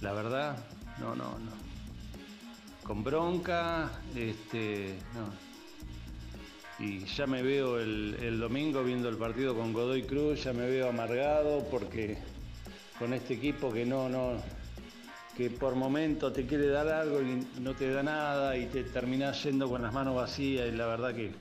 la 0.00 0.12
verdad, 0.12 0.56
no, 1.00 1.16
no, 1.16 1.38
no. 1.38 1.52
Con 2.84 3.02
bronca, 3.02 3.90
este, 4.14 4.96
no. 5.14 5.53
Y 6.78 7.04
ya 7.04 7.26
me 7.26 7.42
veo 7.42 7.78
el, 7.78 8.38
domingo 8.40 8.82
viendo 8.82 9.08
el 9.08 9.16
partido 9.16 9.54
con 9.54 9.72
Godoy 9.72 10.02
Cruz, 10.02 10.42
ya 10.42 10.52
me 10.52 10.68
veo 10.68 10.88
amargado 10.88 11.64
porque 11.70 12.18
con 12.98 13.12
este 13.12 13.34
equipo 13.34 13.72
que 13.72 13.86
no, 13.86 14.08
no, 14.08 14.42
que 15.36 15.50
por 15.50 15.76
momento 15.76 16.32
te 16.32 16.46
quiere 16.46 16.66
dar 16.68 16.88
algo 16.88 17.22
y 17.22 17.46
no 17.60 17.74
te 17.74 17.90
da 17.90 18.02
nada 18.02 18.56
y 18.56 18.66
te 18.66 18.82
terminás 18.84 19.42
yendo 19.44 19.68
con 19.68 19.82
las 19.82 19.92
manos 19.92 20.16
vacías 20.16 20.68
y 20.68 20.72
la 20.72 20.86
verdad 20.86 21.14
que 21.14 21.32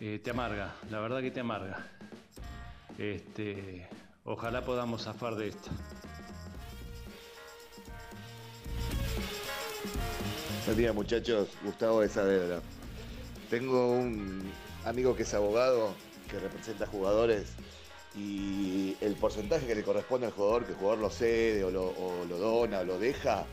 eh, 0.00 0.20
te 0.22 0.30
amarga, 0.30 0.74
la 0.90 1.00
verdad 1.00 1.20
que 1.20 1.32
te 1.32 1.40
amarga. 1.40 1.88
Este, 2.98 3.88
ojalá 4.24 4.64
podamos 4.64 5.04
zafar 5.04 5.34
de 5.34 5.48
esto. 5.48 5.70
Buen 10.66 10.78
día 10.78 10.92
muchachos, 10.92 11.48
Gustavo 11.64 12.00
de 12.02 12.08
Saavedra. 12.08 12.60
Tengo 13.50 13.90
un 13.90 14.50
amigo 14.84 15.16
que 15.16 15.24
es 15.24 15.34
abogado, 15.34 15.92
que 16.30 16.38
representa 16.38 16.86
jugadores 16.86 17.48
y 18.16 18.96
el 19.00 19.14
porcentaje 19.16 19.66
que 19.66 19.74
le 19.74 19.82
corresponde 19.82 20.26
al 20.28 20.32
jugador, 20.32 20.64
que 20.64 20.72
el 20.72 20.78
jugador 20.78 20.98
lo 21.00 21.10
cede 21.10 21.64
o 21.64 21.70
lo, 21.70 21.92
dona 22.38 22.80
o 22.80 22.84
lo 22.84 22.98
deja, 22.98 23.44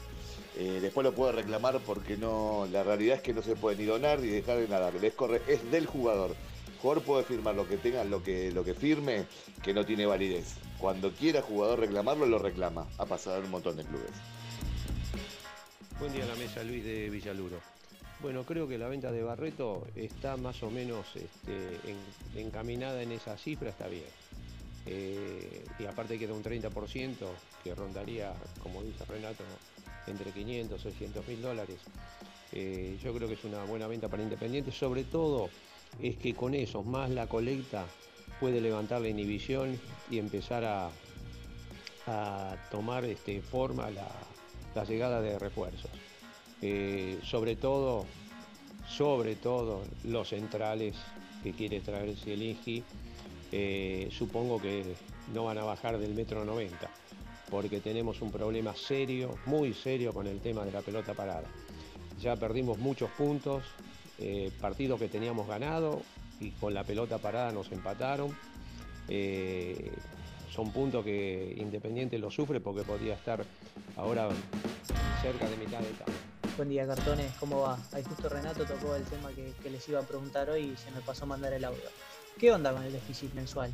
eh, 0.56 0.80
después 0.82 1.04
lo 1.04 1.14
puede 1.14 1.32
reclamar 1.34 1.80
porque 1.86 2.18
no, 2.18 2.68
la 2.72 2.84
realidad 2.84 3.18
es 3.18 3.22
que 3.24 3.34
no 3.34 3.42
se 3.42 3.56
puede 3.56 3.78
ni 3.78 3.86
donar 3.86 4.20
ni 4.20 4.28
dejar 4.28 4.58
de 4.58 4.68
nada, 4.68 4.92
es, 5.02 5.14
corre- 5.16 5.42
es 5.48 5.70
del 5.72 5.86
jugador. 5.88 6.36
El 6.68 6.82
jugador 6.82 7.04
puede 7.04 7.24
firmar 7.24 7.56
lo 7.56 7.68
que 7.68 7.78
tenga, 7.78 8.04
lo 8.04 8.22
que, 8.24 8.52
lo 8.52 8.64
que 8.64 8.76
firme, 8.76 9.26
que 9.64 9.74
no 9.74 9.84
tiene 9.84 10.06
validez. 10.06 10.54
Cuando 10.78 11.12
quiera 11.12 11.42
jugador 11.42 11.80
reclamarlo, 11.80 12.28
lo 12.28 12.38
reclama. 12.38 12.86
Ha 13.00 13.06
pasado 13.08 13.38
en 13.38 13.46
un 13.46 13.50
montón 13.52 13.78
de 13.78 13.84
clubes. 13.84 14.12
Buen 16.00 16.14
día 16.14 16.26
la 16.26 16.36
mesa, 16.36 16.64
Luis 16.64 16.84
de 16.84 17.10
Villaluro. 17.10 17.58
Bueno, 18.20 18.46
creo 18.46 18.68
que 18.68 18.80
la 18.80 18.88
venta 18.88 19.12
de 19.12 19.22
Barreto 19.22 19.86
está 19.96 20.38
más 20.38 20.64
o 20.64 20.72
menos 20.72 21.16
este, 21.16 21.80
en- 21.90 22.04
encaminada 22.36 23.02
en 23.04 23.12
esa 23.12 23.38
cifra, 23.38 23.70
está 23.70 23.88
bien. 23.88 24.10
Eh, 24.88 25.64
y 25.78 25.86
aparte 25.86 26.18
queda 26.18 26.34
un 26.34 26.42
30% 26.42 27.28
que 27.64 27.76
rondaría, 27.76 28.34
como 28.60 28.82
dice 28.82 29.06
Renato, 29.06 29.44
entre 30.08 30.32
500 30.32 30.80
y 30.80 30.84
600 30.84 31.28
mil 31.28 31.42
dólares. 31.42 31.80
Eh, 32.54 32.98
yo 33.04 33.14
creo 33.14 33.28
que 33.28 33.36
es 33.36 33.44
una 33.44 33.64
buena 33.66 33.88
venta 33.88 34.08
para 34.08 34.24
Independiente, 34.24 34.72
sobre 34.72 35.04
todo 35.04 35.50
es 36.02 36.18
que 36.18 36.34
con 36.34 36.56
eso, 36.56 36.84
más 36.84 37.12
la 37.12 37.28
colecta, 37.28 37.86
puede 38.40 38.62
levantar 38.62 39.02
la 39.02 39.10
inhibición 39.10 39.80
y 40.10 40.18
empezar 40.18 40.64
a, 40.64 40.90
tomar 42.72 43.04
este, 43.04 43.42
forma 43.42 43.90
la 43.92 44.86
llegada 44.86 45.20
de 45.22 45.38
refuerzos. 45.38 46.07
Eh, 46.62 47.20
sobre 47.24 47.56
todo, 47.56 48.06
sobre 48.88 49.36
todo 49.36 49.84
los 50.06 50.30
centrales 50.30 50.96
que 51.44 51.54
quiere 51.54 51.80
traer 51.82 52.16
Zielinski, 52.16 52.84
eh, 53.52 54.10
supongo 54.12 54.62
que 54.62 54.84
no 55.34 55.46
van 55.46 55.58
a 55.58 55.64
bajar 55.64 55.98
del 55.98 56.14
metro 56.14 56.44
90, 56.44 56.90
porque 57.50 57.80
tenemos 57.80 58.22
un 58.22 58.32
problema 58.32 58.76
serio, 58.76 59.38
muy 59.46 59.74
serio 59.74 60.14
con 60.14 60.28
el 60.28 60.40
tema 60.40 60.66
de 60.66 60.72
la 60.72 60.82
pelota 60.82 61.14
parada. 61.14 61.48
Ya 62.20 62.36
perdimos 62.36 62.78
muchos 62.80 63.10
puntos, 63.12 63.64
eh, 64.20 64.52
partidos 64.60 65.00
que 65.00 65.08
teníamos 65.08 65.48
ganado 65.48 66.02
y 66.40 66.50
con 66.52 66.74
la 66.74 66.84
pelota 66.84 67.18
parada 67.20 67.52
nos 67.52 67.72
empataron. 67.72 68.36
eh, 69.10 69.92
son 70.50 70.72
puntos 70.72 71.06
que 71.06 71.56
Independiente 71.58 72.18
lo 72.18 72.32
sufre 72.32 72.60
porque 72.60 72.82
podría 72.82 73.14
estar 73.14 73.46
ahora 73.96 74.28
cerca 75.22 75.48
de 75.48 75.58
mitad 75.58 75.80
de 75.80 75.92
tabla. 75.92 76.27
Buen 76.58 76.70
día, 76.70 76.88
cartones, 76.88 77.32
¿cómo 77.40 77.62
va? 77.62 77.78
Ahí 77.92 78.04
justo 78.04 78.28
Renato 78.30 78.66
tocó 78.66 78.96
el 78.96 79.04
tema 79.04 79.30
que, 79.30 79.70
les 79.70 79.88
iba 79.90 80.00
a 80.00 80.04
preguntar 80.04 80.50
hoy 80.50 80.74
y 80.74 80.76
se 80.76 80.90
me 80.90 81.02
pasó 81.02 81.26
a 81.26 81.28
mandar 81.28 81.54
el 81.54 81.64
audio. 81.64 81.84
¿Qué 82.40 82.52
onda 82.52 82.74
con 82.74 82.82
el 82.82 82.92
déficit 82.92 83.32
mensual? 83.36 83.72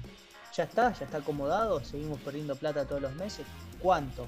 ¿Ya 0.54 0.66
está? 0.66 0.92
¿Ya 0.92 1.06
está 1.06 1.20
acomodado? 1.20 1.82
¿Seguimos 1.86 2.20
perdiendo 2.20 2.58
plata 2.58 2.84
todos 2.84 3.02
los 3.02 3.14
meses? 3.16 3.46
¿Cuánto? 3.80 4.28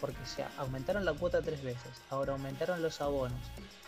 Porque 0.00 0.24
se 0.24 0.44
aumentaron 0.58 1.04
la 1.04 1.14
cuota 1.14 1.42
tres 1.42 1.64
veces, 1.64 1.90
ahora 2.10 2.34
aumentaron 2.34 2.80
los 2.80 3.00
abonos. 3.00 3.40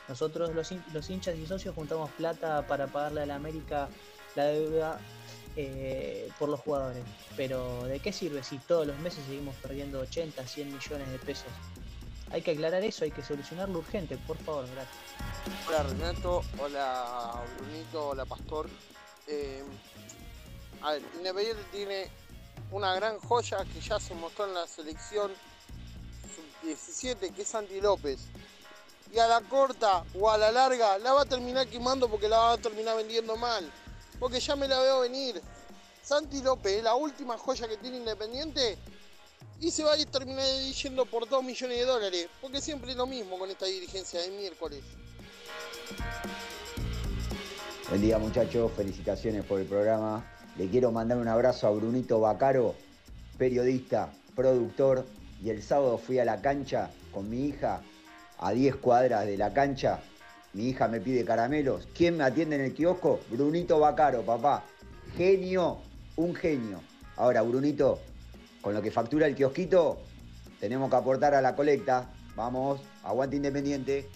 Nosotros 0.09 0.50
los 0.53 1.11
hinchas 1.11 1.36
y 1.36 1.46
socios 1.46 1.72
juntamos 1.72 2.11
plata 2.11 2.66
para 2.66 2.88
pagarle 2.88 3.22
a 3.22 3.26
la 3.26 3.36
América 3.36 3.88
la 4.34 4.46
deuda 4.46 4.98
eh, 5.55 6.28
por 6.40 6.48
los 6.48 6.59
jugadores. 6.59 7.05
Pero 7.36 7.84
¿de 7.84 8.00
qué 8.00 8.12
sirve 8.12 8.42
si 8.42 8.59
todos 8.59 8.84
los 8.84 8.98
meses 8.98 9.24
seguimos 9.28 9.55
perdiendo 9.62 10.00
80, 10.00 10.44
100 10.44 10.72
millones 10.72 11.09
de 11.09 11.18
pesos? 11.20 11.53
Hay 12.32 12.40
que 12.40 12.52
aclarar 12.52 12.82
eso, 12.82 13.04
hay 13.04 13.10
que 13.10 13.22
solucionarlo 13.22 13.80
urgente, 13.80 14.16
por 14.16 14.38
favor, 14.38 14.64
gracias. 14.70 14.96
Hola 15.68 15.82
Renato, 15.82 16.42
hola 16.58 17.44
Brunito, 17.58 18.08
hola 18.08 18.24
Pastor. 18.24 18.70
Eh, 19.26 19.62
a 20.80 20.92
ver, 20.92 21.02
Independiente 21.18 21.62
tiene 21.70 22.10
una 22.70 22.94
gran 22.94 23.18
joya 23.18 23.66
que 23.66 23.80
ya 23.82 24.00
se 24.00 24.14
mostró 24.14 24.46
en 24.46 24.54
la 24.54 24.66
selección 24.66 25.30
sub-17, 26.62 27.34
que 27.34 27.42
es 27.42 27.48
Santi 27.48 27.82
López. 27.82 28.20
Y 29.12 29.18
a 29.18 29.26
la 29.26 29.42
corta 29.42 30.02
o 30.18 30.30
a 30.30 30.38
la 30.38 30.50
larga 30.50 30.96
la 30.96 31.12
va 31.12 31.22
a 31.22 31.26
terminar 31.26 31.66
quemando 31.66 32.08
porque 32.08 32.30
la 32.30 32.38
va 32.38 32.52
a 32.52 32.58
terminar 32.58 32.96
vendiendo 32.96 33.36
mal. 33.36 33.70
Porque 34.18 34.40
ya 34.40 34.56
me 34.56 34.66
la 34.66 34.80
veo 34.80 35.00
venir. 35.00 35.42
Santi 36.02 36.40
López 36.40 36.82
la 36.82 36.94
última 36.94 37.36
joya 37.36 37.68
que 37.68 37.76
tiene 37.76 37.98
Independiente 37.98 38.78
y 39.61 39.70
se 39.70 39.84
va 39.84 39.95
a 39.95 39.97
terminar 40.05 40.45
yendo 40.82 41.07
por 41.07 41.28
2 41.28 41.45
millones 41.45 41.78
de 41.78 41.84
dólares. 41.84 42.28
Porque 42.40 42.61
siempre 42.61 42.90
es 42.93 42.97
lo 42.97 43.07
mismo 43.07 43.38
con 43.38 43.51
esta 43.51 43.66
dirigencia 43.66 44.20
de 44.20 44.30
miércoles. 44.30 44.82
Buen 47.88 48.01
día 48.01 48.18
muchachos, 48.18 48.72
felicitaciones 48.76 49.45
por 49.45 49.61
el 49.61 49.66
programa. 49.66 50.24
Le 50.57 50.68
quiero 50.68 50.90
mandar 50.93 51.18
un 51.18 51.28
abrazo 51.28 51.66
a 51.66 51.70
Brunito 51.70 52.20
Bacaro, 52.20 52.74
periodista, 53.38 54.12
productor, 54.34 55.07
y 55.43 55.51
el 55.51 55.62
sábado 55.62 55.99
fui 55.99 56.18
a 56.18 56.24
la 56.24 56.40
cancha 56.40 56.90
con 57.12 57.28
mi 57.28 57.47
hija, 57.47 57.82
a 58.38 58.53
10 58.53 58.76
cuadras 58.76 59.26
de 59.26 59.36
la 59.36 59.53
cancha. 59.53 60.01
Mi 60.53 60.68
hija 60.68 60.88
me 60.88 61.01
pide 61.01 61.24
caramelos. 61.24 61.88
¿Quién 61.97 62.16
me 62.16 62.24
atiende 62.24 62.57
en 62.57 62.62
el 62.62 62.74
kiosco? 62.74 63.20
Brunito 63.30 63.78
Bacaro, 63.78 64.22
papá. 64.22 64.64
Genio, 65.16 65.78
un 66.16 66.34
genio. 66.34 66.80
Ahora, 67.16 67.43
Brunito, 67.43 68.01
con 68.62 68.72
lo 68.72 68.80
que 68.80 68.90
factura 68.90 69.26
el 69.26 69.34
kiosquito, 69.34 70.00
tenemos 70.58 70.88
que 70.88 70.96
aportar 70.96 71.34
a 71.34 71.42
la 71.42 71.54
colecta. 71.54 72.08
Vamos, 72.34 72.80
aguante 73.02 73.36
independiente. 73.36 74.08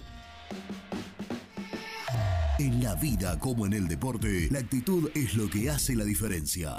En 2.59 2.82
la 2.82 2.94
vida 2.94 3.38
como 3.38 3.66
en 3.66 3.74
el 3.74 3.88
deporte, 3.88 4.49
la 4.51 4.61
actitud 4.61 5.11
es 5.14 5.34
lo 5.34 5.51
que 5.51 5.68
hace 5.68 5.94
la 5.94 6.05
diferencia. 6.05 6.74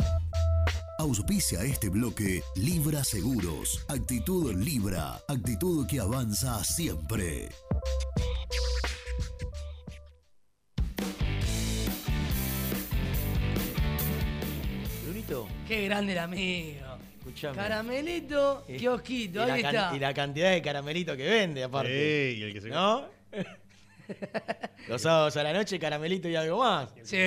Auspicia 0.98 1.62
este 1.62 1.90
bloque 1.90 2.42
Libra 2.56 3.04
Seguros. 3.04 3.86
Actitud 3.88 4.56
Libra. 4.56 5.20
Actitud 5.28 5.86
que 5.86 6.00
avanza 6.00 6.64
siempre. 6.64 7.50
Brunito, 15.04 15.48
Qué 15.68 15.86
grande 15.86 16.14
el 16.14 16.20
amigo. 16.20 16.87
Escuchame. 17.28 17.56
Caramelito, 17.56 18.64
Eh, 18.68 18.78
kiosquito, 18.78 19.48
y 19.48 19.50
ahí 19.52 19.62
la 19.62 19.72
can- 19.72 19.76
está. 19.86 19.96
Y 19.96 20.00
la 20.00 20.14
cantidad 20.14 20.52
de 20.52 20.62
caramelito 20.62 21.16
que 21.18 21.28
vende, 21.30 21.64
aparte. 21.64 22.32
Sí, 22.34 22.40
y 22.40 22.44
el 22.44 22.54
que 22.54 22.62
se 22.62 22.70
¿No? 22.70 23.06
Los 24.88 25.02
sábados 25.02 25.36
a 25.36 25.44
la 25.44 25.52
noche, 25.52 25.78
caramelito 25.78 26.30
y 26.30 26.36
algo 26.38 26.60
más. 26.60 26.94
Sí. 27.04 27.18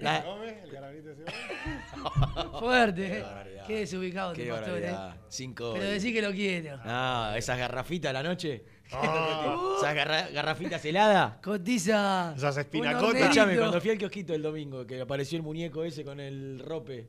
La- 0.00 0.24
¿El 0.62 0.70
caramelito 0.70 1.10
ese 1.10 1.24
Fuerte, 2.60 3.02
Qué 3.08 3.18
eh. 3.18 3.24
Qué 3.66 3.76
desubicado 3.80 4.32
Qué 4.34 4.44
pastor, 4.50 4.78
eh. 4.82 4.94
Cinco. 5.28 5.72
Pero 5.74 5.86
decí 5.88 6.12
que 6.12 6.22
lo 6.22 6.30
quiero. 6.32 6.76
No, 6.84 7.34
esas 7.34 7.58
garrafitas 7.58 8.10
a 8.10 8.12
la 8.12 8.22
noche. 8.22 8.64
Ah. 8.92 9.56
Esas 9.78 9.94
garra- 9.94 10.28
garrafitas 10.30 10.84
heladas. 10.84 11.38
Cotiza. 11.42 12.34
Esas 12.36 12.56
espinacotas. 12.58 13.20
Escuchame, 13.20 13.56
cuando 13.56 13.80
fui 13.80 13.90
al 13.90 13.98
kiosquito 13.98 14.34
el 14.34 14.42
domingo, 14.42 14.86
que 14.86 15.00
apareció 15.00 15.36
el 15.38 15.42
muñeco 15.42 15.82
ese 15.82 16.04
con 16.04 16.20
el 16.20 16.60
rope. 16.60 17.08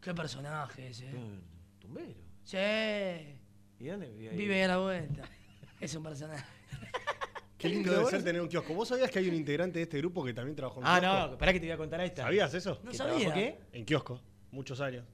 Qué 0.00 0.14
personaje 0.14 0.88
ese. 0.88 1.06
eh. 1.10 1.40
Tumbero. 1.86 2.14
Sí. 2.44 2.56
¿Y 3.78 3.86
dónde 3.88 4.08
vive 4.10 4.30
ahí? 4.30 4.36
Vive 4.36 4.64
a 4.64 4.68
la 4.68 4.78
vuelta. 4.78 5.22
Es 5.80 5.94
un 5.94 6.02
personaje. 6.02 6.44
Qué 7.58 7.68
lindo 7.68 7.92
debe 7.92 8.06
ser 8.06 8.24
tener 8.24 8.40
un 8.40 8.48
kiosco. 8.48 8.72
¿Vos 8.74 8.88
sabías 8.88 9.10
que 9.10 9.18
hay 9.18 9.28
un 9.28 9.34
integrante 9.34 9.78
de 9.78 9.82
este 9.84 9.98
grupo 9.98 10.24
que 10.24 10.32
también 10.34 10.56
trabajó 10.56 10.80
en 10.80 10.86
Ah, 10.86 10.98
kiosco? 11.00 11.26
no, 11.26 11.32
esperá 11.32 11.52
que 11.52 11.60
te 11.60 11.66
voy 11.66 11.72
a 11.72 11.76
contar 11.76 12.00
esta. 12.00 12.22
¿Sabías 12.22 12.54
eso? 12.54 12.80
No 12.82 12.90
¿Que 12.90 12.96
sabía. 12.96 13.32
qué? 13.34 13.60
En 13.72 13.84
kiosco, 13.84 14.20
muchos 14.52 14.80
años. 14.80 15.06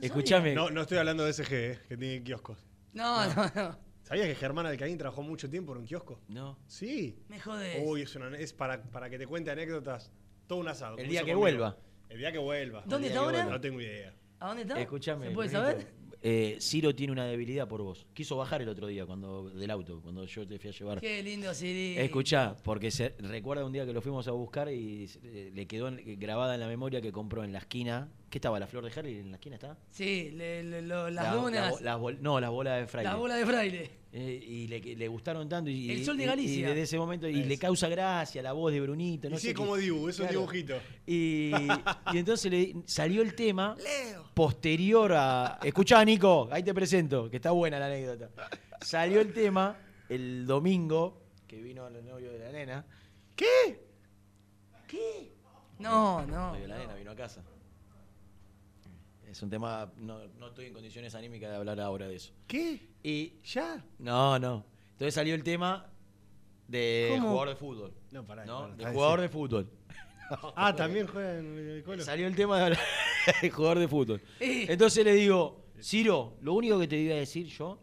Escuchame. 0.00 0.54
No, 0.54 0.70
no 0.70 0.82
estoy 0.82 0.98
hablando 0.98 1.24
de 1.24 1.32
SG, 1.32 1.52
eh, 1.52 1.78
que 1.88 1.96
tiene 1.96 2.22
kioscos. 2.22 2.58
No, 2.92 3.26
no, 3.34 3.50
no. 3.54 3.78
¿Sabías 4.02 4.26
que 4.26 4.34
Germán 4.34 4.66
Alcaín 4.66 4.98
trabajó 4.98 5.22
mucho 5.22 5.48
tiempo 5.48 5.72
en 5.72 5.78
un 5.78 5.86
kiosco? 5.86 6.20
No. 6.28 6.58
Sí. 6.66 7.18
Me 7.28 7.40
jodés. 7.40 7.80
Uy, 7.82 8.02
es, 8.02 8.14
una- 8.16 8.36
es 8.36 8.52
para, 8.52 8.82
para 8.82 9.08
que 9.08 9.18
te 9.18 9.26
cuente 9.26 9.50
anécdotas. 9.50 10.10
Todo 10.46 10.58
un 10.58 10.68
asado. 10.68 10.98
El 10.98 11.08
día 11.08 11.20
que 11.20 11.32
conmigo. 11.32 11.40
vuelva. 11.40 11.78
El 12.10 12.18
día 12.18 12.30
que 12.32 12.38
vuelva. 12.38 12.82
¿Dónde 12.86 13.08
está 13.08 13.20
ahora? 13.20 13.44
No 13.46 13.58
tengo 13.60 13.80
idea. 13.80 14.14
¿A 14.40 14.48
dónde 14.48 14.62
está? 14.62 14.78
Escuchame. 14.80 15.28
¿Se 15.28 15.32
puede 15.34 15.48
saber? 15.48 15.86
Eh, 16.26 16.56
Ciro 16.58 16.94
tiene 16.94 17.12
una 17.12 17.26
debilidad 17.26 17.68
por 17.68 17.82
vos. 17.82 18.06
Quiso 18.14 18.36
bajar 18.38 18.62
el 18.62 18.68
otro 18.70 18.86
día 18.86 19.04
cuando 19.04 19.50
del 19.50 19.70
auto, 19.70 20.00
cuando 20.00 20.24
yo 20.24 20.46
te 20.46 20.58
fui 20.58 20.70
a 20.70 20.72
llevar. 20.72 21.00
Qué 21.02 21.22
lindo 21.22 21.52
Siri. 21.52 21.98
Escuchá, 21.98 22.56
porque 22.64 22.90
se 22.90 23.10
recuerda 23.18 23.62
un 23.66 23.72
día 23.72 23.84
que 23.84 23.92
lo 23.92 24.00
fuimos 24.00 24.26
a 24.26 24.30
buscar 24.32 24.72
y 24.72 25.06
eh, 25.22 25.50
le 25.54 25.66
quedó 25.66 25.88
en- 25.88 26.18
grabada 26.18 26.54
en 26.54 26.60
la 26.60 26.66
memoria 26.66 27.02
que 27.02 27.12
compró 27.12 27.44
en 27.44 27.52
la 27.52 27.58
esquina. 27.58 28.08
¿Qué 28.34 28.38
estaba? 28.38 28.58
¿La 28.58 28.66
flor 28.66 28.84
de 28.84 28.98
Harry 28.98 29.20
en 29.20 29.30
la 29.30 29.36
esquina 29.36 29.54
está? 29.54 29.78
Sí, 29.92 30.32
le- 30.32 30.64
le- 30.64 30.82
lo- 30.82 31.08
las 31.08 31.26
La- 31.26 31.34
donas. 31.34 31.80
la 31.80 31.96
las 31.96 32.20
no, 32.20 32.40
las 32.40 32.50
bolas 32.50 32.80
de 32.80 32.88
fraile. 32.88 33.08
Las 33.08 33.16
bolas 33.16 33.38
de 33.38 33.46
fraile. 33.46 33.90
Eh, 34.10 34.44
y 34.44 34.66
le, 34.66 34.80
le 34.80 35.06
gustaron 35.06 35.48
tanto. 35.48 35.70
Y, 35.70 35.92
El 35.92 36.04
sol 36.04 36.16
de 36.16 36.26
Galicia. 36.26 36.58
Y, 36.58 36.62
desde 36.62 36.82
ese 36.82 36.98
momento, 36.98 37.28
y 37.28 37.44
le 37.44 37.56
causa 37.58 37.88
gracia 37.88 38.42
la 38.42 38.52
voz 38.52 38.72
de 38.72 38.80
Brunito. 38.80 39.30
No 39.30 39.36
y 39.36 39.38
sí, 39.38 39.44
sé 39.44 39.50
es 39.50 39.56
como 39.56 39.76
qué. 39.76 39.82
Dibu, 39.82 40.08
es 40.08 40.18
un 40.18 40.26
dibujito. 40.26 40.74
Y, 41.06 41.52
y 42.12 42.18
entonces 42.18 42.50
le 42.50 42.74
salió 42.86 43.22
el 43.22 43.36
tema 43.36 43.76
posterior 44.34 45.12
a. 45.12 45.60
Escuchá, 45.62 46.04
Nico, 46.04 46.48
ahí 46.50 46.64
te 46.64 46.74
presento, 46.74 47.30
que 47.30 47.36
está 47.36 47.52
buena 47.52 47.78
la 47.78 47.86
anécdota. 47.86 48.30
Salió 48.80 49.20
el 49.20 49.32
tema 49.32 49.78
el 50.08 50.44
domingo, 50.44 51.22
que 51.46 51.62
vino 51.62 51.86
el 51.86 52.04
novio 52.04 52.32
de 52.32 52.38
la 52.40 52.50
nena. 52.50 52.84
¿Qué? 53.36 53.80
¿Qué? 54.88 55.32
No, 55.78 56.18
El 56.24 56.30
no. 56.32 56.48
novio 56.48 56.62
de 56.62 56.66
la 56.68 56.78
nena 56.78 56.94
vino 56.94 57.12
a 57.12 57.14
casa. 57.14 57.44
Es 59.34 59.42
un 59.42 59.50
tema. 59.50 59.92
No, 59.96 60.20
no 60.38 60.46
estoy 60.46 60.66
en 60.66 60.72
condiciones 60.72 61.12
anímicas 61.16 61.50
de 61.50 61.56
hablar 61.56 61.80
ahora 61.80 62.06
de 62.06 62.14
eso. 62.14 62.32
¿Qué? 62.46 62.86
Y. 63.02 63.32
¿Ya? 63.42 63.84
No, 63.98 64.38
no. 64.38 64.64
Entonces 64.92 65.12
salió 65.12 65.34
el 65.34 65.42
tema 65.42 65.90
de 66.68 67.08
¿Cómo? 67.10 67.30
jugador 67.30 67.48
de 67.48 67.56
fútbol. 67.56 67.94
No, 68.12 68.24
pará. 68.24 68.44
¿no? 68.44 68.68
De 68.76 68.86
jugador 68.92 69.20
de 69.22 69.28
fútbol. 69.28 69.68
Ah, 70.56 70.74
también 70.74 71.06
juega 71.08 71.38
en 71.38 71.58
el 71.58 71.82
colo. 71.82 72.02
Salió 72.02 72.26
el 72.28 72.34
tema 72.36 72.70
de 72.70 73.50
jugador 73.50 73.78
de 73.80 73.88
fútbol. 73.88 74.22
Eh. 74.40 74.66
Entonces 74.70 75.04
le 75.04 75.12
digo, 75.14 75.66
Ciro, 75.82 76.38
lo 76.40 76.54
único 76.54 76.78
que 76.78 76.86
te 76.88 76.96
iba 76.96 77.14
a 77.14 77.18
decir 77.18 77.46
yo 77.48 77.78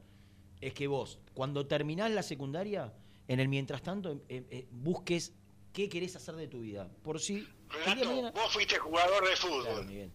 es 0.60 0.74
que 0.74 0.88
vos, 0.88 1.20
cuando 1.36 1.68
terminás 1.68 2.10
la 2.12 2.24
secundaria, 2.24 2.93
en 3.28 3.39
el 3.41 3.47
mientras 3.47 3.84
tanto, 3.84 4.24
eh, 4.30 4.43
eh, 4.49 4.68
busques 4.72 5.34
qué 5.74 5.88
querés 5.88 6.16
hacer 6.16 6.36
de 6.36 6.47
tu 6.47 6.62
vida. 6.62 6.89
Por 7.04 7.20
si. 7.20 7.45
mañana- 7.86 8.32
Vos 8.32 8.52
fuiste 8.54 8.78
jugador 8.80 9.22
de 9.30 9.36
Claro, 9.36 9.64
fútbol. 9.64 9.86
Miguel. 9.86 10.12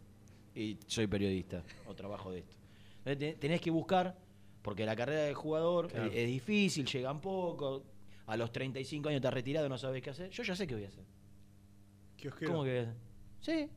Y 0.57 0.79
soy 0.87 1.07
periodista, 1.07 1.63
o 1.87 1.95
trabajo 1.95 2.31
de 2.33 2.39
esto. 2.41 2.57
Entonces, 3.05 3.19
te- 3.19 3.39
Tenés 3.39 3.61
que 3.61 3.71
buscar, 3.71 4.17
porque 4.63 4.85
la 4.87 4.97
carrera 4.97 5.23
de 5.23 5.35
jugador 5.35 5.89
Claro. 5.89 6.07
es, 6.07 6.15
es 6.17 6.27
difícil, 6.27 6.87
llegan 6.87 7.21
poco. 7.21 7.85
A 8.27 8.37
los 8.37 8.51
35 8.51 9.09
años 9.11 9.21
te 9.21 9.29
has 9.29 9.35
retirado, 9.35 9.69
no 9.69 9.79
sabes 9.79 10.03
qué 10.03 10.11
hacer. 10.11 10.31
Yo 10.31 10.43
ya 10.43 10.57
sé 10.57 10.67
qué 10.67 10.75
voy 10.75 10.85
a 10.85 10.89
hacer. 10.89 11.05
Kiosquero. 12.17 12.51
¿Cómo 12.51 12.65
que 12.65 12.71
voy 12.71 12.79
a 12.79 12.83
hacer? 12.83 12.95
Sí. 13.41 13.71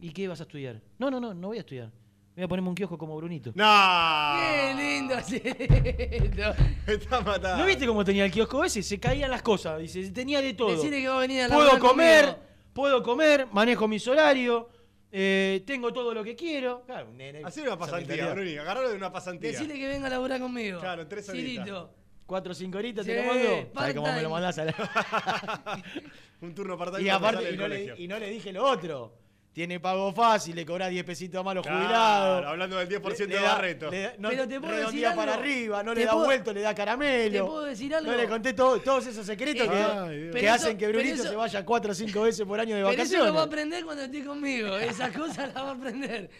¿Y 0.00 0.10
qué 0.12 0.28
vas 0.28 0.40
a 0.40 0.44
estudiar? 0.44 0.80
No, 0.98 1.10
no, 1.10 1.20
no, 1.20 1.34
no 1.34 1.48
voy 1.48 1.58
a 1.58 1.60
estudiar. 1.60 1.90
Voy 2.34 2.44
a 2.44 2.48
ponerme 2.48 2.70
un 2.70 2.74
kiosco 2.74 2.96
como 2.96 3.14
Brunito. 3.16 3.52
¡No! 3.54 4.38
Qué 4.40 4.74
lindo. 4.74 5.16
Me 6.86 6.92
está 6.94 7.20
matando. 7.20 7.58
¿No 7.58 7.66
viste 7.66 7.86
cómo 7.86 8.04
tenía 8.04 8.24
el 8.24 8.30
kiosco 8.32 8.64
ese? 8.64 8.82
Se 8.82 8.98
caían 8.98 9.30
las 9.30 9.42
cosas. 9.42 9.78
Dice, 9.80 10.10
tenía 10.10 10.40
de 10.40 10.54
todo. 10.54 10.70
Decirle 10.70 11.02
que 11.02 11.08
va 11.08 11.16
a 11.18 11.20
venir 11.20 11.42
a 11.42 11.48
puedo 11.48 11.60
laburar 11.64 11.78
comer, 11.80 12.24
conmigo. 12.24 12.42
puedo 12.72 13.02
comer, 13.02 13.46
manejo 13.52 13.86
mi 13.86 13.98
horario, 14.08 14.68
eh, 15.12 15.62
tengo 15.66 15.92
todo 15.92 16.14
lo 16.14 16.24
que 16.24 16.34
quiero. 16.34 16.82
Claro, 16.86 17.10
un 17.10 17.18
nene. 17.18 17.42
Hacer 17.44 17.64
una 17.66 17.78
pasantía. 17.78 18.32
Bruni. 18.32 18.56
Agarralo 18.56 18.88
de 18.88 18.96
una 18.96 19.12
pasantía. 19.12 19.50
Decirle 19.50 19.74
que 19.74 19.86
venga 19.86 20.06
a 20.06 20.10
laburar 20.10 20.40
conmigo. 20.40 20.80
Claro, 20.80 21.06
tres 21.06 21.28
horitas. 21.28 21.64
Sirito. 21.66 21.94
Cuatro 22.24 22.52
o 22.52 22.54
cinco 22.54 22.78
horitas 22.78 23.04
Sí, 23.04 23.12
te 23.12 23.22
lo 23.22 23.28
mando. 23.28 23.70
¿Sabes 23.74 23.94
cómo 23.94 24.06
me 24.12 24.22
lo 24.22 24.30
part-time. 24.30 24.30
mandás 24.30 24.58
a 24.58 24.64
la... 24.64 25.82
Un 26.40 26.54
turno 26.54 26.74
apartado 26.74 27.02
Y 27.02 27.08
aparte, 27.10 27.52
y 27.52 27.56
no, 27.56 27.68
le, 27.68 27.94
y 27.98 28.08
no 28.08 28.18
le 28.18 28.30
dije 28.30 28.52
lo 28.52 28.64
otro. 28.64 29.12
Tiene 29.52 29.78
pago 29.80 30.12
fácil, 30.14 30.56
le 30.56 30.64
cobra 30.64 30.88
10 30.88 31.04
pesitos 31.04 31.44
más 31.44 31.52
a 31.52 31.54
los 31.56 31.62
Claro, 31.66 31.78
jubilados. 31.82 32.46
hablando 32.46 32.76
del 32.78 32.88
10% 32.88 33.28
Le- 33.28 33.34
de 33.34 33.40
le 33.40 33.46
da- 33.46 33.54
Barreto. 33.54 33.90
le 33.90 34.00
da- 34.00 34.14
no, 34.18 34.28
Pero 34.30 34.48
te 34.48 34.60
puedo 34.60 34.76
decir 34.86 35.06
algo. 35.06 35.20
para 35.20 35.34
arriba, 35.34 35.82
no 35.82 35.92
le 35.94 36.04
da 36.04 36.12
puedo- 36.12 36.24
vuelto, 36.24 36.52
le 36.54 36.60
da 36.62 36.74
caramelo. 36.74 37.44
¿Te 37.44 37.50
puedo 37.50 37.64
decir 37.64 37.94
algo? 37.94 38.10
No 38.10 38.16
le 38.16 38.28
conté 38.28 38.52
todo- 38.54 38.80
todos 38.80 39.06
esos 39.06 39.26
secretos 39.26 39.68
que, 39.68 39.74
Ay, 39.74 40.08
que. 40.08 40.30
Pero 40.32 40.52
hacen 40.52 40.68
eso- 40.70 40.78
que 40.78 40.88
Brunito 40.88 41.14
eso- 41.14 41.28
se 41.28 41.36
vaya 41.36 41.64
cuatro 41.66 41.92
o 41.92 41.94
cinco 41.94 42.22
veces 42.22 42.46
por 42.46 42.58
año 42.58 42.74
de 42.76 42.80
Pero 42.82 42.90
eso 42.92 42.96
vacaciones. 42.98 43.26
lo 43.28 43.34
va 43.34 43.40
a 43.42 43.44
aprender 43.44 43.84
cuando 43.84 44.02
esté 44.04 44.24
conmigo. 44.24 44.76
Esas 45.10 45.16
cosas 45.16 45.52
las 45.54 45.62
va 45.64 45.68
a 45.68 45.72
aprender. 45.72 46.30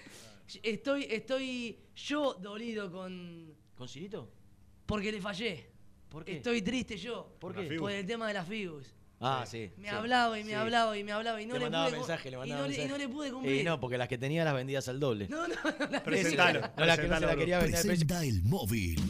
Estoy, 0.63 1.07
estoy 1.11 1.79
yo 1.95 2.35
dolido 2.35 2.91
con. 2.91 3.55
¿Con 3.77 3.89
Cirito? 3.89 4.31
Porque 4.87 5.13
le 5.13 5.21
fallé. 5.21 5.71
¿Por 6.09 6.25
qué? 6.25 6.37
Estoy 6.37 6.61
triste 6.63 6.97
yo. 6.97 7.37
¿Por 7.39 7.55
qué? 7.55 7.77
Por 7.79 7.91
el 7.93 8.07
tema 8.07 8.29
de 8.29 8.35
las 8.35 8.47
Figus. 8.49 8.95
Ah, 9.23 9.45
sí. 9.47 9.71
Me 9.79 9.89
sí. 9.89 9.95
hablaba 9.95 10.39
y 10.39 10.43
me 10.45 10.51
Sí. 10.51 10.55
hablaba 10.55 10.99
y 10.99 11.05
me 11.05 11.13
hablaba 11.13 11.41
y 11.41 11.47
no 11.47 11.55
le 11.55 11.61
le 11.61 11.65
mandaba 11.67 11.87
pude. 11.89 11.99
mensaje, 11.99 12.31
le 12.31 12.37
y 12.37 12.41
mandaba 12.41 12.61
no 12.63 12.69
le- 12.69 12.77
mensaje. 12.77 12.89
y 12.89 12.91
no 12.91 12.99
le 12.99 13.09
pude 13.09 13.33
cumplir. 13.33 13.61
Y 13.61 13.65
no, 13.65 13.79
porque 13.81 13.97
las 13.99 14.09
que 14.09 14.19
tenía 14.19 14.45
las 14.45 14.55
vendías 14.55 14.89
al 14.89 14.99
doble. 15.01 15.29
No, 15.31 15.47
no, 15.49 15.55
no. 15.91 16.03
Presentalo, 16.03 16.61
No, 16.77 16.85
la 16.85 16.97
que 16.97 17.09
no 17.09 17.19
se 17.19 17.27
la 17.27 17.37
quería 17.37 17.59
vender. 17.61 17.81
Presenta 17.87 18.25
el 18.25 18.43
móvil. 18.43 19.01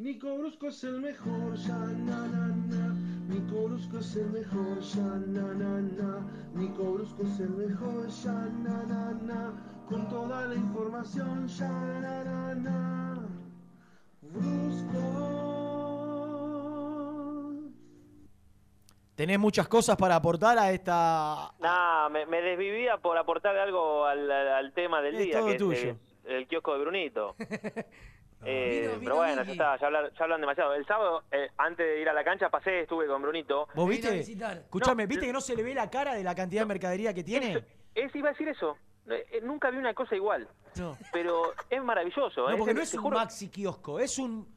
Nico 0.00 0.34
Brusco 0.38 0.68
es 0.68 0.82
el 0.84 1.00
mejor, 1.00 1.54
ya 1.56 1.76
na 1.76 2.26
na 2.28 2.46
na. 2.70 2.94
Nico 3.28 3.64
Brusco 3.68 3.98
es 3.98 4.16
el 4.16 4.30
mejor, 4.30 4.80
ya 4.80 5.02
na 5.02 5.52
na 5.52 5.80
na. 5.80 6.26
Nico 6.54 6.92
Brusco 6.94 7.22
es 7.22 7.38
el 7.40 7.50
mejor, 7.50 8.08
ya 8.08 8.32
na 8.32 8.82
na 8.84 9.12
na. 9.12 9.52
Con 9.86 10.08
toda 10.08 10.46
la 10.46 10.54
información, 10.54 11.46
ya 11.48 11.68
na 11.68 12.24
na 12.24 12.54
na. 12.54 13.28
Brusco. 14.22 15.02
Tenés 19.16 19.38
muchas 19.38 19.68
cosas 19.68 19.98
para 19.98 20.16
aportar 20.16 20.58
a 20.58 20.72
esta. 20.72 21.52
Nah, 21.60 22.08
me, 22.08 22.24
me 22.24 22.40
desvivía 22.40 22.96
por 22.96 23.18
aportar 23.18 23.54
algo 23.58 24.06
al, 24.06 24.30
al- 24.30 24.48
al 24.48 24.72
tema 24.72 25.02
del 25.02 25.16
Es 25.16 25.24
día, 25.26 25.38
todo 25.40 25.48
que 25.48 25.54
tuyo. 25.56 25.90
es 25.90 25.96
el 26.24 26.48
kiosco 26.48 26.72
de 26.72 26.80
Brunito. 26.80 27.34
Eh, 28.44 28.80
Vino- 28.80 28.90
vino 28.92 29.00
pero 29.04 29.16
bueno, 29.16 29.42
ya 29.44 29.52
está, 29.52 29.76
ya 29.78 29.86
hablan, 29.86 30.10
ya 30.16 30.24
hablan 30.24 30.40
demasiado. 30.40 30.74
El 30.74 30.86
sábado, 30.86 31.22
eh, 31.30 31.48
antes 31.58 31.86
de 31.86 32.00
ir 32.00 32.08
a 32.08 32.12
la 32.14 32.24
cancha, 32.24 32.48
pasé, 32.48 32.80
estuve 32.80 33.06
con 33.06 33.20
Brunito. 33.20 33.68
¿Vos 33.74 33.88
viste? 33.88 34.18
Escuchame, 34.20 35.02
No, 35.04 35.08
¿viste 35.08 35.26
que 35.26 35.32
no 35.32 35.40
se 35.40 35.54
le 35.54 35.62
ve 35.62 35.74
la 35.74 35.90
cara 35.90 36.14
de 36.14 36.24
la 36.24 36.34
cantidad 36.34 36.62
de 36.62 36.66
mercadería 36.66 37.12
que 37.12 37.22
tiene? 37.22 37.62
Es, 37.94 38.14
iba 38.14 38.28
a 38.28 38.32
decir 38.32 38.48
eso. 38.48 38.76
Eh, 39.08 39.26
eh, 39.32 39.40
nunca 39.42 39.70
vi 39.70 39.76
una 39.78 39.92
cosa 39.92 40.14
igual. 40.16 40.48
No. 40.76 40.96
Pero 41.12 41.52
es 41.68 41.82
maravilloso. 41.82 42.42
No, 42.42 42.50
¿eh? 42.50 42.56
porque 42.56 42.74
no 42.74 42.80
es 42.80 42.94
un 42.94 43.02
juro, 43.02 43.18
maxi 43.18 43.48
kiosco, 43.50 43.98
es 43.98 44.18
un, 44.18 44.48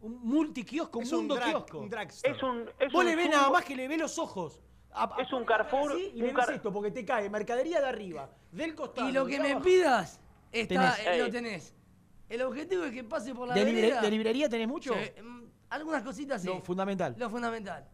un 0.00 0.20
multi 0.22 0.64
kiosco, 0.64 0.98
un 0.98 1.04
Es 1.04 1.12
un 1.12 1.18
mundo 1.20 1.36
drag- 1.36 1.50
kiosco. 1.50 1.78
un. 1.78 1.94
Es 1.94 2.42
un, 2.42 2.70
es 2.78 2.92
Vos 2.92 3.02
un 3.04 3.06
le 3.06 3.16
ves 3.16 3.30
nada 3.30 3.48
más 3.50 3.64
que 3.64 3.74
le 3.76 3.88
ves 3.88 3.98
los 3.98 4.18
ojos. 4.18 4.60
A- 4.92 5.16
Es 5.18 5.32
un 5.32 5.44
Carrefour, 5.44 5.92
así, 5.92 6.10
y 6.14 6.20
un 6.20 6.26
le 6.28 6.32
ves 6.34 6.44
car- 6.46 6.54
esto, 6.54 6.72
porque 6.72 6.90
te 6.90 7.04
cae 7.04 7.28
mercadería 7.30 7.80
de 7.80 7.86
arriba, 7.88 8.28
del 8.52 8.74
costado. 8.74 9.08
Y 9.08 9.12
lo 9.12 9.24
que 9.26 9.40
me 9.40 9.52
abajo. 9.52 9.64
pidas, 9.64 10.20
está, 10.52 10.94
Tenés. 10.94 11.06
eh, 11.06 11.18
lo 11.18 11.30
tenés. 11.30 11.74
El 12.28 12.42
objetivo 12.42 12.84
es 12.84 12.92
que 12.92 13.04
pase 13.04 13.34
por 13.34 13.48
la 13.48 13.54
¿De, 13.54 13.64
vereda. 13.64 14.00
de 14.00 14.10
librería 14.10 14.48
tenés 14.48 14.66
mucho? 14.68 14.94
Sí, 14.94 15.22
mm, 15.22 15.42
algunas 15.70 16.02
cositas 16.02 16.40
sí. 16.42 16.48
Lo 16.48 16.60
fundamental. 16.60 17.14
Lo 17.18 17.28
fundamental. 17.30 17.86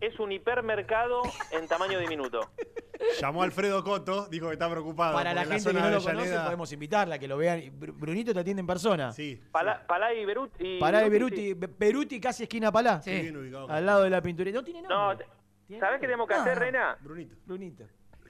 es 0.00 0.18
un 0.20 0.32
hipermercado 0.32 1.22
en 1.50 1.66
tamaño 1.68 1.98
diminuto. 1.98 2.40
Llamó 3.20 3.42
a 3.42 3.44
Alfredo 3.44 3.82
Coto, 3.84 4.26
dijo 4.28 4.48
que 4.48 4.54
está 4.54 4.68
preocupado. 4.68 5.14
Para 5.14 5.32
la 5.32 5.44
gente 5.44 5.70
que 5.70 5.80
no 5.80 5.90
lo 5.90 6.02
conoce, 6.02 6.36
podemos 6.40 6.72
invitarla, 6.72 7.18
que 7.18 7.28
lo 7.28 7.36
vean. 7.36 7.60
Br- 7.78 7.92
Brunito 7.96 8.34
te 8.34 8.40
atiende 8.40 8.60
en 8.60 8.66
persona. 8.66 9.12
Sí. 9.12 9.40
Palá, 9.52 9.84
Palá 9.86 10.12
y 10.14 10.24
Beruti. 10.24 10.76
y 10.76 10.80
Pará 10.80 11.00
de 11.00 11.08
Beruti, 11.08 11.54
Beruti, 11.54 11.54
Be- 11.54 11.74
Beruti 11.86 12.20
casi 12.20 12.42
esquina 12.44 12.72
Palá. 12.72 13.00
Sí. 13.02 13.12
Bien 13.12 13.36
ubicado. 13.36 13.68
Al 13.70 13.86
lado 13.86 14.02
de 14.02 14.10
la 14.10 14.20
pintura. 14.20 14.50
No 14.50 14.64
tiene 14.64 14.82
No, 14.82 14.88
nombre. 15.10 15.26
te- 15.68 15.78
¿sabés 15.78 16.00
qué 16.00 16.06
tenemos 16.06 16.26
que 16.26 16.34
hacer, 16.34 16.54
No. 16.54 16.60
Rena? 16.60 16.96
Brunito. 17.00 17.36
Brunito. 17.46 17.84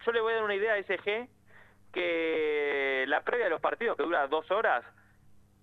Yo 0.04 0.12
le 0.12 0.20
voy 0.20 0.32
a 0.32 0.36
dar 0.36 0.44
una 0.44 0.54
idea 0.54 0.74
a 0.74 0.78
SG 0.82 1.28
que 1.92 3.04
la 3.08 3.22
previa 3.24 3.44
de 3.46 3.50
los 3.50 3.60
partidos, 3.60 3.96
que 3.96 4.02
dura 4.02 4.26
dos 4.26 4.50
horas, 4.50 4.84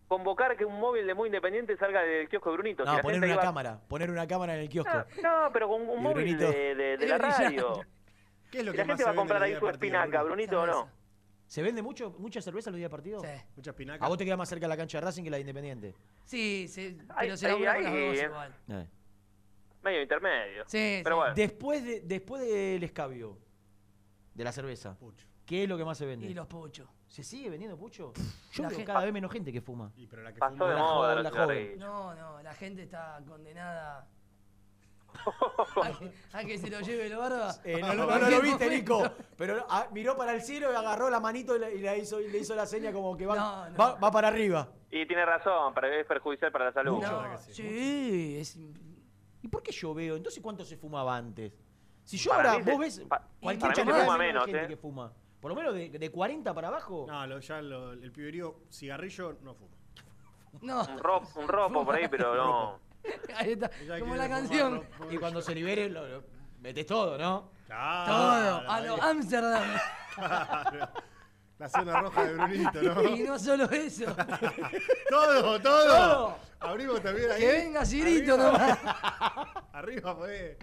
convocar 0.07 0.55
que 0.55 0.65
un 0.65 0.79
móvil 0.79 1.05
de 1.07 1.13
muy 1.13 1.27
independiente 1.27 1.75
salga 1.77 2.01
del 2.03 2.27
kiosco 2.29 2.51
de 2.51 2.57
Brunito. 2.57 2.85
No, 2.85 2.99
poner 3.01 3.17
una 3.17 3.27
iba- 3.33 3.41
cámara. 3.41 3.79
Poner 3.87 4.09
una 4.11 4.27
cámara 4.27 4.55
en 4.55 4.61
el 4.61 4.69
kiosco. 4.69 4.91
No, 5.21 5.43
no, 5.45 5.51
pero 5.51 5.67
con 5.67 5.81
un 5.81 5.99
Y 5.99 6.01
móvil 6.01 6.35
Brunito. 6.35 6.51
de, 6.51 6.75
de- 6.75 6.97
de 6.97 7.07
la 7.07 7.17
radio. 7.17 7.81
¿Qué 8.51 8.59
es 8.59 8.65
lo 8.65 8.71
Si 8.71 8.77
que 8.77 8.83
la 8.83 8.85
más 8.85 8.93
gente 8.93 9.03
se 9.03 9.05
va 9.05 9.11
a 9.11 9.15
comprar 9.15 9.43
ahí 9.43 9.55
su 9.57 9.67
espinaca? 9.69 10.23
Brunito 10.23 10.61
o 10.61 10.65
no. 10.67 10.89
¿Se 11.47 11.61
vende 11.61 11.81
mucho, 11.83 12.15
mucha 12.17 12.41
cerveza 12.41 12.71
los 12.71 12.77
días 12.77 12.89
de 12.89 12.95
partido? 12.95 13.19
Sí. 13.19 13.27
Mucha 13.55 13.69
espinaca. 13.71 14.03
A 14.03 14.07
vos 14.09 14.17
te 14.17 14.25
queda 14.25 14.35
más 14.37 14.49
cerca 14.49 14.67
la 14.67 14.75
cancha 14.77 14.97
de 14.99 15.05
Racing 15.05 15.23
que 15.23 15.29
la 15.29 15.37
de 15.37 15.41
Independiente. 15.41 15.93
Sí, 16.23 16.67
sí, 16.67 16.97
Ahí- 17.09 17.27
pero 17.27 17.37
se 17.37 17.47
ahí- 17.47 17.63
dos 17.63 17.85
eh. 18.17 18.23
igual. 18.25 18.55
Eh. 18.69 18.87
Medio 19.83 20.01
intermedio. 20.01 20.63
Sí, 20.65 21.01
Pero 21.03 21.15
sí. 21.15 21.19
bueno. 21.19 21.35
Después, 21.35 21.85
de, 21.85 22.01
después 22.01 22.41
del 22.41 22.83
escabio, 22.83 23.37
de 24.33 24.43
la 24.43 24.51
cerveza, 24.51 24.97
Pucho. 24.97 25.27
¿qué 25.45 25.63
es 25.63 25.69
lo 25.69 25.77
que 25.77 25.85
más 25.85 25.97
se 25.99 26.07
vende? 26.07 26.25
Y 26.25 26.33
los 26.33 26.47
puchos. 26.47 26.89
¿Se 27.15 27.23
sigue 27.23 27.49
vendiendo 27.49 27.77
pucho? 27.77 28.11
Yo 28.51 28.63
La 28.63 28.67
veo 28.67 28.77
gente- 28.77 28.91
cada 28.91 29.05
vez 29.05 29.13
menos 29.13 29.31
gente 29.31 29.53
que 29.53 29.61
fuma. 29.61 29.89
Y 29.95 30.05
pero 30.05 30.21
la 30.21 30.33
que 30.33 30.39
Pasó 30.39 30.57
fumó- 30.57 30.67
de 30.67 30.73
la 30.73 30.79
moda 30.81 30.93
joven, 30.97 31.15
los 31.15 31.23
la 31.23 31.29
joven. 31.31 31.57
cigarrillos. 31.57 31.79
No, 31.79 32.13
no, 32.15 32.43
la 32.43 32.53
gente 32.55 32.83
está 32.83 33.21
condenada 33.25 34.07
a 35.81 35.91
que, 35.97 36.11
a 36.33 36.43
que 36.43 36.57
se 36.57 36.69
lo 36.69 36.81
lleve 36.81 37.05
el 37.07 37.15
barba. 37.15 37.55
Eh, 37.63 37.79
no, 37.79 37.93
lo 38.29 38.41
viste. 38.41 38.69
Nico. 38.69 39.01
Pero 39.37 39.65
ah, 39.69 39.87
miró 39.93 40.17
para 40.17 40.33
el 40.33 40.41
cielo 40.41 40.73
y 40.73 40.75
agarró 40.75 41.09
la 41.09 41.21
manito 41.21 41.55
y, 41.55 41.59
la- 41.59 41.71
y 41.71 41.79
la 41.79 41.95
hizo, 41.95 42.19
y 42.19 42.27
le 42.29 42.39
hizo 42.39 42.53
la 42.53 42.65
seña 42.65 42.91
como 42.91 43.15
que 43.15 43.25
va, 43.25 43.35
No, 43.37 43.69
no. 43.69 43.77
va, 43.77 43.95
va 43.95 44.11
para 44.11 44.27
arriba. 44.27 44.67
Y 44.91 45.05
tiene 45.07 45.25
razón, 45.25 45.73
pero 45.73 45.87
es 45.87 46.05
perjudicial 46.05 46.51
para 46.51 46.65
la 46.65 46.73
salud. 46.73 47.01
Sí, 47.49 48.35
es... 48.39 48.57
¿Y 49.41 49.47
por 49.47 49.63
qué 49.63 49.71
yo 49.71 49.93
veo? 49.93 50.17
Entonces, 50.17 50.43
¿cuánto 50.43 50.65
se 50.65 50.75
fumaba 50.75 51.15
antes? 51.15 51.53
Si 52.03 52.17
yo 52.17 52.31
Para 52.31 52.51
ahora, 52.51 52.63
se- 52.65 52.71
vos 52.71 52.79
ves, 52.81 52.99
pa- 53.07 53.25
cualquier 53.39 53.71
para 53.71 53.85
mí 53.85 53.91
se 53.93 53.99
fuma 54.01 54.17
menos, 54.17 54.45
gente 54.45 54.63
¿eh? 54.65 54.67
que 54.67 54.75
fuma. 54.75 55.13
Por 55.45 55.51
lo 55.51 55.57
menos 55.61 55.75
de, 55.75 55.89
de 55.89 56.09
40 56.11 56.55
para 56.55 56.69
abajo. 56.69 57.05
No, 57.07 57.27
lo- 57.27 57.37
ya 57.39 57.61
lo- 57.61 57.91
el 57.93 58.11
piberío 58.11 58.61
cigarrillo 58.71 59.37
no 59.43 59.53
fuma. 59.53 59.75
No, 60.63 60.81
Un, 60.85 60.97
ro- 60.97 61.21
un 61.35 61.47
ropo 61.47 61.85
por 61.85 61.93
ahí, 61.93 62.07
pero 62.07 62.33
no. 62.35 62.79
ahí 63.37 63.51
está, 63.51 63.69
Ya 63.85 63.99
como 63.99 64.13
quiere 64.15 64.17
la 64.17 64.23
fumar, 64.23 64.29
canción. 64.29 64.83
Y 65.11 65.17
cuando 65.19 65.43
se 65.43 65.53
libere, 65.53 65.87
lo, 65.87 66.07
lo- 66.07 66.23
metes 66.61 66.87
todo, 66.87 67.15
¿no? 67.15 67.51
Claro, 67.67 68.11
Todo, 68.11 68.71
a 68.71 68.75
ahí. 68.75 68.87
lo 68.87 69.03
Amsterdam. 69.03 69.63
Claro. 70.15 70.89
La 71.59 71.69
zona 71.69 72.01
roja 72.01 72.23
de 72.25 72.33
Brunito, 72.33 72.81
¿no? 72.81 73.03
Y 73.15 73.19
no 73.21 73.37
solo 73.37 73.65
eso. 73.69 74.05
todo, 75.11 75.61
todo, 75.61 75.85
Todo. 75.85 76.37
Abrimos 76.59 77.01
también 77.03 77.29
ahí. 77.29 77.39
Que 77.39 77.47
venga 77.51 77.85
Cirito 77.85 78.33
Arriba. 78.33 78.51
nomás. 78.51 78.79
Arriba, 79.73 80.17
pues. 80.17 80.57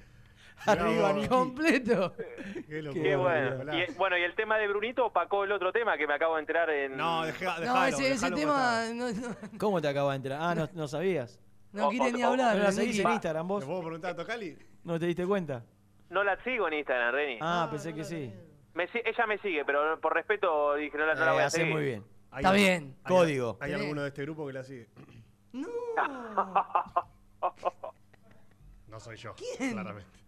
Arriba, 0.66 1.12
vos. 1.12 1.28
Completo. 1.28 2.14
Qué 2.68 2.82
locura. 2.82 3.02
Qué 3.04 3.16
bueno. 3.16 3.74
Y, 3.78 3.92
bueno, 3.94 4.18
y 4.18 4.22
el 4.22 4.34
tema 4.34 4.58
de 4.58 4.68
Brunito 4.68 5.06
opacó 5.06 5.44
el 5.44 5.52
otro 5.52 5.72
tema 5.72 5.96
que 5.96 6.06
me 6.06 6.14
acabo 6.14 6.34
de 6.36 6.40
enterar 6.40 6.70
en. 6.70 6.96
No, 6.96 7.24
deja, 7.24 7.54
No, 7.56 7.60
dejalo, 7.60 7.86
ese, 7.86 8.02
ese 8.12 8.14
dejalo 8.30 8.36
tema 8.36 8.84
no, 8.94 9.10
no, 9.12 9.36
¿Cómo 9.58 9.80
te 9.82 9.88
acabas 9.88 10.12
de 10.12 10.16
enterar? 10.16 10.38
Ah, 10.42 10.54
no, 10.54 10.68
no 10.74 10.88
sabías. 10.88 11.40
no 11.72 11.88
O- 11.88 11.90
quiere 11.90 12.08
o- 12.08 12.12
ni 12.12 12.22
hablar. 12.22 12.56
¿No 12.56 12.62
la 12.64 12.72
seguís 12.72 12.98
en 13.00 13.10
Instagram 13.10 13.46
¿Le 13.46 13.52
vos? 13.52 13.64
puedo 13.64 13.80
preguntar 13.80 14.10
a 14.12 14.16
Tocali? 14.16 14.56
¿No 14.84 14.98
te 14.98 15.06
diste 15.06 15.26
cuenta? 15.26 15.64
No 16.10 16.22
la 16.24 16.36
sigo 16.44 16.68
en 16.68 16.74
Instagram, 16.74 17.14
Reni. 17.14 17.38
Ah, 17.40 17.66
pensé 17.70 17.94
que 17.94 18.04
sí. 18.04 18.32
Me 18.74 18.84
ella 18.92 19.26
me 19.26 19.38
sigue, 19.38 19.64
pero 19.64 20.00
por 20.00 20.14
respeto 20.14 20.74
dije 20.74 20.96
no 20.96 21.06
la, 21.06 21.14
no 21.14 21.24
la 21.24 21.30
Eh, 21.30 21.34
voy 21.34 21.42
a 21.42 21.50
seguir. 21.50 21.72
muy 21.74 21.82
bien. 21.84 22.04
Hay- 22.30 22.42
Está 22.42 22.52
bien. 22.52 22.96
hay- 23.04 23.08
Código. 23.14 23.58
¿Hay 23.60 23.70
Tenés- 23.72 23.80
alguno 23.80 24.02
de 24.02 24.08
este 24.08 24.22
grupo 24.22 24.46
que 24.46 24.52
la 24.54 24.62
sigue? 24.64 24.88
No. 25.52 25.68
No 28.88 29.00
soy 29.00 29.16
yo, 29.16 29.34
¿Quién? 29.34 29.72
claramente. 29.72 30.21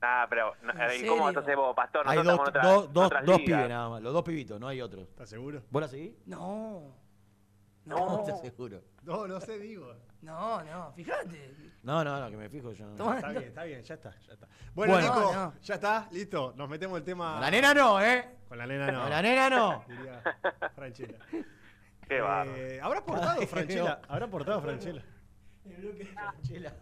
Ah, 0.00 0.26
pero 0.30 0.54
no, 0.62 0.72
¿En 0.72 0.80
eh, 0.80 0.88
serio? 0.90 1.12
¿cómo 1.12 1.28
entonces 1.28 1.56
vos, 1.56 1.74
Pastor? 1.74 2.04
Hay 2.08 2.22
dos, 2.22 2.38
otra- 2.38 2.62
dos, 2.62 2.92
dos, 2.92 3.10
dos 3.24 3.38
pibes 3.40 3.68
nada 3.68 3.88
más. 3.88 4.02
Los 4.02 4.12
dos 4.12 4.22
pibitos, 4.22 4.60
no 4.60 4.68
hay 4.68 4.80
otros. 4.80 5.08
¿Estás 5.08 5.28
seguro? 5.28 5.62
¿Vos 5.70 5.82
la 5.82 5.88
seguís? 5.88 6.14
No. 6.26 6.94
No, 7.84 7.96
No. 7.96 8.20
¿Estás 8.20 8.40
seguro? 8.40 8.80
No, 9.02 9.26
no 9.26 9.40
sé, 9.40 9.58
digo. 9.58 9.92
No, 10.20 10.62
no, 10.64 10.92
fíjate. 10.92 11.54
No, 11.82 12.02
no, 12.04 12.20
no, 12.20 12.30
que 12.30 12.36
me 12.36 12.48
fijo 12.48 12.72
yo. 12.72 12.86
no. 12.96 13.14
Está 13.14 13.30
bien, 13.30 13.42
está 13.44 13.64
bien, 13.64 13.82
ya 13.82 13.94
está, 13.94 14.10
ya 14.26 14.32
está. 14.34 14.48
Bueno, 14.74 14.92
Bueno. 14.94 15.08
Nico, 15.08 15.20
No, 15.20 15.46
no. 15.46 15.54
ya 15.62 15.74
está, 15.74 16.08
listo. 16.10 16.52
Nos 16.56 16.68
metemos 16.68 16.98
el 16.98 17.04
tema. 17.04 17.32
Con 17.32 17.40
la 17.40 17.50
nena 17.50 17.74
no, 17.74 18.00
¿eh? 18.02 18.36
Con 18.48 18.58
la 18.58 18.66
nena 18.66 18.90
no. 18.90 19.00
Con 19.02 19.10
la 19.10 19.22
nena 19.22 19.50
no. 19.50 19.84
Diría 19.88 20.22
Franchella. 20.74 21.18
Qué 22.08 22.20
bárbaro. 22.20 22.56
Eh, 22.56 22.80
¿Habrá 22.82 23.04
portado 23.04 23.40
Franchella? 23.46 24.00
¿Habrá 24.08 24.26
portado 24.28 24.60
Franchella? 24.60 25.02
El 25.64 25.76
bloque 25.76 25.98
de 25.98 26.06
Franchella. 26.06 26.74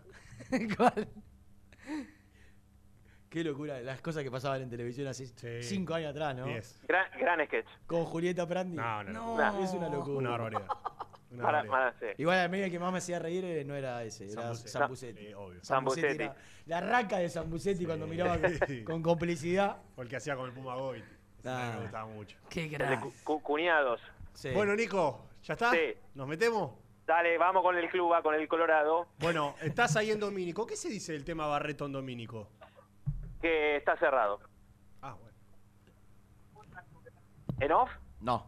¿Cuál? 0.76 1.08
Qué 3.36 3.44
locura, 3.44 3.78
las 3.82 4.00
cosas 4.00 4.22
que 4.22 4.30
pasaban 4.30 4.62
en 4.62 4.70
televisión 4.70 5.06
hace 5.08 5.26
Sí. 5.26 5.62
cinco 5.62 5.92
años 5.92 6.12
atrás, 6.12 6.34
¿no? 6.34 6.46
Diez. 6.46 6.80
Gran, 6.88 7.04
gran 7.20 7.44
sketch. 7.46 7.66
Con 7.86 8.06
Julieta 8.06 8.48
Prandi. 8.48 8.78
No, 8.78 9.04
no, 9.04 9.12
no. 9.12 9.36
No. 9.36 9.62
Es 9.62 9.74
una 9.74 9.90
locura. 9.90 10.16
Una 10.16 10.30
barbaridad. 10.30 10.66
Una 11.30 11.42
Para- 11.42 11.64
para- 11.64 11.92
sí. 11.98 12.06
Igual 12.16 12.54
el 12.54 12.70
que 12.70 12.78
más 12.78 12.90
me 12.92 12.96
hacía 12.96 13.18
reír 13.18 13.44
eh, 13.44 13.62
no 13.62 13.74
era 13.74 14.02
ese, 14.04 14.32
era 14.32 14.54
Zambucetti. 14.54 15.34
Zambucetti. 15.62 16.24
Sí, 16.24 16.30
la 16.64 16.80
raca 16.80 17.18
de 17.18 17.28
Zambucetti 17.28 17.84
cuando 17.84 18.06
miraba 18.06 18.38
con, 18.38 18.50
Sí. 18.66 18.82
con 18.84 19.02
complicidad. 19.02 19.82
O 19.96 20.00
el 20.02 20.08
que 20.08 20.16
hacía 20.16 20.34
con 20.34 20.46
el 20.48 20.54
Puma 20.54 20.74
Goit. 20.76 21.04
Ah. 21.44 21.72
me 21.76 21.82
gustaba 21.82 22.06
mucho. 22.06 22.38
Qué 22.48 22.64
El 22.64 22.70
de 22.70 22.76
crack. 22.78 23.00
cu- 23.02 23.12
cu- 23.22 23.42
cuñados. 23.42 24.00
Sí. 24.32 24.48
Bueno, 24.54 24.74
Nico, 24.74 25.26
¿ya 25.42 25.52
está? 25.52 25.72
Sí. 25.72 25.92
¿Nos 26.14 26.26
metemos? 26.26 26.70
Dale, 27.06 27.36
vamos 27.36 27.62
con 27.62 27.76
el 27.76 27.86
club, 27.90 28.12
va 28.12 28.22
con 28.22 28.34
el 28.34 28.48
Colorado, 28.48 29.08
Bueno, 29.18 29.54
estás 29.60 29.94
ahí 29.96 30.10
en 30.10 30.20
Domínico. 30.20 30.66
¿Qué 30.66 30.74
se 30.74 30.88
dice 30.88 31.12
del 31.12 31.24
tema 31.24 31.46
Barreto 31.46 31.84
en 31.84 31.92
Domínico? 31.92 32.48
Que 33.40 33.76
está 33.76 33.96
cerrado. 33.96 34.40
Ah, 35.02 35.14
bueno. 35.14 35.36
¿En 37.60 37.72
off? 37.72 37.90
No. 38.20 38.46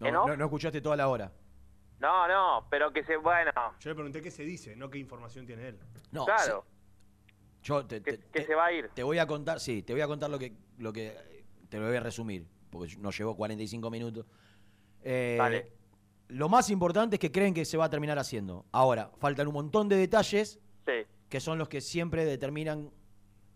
¿Eh, 0.00 0.10
No, 0.10 0.12
no? 0.12 0.26
no, 0.28 0.36
no 0.36 0.44
escuchaste 0.46 0.80
toda 0.80 0.96
la 0.96 1.08
hora. 1.08 1.32
No, 1.98 2.28
no, 2.28 2.66
pero 2.70 2.92
que 2.92 3.02
se, 3.04 3.16
bueno, 3.16 3.50
Yo 3.80 3.90
le 3.90 3.94
pregunté 3.94 4.20
qué 4.20 4.30
se 4.30 4.42
dice, 4.44 4.76
no 4.76 4.90
qué 4.90 4.98
información 4.98 5.46
tiene 5.46 5.68
él. 5.68 5.78
No, 6.12 6.26
claro, 6.26 6.64
sí. 6.66 7.32
Yo 7.62 7.86
te, 7.86 8.02
que, 8.02 8.12
te- 8.12 8.18
que 8.18 8.40
te- 8.40 8.44
se 8.46 8.54
va 8.54 8.66
a 8.66 8.72
ir. 8.72 8.90
te 8.90 9.02
voy 9.02 9.18
a 9.18 9.26
contar, 9.26 9.58
sí, 9.60 9.82
te 9.82 9.92
voy 9.94 10.02
a 10.02 10.06
contar 10.06 10.28
lo 10.30 10.38
que, 10.38 10.54
lo 10.78 10.92
que 10.92 11.16
te 11.70 11.78
lo 11.78 11.86
voy 11.86 11.96
a 11.96 12.00
resumir, 12.00 12.46
porque 12.70 12.96
nos 12.98 13.16
llevó 13.16 13.34
45 13.34 13.90
minutos. 13.90 14.26
Eh, 15.02 15.36
Dale. 15.38 15.72
Lo 16.28 16.48
más 16.48 16.68
importante 16.70 17.16
es 17.16 17.20
que 17.20 17.32
creen 17.32 17.54
que 17.54 17.64
se 17.64 17.76
va 17.78 17.86
a 17.86 17.90
terminar 17.90 18.18
haciendo. 18.18 18.66
Ahora, 18.72 19.10
faltan 19.18 19.46
un 19.48 19.54
montón 19.54 19.88
de 19.88 19.96
detalles 19.96 20.60
Sí, 20.84 20.92
que 21.28 21.40
son 21.40 21.56
los 21.58 21.68
que 21.68 21.80
siempre 21.80 22.24
determinan 22.24 22.90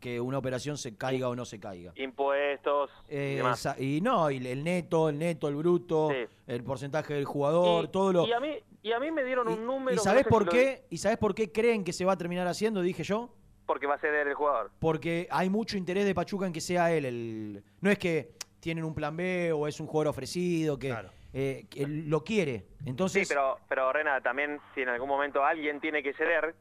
que 0.00 0.18
una 0.20 0.38
operación 0.38 0.76
se 0.78 0.96
caiga 0.96 1.28
o 1.28 1.36
no 1.36 1.44
se 1.44 1.60
caiga. 1.60 1.92
impuestos 1.96 2.90
y 3.08 3.14
Eh, 3.14 3.34
demás. 3.36 3.60
esa- 3.60 3.80
y 3.80 4.00
no, 4.00 4.30
y 4.30 4.38
el 4.46 4.64
neto, 4.64 5.08
el 5.10 5.18
neto, 5.18 5.48
el 5.48 5.54
bruto, 5.56 6.08
Sí. 6.10 6.26
el 6.46 6.64
porcentaje 6.64 7.14
del 7.14 7.24
jugador, 7.24 7.84
y, 7.84 7.88
todo 7.88 8.12
lo. 8.12 8.26
y 8.26 8.32
a 8.32 8.40
mí 8.40 8.56
y 8.82 8.92
a 8.92 8.98
mí 8.98 9.10
me 9.10 9.22
dieron 9.24 9.46
un 9.46 9.66
número 9.66 9.94
¿Y 9.94 9.98
sabés 9.98 10.22
no 10.22 10.24
sé 10.24 10.30
por 10.30 10.42
si 10.42 10.46
lo- 10.46 10.52
qué? 10.52 10.84
¿Y 10.88 10.96
sabés 10.96 11.18
por 11.18 11.34
qué 11.34 11.52
creen 11.52 11.84
que 11.84 11.92
se 11.92 12.04
va 12.06 12.12
a 12.12 12.16
terminar 12.16 12.46
haciendo? 12.46 12.80
Dije 12.82 13.02
yo. 13.04 13.30
porque 13.66 13.86
va 13.86 13.94
a 13.94 13.98
ceder 13.98 14.26
el 14.26 14.34
jugador. 14.34 14.72
Porque 14.80 15.28
hay 15.30 15.48
mucho 15.48 15.76
interés 15.76 16.04
de 16.04 16.12
Pachuca 16.12 16.44
en 16.44 16.52
que 16.52 16.60
sea 16.60 16.90
él 16.92 17.04
el. 17.04 17.62
No 17.80 17.88
es 17.88 18.00
que 18.00 18.32
tienen 18.58 18.82
un 18.82 18.92
plan 18.96 19.16
B 19.16 19.52
o 19.52 19.68
es 19.68 19.78
un 19.78 19.86
jugador 19.86 20.08
ofrecido, 20.08 20.76
que, 20.76 20.92
eh, 21.32 21.66
que 21.70 21.84
él 21.84 22.08
lo 22.10 22.24
quiere. 22.24 22.66
Entonces. 22.84 23.28
sí, 23.28 23.32
pero 23.32 23.58
pero 23.68 23.92
Rena 23.92 24.20
también 24.22 24.58
si 24.74 24.80
en 24.80 24.88
algún 24.88 25.08
momento 25.08 25.44
alguien 25.44 25.78
tiene 25.80 26.02
que 26.02 26.12
ceder, 26.14 26.52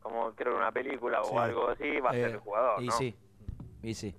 como 0.00 0.32
creo 0.34 0.52
en 0.52 0.58
una 0.58 0.72
película 0.72 1.20
o 1.20 1.24
Sí. 1.24 1.36
algo 1.36 1.68
así, 1.68 2.00
va 2.00 2.10
a 2.10 2.14
ser 2.14 2.30
eh, 2.30 2.32
el 2.32 2.38
jugador, 2.38 2.82
Y 2.82 2.86
¿no? 2.86 2.92
sí. 2.92 3.14
Y 3.82 3.94
sí. 3.94 4.14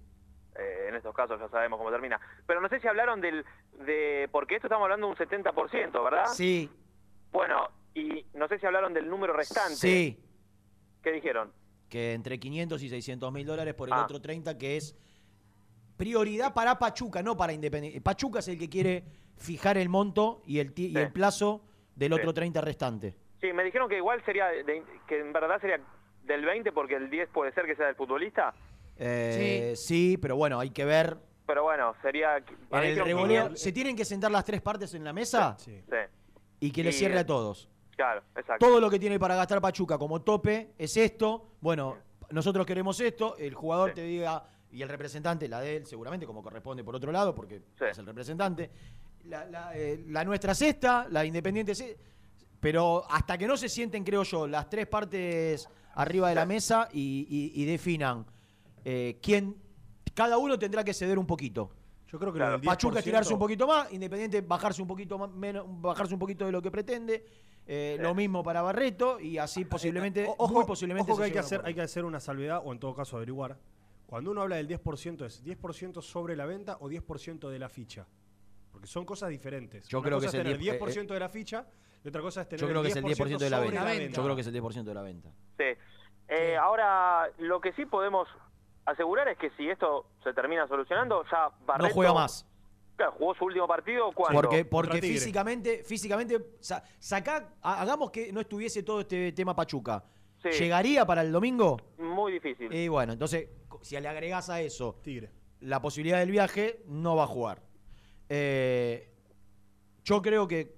Eh, 0.55 0.86
en 0.89 0.95
estos 0.95 1.15
casos 1.15 1.39
ya 1.39 1.47
sabemos 1.49 1.77
cómo 1.77 1.91
termina. 1.91 2.19
Pero 2.45 2.61
no 2.61 2.69
sé 2.69 2.79
si 2.79 2.88
hablaron 2.88 3.21
del 3.21 3.45
de 3.86 4.27
porque 4.32 4.55
esto 4.55 4.67
estamos 4.67 4.84
hablando 4.84 5.07
de 5.07 5.11
un 5.13 5.17
70%, 5.17 6.03
¿verdad? 6.03 6.25
Sí. 6.27 6.69
Bueno, 7.32 7.69
y 7.95 8.25
no 8.34 8.47
sé 8.47 8.59
si 8.59 8.65
hablaron 8.65 8.93
del 8.93 9.09
número 9.09 9.34
restante. 9.34 9.75
Sí. 9.75 10.19
¿Qué 11.01 11.11
dijeron? 11.11 11.51
Que 11.89 12.13
entre 12.13 12.39
500 12.39 12.84
y 12.84 12.89
600 12.89 13.32
mil 13.32 13.45
dólares 13.45 13.73
por 13.73 13.88
el 13.89 13.93
Ah. 13.93 14.03
otro 14.03 14.21
30, 14.21 14.57
que 14.57 14.77
es 14.77 14.95
prioridad 15.97 16.53
para 16.53 16.79
Pachuca, 16.79 17.21
no 17.21 17.38
para 17.38 17.53
Independiente. 17.53 18.01
Pachuca 18.01 18.39
es 18.39 18.47
el 18.47 18.57
que 18.57 18.69
quiere 18.69 19.03
fijar 19.38 19.77
el 19.77 19.89
monto 19.89 20.41
y 20.45 20.59
el, 20.59 20.73
ti- 20.73 20.88
y 20.88 20.93
Sí. 20.93 20.97
el 20.99 21.11
plazo 21.11 21.61
del 21.95 22.13
otro 22.13 22.29
Sí. 22.29 22.36
30 22.36 22.61
restante. 22.61 23.15
Sí, 23.42 23.52
me 23.54 23.64
dijeron 23.64 23.89
que 23.89 23.98
igual 23.98 24.24
sería, 24.24 24.48
de- 24.48 24.84
que 25.08 25.20
en 25.20 25.34
verdad 25.34 25.60
sería 25.60 25.80
del 26.24 26.46
20 26.46 26.72
porque 26.72 26.96
el 26.96 27.10
10 27.10 27.30
puede 27.30 27.52
ser 27.54 27.66
que 27.66 27.76
sea 27.76 27.88
del 27.88 27.96
futbolista. 27.96 28.54
Eh, 28.98 29.74
sí. 29.76 30.18
pero 30.22 30.36
bueno, 30.36 30.60
hay 30.60 30.70
que 30.70 30.86
ver. 30.86 31.18
Pero 31.48 31.64
bueno, 31.64 31.96
sería... 32.02 32.38
En 32.38 32.84
el 32.84 33.00
revoleo, 33.04 33.56
¿se 33.56 33.72
tienen 33.72 33.96
que 33.96 34.06
sentar 34.06 34.32
las 34.32 34.46
tres 34.46 34.62
partes 34.62 34.94
en 34.94 35.04
la 35.04 35.12
mesa? 35.12 35.56
Sí. 35.58 35.82
Sí, 35.89 35.96
Y 36.60 36.72
que 36.72 36.84
le 36.84 36.92
cierre 36.92 37.18
a 37.20 37.26
todos. 37.26 37.68
claro, 37.96 38.22
exacto. 38.36 38.66
Todo 38.66 38.80
lo 38.80 38.89
que 38.89 39.00
tiene 39.00 39.20
para 39.20 39.36
gastar 39.36 39.60
Pachuca 39.60 39.98
como 39.98 40.22
tope 40.22 40.70
es 40.78 40.96
esto. 40.98 41.56
Bueno, 41.60 41.98
nosotros 42.30 42.66
queremos 42.66 43.00
esto. 43.02 43.36
El 43.38 43.56
jugador 43.56 43.89
Sí. 43.89 43.96
te 43.96 44.04
diga, 44.04 44.44
y 44.72 44.82
el 44.84 44.88
representante, 44.88 45.48
la 45.50 45.60
de 45.62 45.78
él, 45.78 45.86
seguramente, 45.88 46.26
como 46.28 46.42
corresponde 46.44 46.84
por 46.84 46.96
otro 46.96 47.12
lado, 47.12 47.34
porque 47.36 47.60
Sí. 47.80 47.86
es 47.89 47.98
el 47.98 48.06
representante. 48.06 48.70
La, 49.26 49.46
la, 49.46 49.76
eh, 49.76 50.04
la 50.08 50.24
nuestra 50.24 50.52
es 50.54 50.62
esta, 50.62 51.08
la 51.10 51.26
independiente 51.26 51.74
es 51.74 51.82
e- 51.82 51.98
Pero 52.62 53.03
hasta 53.09 53.38
que 53.38 53.47
no 53.47 53.57
se 53.57 53.68
sienten, 53.68 54.03
creo 54.03 54.24
yo, 54.24 54.47
las 54.47 54.70
tres 54.70 54.88
partes 54.88 55.68
arriba 55.95 56.30
de 56.30 56.36
la 56.36 56.45
mesa 56.45 56.88
y, 56.93 57.26
y- 57.28 57.62
y 57.62 57.66
definan 57.66 58.26
eh, 58.86 59.20
quién. 59.22 59.55
Cada 60.14 60.38
uno 60.38 60.57
tendrá 60.59 60.84
que 60.84 60.93
ceder 60.93 61.18
un 61.20 61.26
poquito. 61.26 61.72
Yo 62.07 62.20
creo 62.20 62.32
que 62.32 62.38
Claro. 62.39 62.53
del 62.53 62.62
10%, 62.62 62.66
Pachuca 62.66 62.99
estirarse 62.99 63.34
un 63.34 63.39
poquito 63.39 63.66
más, 63.68 63.91
Independiente 63.91 64.41
bajarse 64.41 64.82
un 64.82 64.88
poquito 64.88 65.18
más, 65.18 65.32
menos, 65.32 65.66
bajarse 65.68 66.14
un 66.14 66.20
poquito 66.20 66.45
de 66.45 66.51
lo 66.51 66.62
que 66.62 66.70
pretende. 66.72 67.26
eh, 67.66 67.97
Lo 67.99 68.14
mismo 68.14 68.43
para 68.43 68.62
Barreto 68.62 69.20
y 69.20 69.38
así 69.38 69.66
posiblemente, 69.66 70.26
O- 70.28 70.36
Ojo, 70.39 70.53
muy 70.53 70.66
posiblemente 70.66 71.12
ojo 71.12 71.20
que 71.20 71.24
se 71.24 71.26
hay 71.28 71.32
que, 71.32 71.39
hacer, 71.39 71.62
hay 71.64 71.74
que 71.74 71.82
hacer 71.82 72.03
una 72.05 72.20
salvedad 72.20 72.62
o 72.66 72.72
en 72.74 72.80
todo 72.80 72.93
caso 72.93 73.16
averiguar. 73.18 73.57
Cuando 74.07 74.32
uno 74.32 74.41
habla 74.41 74.57
del 74.57 74.68
10%, 74.68 75.26
¿es 75.26 75.43
10% 75.43 76.01
sobre 76.01 76.36
la 76.36 76.45
venta 76.45 76.78
o 76.82 76.89
10% 76.89 77.49
de 77.49 77.59
la 77.59 77.70
ficha? 77.70 78.05
Porque 78.72 78.88
son 78.88 79.05
cosas 79.05 79.30
diferentes. 79.30 79.88
Yo 79.88 79.99
Una 79.99 80.05
creo 80.07 80.18
cosa 80.18 80.26
que 80.26 80.28
es 80.30 80.34
el 80.34 80.43
tener 80.43 80.57
10, 80.57 80.80
10% 80.80 81.14
de 81.14 81.20
la 81.20 81.30
ficha 81.30 81.66
y 82.04 82.08
otra 82.10 82.22
cosa 82.22 82.41
es 82.41 82.49
tener 82.49 82.62
Yo 82.62 82.68
creo 82.68 82.82
que 82.82 82.88
es 82.89 82.95
el 82.95 83.04
10% 83.04 83.38
de 83.38 83.49
la 83.49 83.60
venta. 83.60 84.08
Yo 84.10 84.24
creo 84.24 84.36
que 84.36 84.41
es 84.41 84.47
el 84.47 84.54
10% 84.62 84.84
de 84.84 84.93
la 84.93 85.02
venta. 85.02 85.30
Sí. 85.58 85.64
Eh, 86.28 86.56
Ahora, 86.58 87.30
lo 87.39 87.60
que 87.62 87.74
sí 87.74 87.86
podemos 87.86 88.28
asegurar 88.86 89.28
es 89.28 89.38
que 89.38 89.49
si 89.52 89.70
esto 89.70 90.08
se 90.24 90.34
termina 90.34 90.68
solucionando, 90.68 91.24
ya 91.32 91.49
Barreto... 91.66 91.88
No 91.89 91.93
juega 91.93 92.14
más. 92.14 92.47
Claro, 92.95 93.14
jugó 93.18 93.36
su 93.36 93.45
último 93.45 93.68
partido, 93.68 94.12
¿cuándo? 94.12 94.41
Porque, 94.41 94.66
porque 94.66 95.02
físicamente, 95.02 95.84
físicamente, 95.84 96.38
sa- 96.60 96.84
sacá, 96.99 97.49
ha- 97.62 97.82
hagamos 97.82 98.12
que 98.12 98.32
no 98.34 98.41
estuviese 98.41 98.84
todo 98.84 99.02
este 99.02 99.32
tema 99.32 99.56
Pachuca. 99.56 100.04
Sí. 100.43 100.49
¿Llegaría 100.49 101.06
para 101.06 101.22
el 101.22 101.32
domingo? 101.32 101.78
Muy 101.99 102.34
difícil. 102.34 102.72
Y 102.74 102.88
bueno, 102.88 103.14
entonces, 103.14 103.49
si 103.82 103.99
le 103.99 104.08
agregás 104.08 104.49
a 104.49 104.60
eso 104.62 104.99
Tigre. 105.04 105.32
la 105.62 105.82
posibilidad 105.82 106.20
del 106.20 106.32
viaje, 106.32 106.82
no 106.88 107.16
va 107.16 107.24
a 107.24 107.28
jugar. 107.28 107.62
Eh, 108.30 109.10
yo 110.04 110.22
creo 110.22 110.47
que 110.47 110.76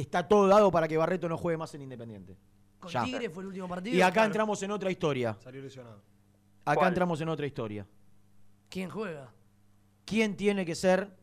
está 0.00 0.26
todo 0.28 0.46
dado 0.48 0.70
para 0.70 0.86
que 0.88 0.96
Barreto 0.96 1.28
no 1.28 1.38
juegue 1.38 1.56
más 1.56 1.74
en 1.74 1.82
Independiente. 1.82 2.36
Con 2.80 2.90
Ya. 2.90 3.04
Tigre 3.04 3.30
fue 3.30 3.42
el 3.42 3.48
último 3.48 3.68
partido. 3.68 3.96
Y 3.96 4.02
acá 4.02 4.12
Claro. 4.14 4.26
entramos 4.26 4.62
en 4.62 4.70
otra 4.70 4.90
historia. 4.90 5.34
Salió 5.40 5.62
lesionado. 5.62 6.02
Acá 6.64 6.76
¿Cuál? 6.76 6.88
entramos 6.88 7.20
en 7.20 7.28
otra 7.28 7.46
historia. 7.46 7.86
¿Quién 8.68 8.90
juega? 8.90 9.32
¿Quién 10.04 10.36
tiene 10.36 10.66
que 10.66 10.74
ser 10.74 11.16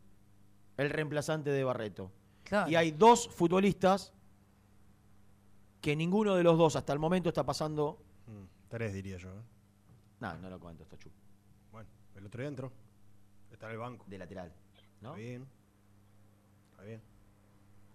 el 0.78 0.90
reemplazante 0.90 1.50
de 1.52 1.64
Barreto? 1.64 2.12
Claro. 2.44 2.70
Y 2.70 2.76
hay 2.76 2.92
dos 2.92 3.28
futbolistas 3.30 4.14
que 5.82 5.96
ninguno 5.96 6.36
de 6.36 6.44
los 6.44 6.58
dos 6.58 6.76
hasta 6.76 6.94
el 6.94 7.00
momento 7.00 7.30
está 7.30 7.44
pasando. 7.46 8.02
Mm, 8.28 8.44
tres 8.70 8.94
diría 8.94 9.18
yo. 9.18 9.30
¿eh? 9.30 9.42
No, 10.20 10.38
no 10.38 10.50
lo 10.50 10.60
cuento, 10.60 10.84
está 10.84 10.98
chup. 10.98 11.12
Bueno, 11.72 11.90
el 12.16 12.26
otro 12.26 12.42
día 12.42 12.50
entró. 12.50 12.72
Está 13.52 13.66
en 13.68 13.72
el 13.74 13.78
banco. 13.80 14.06
De 14.08 14.18
lateral. 14.18 14.54
¿no? 15.02 15.10
Está 15.16 15.20
bien. 15.22 15.48
Está 16.72 16.84
bien. 16.84 17.02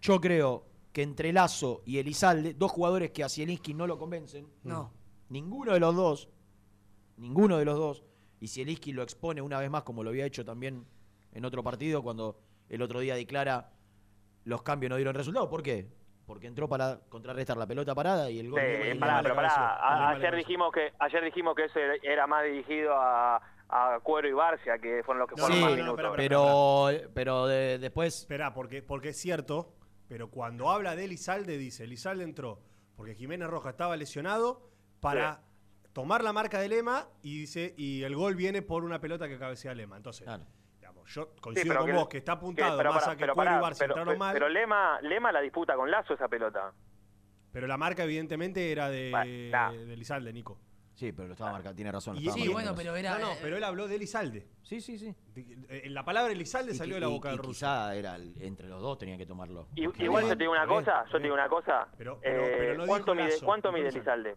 Yo 0.06 0.20
creo 0.20 0.64
que 0.92 1.02
entre 1.02 1.32
Lazo 1.32 1.82
y 1.84 1.98
Elizalde, 1.98 2.54
dos 2.54 2.70
jugadores 2.70 3.10
que 3.10 3.24
a 3.24 3.28
Zielinski 3.28 3.74
no 3.74 3.88
lo 3.88 3.98
convencen, 3.98 4.46
No. 4.62 4.92
ninguno 5.30 5.72
de 5.72 5.80
los 5.80 5.96
dos, 5.96 6.28
ninguno 7.16 7.58
de 7.58 7.64
los 7.64 7.76
dos, 7.76 8.04
y 8.38 8.46
Zielinski 8.46 8.92
lo 8.92 9.02
expone 9.02 9.42
una 9.42 9.58
vez 9.58 9.68
más 9.68 9.82
como 9.82 10.04
lo 10.04 10.10
había 10.10 10.24
hecho 10.24 10.44
también 10.44 10.86
en 11.32 11.44
otro 11.44 11.64
partido 11.64 12.04
cuando 12.04 12.38
el 12.68 12.82
otro 12.82 13.00
día 13.00 13.16
declara 13.16 13.72
los 14.44 14.62
cambios 14.62 14.90
no 14.90 14.96
dieron 14.96 15.14
resultado. 15.16 15.48
¿Por 15.50 15.64
qué? 15.64 15.88
Porque 16.24 16.46
entró 16.46 16.68
para 16.68 17.00
contrarrestar 17.08 17.56
la 17.56 17.66
pelota 17.66 17.92
parada 17.92 18.30
y 18.30 18.38
el 18.38 18.48
gol. 18.50 18.60
Sí, 18.60 18.90
y- 18.94 18.98
pará, 18.98 19.22
pero 19.22 19.34
pará. 19.34 20.10
Ayer 20.10 20.36
dijimos 20.36 20.70
que 20.72 20.92
ayer 21.00 21.24
dijimos 21.24 21.56
que 21.56 21.64
eso 21.64 21.80
era 22.02 22.28
más 22.28 22.44
dirigido 22.44 22.94
a, 22.94 23.36
a 23.68 23.98
Cuero 24.04 24.28
y 24.28 24.32
Barcia, 24.32 24.78
que 24.78 25.02
fueron 25.04 25.20
los 25.20 25.28
que 25.28 25.34
No, 25.34 25.46
fueron 25.46 25.56
Sí, 25.58 25.62
más 25.64 25.70
no, 25.72 25.76
minutos. 25.76 25.98
espera, 26.04 26.16
pero, 26.16 27.10
pero 27.12 27.46
de- 27.48 27.78
después 27.78 28.20
Esperá, 28.20 28.54
porque, 28.54 28.82
porque 28.82 29.08
es 29.10 29.16
cierto, 29.16 29.72
pero 30.08 30.30
cuando 30.30 30.70
habla 30.70 30.94
de 30.96 31.04
Elizalde, 31.04 31.58
dice, 31.58 31.84
Elizalde 31.84 32.24
entró 32.24 32.60
porque 32.96 33.14
Jiménez 33.14 33.48
Roja 33.48 33.70
estaba 33.70 33.96
lesionado 33.96 34.70
para 35.00 35.42
tomar 35.92 36.22
la 36.24 36.32
marca 36.32 36.58
de 36.60 36.68
Lema 36.68 37.08
y 37.22 37.40
dice, 37.40 37.74
y 37.76 38.02
el 38.02 38.14
gol 38.16 38.34
viene 38.36 38.62
por 38.62 38.84
una 38.84 39.00
pelota 39.00 39.28
que 39.28 39.38
cabecea 39.38 39.74
Lema. 39.74 39.96
Entonces, 39.96 40.24
Claro. 40.24 40.44
digamos, 40.78 41.12
yo 41.12 41.34
coincido 41.40 41.68
pero 41.68 41.80
con 41.80 41.86
que- 41.90 41.96
vos 41.96 42.08
que 42.08 42.18
está 42.18 42.32
apuntado 42.32 42.76
pero 42.78 42.92
más 42.92 43.06
a 43.08 43.10
que 43.12 43.20
pero 43.20 43.34
Cuero 43.34 43.50
y 43.50 43.54
pará, 43.54 43.66
Barça 43.66 43.78
pero- 43.78 43.92
entraron 43.94 44.08
pero- 44.12 44.18
mal, 44.18 44.32
Pero 44.34 44.48
Lema, 44.48 45.00
Lema 45.02 45.32
la 45.32 45.40
disputa 45.40 45.74
con 45.76 45.90
Lazo 45.90 46.14
esa 46.14 46.28
pelota. 46.28 46.72
pero 47.52 47.66
la 47.66 47.76
marca 47.76 48.04
evidentemente 48.04 48.70
era 48.72 48.88
de, 48.90 49.10
Bueno, 49.10 49.50
nah. 49.50 49.72
de 49.72 49.92
Elizalde, 49.94 50.32
Nico. 50.32 50.58
Sí, 50.96 51.12
pero 51.12 51.28
lo 51.28 51.34
estaba 51.34 51.52
marcando, 51.52 51.76
tiene 51.76 51.92
razón. 51.92 52.14
lo 52.14 52.20
Y- 52.20 52.24
estaba 52.24 52.38
y- 52.38 52.42
Sí, 52.42 52.48
marcando. 52.54 52.74
bueno, 52.74 52.92
pero 52.94 52.96
era. 52.96 53.18
no, 53.18 53.26
no, 53.26 53.32
eh, 53.32 53.38
pero 53.42 53.56
él 53.58 53.64
habló 53.64 53.86
de 53.86 53.96
Elizalde. 53.96 54.46
Sí, 54.62 54.80
sí, 54.80 54.98
sí. 54.98 55.14
De- 55.34 55.66
eh, 55.86 55.90
La 55.90 56.04
palabra 56.06 56.32
Elizalde 56.32 56.72
Y 56.72 56.74
salió 56.74 56.94
de 56.94 57.02
la 57.02 57.08
boca 57.08 57.28
y 57.28 57.32
del 57.32 57.38
ruso. 57.38 57.50
quizá 57.50 57.94
era 57.94 58.16
el- 58.16 58.34
entre 58.40 58.66
los 58.66 58.80
dos 58.80 58.96
tenían 58.96 59.18
que 59.18 59.26
tomarlo. 59.26 59.68
Y- 59.74 59.82
igual 59.82 60.24
bien, 60.24 60.32
yo 60.32 60.38
te 60.38 60.44
digo 60.44 60.52
una 60.52 60.62
está 60.62 60.72
bien, 60.72 60.84
cosa, 60.84 60.98
está 61.02 61.12
yo 61.12 61.18
te 61.18 61.22
digo 61.24 61.34
una 61.34 61.48
cosa. 61.50 61.88
Pero- 61.98 62.18
pero- 62.22 62.42
Eh, 62.46 62.54
pero 62.58 62.74
lo 62.78 62.86
¿Cuánto 62.86 63.14
mide, 63.14 63.28
Lazo, 63.28 63.44
cuánto 63.44 63.72
mide. 63.72 63.88
Elizalde? 63.88 64.36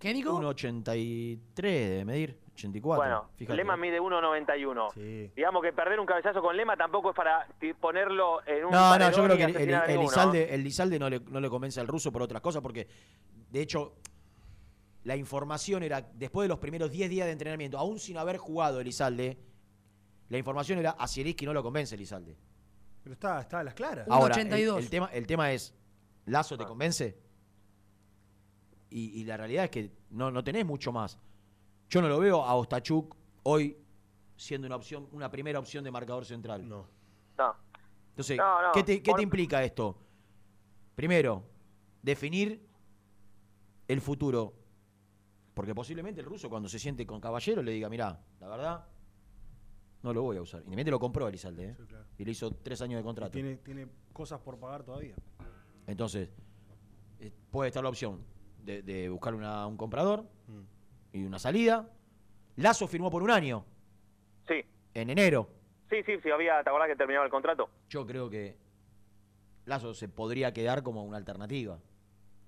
¿Qué, 0.00 0.12
Nico? 0.14 0.34
Un 0.34 0.44
83 0.46 1.90
de 1.90 2.04
medir. 2.04 2.38
84. 2.54 3.02
Bueno, 3.02 3.30
fíjate. 3.36 3.56
Lema 3.56 3.76
mide 3.76 4.00
1.91. 4.00 4.88
Digamos 5.34 5.62
que 5.62 5.72
perder 5.72 5.98
un 6.00 6.06
cabezazo 6.06 6.42
con 6.42 6.56
Lema 6.56 6.76
tampoco 6.76 7.10
es 7.10 7.16
para 7.16 7.46
ti- 7.58 7.72
ponerlo 7.72 8.44
en 8.46 8.64
un 8.66 8.70
No, 8.72 8.80
no, 8.84 8.90
paredón 8.90 9.12
yo 9.14 9.24
creo 9.24 9.34
y 9.34 9.38
que 9.38 9.44
el, 9.44 9.50
asesinar 9.56 9.82
a 9.82 9.84
el 9.86 9.90
ninguno. 9.92 10.08
Elizalde, 10.08 10.54
el 10.54 10.60
Elizalde 10.60 10.98
no, 10.98 11.08
le, 11.08 11.20
no 11.20 11.40
le 11.40 11.48
convence 11.48 11.80
al 11.80 11.86
ruso 11.86 12.10
por 12.12 12.20
otras 12.22 12.42
cosas, 12.42 12.60
porque 12.60 12.86
de 13.50 13.60
hecho 13.62 13.94
la 15.04 15.16
información 15.16 15.82
era, 15.82 16.02
después 16.02 16.44
de 16.44 16.48
los 16.48 16.58
primeros 16.58 16.90
10 16.90 17.08
días 17.10 17.26
de 17.26 17.32
entrenamiento, 17.32 17.78
aún 17.78 17.98
sin 17.98 18.16
haber 18.18 18.36
jugado 18.36 18.80
Elizalde, 18.80 19.38
la 20.28 20.38
información 20.38 20.78
era 20.78 20.90
a 20.92 21.08
Zielinski 21.08 21.46
no 21.46 21.52
lo 21.54 21.62
convence 21.62 21.94
Elizalde. 21.94 22.36
Pero 23.02 23.14
está, 23.14 23.40
está 23.40 23.60
a 23.60 23.64
las 23.64 23.74
claras. 23.74 24.06
Ahora, 24.08 24.34
el, 24.40 24.52
el 24.52 24.90
tema, 24.90 25.06
el 25.12 25.26
tema 25.26 25.52
es, 25.52 25.74
¿Lazo 26.26 26.56
te 26.58 26.66
convence? 26.66 27.18
Y, 28.90 29.20
y 29.20 29.24
la 29.24 29.36
realidad 29.36 29.64
es 29.64 29.70
que 29.70 29.90
no, 30.10 30.30
no 30.30 30.44
tenés 30.44 30.66
mucho 30.66 30.92
más. 30.92 31.18
Yo 31.88 32.02
no 32.02 32.08
lo 32.08 32.18
veo 32.18 32.44
a 32.44 32.54
Ostachuk 32.54 33.16
hoy 33.44 33.76
siendo 34.36 34.66
una 34.66 34.76
opción, 34.76 35.08
una 35.12 35.30
primera 35.30 35.58
opción 35.58 35.82
de 35.84 35.90
marcador 35.90 36.24
central. 36.24 36.68
No. 36.68 36.86
No. 37.38 37.54
Entonces, 38.10 38.36
No, 38.36 38.62
no, 38.62 38.72
¿qué, 38.72 38.82
te, 38.82 39.02
qué 39.02 39.10
por- 39.10 39.18
te 39.18 39.22
implica 39.22 39.62
esto? 39.64 39.96
Primero, 40.94 41.44
definir 42.02 42.66
el 43.88 44.00
futuro. 44.00 44.54
Porque 45.60 45.74
posiblemente 45.74 46.22
el 46.22 46.26
ruso 46.26 46.48
cuando 46.48 46.70
se 46.70 46.78
siente 46.78 47.04
con 47.06 47.20
Caballero 47.20 47.60
le 47.62 47.72
diga, 47.72 47.90
mirá, 47.90 48.18
la 48.40 48.48
verdad, 48.48 48.86
no 50.02 50.14
lo 50.14 50.22
voy 50.22 50.38
a 50.38 50.40
usar. 50.40 50.60
Independiente 50.60 50.90
lo 50.90 50.98
compró 50.98 51.28
Elizalde, 51.28 51.68
¿eh? 51.68 51.76
claro. 51.86 52.06
Y 52.16 52.24
le 52.24 52.30
hizo 52.30 52.50
tres 52.54 52.80
años 52.80 52.96
de 52.98 53.04
contrato. 53.04 53.32
Tiene, 53.32 53.56
tiene 53.56 53.86
cosas 54.10 54.40
por 54.40 54.58
pagar 54.58 54.84
todavía. 54.84 55.14
Entonces, 55.86 56.30
eh, 57.18 57.30
puede 57.50 57.68
estar 57.68 57.82
la 57.82 57.90
opción 57.90 58.24
de, 58.64 58.80
de 58.80 59.10
buscar 59.10 59.34
una- 59.34 59.66
un 59.66 59.76
comprador 59.76 60.22
Mm. 60.48 60.60
y 61.12 61.24
una 61.24 61.38
salida. 61.38 61.90
Lazo 62.56 62.86
firmó 62.88 63.10
por 63.10 63.22
un 63.22 63.30
año, 63.30 63.66
Sí, 64.48 64.64
en 64.94 65.10
enero. 65.10 65.46
sí, 65.90 65.96
sí, 66.06 66.12
sí, 66.22 66.30
había, 66.30 66.62
¿te 66.64 66.70
acordás 66.70 66.88
que 66.88 66.96
terminaba 66.96 67.26
el 67.26 67.30
contrato? 67.30 67.68
Yo 67.90 68.06
creo 68.06 68.30
que 68.30 68.56
Lazo 69.66 69.92
se 69.92 70.08
podría 70.08 70.54
quedar 70.54 70.82
como 70.82 71.04
una 71.04 71.18
alternativa. 71.18 71.78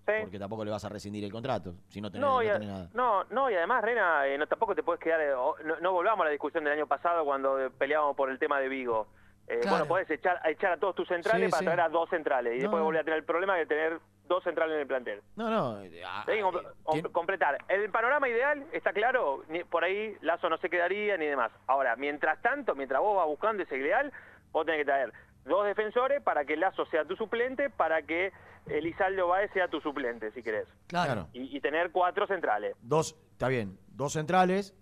Sí. 0.06 0.12
Porque 0.22 0.38
tampoco 0.38 0.64
le 0.64 0.70
vas 0.72 0.84
a 0.84 0.88
rescindir 0.88 1.22
el 1.24 1.30
contrato 1.30 1.74
si 1.88 2.00
no 2.00 2.10
tenés, 2.10 2.26
No, 2.26 2.34
no 2.36 2.42
y, 2.42 2.48
a- 2.48 2.54
tenés 2.54 2.68
nada. 2.68 2.88
no, 2.92 3.24
no, 3.30 3.48
y 3.50 3.54
además, 3.54 3.82
Rena, 3.84 4.26
eh, 4.26 4.36
no, 4.36 4.46
tampoco 4.48 4.74
te 4.74 4.82
puedes 4.82 5.00
quedar. 5.00 5.20
eh, 5.20 5.30
no, 5.32 5.54
no 5.80 5.92
volvamos 5.92 6.22
a 6.22 6.24
la 6.24 6.30
discusión 6.32 6.64
del 6.64 6.72
año 6.72 6.86
pasado 6.88 7.24
cuando 7.24 7.60
eh, 7.60 7.70
peleábamos 7.70 8.16
por 8.16 8.28
el 8.30 8.38
tema 8.38 8.58
de 8.58 8.68
Vigo. 8.68 9.06
Eh, 9.46 9.58
Claro. 9.60 9.70
Bueno, 9.70 9.86
podés 9.86 10.10
echar, 10.10 10.40
echar 10.48 10.72
a 10.72 10.76
todos 10.78 10.94
tus 10.94 11.06
centrales 11.08 11.46
Sí, 11.46 11.50
para 11.50 11.58
sí. 11.60 11.64
traer 11.66 11.80
a 11.82 11.88
dos 11.88 12.08
centrales 12.10 12.54
y 12.54 12.56
No, 12.58 12.62
después 12.62 12.82
volver 12.82 13.00
a 13.00 13.04
tener 13.04 13.18
el 13.18 13.24
problema 13.24 13.56
de 13.56 13.66
tener 13.66 13.98
dos 14.26 14.42
centrales 14.44 14.74
en 14.74 14.80
el 14.80 14.86
plantel. 14.86 15.20
No, 15.36 15.50
no. 15.50 15.82
ah, 16.06 16.24
comp- 16.26 16.72
com- 16.84 17.02
completar. 17.12 17.58
El 17.68 17.90
panorama 17.90 18.28
ideal 18.28 18.64
está 18.72 18.92
claro, 18.92 19.42
ni- 19.48 19.62
por 19.64 19.84
ahí 19.84 20.16
Lazo 20.20 20.48
no 20.48 20.58
se 20.58 20.70
quedaría 20.70 21.16
ni 21.16 21.26
demás. 21.26 21.50
Ahora, 21.66 21.94
mientras 21.96 22.40
tanto, 22.42 22.74
mientras 22.74 23.00
vos 23.00 23.16
vas 23.16 23.26
buscando 23.26 23.62
ese 23.64 23.76
ideal, 23.76 24.12
vos 24.52 24.64
tenés 24.64 24.80
que 24.80 24.84
traer 24.86 25.12
dos 25.44 25.64
defensores 25.66 26.22
para 26.22 26.44
que 26.44 26.56
Lazo 26.56 26.86
sea 26.86 27.04
tu 27.04 27.16
suplente, 27.16 27.70
para 27.70 28.02
que 28.02 28.32
Elizaldo 28.66 29.28
Baez 29.28 29.50
sea 29.52 29.68
tu 29.68 29.80
suplente, 29.80 30.30
si 30.32 30.42
querés. 30.42 30.68
Claro. 30.86 31.28
Y, 31.32 31.56
y 31.56 31.60
tener 31.60 31.90
cuatro 31.90 32.26
centrales. 32.26 32.76
Dos, 32.80 33.16
está 33.32 33.48
bien, 33.48 33.78
dos 33.88 34.12
centrales, 34.12 34.74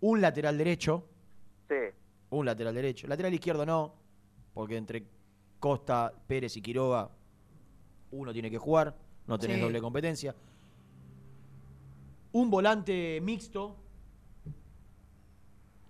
un 0.00 0.20
lateral 0.20 0.56
derecho, 0.58 1.08
Sí. 1.68 1.74
un 2.30 2.46
lateral 2.46 2.74
derecho. 2.74 3.08
Lateral 3.08 3.34
izquierdo 3.34 3.66
no, 3.66 3.94
porque 4.54 4.76
entre 4.76 5.04
Costa, 5.58 6.12
Pérez 6.28 6.56
y 6.56 6.62
Quiroga, 6.62 7.10
uno 8.12 8.32
tiene 8.32 8.50
que 8.50 8.58
jugar, 8.58 8.94
no 9.26 9.36
tenés 9.38 9.56
Sí. 9.56 9.62
doble 9.62 9.80
competencia. 9.80 10.34
Un 12.32 12.50
volante 12.50 13.18
mixto, 13.22 13.76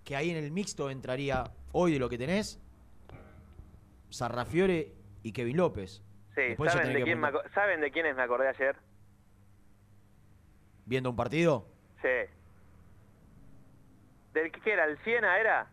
que 0.05 0.15
ahí 0.17 0.31
en 0.31 0.37
el 0.37 0.51
mixto 0.53 0.89
entraría 0.89 1.45
hoy 1.73 1.93
de 1.93 1.99
lo 1.99 2.09
que 2.09 2.17
tenés, 2.17 2.61
Sarrafiore 4.11 4.95
y 5.23 5.33
Kevin 5.33 5.57
López. 5.57 6.03
Sí, 6.35 6.55
¿saben 6.69 6.93
de, 6.93 7.03
quién 7.03 7.19
me 7.21 7.29
apuntar. 7.29 7.47
aco- 7.47 7.55
¿saben 7.55 7.81
de 7.81 7.91
quiénes 7.91 8.15
me 8.17 8.23
acordé 8.23 8.49
ayer? 8.49 8.77
Viendo 10.85 11.11
un 11.11 11.17
partido, 11.17 11.69
Sí. 12.03 12.31
¿Del 14.35 14.53
que 14.53 14.73
era? 14.73 14.85
¿El 14.85 14.99
Siena 15.03 15.39
era? 15.41 15.71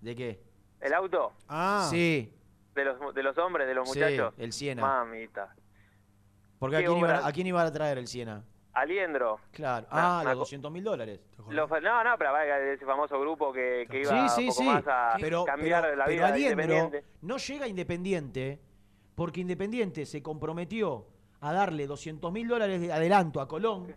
¿de 0.00 0.16
qué? 0.16 0.40
¿El 0.80 0.92
auto? 0.94 1.32
Ah. 1.48 1.86
Sí, 1.90 2.30
¿De 2.74 2.84
los, 2.84 3.14
de 3.14 3.22
los 3.22 3.38
hombres, 3.38 3.66
de 3.68 3.74
los 3.74 3.88
Sí, 3.90 3.98
muchachos? 4.00 4.34
el 4.38 4.52
Siena. 4.52 4.82
Mamita. 4.82 5.54
porque 6.58 6.76
¿a 6.76 6.80
Qué 6.80 6.86
quién, 6.86 7.04
a 7.04 7.32
quién 7.32 7.46
iban 7.46 7.66
a 7.66 7.72
traer 7.72 7.98
el 7.98 8.06
Siena? 8.08 8.42
Aliendro. 8.74 9.38
Claro. 9.52 9.86
Ah, 9.90 10.20
los 10.24 10.32
aco- 10.32 10.38
200 10.40 10.70
mil 10.72 10.82
dólares. 10.84 11.20
Los- 11.48 11.70
no, 11.70 12.04
no, 12.04 12.10
pero 12.18 12.32
vaya, 12.32 12.58
ese 12.72 12.84
famoso 12.84 13.18
grupo 13.20 13.52
que, 13.52 13.86
que 13.90 14.00
iba 14.02 14.28
Sí, 14.28 14.34
sí, 14.34 14.40
un 14.42 14.48
poco 14.48 14.60
sí. 14.60 14.66
más 14.68 14.84
a 14.88 15.16
Pero, 15.20 15.44
cambiar 15.44 15.82
pero- 15.82 15.96
la 15.96 16.04
pero 16.04 16.16
vida 16.16 16.26
de 16.26 16.32
Aliendro 16.32 16.62
Independiente. 16.64 17.08
no 17.22 17.36
llega 17.36 17.64
a 17.64 17.68
Independiente 17.68 18.60
porque 19.14 19.40
Independiente 19.40 20.06
se 20.06 20.22
comprometió 20.22 21.06
a 21.40 21.52
darle 21.52 21.86
200 21.86 22.32
mil 22.32 22.48
dólares 22.48 22.80
de 22.80 22.92
adelanto 22.92 23.40
a 23.40 23.46
Colón. 23.46 23.94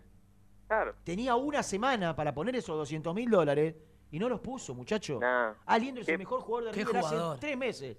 Claro. 0.68 0.94
Tenía 1.02 1.34
una 1.34 1.62
semana 1.62 2.14
para 2.14 2.32
poner 2.34 2.54
esos 2.56 2.76
200 2.76 3.14
mil 3.14 3.30
dólares 3.30 3.74
y 4.10 4.18
no 4.18 4.28
los 4.28 4.38
puso, 4.40 4.74
muchacho. 4.74 5.18
No. 5.20 5.54
Aliendro 5.66 6.02
es 6.02 6.08
el 6.08 6.18
mejor 6.18 6.40
jugador 6.42 6.70
de 6.70 6.78
qué 6.78 6.84
River 6.84 6.96
hace 6.98 7.14
jugador. 7.16 7.38
tres 7.40 7.56
meses. 7.56 7.96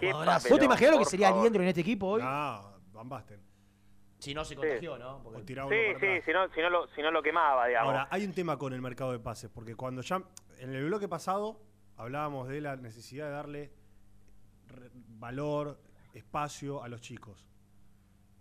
¿Vos 0.00 0.58
te 0.58 0.64
imaginás 0.64 0.92
lo 0.92 0.98
que 1.00 1.04
sería 1.04 1.28
favor. 1.28 1.40
Aliendro 1.40 1.62
en 1.62 1.68
este 1.68 1.80
equipo 1.82 2.06
hoy? 2.08 2.22
Ah, 2.24 2.70
Van 2.92 3.08
Basten. 3.08 3.40
Si 4.24 4.34
no 4.34 4.44
se 4.44 4.56
contagió, 4.56 4.98
¿no? 4.98 5.22
Porque- 5.22 5.40
O 5.40 5.44
tiraba 5.44 5.68
uno 5.68 5.76
Sí, 5.76 5.82
para 5.94 6.16
sí, 6.16 6.22
si 6.24 6.32
no, 6.32 6.48
si, 6.54 6.60
no 6.60 6.70
lo, 6.70 6.88
si 6.88 7.02
no 7.02 7.10
lo 7.10 7.22
quemaba, 7.22 7.66
digamos. 7.66 7.88
Ahora, 7.92 8.08
hay 8.10 8.24
un 8.24 8.32
tema 8.32 8.58
con 8.58 8.72
el 8.72 8.80
mercado 8.80 9.12
de 9.12 9.18
pases, 9.18 9.50
porque 9.50 9.74
cuando 9.74 10.02
ya 10.02 10.22
en 10.58 10.74
el 10.74 10.86
bloque 10.86 11.08
pasado 11.08 11.60
hablábamos 11.96 12.48
de 12.48 12.60
la 12.60 12.76
necesidad 12.76 13.26
de 13.26 13.32
darle 13.32 13.72
valor, 15.18 15.78
espacio 16.12 16.82
a 16.82 16.88
los 16.88 17.00
chicos. 17.00 17.46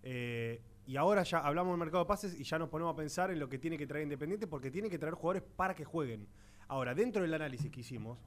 Eh, 0.04 0.62
y 0.86 0.98
ahora 0.98 1.24
ya 1.24 1.40
hablamos 1.40 1.72
del 1.74 1.80
mercado 1.80 2.04
de 2.04 2.08
pases 2.08 2.40
y 2.40 2.44
ya 2.44 2.60
nos 2.60 2.70
ponemos 2.70 2.94
a 2.94 2.96
pensar 2.96 3.32
en 3.32 3.40
lo 3.40 3.48
que 3.50 3.58
tiene 3.58 3.78
que 3.78 3.88
traer 3.88 4.04
Independiente, 4.04 4.48
porque 4.48 4.70
tiene 4.70 4.90
que 4.90 5.00
traer 5.00 5.16
jugadores 5.16 5.44
para 5.56 5.74
que 5.76 5.86
jueguen. 5.86 6.28
Ahora, 6.68 6.94
dentro 6.94 7.22
del 7.22 7.34
análisis 7.34 7.72
que 7.72 7.82
hicimos, 7.82 8.18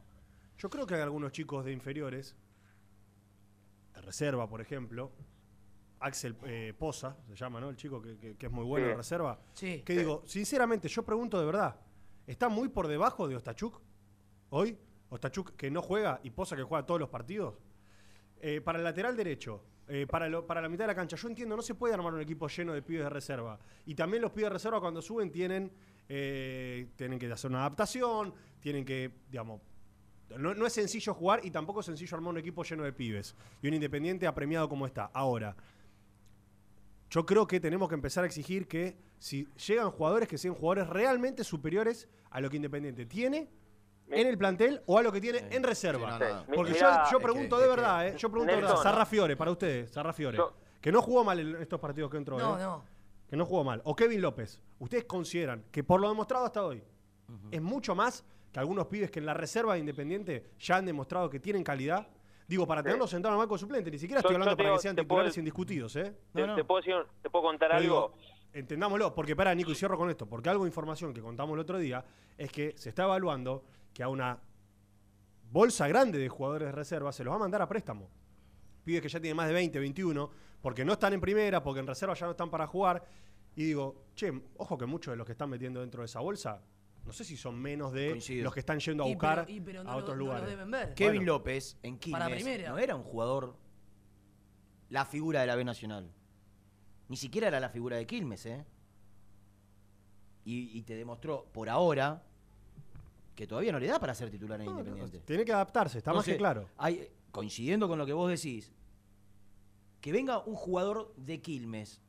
yo 0.58 0.70
creo 0.70 0.86
que 0.86 0.94
hay 0.94 1.00
algunos 1.02 1.32
chicos 1.32 1.64
de 1.64 1.72
inferiores, 1.72 2.36
de 3.94 4.00
reserva, 4.00 4.48
por 4.48 4.60
ejemplo, 4.60 5.12
Axel 6.06 6.36
eh, 6.44 6.72
Poza, 6.78 7.16
se 7.28 7.34
llama, 7.34 7.60
¿no? 7.60 7.68
El 7.70 7.76
chico 7.76 8.00
que, 8.00 8.16
que- 8.18 8.36
que 8.36 8.46
es 8.46 8.52
muy 8.52 8.64
bueno 8.64 8.86
Sí. 8.86 8.90
de 8.90 8.96
reserva. 8.96 9.40
Sí. 9.52 9.82
Que 9.84 9.96
digo, 9.98 10.22
sinceramente, 10.26 10.88
yo 10.88 11.02
pregunto 11.04 11.38
de 11.38 11.46
verdad, 11.46 11.80
¿está 12.26 12.48
muy 12.48 12.68
por 12.68 12.88
debajo 12.88 13.28
de 13.28 13.36
Ostachuk 13.36 13.80
hoy? 14.50 14.78
Ostachuk 15.08 15.54
que 15.56 15.70
no 15.70 15.82
juega 15.82 16.20
y 16.22 16.30
Poza 16.30 16.56
que 16.56 16.62
juega 16.62 16.84
todos 16.86 17.00
los 17.00 17.08
partidos. 17.08 17.54
Eh, 18.40 18.60
para 18.60 18.78
el 18.78 18.84
lateral 18.84 19.16
derecho, 19.16 19.62
eh, 19.88 20.06
para, 20.08 20.28
lo- 20.28 20.46
para 20.46 20.60
la 20.60 20.68
mitad 20.68 20.84
de 20.84 20.88
la 20.88 20.94
cancha, 20.94 21.16
yo 21.16 21.28
entiendo, 21.28 21.56
no 21.56 21.62
se 21.62 21.74
puede 21.74 21.94
armar 21.94 22.12
un 22.14 22.20
equipo 22.20 22.48
lleno 22.48 22.72
de 22.72 22.82
pibes 22.82 23.04
de 23.04 23.10
reserva. 23.10 23.58
Y 23.86 23.94
también 23.94 24.22
los 24.22 24.32
pibes 24.32 24.50
de 24.50 24.54
reserva 24.54 24.80
cuando 24.80 25.00
suben 25.00 25.30
tienen, 25.30 25.70
eh, 26.08 26.88
tienen 26.96 27.18
que 27.18 27.30
hacer 27.32 27.50
una 27.50 27.60
adaptación, 27.60 28.34
tienen 28.60 28.84
que, 28.84 29.10
digamos, 29.30 29.60
no, 30.38 30.54
no 30.54 30.66
es 30.66 30.72
sencillo 30.72 31.14
jugar 31.14 31.40
y 31.44 31.50
tampoco 31.52 31.80
es 31.80 31.86
sencillo 31.86 32.16
armar 32.16 32.32
un 32.34 32.38
equipo 32.40 32.64
lleno 32.64 32.82
de 32.82 32.92
pibes. 32.92 33.36
Y 33.62 33.68
un 33.68 33.74
Independiente 33.74 34.26
apremiado 34.26 34.68
como 34.68 34.84
está. 34.86 35.04
Ahora, 35.14 35.56
yo 37.16 37.24
creo 37.26 37.46
que 37.46 37.60
tenemos 37.60 37.88
que 37.88 37.94
empezar 37.94 38.24
a 38.24 38.26
exigir 38.26 38.68
que 38.68 38.96
si 39.18 39.46
llegan 39.66 39.90
jugadores 39.90 40.28
que 40.28 40.36
sean 40.36 40.54
jugadores 40.54 40.86
realmente 40.88 41.44
superiores 41.44 42.08
a 42.30 42.40
lo 42.42 42.50
que 42.50 42.56
Independiente 42.56 43.06
tiene 43.06 43.48
en 44.08 44.26
el 44.26 44.36
plantel 44.36 44.82
o 44.86 44.98
a 44.98 45.02
lo 45.02 45.10
que 45.10 45.20
tiene 45.20 45.46
en 45.50 45.62
reserva. 45.62 46.18
Sí, 46.18 46.24
no, 46.28 46.34
no. 46.40 46.46
Porque 46.54 46.72
yo, 46.74 46.80
yo 47.10 47.16
es 47.18 47.22
pregunto 47.24 47.56
que- 47.56 47.62
de 47.62 47.68
verdad, 47.68 48.06
eh, 48.08 48.14
yo 48.18 48.30
pregunto 48.30 48.54
de 48.54 48.60
verdad. 48.60 48.76
Sarra 48.82 49.06
Fiore, 49.06 49.34
para 49.36 49.50
ustedes, 49.50 49.90
Sarra 49.90 50.12
Fiore, 50.12 50.36
Yo- 50.36 50.52
que 50.80 50.92
no 50.92 51.00
jugó 51.00 51.24
mal 51.24 51.38
en 51.40 51.56
estos 51.62 51.80
partidos 51.80 52.10
que 52.10 52.18
entró, 52.18 52.38
No, 52.38 52.58
eh, 52.58 52.62
no. 52.62 52.84
que 53.28 53.36
no 53.36 53.46
jugó 53.46 53.64
mal, 53.64 53.80
o 53.84 53.96
Kevin 53.96 54.20
López, 54.20 54.60
¿ustedes 54.78 55.04
consideran 55.06 55.64
que 55.72 55.82
por 55.82 56.00
lo 56.00 56.08
demostrado 56.10 56.44
hasta 56.44 56.62
hoy 56.64 56.82
es 57.50 57.62
mucho 57.62 57.94
más 57.94 58.24
que 58.52 58.60
algunos 58.60 58.86
pibes 58.86 59.10
que 59.10 59.18
en 59.20 59.26
la 59.26 59.34
reserva 59.34 59.72
de 59.74 59.80
Independiente 59.80 60.50
ya 60.60 60.76
han 60.76 60.84
demostrado 60.86 61.28
que 61.30 61.40
tienen 61.40 61.64
calidad? 61.64 62.06
Digo, 62.48 62.66
para 62.66 62.82
tenerlos 62.82 63.10
sentados 63.10 63.34
en 63.34 63.40
el 63.40 63.46
banco 63.46 63.58
suplente, 63.58 63.90
ni 63.90 63.98
siquiera 63.98 64.20
estoy 64.20 64.34
yo 64.34 64.36
hablando 64.36 64.56
para 64.56 64.68
digo, 64.68 64.76
que 64.78 64.82
sean 64.82 64.94
te 64.96 65.02
puedo- 65.02 65.18
titulares 65.20 65.38
indiscutidos, 65.38 65.96
¿eh? 65.96 66.14
¿Te, 66.32 66.46
te 66.46 66.64
puedo, 66.64 66.80
decir- 66.80 67.06
te 67.22 67.28
puedo 67.30 67.44
contar 67.44 67.70
Pero 67.70 67.80
algo? 67.80 68.12
digo, 68.16 68.48
entendámoslo, 68.52 69.14
porque 69.14 69.34
para 69.34 69.52
Nico 69.54 69.72
y 69.72 69.74
cierro 69.74 69.98
con 69.98 70.08
esto, 70.10 70.26
porque 70.26 70.48
algo 70.48 70.62
de 70.64 70.68
información 70.68 71.12
que 71.12 71.20
contamos 71.20 71.54
el 71.54 71.60
otro 71.60 71.78
día 71.78 72.04
es 72.38 72.52
que 72.52 72.74
se 72.76 72.90
está 72.90 73.02
evaluando 73.04 73.64
que 73.92 74.02
a 74.04 74.08
una 74.08 74.38
bolsa 75.50 75.88
grande 75.88 76.18
de 76.18 76.28
jugadores 76.28 76.66
de 76.66 76.72
reserva 76.72 77.12
se 77.12 77.24
los 77.24 77.32
va 77.32 77.36
a 77.36 77.40
mandar 77.40 77.62
a 77.62 77.68
préstamo. 77.68 78.08
Pibes 78.84 79.02
que 79.02 79.08
ya 79.08 79.20
tienen 79.20 79.36
más 79.36 79.48
de 79.48 79.54
20, 79.54 79.78
21, 79.80 80.30
porque 80.60 80.84
no 80.84 80.92
están 80.92 81.12
en 81.14 81.20
primera, 81.20 81.62
porque 81.62 81.80
en 81.80 81.86
reserva 81.86 82.14
ya 82.14 82.26
no 82.26 82.32
están 82.32 82.50
para 82.50 82.66
jugar. 82.66 83.02
Y 83.56 83.64
digo, 83.64 84.04
che, 84.14 84.32
ojo 84.58 84.76
que 84.78 84.86
muchos 84.86 85.12
de 85.12 85.16
los 85.16 85.26
que 85.26 85.32
están 85.32 85.50
metiendo 85.50 85.80
dentro 85.80 86.02
de 86.02 86.06
esa 86.06 86.20
bolsa, 86.20 86.62
no 87.06 87.12
sé 87.12 87.24
si 87.24 87.36
son 87.36 87.58
menos 87.58 87.92
de 87.92 88.10
Coincido. 88.10 88.44
los 88.44 88.52
que 88.52 88.60
están 88.60 88.80
yendo 88.80 89.04
a 89.04 89.08
Y 89.08 89.12
buscar 89.14 89.46
pero- 89.46 89.56
y 89.56 89.60
pero 89.60 89.84
no 89.84 89.90
a 89.90 89.92
lo- 89.94 89.98
otros 90.00 90.16
no 90.16 90.24
lo 90.24 90.24
lugares. 90.26 90.48
deben 90.48 90.70
ver. 90.70 90.94
Kevin 90.94 91.20
Bueno, 91.20 91.32
López 91.32 91.78
en 91.82 91.98
Para 92.10 92.26
Quilmes 92.26 92.42
primera. 92.44 92.68
no 92.70 92.78
era 92.78 92.96
un 92.96 93.02
jugador, 93.04 93.56
la 94.90 95.04
figura 95.04 95.40
de 95.40 95.46
la 95.46 95.54
B 95.56 95.64
Nacional. 95.64 96.10
Ni 97.08 97.16
siquiera 97.16 97.48
era 97.48 97.60
la 97.60 97.68
figura 97.68 97.96
de 97.96 98.06
Quilmes, 98.06 98.44
¿eh? 98.46 98.64
y, 100.44 100.78
y 100.78 100.82
te 100.82 100.94
demostró 100.94 101.44
por 101.52 101.68
ahora 101.68 102.22
que 103.34 103.46
todavía 103.46 103.72
no 103.72 103.78
le 103.80 103.86
da 103.88 103.98
para 103.98 104.14
ser 104.14 104.30
titular 104.30 104.60
en 104.60 104.68
Independiente. 104.68 105.20
Tiene 105.20 105.44
que 105.44 105.52
adaptarse, 105.52 105.98
está 105.98 106.12
más 106.12 106.24
que 106.24 106.32
Entonces, 106.32 106.38
claro. 106.38 106.68
hay- 106.78 107.08
coincidiendo 107.32 107.86
con 107.88 107.98
lo 107.98 108.06
que 108.06 108.12
vos 108.12 108.30
decís, 108.30 108.72
que 110.00 110.12
venga 110.12 110.38
un 110.38 110.54
jugador 110.54 111.12
de 111.16 111.40
Quilmes 111.42 112.00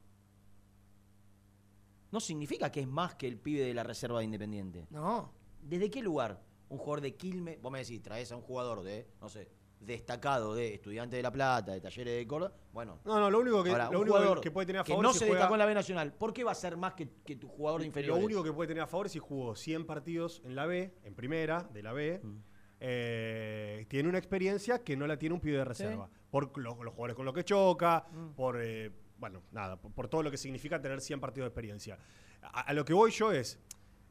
no 2.12 2.20
significa 2.20 2.72
que 2.72 2.82
es 2.82 2.88
más 2.88 3.16
que 3.16 3.28
el 3.28 3.38
pibe 3.38 3.66
de 3.66 3.74
la 3.74 3.84
reserva 3.84 4.20
de 4.20 4.26
Independiente. 4.26 4.88
No. 4.90 5.34
¿Desde 5.62 5.90
qué 5.90 6.02
lugar 6.02 6.42
un 6.70 6.78
jugador 6.78 7.02
de 7.02 7.16
Quilmes, 7.16 7.62
vos 7.62 7.72
me 7.72 7.80
decís, 7.80 8.02
traes 8.02 8.32
a 8.32 8.36
un 8.36 8.42
jugador 8.42 8.84
de, 8.84 9.08
no 9.22 9.30
sé, 9.30 9.50
destacado 9.80 10.56
de 10.56 10.74
Estudiantes 10.74 11.18
de 11.18 11.24
La 11.24 11.32
Plata, 11.32 11.72
de 11.74 11.82
Talleres 11.82 12.16
de 12.18 12.28
Córdoba? 12.28 12.54
Bueno. 12.74 13.00
No, 13.06 13.20
no, 13.20 13.30
lo 13.30 13.40
único 13.40 13.64
que, 13.64 13.70
Ahora, 13.72 13.86
lo 13.86 13.90
un 13.92 13.96
único 14.04 14.16
que- 14.16 14.20
jugador 14.20 14.42
que 14.42 14.52
puede 14.52 14.66
tener 14.68 14.82
a 14.82 14.84
que 14.84 14.92
favor 14.94 15.04
no 15.06 15.14
si 15.14 15.20
se 15.20 15.26
juega- 15.26 15.40
destacó 15.40 15.56
en 15.56 15.60
la 15.60 15.66
B 15.66 15.74
Nacional, 15.76 16.14
¿por 16.14 16.34
qué 16.34 16.44
va 16.44 16.52
a 16.52 16.56
ser 16.56 16.78
más 16.78 16.94
que, 16.94 17.10
que 17.26 17.36
tu 17.36 17.48
jugador 17.48 17.82
de 17.82 17.88
inferior? 17.88 18.18
Lo 18.18 18.26
único 18.26 18.44
que 18.44 18.52
puede 18.54 18.68
tener 18.70 18.84
a 18.84 18.88
favor 18.88 19.06
es 19.06 19.12
si 19.12 19.20
jugó 19.20 19.56
100 19.56 19.86
partidos 19.86 20.42
en 20.46 20.56
la 20.56 20.66
B, 20.66 20.94
en 21.04 21.14
primera, 21.16 21.64
de 21.74 21.84
la 21.84 21.94
B. 21.94 22.20
Mm. 22.24 22.38
eh, 22.80 23.86
tiene 23.90 24.08
una 24.08 24.18
experiencia 24.20 24.84
que 24.84 24.96
no 24.96 25.08
la 25.08 25.18
tiene 25.18 25.34
un 25.36 25.42
pibe 25.42 25.58
de 25.58 25.66
reserva. 25.66 26.10
Por 26.30 26.56
lo- 26.60 26.84
los, 26.84 26.94
jugadores 26.94 27.16
con 27.16 27.26
los 27.26 27.34
que 27.34 27.44
choca, 27.44 28.06
Mm. 28.12 28.30
por, 28.36 28.62
eh, 28.62 28.92
bueno, 29.20 29.42
nada, 29.52 29.78
por, 29.80 29.92
por 29.92 30.08
todo 30.08 30.24
lo 30.24 30.32
que 30.32 30.38
significa 30.38 30.82
tener 30.82 31.02
100 31.02 31.20
partidos 31.20 31.46
de 31.46 31.50
experiencia. 31.50 31.98
A, 32.42 32.62
a 32.62 32.74
lo 32.74 32.86
que 32.86 32.94
voy 32.94 33.12
yo 33.12 33.32
es, 33.32 33.60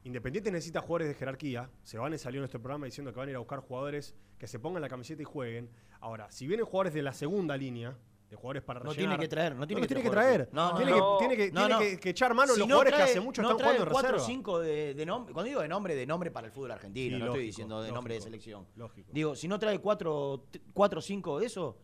Independiente 0.05 0.53
necesita 0.53 0.81
jugadores 0.81 1.09
de 1.09 1.15
jerarquía. 1.15 1.69
Se 1.83 1.99
van 1.99 2.15
a 2.15 2.19
salir 2.19 2.39
en 2.39 2.45
este 2.45 2.61
programa 2.61 2.87
diciendo 2.87 3.13
que 3.13 3.19
van 3.19 3.27
a 3.27 3.31
ir 3.33 3.37
a 3.37 3.41
buscar 3.41 3.59
jugadores 3.59 4.15
que 4.39 4.47
se 4.47 4.61
pongan 4.61 4.81
la 4.81 4.89
camiseta 4.89 5.21
y 5.23 5.25
jueguen. 5.25 5.69
Ahora, 6.01 6.31
si 6.31 6.47
vienen 6.47 6.65
jugadores 6.65 6.95
de 6.95 7.03
la 7.03 7.13
segunda 7.13 7.57
línea, 7.57 7.97
de 8.31 8.37
jugadores 8.37 8.63
para 8.63 8.79
No 8.81 8.91
rellenar, 8.93 9.17
tiene 9.17 9.25
que 9.25 9.29
traer, 9.29 9.57
no 9.57 9.67
tiene 9.67 9.81
los 9.81 9.89
que 9.89 9.95
tiene 9.95 10.09
que 10.09 10.11
traer 10.15 10.47
traer. 10.47 10.51
jugadores. 10.51 10.75
No, 10.75 10.77
tiene, 10.77 10.91
no, 11.01 11.19
que, 11.19 11.27
tiene 11.27 11.37
que, 11.37 11.53
no, 11.53 11.67
tiene 11.67 11.95
no. 11.95 12.01
que- 12.01 12.11
echar 12.11 12.35
mano 12.35 12.53
Si 12.53 12.59
los 12.61 12.69
no 12.69 12.75
jugadores 12.77 12.93
trae- 12.95 13.05
que 13.05 13.11
hace 13.11 13.21
mucho 13.21 13.43
no 13.43 13.49
están 13.49 13.59
trae 13.59 13.69
jugando 13.79 13.83
en 13.83 13.89
reserva. 14.17 14.59
de, 14.61 14.95
de 14.95 15.07
nombre. 15.07 15.33
Cuando 15.35 15.49
digo 15.49 15.61
de 15.63 15.69
nombre, 15.69 15.95
de 15.97 16.07
nombre 16.07 16.31
para 16.31 16.47
el 16.47 16.53
fútbol 16.53 16.71
argentino, 16.71 17.17
Sí, 17.17 17.21
no 17.21 17.27
estoy 17.27 17.43
diciendo 17.45 17.83
de 17.83 17.91
nombre 17.91 18.15
de 18.15 18.21
selección. 18.21 18.65
lógico. 18.77 19.11
Digo, 19.13 19.35
si 19.35 19.49
no 19.49 19.59
trae 19.59 19.81
cuatro, 19.81 20.45
t- 20.53 20.61
cuatro 20.73 21.01
o 21.01 21.03
cinco 21.03 21.41
de 21.41 21.47
eso, 21.47 21.79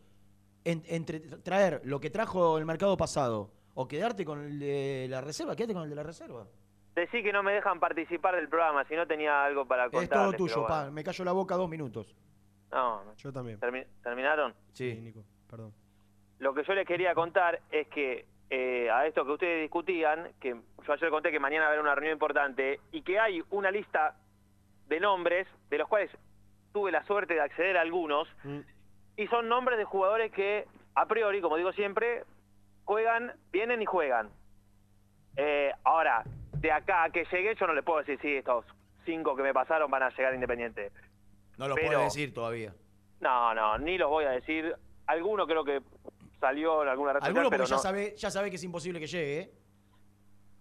en- 0.65 0.83
entre 0.87 1.19
traer 1.19 1.81
lo 1.83 1.99
que 1.99 2.09
trajo 2.09 2.57
el 2.57 2.65
mercado 2.65 2.95
pasado 2.97 3.51
o 3.75 3.87
quedarte 3.87 4.23
con 4.25 4.39
el 4.43 4.59
de 4.59 5.07
la 5.09 5.21
reserva, 5.21 5.55
quédate 5.55 5.73
con 5.73 5.83
el 5.83 5.89
de 5.89 5.95
la 5.95 6.03
reserva. 6.03 6.45
Decí 6.95 7.23
que 7.23 7.33
no 7.33 7.41
me 7.41 7.53
dejan 7.53 7.79
participar 7.79 8.35
del 8.35 8.47
programa, 8.49 8.85
si 8.85 8.95
no 8.95 9.07
tenía 9.07 9.43
algo 9.43 9.65
para 9.65 9.85
contar. 9.85 10.03
Es 10.03 10.09
todo 10.09 10.33
tuyo, 10.33 10.67
pa. 10.67 10.91
Me 10.91 11.03
callo 11.03 11.25
la 11.25 11.31
boca 11.31 11.55
dos 11.55 11.67
minutos. 11.69 12.15
No, 12.71 13.03
no. 13.03 13.15
Yo 13.15 13.31
también. 13.33 13.59
Termi- 13.59 13.85
¿Terminaron? 14.03 14.53
Sí. 14.73 14.93
Nico, 15.01 15.23
perdón. 15.49 15.73
Lo 16.39 16.53
que 16.53 16.63
yo 16.63 16.73
les 16.73 16.85
quería 16.87 17.15
contar 17.15 17.59
es 17.71 17.87
que 17.87 18.25
eh, 18.49 18.89
a 18.91 19.07
esto 19.07 19.25
que 19.25 19.31
ustedes 19.31 19.61
discutían, 19.61 20.31
que 20.39 20.49
yo 20.85 20.93
ayer 20.93 21.09
conté 21.09 21.31
que 21.31 21.39
mañana 21.39 21.63
va 21.63 21.69
a 21.69 21.69
haber 21.71 21.81
una 21.81 21.95
reunión 21.95 22.13
importante 22.13 22.79
y 22.91 23.01
que 23.01 23.17
hay 23.19 23.41
una 23.49 23.71
lista 23.71 24.15
de 24.87 24.99
nombres 24.99 25.47
de 25.71 25.77
los 25.79 25.87
cuales 25.87 26.11
tuve 26.73 26.91
la 26.91 27.03
suerte 27.05 27.33
de 27.35 27.41
acceder 27.41 27.77
a 27.77 27.81
algunos 27.81 28.27
y 29.17 29.27
son 29.27 29.47
nombres 29.49 29.77
de 29.77 29.85
jugadores 29.85 30.31
que 30.31 30.65
a 30.95 31.05
priori, 31.05 31.41
como 31.41 31.57
digo 31.57 31.71
siempre, 31.73 32.23
juegan, 32.85 33.33
vienen 33.51 33.81
y 33.81 33.85
juegan. 33.85 34.29
Eh, 35.35 35.71
ahora, 35.83 36.23
de 36.53 36.71
acá 36.71 37.03
a 37.03 37.09
que 37.09 37.25
llegue 37.31 37.55
yo 37.55 37.67
no 37.67 37.73
les 37.73 37.83
puedo 37.83 37.99
decir 37.99 38.19
si 38.21 38.35
estos 38.35 38.65
cinco 39.05 39.35
que 39.35 39.43
me 39.43 39.53
pasaron 39.53 39.89
van 39.89 40.03
a 40.03 40.09
llegar 40.09 40.33
Independiente. 40.33 40.91
No 41.57 41.67
lo 41.67 41.75
Pero- 41.75 41.87
puedes 41.87 42.03
decir 42.05 42.33
todavía. 42.33 42.73
No, 43.19 43.53
no, 43.53 43.77
ni 43.77 43.97
los 43.97 44.09
voy 44.09 44.25
a 44.25 44.31
decir. 44.31 44.75
Alguno 45.07 45.45
creo 45.47 45.63
que 45.63 45.81
salió 46.39 46.83
en 46.83 46.89
alguna 46.89 47.13
red 47.13 47.23
Alguno 47.23 47.49
pero 47.49 47.65
ya 47.65 47.75
no. 47.75 47.81
sabe, 47.81 48.15
ya 48.15 48.29
sabe 48.29 48.49
que 48.49 48.55
es 48.57 48.63
imposible 48.63 48.99
que 48.99 49.07
llegue, 49.07 49.39
¿eh? 49.39 49.51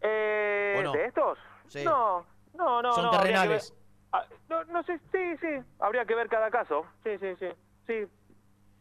Eh, 0.00 0.76
¿O 0.78 0.82
no? 0.82 0.92
¿De 0.92 1.06
estos? 1.06 1.38
Sí. 1.68 1.84
No, 1.84 2.24
no, 2.54 2.82
no. 2.82 2.92
Son 2.92 3.04
no, 3.06 3.10
terrenales. 3.10 3.70
ver- 3.72 3.82
Ah, 4.14 4.26
no, 4.50 4.64
no 4.64 4.82
sé, 4.82 4.98
sí, 5.10 5.36
sí. 5.40 5.48
Habría 5.78 6.04
que 6.04 6.14
ver 6.14 6.28
cada 6.28 6.50
caso. 6.50 6.84
Sí, 7.02 7.16
sí, 7.18 7.34
sí. 7.38 7.46
sí. 7.86 8.06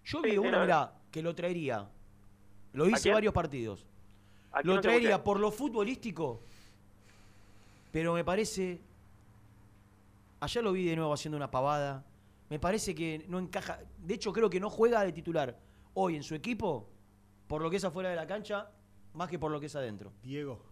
Yo 0.05 0.21
vi 0.21 0.31
sí, 0.31 0.37
uno, 0.37 0.51
no. 0.51 0.61
mirá, 0.61 0.93
que 1.11 1.21
lo 1.21 1.35
traería. 1.35 1.87
Lo 2.73 2.87
hice 2.87 3.11
varios 3.11 3.33
partidos. 3.33 3.85
¿A 4.51 4.61
quién 4.61 4.75
Lo 4.75 4.81
traería 4.81 5.23
por 5.23 5.39
lo 5.39 5.51
futbolístico, 5.51 6.41
pero 7.91 8.13
me 8.13 8.23
parece. 8.23 8.81
Ayer 10.39 10.63
lo 10.63 10.71
vi 10.71 10.85
de 10.85 10.95
nuevo 10.95 11.13
haciendo 11.13 11.37
una 11.37 11.51
pavada. 11.51 12.03
Me 12.49 12.59
parece 12.59 12.95
que 12.95 13.25
no 13.27 13.39
encaja. 13.39 13.79
De 13.97 14.13
hecho, 14.15 14.33
creo 14.33 14.49
que 14.49 14.59
no 14.59 14.69
juega 14.69 15.03
de 15.03 15.11
titular 15.11 15.57
hoy 15.93 16.15
en 16.15 16.23
su 16.23 16.35
equipo 16.35 16.89
por 17.47 17.61
lo 17.61 17.69
que 17.69 17.75
es 17.75 17.83
afuera 17.83 18.09
de 18.09 18.15
la 18.15 18.25
cancha, 18.25 18.71
más 19.13 19.29
que 19.29 19.37
por 19.37 19.51
lo 19.51 19.59
que 19.59 19.65
es 19.65 19.75
adentro. 19.75 20.13
Diego. 20.23 20.63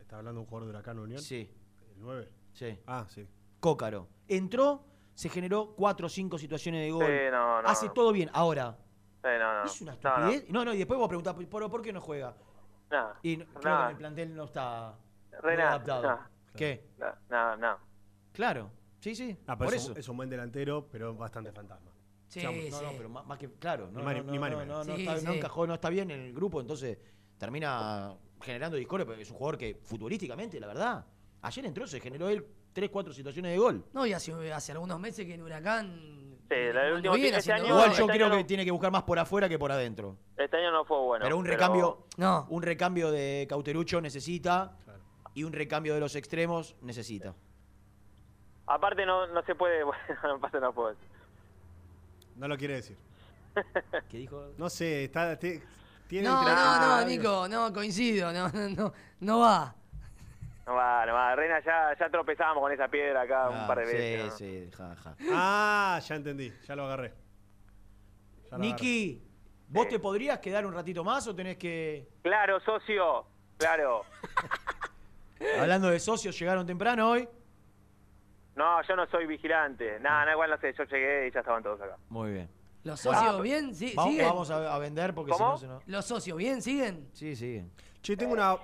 ¿Está 0.00 0.16
hablando 0.16 0.40
de 0.40 0.44
un 0.44 0.46
jugador 0.46 0.66
de 0.68 0.70
Huracán 0.70 0.98
Unión? 0.98 1.20
Sí. 1.22 1.48
¿El 1.94 2.00
9? 2.00 2.28
Sí. 2.54 2.78
Ah, 2.86 3.06
sí. 3.08 3.26
Cócaro. 3.60 4.08
Entró, 4.28 4.82
se 5.14 5.28
generó 5.28 5.74
cuatro 5.74 6.06
o 6.06 6.08
cinco 6.08 6.38
situaciones 6.38 6.82
de 6.82 6.90
gol. 6.90 7.04
Sí, 7.06 7.12
no, 7.30 7.62
no, 7.62 7.68
Hace 7.68 7.88
todo 7.90 8.12
bien. 8.12 8.30
Ahora, 8.32 8.76
no, 9.22 9.38
no. 9.60 9.64
es 9.64 9.80
una 9.80 9.92
No, 9.92 9.98
no. 10.18 10.28
estupidez. 10.28 10.50
No, 10.50 10.64
no, 10.64 10.74
y 10.74 10.78
después 10.78 10.98
vos 10.98 11.08
preguntás, 11.08 11.34
¿por, 11.34 11.70
¿por 11.70 11.82
qué 11.82 11.92
no 11.92 12.00
juega? 12.00 12.34
No, 12.90 13.08
Y 13.22 13.36
no- 13.38 13.44
creo 13.60 13.84
que 13.86 13.90
el 13.92 13.96
plantel 13.96 14.34
no 14.34 14.44
está 14.44 14.94
adaptado. 15.42 16.02
no. 16.02 16.18
¿Qué? 16.54 16.90
No, 16.98 17.06
no, 17.30 17.56
no. 17.56 17.78
Claro. 18.32 18.70
Sí, 19.00 19.14
sí. 19.14 19.36
Ah, 19.46 19.56
por 19.56 19.68
es, 19.68 19.74
eso. 19.82 19.92
Un, 19.92 19.98
es 19.98 20.08
un 20.08 20.16
buen 20.16 20.28
delantero, 20.30 20.86
pero 20.90 21.14
bastante 21.14 21.50
fantasma. 21.52 21.90
Sí, 22.28 22.40
Seamos- 22.40 22.70
no, 22.70 22.78
sí. 22.78 22.84
no, 22.84 22.92
pero 22.92 23.08
más, 23.08 23.26
más 23.26 23.38
que. 23.38 23.50
Claro, 23.54 23.90
no, 23.90 24.00
Ni 24.00 24.38
no, 24.38 24.64
no, 24.64 24.84
Sí, 24.84 25.02
está, 25.06 25.14
no 25.22 25.32
sí. 25.32 25.38
encajó, 25.38 25.66
no 25.66 25.74
está 25.74 25.88
bien 25.90 26.10
en 26.10 26.20
el 26.20 26.32
grupo, 26.32 26.60
entonces 26.60 26.98
termina 27.38 28.14
generando 28.40 28.76
discordia, 28.76 29.06
pero 29.06 29.20
es 29.20 29.30
un 29.30 29.36
jugador 29.36 29.58
que 29.58 29.74
futbolísticamente, 29.82 30.58
la 30.60 30.66
verdad, 30.66 31.06
ayer 31.42 31.66
entró, 31.66 31.86
se 31.86 32.00
generó 32.00 32.28
él 32.28 32.46
tres, 32.72 32.90
cuatro 32.90 33.12
situaciones 33.12 33.52
de 33.52 33.58
gol. 33.58 33.84
No, 33.92 34.06
y 34.06 34.12
hace, 34.12 34.52
hace 34.52 34.72
algunos 34.72 34.98
meses 35.00 35.26
que 35.26 35.34
en 35.34 35.42
Huracán. 35.42 36.38
Sí, 36.48 36.54
el 36.58 36.92
último 36.94 37.14
bien, 37.14 37.34
este 37.34 37.52
año- 37.52 37.66
Igual 37.66 37.86
yo 37.86 37.90
este 37.92 38.12
creo 38.12 38.26
año 38.26 38.36
que 38.36 38.42
no- 38.42 38.46
tiene 38.46 38.64
que 38.64 38.70
buscar 38.70 38.90
más 38.90 39.02
por 39.04 39.18
afuera 39.18 39.48
que 39.48 39.58
por 39.58 39.72
adentro. 39.72 40.16
Este 40.36 40.56
año 40.58 40.70
no 40.70 40.84
fue 40.84 40.98
bueno. 40.98 41.22
pero 41.24 41.36
un 41.38 41.46
recambio, 41.46 42.06
No. 42.18 42.46
un 42.50 42.62
recambio 42.62 43.10
de 43.10 43.46
Cauterucho 43.48 44.00
necesita 44.00 44.76
y 45.34 45.44
un 45.44 45.52
recambio 45.52 45.94
de 45.94 46.00
los 46.00 46.14
extremos 46.14 46.76
necesita. 46.82 47.34
Aparte 48.66 49.04
no, 49.06 49.26
no 49.28 49.42
se 49.44 49.54
puede... 49.54 49.82
Bueno, 49.84 50.34
aparte 50.36 50.60
no 50.60 50.72
puedo 50.72 50.88
decir. 50.90 51.08
No 52.36 52.48
lo 52.48 52.56
quiere 52.56 52.74
decir. 52.74 52.96
¿Qué 54.08 54.18
dijo? 54.18 54.48
No 54.58 54.68
sé, 54.70 55.04
está, 55.04 55.38
te- 55.38 55.62
tiene 56.06 56.28
No, 56.28 56.42
no, 56.42 57.00
no, 57.00 57.06
Nico, 57.06 57.48
no, 57.48 57.72
coincido, 57.72 58.32
no, 58.32 58.48
no, 58.50 58.68
no, 58.68 58.92
no 59.20 59.38
va. 59.40 59.74
No 60.66 60.74
va, 60.74 61.04
no 61.06 61.14
va. 61.14 61.34
Reina, 61.34 61.60
ya, 61.64 61.96
ya 61.98 62.08
tropezamos 62.10 62.62
con 62.62 62.70
esa 62.72 62.88
piedra 62.88 63.22
acá 63.22 63.48
un 63.48 63.56
Ah, 63.58 63.66
par 63.66 63.78
de 63.80 63.86
sí, 63.86 63.92
veces. 63.92 64.24
¿no? 64.26 64.30
sí, 64.38 64.70
ja, 64.76 64.94
ja. 64.96 65.16
Ah, 65.32 66.00
ya 66.06 66.14
entendí, 66.14 66.52
ya 66.66 66.76
lo 66.76 66.84
agarré. 66.84 67.12
Ya 68.50 68.58
lo 68.58 68.58
Niki, 68.58 69.22
¿vos 69.68 69.88
te 69.88 69.98
podrías 69.98 70.38
quedar 70.38 70.64
un 70.64 70.72
ratito 70.72 71.02
más 71.02 71.26
o 71.26 71.34
tenés 71.34 71.56
que... 71.56 72.08
Claro, 72.22 72.60
socio. 72.60 73.26
Claro. 73.58 74.02
Hablando 75.60 75.88
de 75.88 75.98
socios, 75.98 76.38
llegaron 76.38 76.64
temprano 76.66 77.10
hoy. 77.10 77.28
No, 78.54 78.82
yo 78.86 78.94
no 78.96 79.06
soy 79.06 79.26
vigilante. 79.26 79.98
Nada, 80.00 80.26
no, 80.26 80.32
igual 80.32 80.50
no 80.50 80.58
sé. 80.58 80.72
Yo 80.76 80.84
llegué 80.84 81.26
y 81.28 81.32
ya 81.32 81.40
estaban 81.40 81.62
todos 81.62 81.80
acá. 81.80 81.96
Muy 82.10 82.32
bien. 82.32 82.48
¿Los 82.84 83.00
socios 83.00 83.34
Ah, 83.38 83.40
bien? 83.40 83.74
¿Sí, 83.74 83.92
Vamos, 83.96 84.10
¿Siguen? 84.12 84.28
vamos 84.28 84.50
a, 84.50 84.74
a 84.74 84.78
vender 84.78 85.14
porque 85.14 85.32
si 85.32 85.40
no 85.42 85.56
se 85.56 85.66
nos... 85.68 85.86
¿Los 85.88 86.04
socios 86.04 86.36
bien? 86.36 86.60
¿Siguen? 86.60 87.08
Sí, 87.12 87.34
siguen. 87.34 87.72
Che, 88.02 88.16
tengo 88.16 88.32
una, 88.32 88.56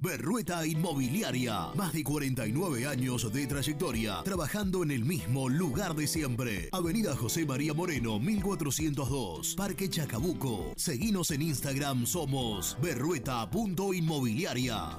Berrueta 0.00 0.66
Inmobiliaria. 0.66 1.68
Más 1.74 1.92
de 1.92 2.04
49 2.04 2.86
años 2.86 3.30
de 3.32 3.46
trayectoria, 3.46 4.22
trabajando 4.24 4.82
en 4.82 4.90
el 4.90 5.04
mismo 5.04 5.48
lugar 5.48 5.94
de 5.94 6.06
siempre. 6.06 6.68
Avenida 6.72 7.16
José 7.16 7.46
María 7.46 7.74
Moreno, 7.74 8.18
1402, 8.18 9.54
Parque 9.56 9.88
Chacabuco. 9.88 10.72
Seguinos 10.76 11.30
en 11.30 11.42
Instagram, 11.42 12.06
somos 12.06 12.76
berrueta.inmobiliaria. 12.80 14.98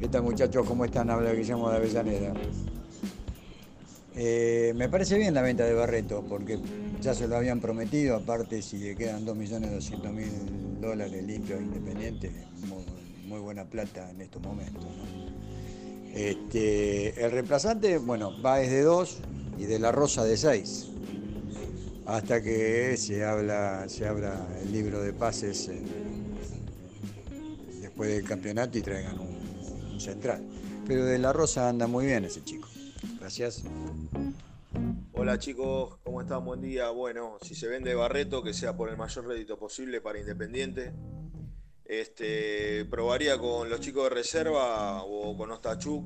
¿Qué 0.00 0.08
tal 0.08 0.22
muchachos? 0.22 0.66
¿Cómo 0.66 0.86
están? 0.86 1.10
Habla 1.10 1.34
Guillermo 1.34 1.68
de 1.68 1.76
Avellaneda. 1.76 2.32
Eh, 4.16 4.72
me 4.74 4.88
parece 4.88 5.18
bien 5.18 5.34
la 5.34 5.42
venta 5.42 5.66
de 5.66 5.74
Barreto, 5.74 6.24
porque 6.26 6.58
ya 7.02 7.12
se 7.14 7.28
lo 7.28 7.36
habían 7.36 7.60
prometido, 7.60 8.16
aparte 8.16 8.62
si 8.62 8.78
le 8.78 8.96
quedan 8.96 9.26
2.200.000 9.26 10.80
dólares 10.80 11.22
limpios 11.22 11.60
independientes, 11.60 12.32
muy, 13.26 13.40
buena 13.40 13.66
plata 13.66 14.10
en 14.10 14.22
estos 14.22 14.40
momentos. 14.40 14.86
Este, 16.14 17.22
el 17.22 17.30
reemplazante, 17.30 17.98
bueno, 17.98 18.40
va 18.40 18.56
desde 18.56 18.80
2 18.80 19.18
y 19.58 19.64
de 19.64 19.78
la 19.78 19.92
Rosa 19.92 20.24
de 20.24 20.38
6, 20.38 20.88
hasta 22.06 22.42
que 22.42 22.96
se, 22.96 23.22
habla, 23.22 23.84
se 23.86 24.08
abra 24.08 24.48
el 24.62 24.72
libro 24.72 25.02
de 25.02 25.12
pases 25.12 25.68
en, 25.68 25.84
después 27.82 28.08
del 28.08 28.24
campeonato 28.24 28.78
y 28.78 28.80
traigan 28.80 29.18
un, 29.18 29.39
central. 30.00 30.44
Pero 30.86 31.04
de 31.04 31.18
la 31.18 31.32
Rosa 31.32 31.68
anda 31.68 31.86
muy 31.86 32.06
bien 32.06 32.24
ese 32.24 32.42
chico. 32.42 32.68
Gracias. 33.18 33.62
Hola 35.12 35.38
chicos, 35.38 35.98
¿cómo 36.02 36.22
están? 36.22 36.44
Buen 36.44 36.62
día. 36.62 36.90
Bueno, 36.90 37.38
si 37.42 37.54
se 37.54 37.68
vende 37.68 37.94
Barreto, 37.94 38.42
que 38.42 38.54
sea 38.54 38.76
por 38.76 38.88
el 38.88 38.96
mayor 38.96 39.26
rédito 39.26 39.58
posible 39.58 40.00
para 40.00 40.18
Independiente. 40.18 40.92
Este, 41.84 42.84
probaría 42.86 43.36
con 43.36 43.68
los 43.68 43.80
chicos 43.80 44.04
de 44.04 44.10
reserva 44.10 45.02
o 45.02 45.36
con 45.36 45.50
Ostachuk. 45.50 46.04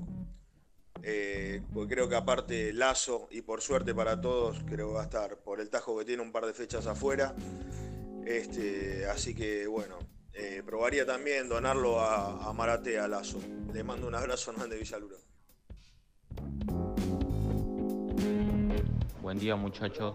eh, 1.02 1.62
creo 1.88 2.08
que 2.08 2.16
aparte 2.16 2.72
Lazo, 2.72 3.28
y 3.30 3.42
por 3.42 3.60
suerte 3.60 3.94
para 3.94 4.20
todos, 4.20 4.62
creo 4.66 4.88
que 4.88 4.94
va 4.94 5.02
a 5.02 5.04
estar 5.04 5.36
por 5.38 5.60
el 5.60 5.68
tajo 5.68 5.98
que 5.98 6.06
tiene 6.06 6.22
un 6.22 6.32
par 6.32 6.46
de 6.46 6.54
fechas 6.54 6.86
afuera. 6.86 7.34
Este, 8.26 9.04
así 9.06 9.34
que 9.34 9.66
bueno, 9.66 9.98
eh, 10.34 10.62
probaría 10.64 11.06
también 11.06 11.48
donarlo 11.48 12.00
a, 12.00 12.48
a 12.48 12.52
Marate, 12.52 12.98
a 12.98 13.08
Lazo. 13.08 13.38
Le 13.72 13.82
mando 13.84 14.06
un 14.06 14.14
abrazo 14.14 14.50
a 14.50 14.54
Hernán 14.54 14.70
de 14.70 14.76
Villaluro. 14.78 15.16
Buen 19.22 19.38
día 19.38 19.56
muchachos. 19.56 20.14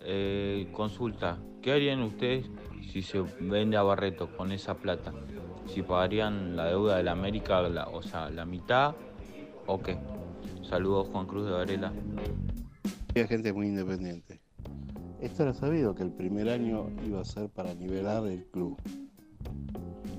Eh, 0.00 0.68
consulta, 0.72 1.38
¿qué 1.60 1.72
harían 1.72 2.02
ustedes 2.02 2.46
si 2.92 3.02
se 3.02 3.20
vende 3.40 3.76
a 3.76 3.82
Barreto 3.82 4.36
con 4.36 4.50
esa 4.50 4.74
plata? 4.74 5.12
¿Si 5.72 5.82
pagarían 5.82 6.56
la 6.56 6.66
deuda 6.66 6.96
de 6.96 7.04
la 7.04 7.12
América, 7.12 7.62
la- 7.62 7.88
o 7.88 8.02
sea, 8.02 8.30
la 8.30 8.44
mitad 8.44 8.94
o 9.66 9.80
qué? 9.80 9.96
Saludos 10.68 11.08
Juan 11.12 11.26
Cruz 11.26 11.46
de 11.46 11.52
Varela. 11.52 11.92
Había 13.10 13.26
gente 13.28 13.52
muy 13.52 13.68
independiente. 13.68 14.40
Esto 15.20 15.44
era 15.44 15.54
sabido 15.54 15.94
que 15.94 16.02
el 16.02 16.10
primer 16.10 16.48
año 16.48 16.90
iba 17.06 17.20
a 17.20 17.24
ser 17.24 17.48
para 17.48 17.74
nivelar 17.74 18.26
el 18.26 18.44
club. 18.46 18.76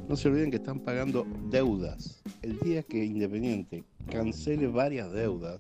No 0.08 0.16
se 0.16 0.28
olviden 0.28 0.52
que 0.52 0.58
están 0.58 0.80
pagando 0.80 1.26
deudas. 1.50 2.22
El 2.42 2.60
día 2.60 2.84
que 2.84 3.04
Independiente 3.04 3.84
cancele 4.12 4.68
varias 4.68 5.12
deudas, 5.12 5.60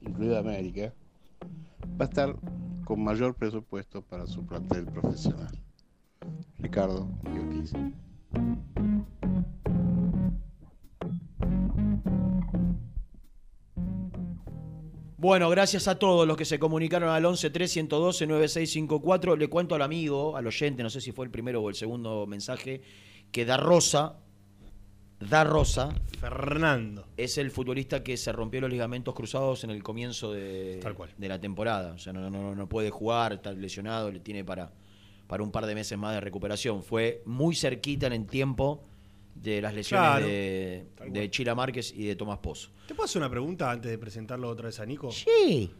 incluida 0.00 0.38
América, 0.38 0.92
va 2.00 2.06
a 2.06 2.08
estar 2.08 2.36
con 2.84 3.04
mayor 3.04 3.34
presupuesto 3.34 4.02
para 4.02 4.26
su 4.26 4.44
plantel 4.44 4.86
profesional. 4.86 5.56
Ricardo. 6.58 7.08
Bueno, 15.20 15.50
gracias 15.50 15.86
a 15.86 15.98
todos 15.98 16.26
los 16.26 16.34
que 16.34 16.46
se 16.46 16.58
comunicaron 16.58 17.10
al 17.10 17.22
11 17.22 17.50
112 17.68 18.26
9654. 18.26 19.36
Le 19.36 19.48
cuento 19.48 19.74
al 19.74 19.82
amigo, 19.82 20.34
al 20.34 20.46
oyente, 20.46 20.82
no 20.82 20.88
sé 20.88 21.02
si 21.02 21.12
fue 21.12 21.26
el 21.26 21.30
primero 21.30 21.60
o 21.60 21.68
el 21.68 21.74
segundo 21.74 22.26
mensaje, 22.26 22.80
que 23.30 23.44
Da 23.44 23.58
Rosa, 23.58 24.16
Da 25.18 25.44
Rosa, 25.44 25.90
Fernando, 26.18 27.06
es 27.18 27.36
el 27.36 27.50
futbolista 27.50 28.02
que 28.02 28.16
se 28.16 28.32
rompió 28.32 28.62
los 28.62 28.70
ligamentos 28.70 29.14
cruzados 29.14 29.62
en 29.62 29.68
el 29.68 29.82
comienzo 29.82 30.32
de, 30.32 30.78
Tal 30.80 30.94
cual. 30.94 31.10
de 31.18 31.28
la 31.28 31.38
temporada. 31.38 31.92
O 31.92 31.98
sea, 31.98 32.14
no, 32.14 32.30
no, 32.30 32.54
no 32.54 32.66
puede 32.70 32.88
jugar, 32.88 33.34
está 33.34 33.52
lesionado, 33.52 34.10
le 34.10 34.20
tiene 34.20 34.42
para, 34.42 34.72
para 35.26 35.42
un 35.42 35.52
par 35.52 35.66
de 35.66 35.74
meses 35.74 35.98
más 35.98 36.14
de 36.14 36.22
recuperación. 36.22 36.82
Fue 36.82 37.22
muy 37.26 37.54
cerquita 37.54 38.06
en 38.06 38.14
el 38.14 38.26
tiempo 38.26 38.88
de 39.34 39.60
las 39.62 39.72
lesiones 39.74 40.08
Claro. 40.08 40.26
de, 40.26 40.86
de 41.08 41.30
Chila 41.30 41.54
Márquez 41.54 41.92
y 41.96 42.04
de 42.06 42.16
Tomás 42.16 42.38
Pozo. 42.38 42.70
¿Te 42.86 42.94
puedo 42.94 43.04
hacer 43.06 43.20
una 43.22 43.30
pregunta 43.30 43.70
antes 43.70 43.90
de 43.90 43.96
presentarlo 43.98 44.48
otra 44.48 44.66
vez 44.66 44.78
a 44.80 44.86
Nico? 44.86 45.10
Sí. 45.10 45.70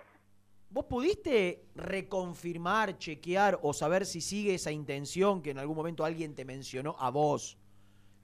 ¿Vos 0.72 0.86
pudiste 0.86 1.68
reconfirmar, 1.76 2.98
chequear 2.98 3.60
o 3.62 3.72
saber 3.72 4.04
si 4.04 4.22
sigue 4.22 4.56
esa 4.56 4.72
intención 4.72 5.44
que 5.44 5.52
en 5.52 5.60
algún 5.60 5.76
momento 5.76 6.04
alguien 6.04 6.34
te 6.34 6.44
mencionó 6.44 6.96
a 6.98 7.12
vos 7.12 7.60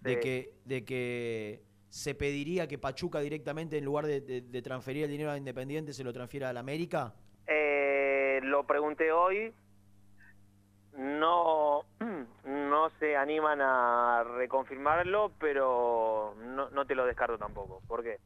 de 0.01 0.15
Sí. 0.15 0.19
que, 0.21 0.55
de 0.65 0.85
que 0.85 1.72
se 1.93 2.15
pediría 2.15 2.67
que 2.67 2.79
Pachuca 2.79 3.19
directamente 3.19 3.77
en 3.77 3.85
lugar 3.85 4.07
de, 4.07 4.19
de- 4.19 4.41
de 4.41 4.61
transferir 4.63 5.03
el 5.03 5.11
dinero 5.11 5.29
a 5.29 5.37
Independiente 5.37 5.93
se 5.93 6.03
lo 6.03 6.11
transfiera 6.11 6.49
a 6.49 6.53
la 6.53 6.59
América? 6.61 7.13
Eh, 7.45 8.39
lo 8.41 8.65
pregunté 8.65 9.11
hoy. 9.11 9.53
No, 10.97 11.83
no 12.45 12.89
se 12.99 13.15
animan 13.15 13.61
a 13.61 14.23
reconfirmarlo, 14.23 15.33
pero 15.39 16.33
no, 16.39 16.71
no 16.71 16.85
te 16.87 16.95
lo 16.95 17.05
descarto 17.05 17.37
tampoco. 17.37 17.83
¿Por 17.87 18.01
qué? 18.01 18.17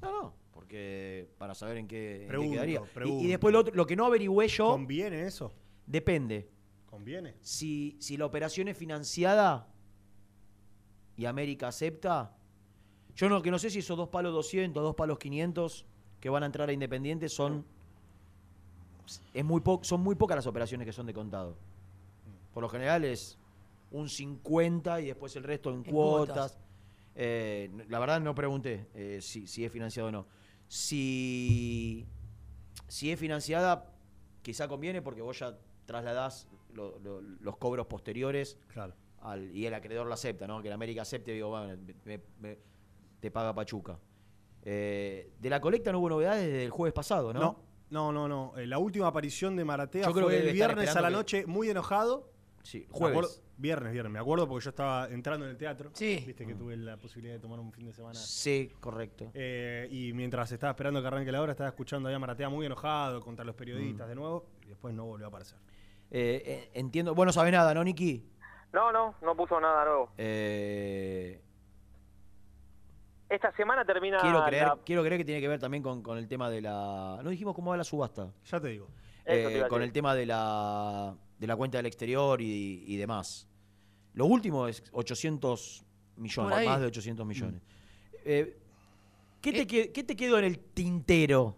No, 0.00 0.10
no, 0.10 0.34
porque 0.52 1.28
para 1.36 1.54
saber 1.54 1.76
en 1.76 1.88
qué, 1.88 2.14
en 2.14 2.20
qué 2.22 2.28
Pregunto, 2.28 2.52
quedaría. 2.54 2.80
Y- 2.80 2.82
Y, 2.82 2.94
pregunto. 2.94 3.28
después 3.28 3.52
lo, 3.52 3.60
otro- 3.60 3.74
lo 3.74 3.86
que 3.86 3.96
no 3.96 4.06
averigüé 4.06 4.48
yo, 4.48 4.68
¿Conviene 4.70 5.26
eso? 5.26 5.52
depende. 5.84 6.48
¿Conviene? 6.86 7.34
Si, 7.42 7.98
si 8.00 8.16
la 8.16 8.24
operación 8.24 8.68
es 8.68 8.78
financiada 8.78 9.68
y 11.14 11.26
América 11.26 11.68
acepta, 11.68 12.32
yo 13.16 13.28
no, 13.28 13.42
que 13.42 13.50
no 13.50 13.58
sé 13.58 13.70
si 13.70 13.78
esos 13.80 13.96
dos 13.96 14.08
palos 14.08 14.32
200, 14.34 14.82
dos 14.82 14.94
palos 14.94 15.18
500 15.18 15.84
que 16.20 16.28
van 16.30 16.42
a 16.42 16.46
entrar 16.46 16.68
a 16.68 16.72
Independiente 16.72 17.28
son, 17.28 17.64
es 19.34 19.44
muy 19.44 19.60
po- 19.60 19.80
son 19.82 20.00
muy 20.02 20.14
pocas 20.14 20.36
las 20.36 20.46
operaciones 20.46 20.86
que 20.86 20.92
son 20.92 21.06
de 21.06 21.14
contado. 21.14 21.56
Por 22.52 22.62
lo 22.62 22.68
general 22.68 23.04
es 23.04 23.38
un 23.90 24.08
50 24.08 25.00
y 25.00 25.06
después 25.06 25.34
el 25.36 25.44
resto 25.44 25.70
en, 25.70 25.76
En 25.76 25.82
cuotas. 25.84 26.36
cuotas. 26.52 26.58
Eh, 27.14 27.70
la 27.88 27.98
verdad 27.98 28.20
no 28.20 28.34
pregunté 28.34 28.86
eh, 28.94 29.20
si, 29.22 29.46
si 29.46 29.64
es 29.64 29.72
financiado 29.72 30.08
o 30.08 30.12
no. 30.12 30.26
Si, 30.68 32.06
si 32.88 33.10
es 33.10 33.18
financiada, 33.18 33.90
quizá 34.42 34.68
conviene 34.68 35.00
porque 35.02 35.22
vos 35.22 35.38
ya 35.38 35.56
trasladás 35.86 36.48
lo- 36.74 36.98
lo- 36.98 37.20
los 37.20 37.56
cobros 37.56 37.86
posteriores 37.86 38.58
Claro. 38.68 38.94
al- 39.20 39.54
y 39.54 39.66
el 39.66 39.74
acreedor 39.74 40.06
lo 40.06 40.14
acepta, 40.14 40.46
¿no? 40.46 40.60
Que 40.60 40.68
el 40.68 40.74
América 40.74 41.02
acepte, 41.02 41.32
digo, 41.32 41.48
bueno, 41.50 41.76
me- 42.04 42.20
me- 42.40 42.58
te 43.26 43.30
paga 43.32 43.52
Pachuca. 43.54 43.98
Eh, 44.62 45.32
de 45.40 45.50
la 45.50 45.60
colecta 45.60 45.90
no 45.92 45.98
hubo 45.98 46.08
novedades 46.10 46.44
desde 46.46 46.64
el 46.64 46.70
jueves 46.70 46.94
pasado, 46.94 47.32
¿no? 47.32 47.40
No, 47.40 47.56
no, 47.90 48.12
no. 48.12 48.28
no. 48.28 48.58
Eh, 48.58 48.66
La 48.66 48.78
última 48.78 49.08
aparición 49.08 49.56
de 49.56 49.64
Maratea 49.64 50.04
Yo 50.06 50.12
creo 50.12 50.26
fue 50.26 50.38
que 50.40 50.48
el 50.48 50.52
viernes 50.54 50.94
a 50.94 51.00
la 51.00 51.08
que- 51.08 51.14
noche, 51.14 51.46
muy 51.46 51.68
enojado. 51.70 52.30
Sí, 52.62 52.86
jueves. 52.90 53.16
acuerdo- 53.16 53.30
viernes, 53.58 53.92
viernes. 53.92 54.12
Me 54.12 54.18
acuerdo 54.18 54.48
porque 54.48 54.64
yo 54.64 54.70
estaba 54.70 55.08
entrando 55.08 55.44
en 55.46 55.52
el 55.52 55.56
teatro. 55.56 55.90
Sí. 55.92 56.22
Viste 56.26 56.44
que 56.46 56.54
tuve 56.54 56.76
la 56.76 56.96
posibilidad 56.96 57.34
de 57.34 57.40
tomar 57.40 57.58
un 57.60 57.72
fin 57.72 57.86
de 57.86 57.92
semana. 57.92 58.14
Sí, 58.14 58.72
correcto. 58.80 59.30
Eh, 59.34 59.88
y 59.90 60.12
mientras 60.12 60.50
estaba 60.52 60.70
esperando 60.72 61.00
que 61.00 61.06
arranque 61.08 61.30
la 61.32 61.40
hora, 61.42 61.52
estaba 61.52 61.68
escuchando 61.68 62.08
ahí 62.08 62.14
a 62.14 62.18
Maratea 62.18 62.48
muy 62.48 62.66
enojado 62.66 63.20
contra 63.20 63.44
los 63.44 63.54
periodistas 63.54 64.08
de 64.08 64.14
nuevo. 64.16 64.46
Y 64.64 64.68
después 64.68 64.92
no 64.94 65.04
volvió 65.04 65.26
a 65.26 65.28
aparecer. 65.28 65.58
Entiendo, 66.10 67.14
vos 67.14 67.26
no 67.26 67.32
sabés 67.32 67.52
nada, 67.52 67.72
¿no, 67.74 67.82
Niki? 67.84 68.24
No, 68.72 68.90
no, 68.92 69.14
no 69.22 69.36
puso 69.36 69.60
nada 69.60 69.84
nuevo. 69.84 70.10
Eh, 70.18 71.40
Esta 73.28 73.50
semana 73.56 73.84
termina 73.84 74.18
quiero, 74.20 74.44
creer, 74.44 74.66
la- 74.66 74.78
quiero 74.84 75.02
creer 75.02 75.18
que 75.18 75.24
tiene 75.24 75.40
que 75.40 75.48
ver 75.48 75.58
también 75.58 75.82
con, 75.82 76.02
con 76.02 76.16
el 76.16 76.28
tema 76.28 76.48
de 76.48 76.60
la... 76.60 77.18
¿No 77.22 77.30
dijimos 77.30 77.54
cómo 77.54 77.70
va 77.72 77.76
la 77.76 77.84
subasta? 77.84 78.28
Ya 78.44 78.60
te 78.60 78.68
digo. 78.68 78.88
Te 79.24 79.62
Eh, 79.62 79.68
con 79.68 79.82
el 79.82 79.92
tema 79.92 80.14
de 80.14 80.26
la, 80.26 81.14
de 81.38 81.46
la 81.46 81.56
cuenta 81.56 81.78
del 81.78 81.86
exterior 81.86 82.40
y, 82.40 82.84
y 82.86 82.96
demás. 82.96 83.48
Lo 84.14 84.26
último 84.26 84.68
es 84.68 84.84
800 84.92 85.84
millones, 86.16 86.64
más 86.66 86.80
de 86.80 86.86
800 86.86 87.26
millones. 87.26 87.60
Eh, 88.24 88.56
¿qué, 89.42 89.52
te 89.52 89.66
que- 89.66 89.92
qué 89.92 90.04
te 90.04 90.14
quedó 90.14 90.38
en 90.38 90.44
el 90.44 90.58
tintero? 90.60 91.56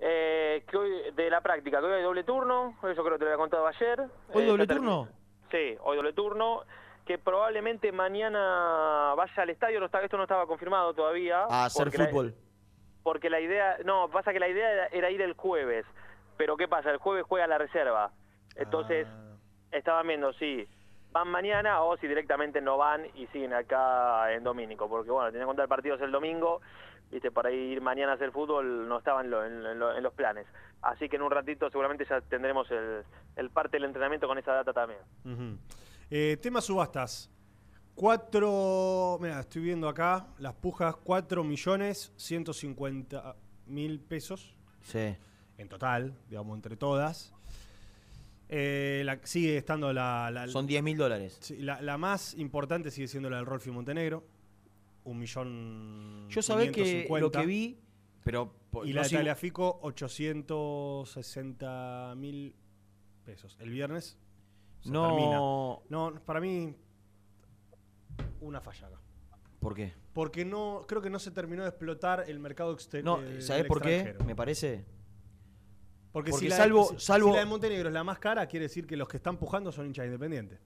Eh, 0.00 0.64
que 0.70 0.76
hoy 0.76 0.90
de 1.16 1.30
la 1.30 1.40
práctica, 1.40 1.80
que 1.80 1.86
hoy 1.86 1.92
hay 1.94 2.02
doble 2.02 2.22
turno, 2.24 2.76
eso 2.82 3.02
creo 3.02 3.12
que 3.14 3.18
te 3.18 3.24
lo 3.24 3.30
había 3.30 3.36
contado 3.38 3.66
ayer. 3.66 4.00
¿Hoy 4.32 4.42
Eh, 4.44 4.46
doble 4.46 4.66
turno? 4.66 5.08
Sí, 5.50 5.76
hoy 5.82 5.96
doble 5.96 6.12
turno, 6.12 6.62
que 7.08 7.16
probablemente 7.16 7.90
mañana 7.90 9.14
vaya 9.16 9.42
al 9.42 9.48
estadio, 9.48 9.80
no 9.80 9.86
está, 9.86 10.02
esto 10.02 10.18
no 10.18 10.24
estaba 10.24 10.46
confirmado 10.46 10.92
todavía. 10.92 11.44
A 11.48 11.64
hacer 11.64 11.86
la- 11.98 12.06
fútbol. 12.06 12.34
porque 13.02 13.30
la 13.30 13.40
idea, 13.40 13.78
no, 13.86 14.10
pasa 14.10 14.34
que 14.34 14.38
la 14.38 14.48
idea 14.48 14.70
era, 14.70 14.86
era 14.88 15.10
ir 15.10 15.22
el 15.22 15.32
jueves, 15.32 15.86
pero 16.36 16.58
¿qué 16.58 16.68
pasa? 16.68 16.90
El 16.90 16.98
jueves 16.98 17.24
juega 17.26 17.46
la 17.46 17.56
reserva, 17.56 18.10
entonces 18.56 19.06
Ah. 19.08 19.36
estaban 19.72 20.06
viendo 20.06 20.34
si 20.34 20.68
van 21.10 21.28
mañana 21.28 21.80
o 21.80 21.96
si 21.96 22.06
directamente 22.06 22.60
no 22.60 22.76
van 22.76 23.06
y 23.14 23.26
siguen 23.28 23.54
acá 23.54 24.30
en 24.34 24.44
Domínico, 24.44 24.86
porque 24.90 25.10
bueno, 25.10 25.28
teniendo 25.28 25.44
en 25.44 25.46
cuenta 25.46 25.62
el 25.62 25.68
partido 25.70 25.94
es 25.96 26.02
el 26.02 26.12
domingo, 26.12 26.60
viste, 27.10 27.30
para 27.30 27.50
ir 27.50 27.80
mañana 27.80 28.12
a 28.12 28.14
hacer 28.16 28.32
fútbol 28.32 28.86
no 28.86 28.98
estaba 28.98 29.22
en, 29.22 29.30
lo- 29.30 29.46
en 29.46 29.78
lo- 29.78 29.96
en 29.96 30.02
los 30.02 30.12
planes, 30.12 30.46
así 30.82 31.08
que 31.08 31.16
en 31.16 31.22
un 31.22 31.30
ratito 31.30 31.70
seguramente 31.70 32.04
ya 32.04 32.20
tendremos 32.20 32.70
el, 32.70 33.02
el 33.36 33.48
parte 33.48 33.78
del 33.78 33.84
entrenamiento 33.84 34.28
con 34.28 34.36
esa 34.36 34.52
data 34.52 34.74
también. 34.74 35.00
Eh, 36.10 36.36
tema 36.40 36.60
subastas. 36.60 37.30
Cuatro, 37.94 39.18
mira, 39.20 39.40
estoy 39.40 39.62
viendo 39.62 39.88
acá 39.88 40.28
las 40.38 40.54
pujas, 40.54 40.94
4 40.96 41.42
millones 41.42 42.12
150 42.16 43.34
mil 43.66 43.98
pesos 44.00 44.54
Sí. 44.82 45.16
en 45.58 45.68
total, 45.68 46.16
digamos, 46.28 46.54
entre 46.56 46.76
todas. 46.76 47.32
Eh, 48.48 49.02
la- 49.04 49.18
sigue 49.24 49.56
estando 49.58 49.92
la... 49.92 50.30
la- 50.30 50.48
Son 50.48 50.66
10 50.66 50.82
mil 50.82 50.96
dólares. 50.96 51.36
sí, 51.40 51.56
la, 51.58 51.82
la 51.82 51.98
más 51.98 52.34
importante 52.34 52.90
sigue 52.90 53.08
siendo 53.08 53.28
la 53.28 53.36
del 53.38 53.46
Rolfi 53.46 53.70
Montenegro. 53.70 54.24
Un 55.04 55.18
millón... 55.18 56.28
Yo 56.30 56.40
sabés 56.40 56.70
que 56.70 56.80
lo 56.80 56.86
550. 57.30 57.40
que 57.40 57.46
vi, 57.46 57.78
pero 58.24 58.54
Y 58.84 58.90
no 58.90 58.96
la 58.96 59.02
de 59.02 59.10
Tagliafico, 59.10 59.78
860 59.82 62.14
mil 62.16 62.54
pesos. 63.24 63.56
El 63.60 63.70
viernes 63.70 64.16
se 64.80 64.90
No. 64.90 65.06
termina. 65.08 65.36
No, 65.88 66.20
para 66.24 66.40
mí, 66.40 66.74
una 68.40 68.60
falla 68.60 68.86
acá. 68.88 69.00
¿Por 69.60 69.74
qué? 69.74 69.92
Porque 70.12 70.44
no, 70.44 70.84
creo 70.86 71.02
que 71.02 71.10
no 71.10 71.18
se 71.18 71.30
terminó 71.30 71.62
de 71.62 71.68
explotar 71.70 72.24
el 72.28 72.38
mercado 72.38 72.72
exterior. 72.72 73.20
No, 73.20 73.40
¿sabés 73.40 73.64
por 73.66 73.80
qué? 73.82 74.14
Me 74.24 74.34
parece. 74.36 74.84
Porque, 76.12 76.30
Porque 76.30 76.46
si, 76.46 76.48
la, 76.48 76.56
salvo- 76.56 76.88
si 76.98 77.06
salvo- 77.06 77.32
la 77.34 77.40
de 77.40 77.46
Montenegro 77.46 77.88
es 77.88 77.94
la 77.94 78.02
más 78.02 78.18
cara, 78.18 78.46
quiere 78.46 78.64
decir 78.64 78.86
que 78.86 78.96
los 78.96 79.08
que 79.08 79.18
están 79.18 79.36
pujando 79.36 79.70
son 79.70 79.86
hinchas 79.86 80.06
independientes. 80.06 80.58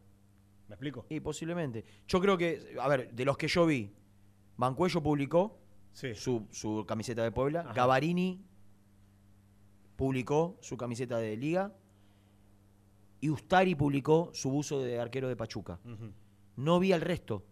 ¿Me 0.68 0.74
explico? 0.74 1.04
Y 1.10 1.20
posiblemente. 1.20 1.84
Yo 2.06 2.20
creo 2.20 2.38
que, 2.38 2.76
a 2.80 2.88
ver, 2.88 3.12
de 3.12 3.24
los 3.24 3.36
que 3.36 3.48
yo 3.48 3.66
vi, 3.66 3.92
Bancuello 4.56 5.02
publicó 5.02 5.58
su, 5.92 6.46
su 6.50 6.84
camiseta 6.86 7.22
de 7.22 7.32
Puebla, 7.32 7.60
Ajá. 7.62 7.72
Gavarini 7.74 8.42
publicó 9.96 10.56
su 10.60 10.76
camiseta 10.76 11.18
de 11.18 11.36
Liga 11.36 11.72
y 13.22 13.30
Ustari 13.30 13.76
publicó 13.76 14.30
su 14.34 14.50
buzo 14.50 14.80
de 14.80 14.98
arquero 14.98 15.28
de 15.28 15.36
Pachuca. 15.36 15.78
No 16.56 16.80
vi 16.80 16.92
al 16.92 17.00
resto. 17.00 17.44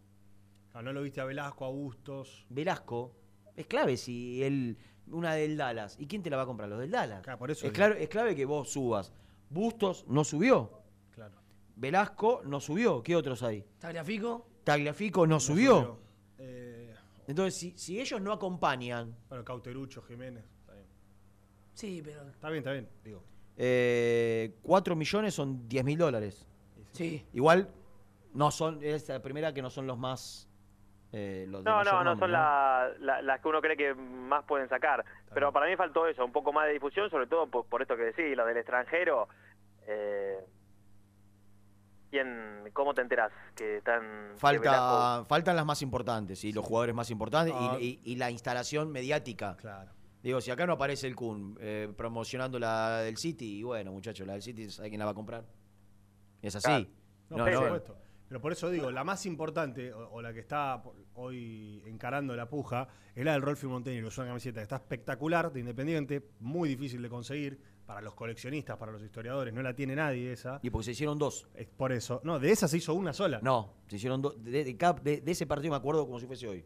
Ah, 0.75 0.83
no 0.83 0.93
lo 0.93 1.01
viste 1.01 1.21
a 1.21 1.25
Velasco, 1.25 1.65
a 1.65 1.69
Bustos. 1.71 2.45
Velasco 2.51 3.15
es 3.55 3.67
clave 3.67 3.97
si 3.97 4.43
él 4.43 4.77
una 5.07 5.33
del 5.35 5.57
Dallas. 5.57 5.97
¿Y 6.01 6.07
quién 6.07 6.25
te 6.25 6.31
la 6.31 6.37
va 6.37 6.43
a 6.43 6.47
comprar? 6.47 6.69
Los 6.69 6.81
del 6.81 6.91
Dallas. 6.91 7.23
por 7.39 7.53
eso 7.53 7.69
es, 7.69 7.73
clave, 7.73 8.03
es 8.03 8.09
clave 8.09 8.35
que 8.35 8.45
vos 8.45 8.69
subas. 8.69 9.13
Bustos 9.49 10.05
no 10.09 10.25
subió. 10.25 10.83
Claro. 11.13 11.37
Velasco 11.77 12.43
no 12.45 12.59
subió. 12.59 13.01
¿Qué 13.01 13.15
otros 13.15 13.41
hay? 13.45 13.65
Tagliafico. 13.79 14.49
Tagliafico 14.65 15.25
no, 15.25 15.39
subió. 15.39 15.79
subió. 15.79 15.99
Eh, 16.39 16.95
Entonces, 17.29 17.55
si, 17.55 17.79
si 17.79 18.01
ellos 18.01 18.21
no 18.21 18.33
acompañan, 18.33 19.17
bueno, 19.29 19.45
Cauterucho, 19.45 20.03
Jiménez. 20.03 20.45
Está 20.63 20.73
bien. 20.75 20.87
Sí, 21.75 22.03
pero. 22.05 22.29
Está 22.29 22.49
bien, 22.51 22.59
está 22.59 22.73
bien. 22.73 22.89
Digo. 23.05 23.30
Eh, 23.57 24.55
4 24.63 24.97
millones 24.97 25.35
son 25.35 25.69
10 25.69 25.85
mil 25.85 25.99
dólares. 25.99 26.47
Sí. 26.93 27.25
Igual, 27.33 27.69
no 28.35 28.51
son, 28.51 28.79
es 28.83 29.09
la 29.09 29.21
primera 29.21 29.53
que 29.55 29.63
no 29.63 29.71
son 29.71 29.87
los 29.87 29.99
más. 29.99 30.47
eh, 31.13 31.47
los 31.49 31.65
No, 31.65 31.83
no, 31.83 32.05
no 32.05 32.17
son 32.17 32.31
la- 32.31 32.89
la- 33.01 33.21
las 33.23 33.41
que 33.41 33.49
uno 33.49 33.61
cree 33.61 33.77
que 33.77 33.95
más 33.95 34.45
pueden 34.45 34.69
sacar. 34.69 35.05
Pero 35.35 35.53
para 35.53 35.67
mí 35.67 35.75
faltó 35.77 36.07
eso, 36.07 36.25
un 36.25 36.31
poco 36.33 36.53
más 36.53 36.67
de 36.67 36.73
difusión, 36.75 37.11
sobre 37.11 37.27
todo 37.27 37.49
por, 37.49 37.67
por 37.67 37.83
esto 37.83 37.97
que 37.97 38.05
decís, 38.05 38.37
lo 38.37 38.47
del 38.47 38.57
extranjero. 38.59 39.29
Eh, 39.89 40.39
¿quién, 42.11 42.71
¿Cómo 42.73 42.95
te 42.95 43.03
enteras 43.03 43.33
que 43.57 43.79
están... 43.79 44.33
Falta, 44.37 45.25
faltan 45.29 45.57
las 45.57 45.65
más 45.67 45.83
importantes 45.83 46.45
y 46.45 46.53
los 46.53 46.65
jugadores 46.65 46.95
más 46.95 47.11
importantes 47.11 47.55
y- 47.55 47.59
Ah. 47.59 47.77
y, 47.81 48.01
y 48.05 48.17
la 48.17 48.31
instalación 48.31 48.91
mediática. 48.91 49.57
Claro. 49.57 49.91
Digo, 50.23 50.41
si 50.41 50.51
acá 50.51 50.67
no 50.67 50.75
aparece 50.75 51.07
el 51.07 51.17
Kun 51.17 51.57
eh, 51.61 51.93
promocionando 51.97 52.59
la 52.59 52.99
del 53.01 53.17
City, 53.17 53.59
y 53.59 53.63
bueno, 53.63 53.91
muchachos, 53.93 54.27
la 54.27 54.35
del 54.35 54.43
City, 54.43 54.71
¿sabe 54.71 54.89
quién 54.91 54.99
la 54.99 55.07
va 55.07 55.13
a 55.13 55.15
comprar? 55.15 55.47
Es 56.43 56.57
así. 56.57 56.67
Claro. 56.67 56.87
No, 57.31 57.37
No, 57.39 57.45
por 57.45 57.53
no, 57.55 57.61
supuesto. 57.63 57.97
Pero 58.29 58.41
por 58.41 58.53
eso 58.53 58.71
digo, 58.71 58.91
la 58.93 59.03
más 59.03 59.27
importante, 59.27 59.93
o, 59.93 60.09
o 60.13 60.23
la 60.23 60.33
que 60.33 60.39
está 60.41 60.83
hoy 61.15 61.83
encarando 61.87 62.37
la 62.37 62.49
puja, 62.49 62.87
es 63.15 63.25
la 63.25 63.33
del 63.33 63.43
Rolfi 63.43 63.67
Montenegro. 63.67 64.09
Es 64.09 64.19
una 64.19 64.29
camiseta 64.29 64.61
que 64.61 64.63
está 64.65 64.77
espectacular, 64.77 65.53
de 65.53 65.61
Independiente, 65.61 66.29
muy 66.39 66.69
difícil 66.69 67.03
de 67.03 67.09
conseguir 67.09 67.59
para 67.87 68.01
los 68.01 68.15
coleccionistas, 68.15 68.77
para 68.77 68.93
los 68.93 69.03
historiadores. 69.03 69.53
No 69.53 69.63
la 69.63 69.75
tiene 69.75 69.97
nadie 69.97 70.33
esa. 70.33 70.61
Y 70.63 70.71
porque 70.71 70.85
se 70.85 70.91
hicieron 70.93 71.19
dos. 71.19 71.49
Es 71.55 71.67
por 71.67 71.91
eso. 71.91 72.21
No, 72.23 72.39
de 72.39 72.53
esa 72.53 72.69
se 72.69 72.77
hizo 72.77 72.95
una 72.95 73.13
sola. 73.13 73.41
No, 73.43 73.75
se 73.89 73.97
hicieron 73.97 74.23
dos. 74.23 74.41
De, 74.45 74.63
de 74.65 74.77
cada- 74.77 75.01
de- 75.01 75.21
de 75.23 75.33
ese 75.33 75.47
partido 75.47 75.73
me 75.73 75.79
acuerdo 75.79 76.07
como 76.07 76.21
si 76.21 76.27
fuese 76.27 76.47
hoy. 76.47 76.65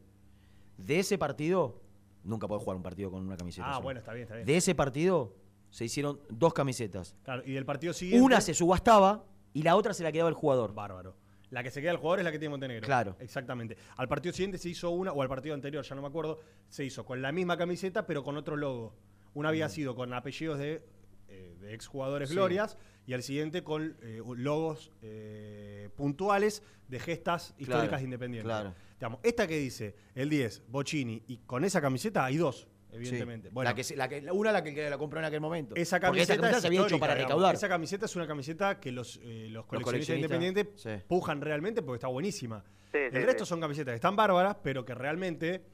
De 0.76 0.98
ese 0.98 1.16
partido, 1.16 1.81
nunca 2.24 2.48
puedo 2.48 2.60
jugar 2.60 2.76
un 2.76 2.82
partido 2.82 3.10
con 3.10 3.24
una 3.26 3.36
camiseta. 3.36 3.68
Ah, 3.68 3.74
sola. 3.74 3.84
bueno, 3.84 4.01
está 4.01 4.12
bien, 4.12 4.22
está 4.24 4.34
bien. 4.34 4.46
De 4.46 4.56
ese 4.56 4.74
partido 4.74 5.34
se 5.70 5.84
hicieron 5.84 6.20
dos 6.30 6.52
camisetas. 6.55 7.16
Claro, 7.24 7.42
y 7.46 7.52
del 7.52 7.64
partido 7.64 7.92
siguiente. 7.92 8.24
Una 8.24 8.40
se 8.40 8.55
subastaba 8.55 9.24
y 9.52 9.62
la 9.62 9.76
otra 9.76 9.94
se 9.94 10.02
la 10.02 10.10
quedaba 10.12 10.28
el 10.28 10.34
jugador. 10.34 10.74
Bárbaro. 10.74 11.16
La 11.51 11.62
que 11.62 11.70
se 11.70 11.80
queda 11.80 11.92
el 11.92 11.98
jugador 11.98 12.18
es 12.20 12.24
la 12.24 12.32
que 12.32 12.38
tiene 12.38 12.51
Montenegro. 12.51 12.84
Claro. 12.84 13.16
Exactamente. 13.20 13.76
Al 13.96 14.09
partido 14.09 14.32
siguiente 14.32 14.59
se 14.59 14.68
hizo 14.70 14.90
una, 14.90 15.12
o 15.12 15.22
al 15.22 15.28
partido 15.28 15.55
anterior, 15.55 15.84
ya 15.84 15.94
no 15.94 16.02
me 16.02 16.09
acuerdo, 16.09 16.40
se 16.68 16.84
hizo 16.84 17.05
con 17.05 17.22
la 17.22 17.30
misma 17.30 17.56
camiseta, 17.56 18.06
pero 18.06 18.24
con 18.24 18.36
otro 18.36 18.56
logo. 18.56 18.94
Una 19.34 19.51
había 19.51 19.68
sido 19.68 19.94
con 19.94 20.12
apellidos 20.14 20.59
de, 20.59 20.84
eh, 21.28 21.56
de 21.60 21.74
exjugadores 21.74 22.28
Sí. 22.30 22.34
glorias 22.34 22.76
y 23.06 23.12
al 23.14 23.22
siguiente 23.22 23.62
con 23.62 23.96
eh, 24.02 24.20
logos 24.36 24.90
eh, 25.02 25.90
puntuales 25.96 26.62
de 26.88 26.98
gestas 26.98 27.55
históricas 27.59 27.88
Claro, 27.88 28.05
independientes. 28.05 28.44
claro. 28.51 28.74
Digamos, 29.05 29.20
esta 29.22 29.47
que 29.47 29.59
dice 29.59 29.94
el 30.14 30.31
10, 30.31 30.62
Bocini, 30.68 31.22
y 31.26 31.36
con 31.44 31.62
esa 31.62 31.82
camiseta 31.82 32.24
hay 32.24 32.39
dos, 32.39 32.66
evidentemente. 32.90 33.48
Sí. 33.48 33.55
Bueno, 33.55 33.68
la 33.68 33.74
que, 33.76 33.85
se- 33.85 33.97
la 33.97 34.09
que- 34.09 34.22
una 34.32 34.51
la 34.51 34.64
que 34.64 34.89
la 34.89 34.97
compró 34.97 35.18
en 35.20 35.26
aquel 35.26 35.43
momento. 35.43 35.74
esa 35.76 36.01
Porque 36.01 36.22
esa 36.22 36.36
camiseta, 36.36 36.36
camiseta 36.36 36.56
es 36.56 36.62
se 36.62 36.66
había 36.68 36.78
hecho 36.78 36.86
histórica, 36.86 37.01
para 37.06 37.14
digamos. 37.16 37.31
recaudar. 37.35 37.55
Esa 37.55 37.68
camiseta 37.68 38.06
es 38.06 38.16
una 38.16 38.26
camiseta 38.26 38.81
que 38.81 38.93
los, 38.93 39.16
eh, 39.22 39.48
los 39.51 39.66
coleccionistas 39.66 39.85
coleccionistas, 39.85 40.16
independientes 40.16 40.81
sí. 40.81 41.05
pujan 41.06 41.43
realmente 41.43 41.82
porque 41.82 41.97
está 41.97 42.09
buenísima. 42.09 42.64
Sí, 42.93 42.97
el 42.98 43.12
sí, 43.12 43.18
resto 43.18 43.44
sí. 43.44 43.51
son 43.51 43.60
camisetas 43.60 43.93
que 43.93 43.97
están 43.97 44.16
bárbaras, 44.16 44.56
pero 44.62 44.86
que 44.86 44.94
realmente, 44.94 45.66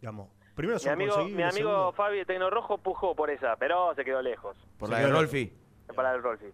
digamos, 0.00 0.30
primero 0.56 0.74
Mi 0.78 0.80
son 0.80 0.92
amigo, 0.94 1.12
mi 1.12 1.14
conseguibles, 1.18 1.52
amigo 1.54 1.68
segundo- 1.70 1.92
Fabi 1.92 2.18
de 2.18 2.24
Tecno 2.24 2.50
Rojo 2.50 2.78
pujó 2.78 3.14
por 3.14 3.30
esa, 3.30 3.54
pero 3.60 3.94
se 3.94 4.04
quedó 4.04 4.22
lejos. 4.22 4.56
Por 4.76 4.88
Se 4.88 4.92
la 4.92 4.98
de 5.02 5.06
quedó 5.06 5.14
Rolfi. 5.20 5.52
Para 5.94 6.14
el 6.14 6.22
Rolfi. 6.22 6.46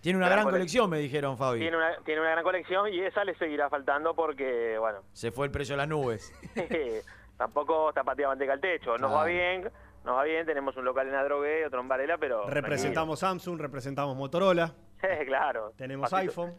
Tiene 0.00 0.18
una 0.18 0.26
Gran 0.26 0.38
gran 0.38 0.44
cole- 0.44 0.56
colección, 0.58 0.90
me 0.90 0.98
dijeron, 0.98 1.38
Fabi. 1.38 1.60
Tiene 1.60 1.76
una, 1.76 1.96
tiene 2.04 2.20
una 2.20 2.30
gran 2.32 2.44
colección 2.44 2.92
y 2.92 3.00
esa 3.00 3.24
le 3.24 3.34
seguirá 3.36 3.68
faltando 3.70 4.14
porque, 4.14 4.76
bueno, 4.78 4.98
Se 5.12 5.30
fue 5.30 5.46
el 5.46 5.52
precio 5.52 5.74
a 5.74 5.78
las 5.78 5.88
nubes. 5.88 6.32
tampoco 7.38 7.88
está 7.90 8.04
pateada 8.04 8.30
manteca 8.32 8.52
al 8.52 8.60
techo. 8.60 8.96
Nos 8.98 9.12
va 9.12 9.24
bien, 9.24 9.70
nos 10.04 10.16
va 10.16 10.24
bien, 10.24 10.44
tenemos 10.46 10.76
un 10.76 10.84
local 10.84 11.08
en 11.08 11.14
Adrogué, 11.14 11.64
otro 11.66 11.80
en 11.80 11.88
Varela, 11.88 12.18
pero... 12.18 12.48
Representamos 12.48 13.20
Samsung, 13.20 13.60
representamos 13.60 14.16
Motorola, 14.16 14.74
claro. 15.26 15.72
tenemos 15.76 16.10
Pasito. 16.10 16.42
iPhone. 16.42 16.56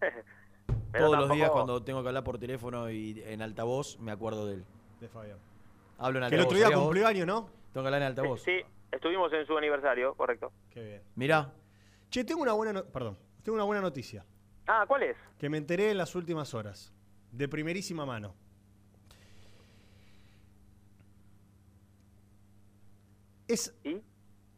Pero 0.92 1.06
Todos 1.10 1.18
los 1.28 1.36
días 1.36 1.50
cuando 1.50 1.82
tengo 1.82 2.02
que 2.02 2.08
hablar 2.08 2.24
por 2.24 2.38
teléfono 2.38 2.90
y 2.90 3.22
en 3.26 3.42
altavoz, 3.42 3.98
me 3.98 4.12
acuerdo 4.12 4.46
de 4.46 4.54
él. 4.54 4.64
De 5.00 5.08
Fabián. 5.08 5.36
Hablo 5.98 6.20
en 6.22 6.28
Que 6.30 6.34
el 6.36 6.40
altavoz. 6.40 6.46
otro 6.46 6.68
día 6.70 6.78
cumplió 6.78 7.06
años, 7.06 7.26
¿no? 7.26 7.50
Tengo 7.72 7.82
que 7.84 7.88
hablar 7.88 8.00
en 8.02 8.06
altavoz. 8.08 8.42
Sí, 8.42 8.62
estuvimos 8.92 9.32
en 9.32 9.46
su 9.46 9.56
aniversario, 9.56 10.14
correcto. 10.14 10.52
Qué 10.70 10.82
bien. 10.82 11.02
Mirá, 11.14 11.52
Che, 12.10 12.24
tengo 12.24 12.40
una 12.42 12.52
buena, 12.52 12.72
no- 12.72 12.84
perdón, 12.84 13.18
tengo 13.42 13.56
una 13.56 13.64
buena 13.64 13.82
noticia 13.82 14.24
Ah, 14.66 14.84
¿cuál 14.86 15.02
es? 15.04 15.16
que 15.38 15.48
me 15.48 15.58
enteré 15.58 15.90
en 15.90 15.98
las 15.98 16.14
últimas 16.14 16.54
horas, 16.54 16.92
de 17.32 17.48
primerísima 17.48 18.06
mano. 18.06 18.34
Es. 23.48 23.74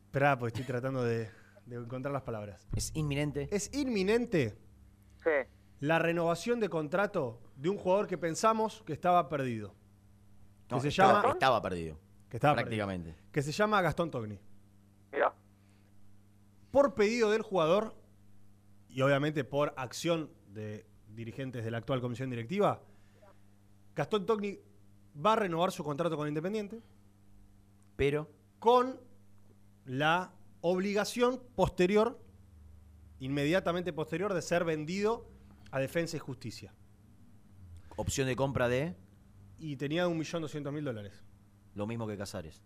Esperá, 0.06 0.38
porque 0.38 0.48
estoy 0.60 0.64
tratando 0.64 1.04
de, 1.04 1.30
de 1.66 1.76
encontrar 1.76 2.12
las 2.12 2.22
palabras. 2.22 2.66
es 2.74 2.90
inminente. 2.94 3.48
Es 3.50 3.72
inminente 3.74 4.56
Sí. 5.22 5.30
la 5.80 5.98
renovación 5.98 6.60
de 6.60 6.68
contrato 6.68 7.40
de 7.56 7.68
un 7.68 7.76
jugador 7.76 8.06
que 8.06 8.16
pensamos 8.16 8.82
que 8.86 8.92
estaba 8.92 9.28
perdido. 9.28 9.74
Que 10.68 10.80
se 10.80 10.88
estaba, 10.88 11.20
llama. 11.22 11.32
estaba 11.32 11.60
perdido. 11.62 11.98
Que 12.28 12.36
estaba 12.36 12.54
prácticamente. 12.54 13.10
perdido, 13.10 13.32
que 13.32 13.42
se 13.42 13.52
llama 13.52 13.80
Gastón 13.82 14.10
Togni. 14.10 14.38
Por 16.70 16.94
pedido 16.94 17.30
del 17.30 17.40
jugador 17.40 17.94
y 18.90 19.00
obviamente 19.00 19.42
por 19.42 19.72
acción 19.76 20.30
de 20.48 20.86
dirigentes 21.08 21.64
de 21.64 21.70
la 21.70 21.78
actual 21.78 22.00
comisión 22.00 22.28
directiva, 22.28 22.82
Gastón 23.96 24.26
Togni 24.26 24.60
va 25.24 25.32
a 25.32 25.36
renovar 25.36 25.72
su 25.72 25.82
contrato 25.82 26.16
con 26.16 26.28
Independiente 26.28 26.80
Pero 27.96 28.30
con 28.58 29.00
la 29.86 30.32
obligación 30.60 31.42
posterior, 31.56 32.20
inmediatamente 33.18 33.92
posterior, 33.92 34.34
de 34.34 34.42
ser 34.42 34.64
vendido 34.64 35.26
a 35.70 35.80
Defensa 35.80 36.16
y 36.16 36.20
Justicia. 36.20 36.74
Opción 37.96 38.26
de 38.26 38.36
compra 38.36 38.68
de 38.68 38.94
Y 39.58 39.76
tenía 39.76 40.06
1.200.000 40.06 40.82
dólares. 40.82 41.24
Lo 41.78 41.86
mismo 41.86 42.06
que 42.06 42.16
Casares. 42.18 42.60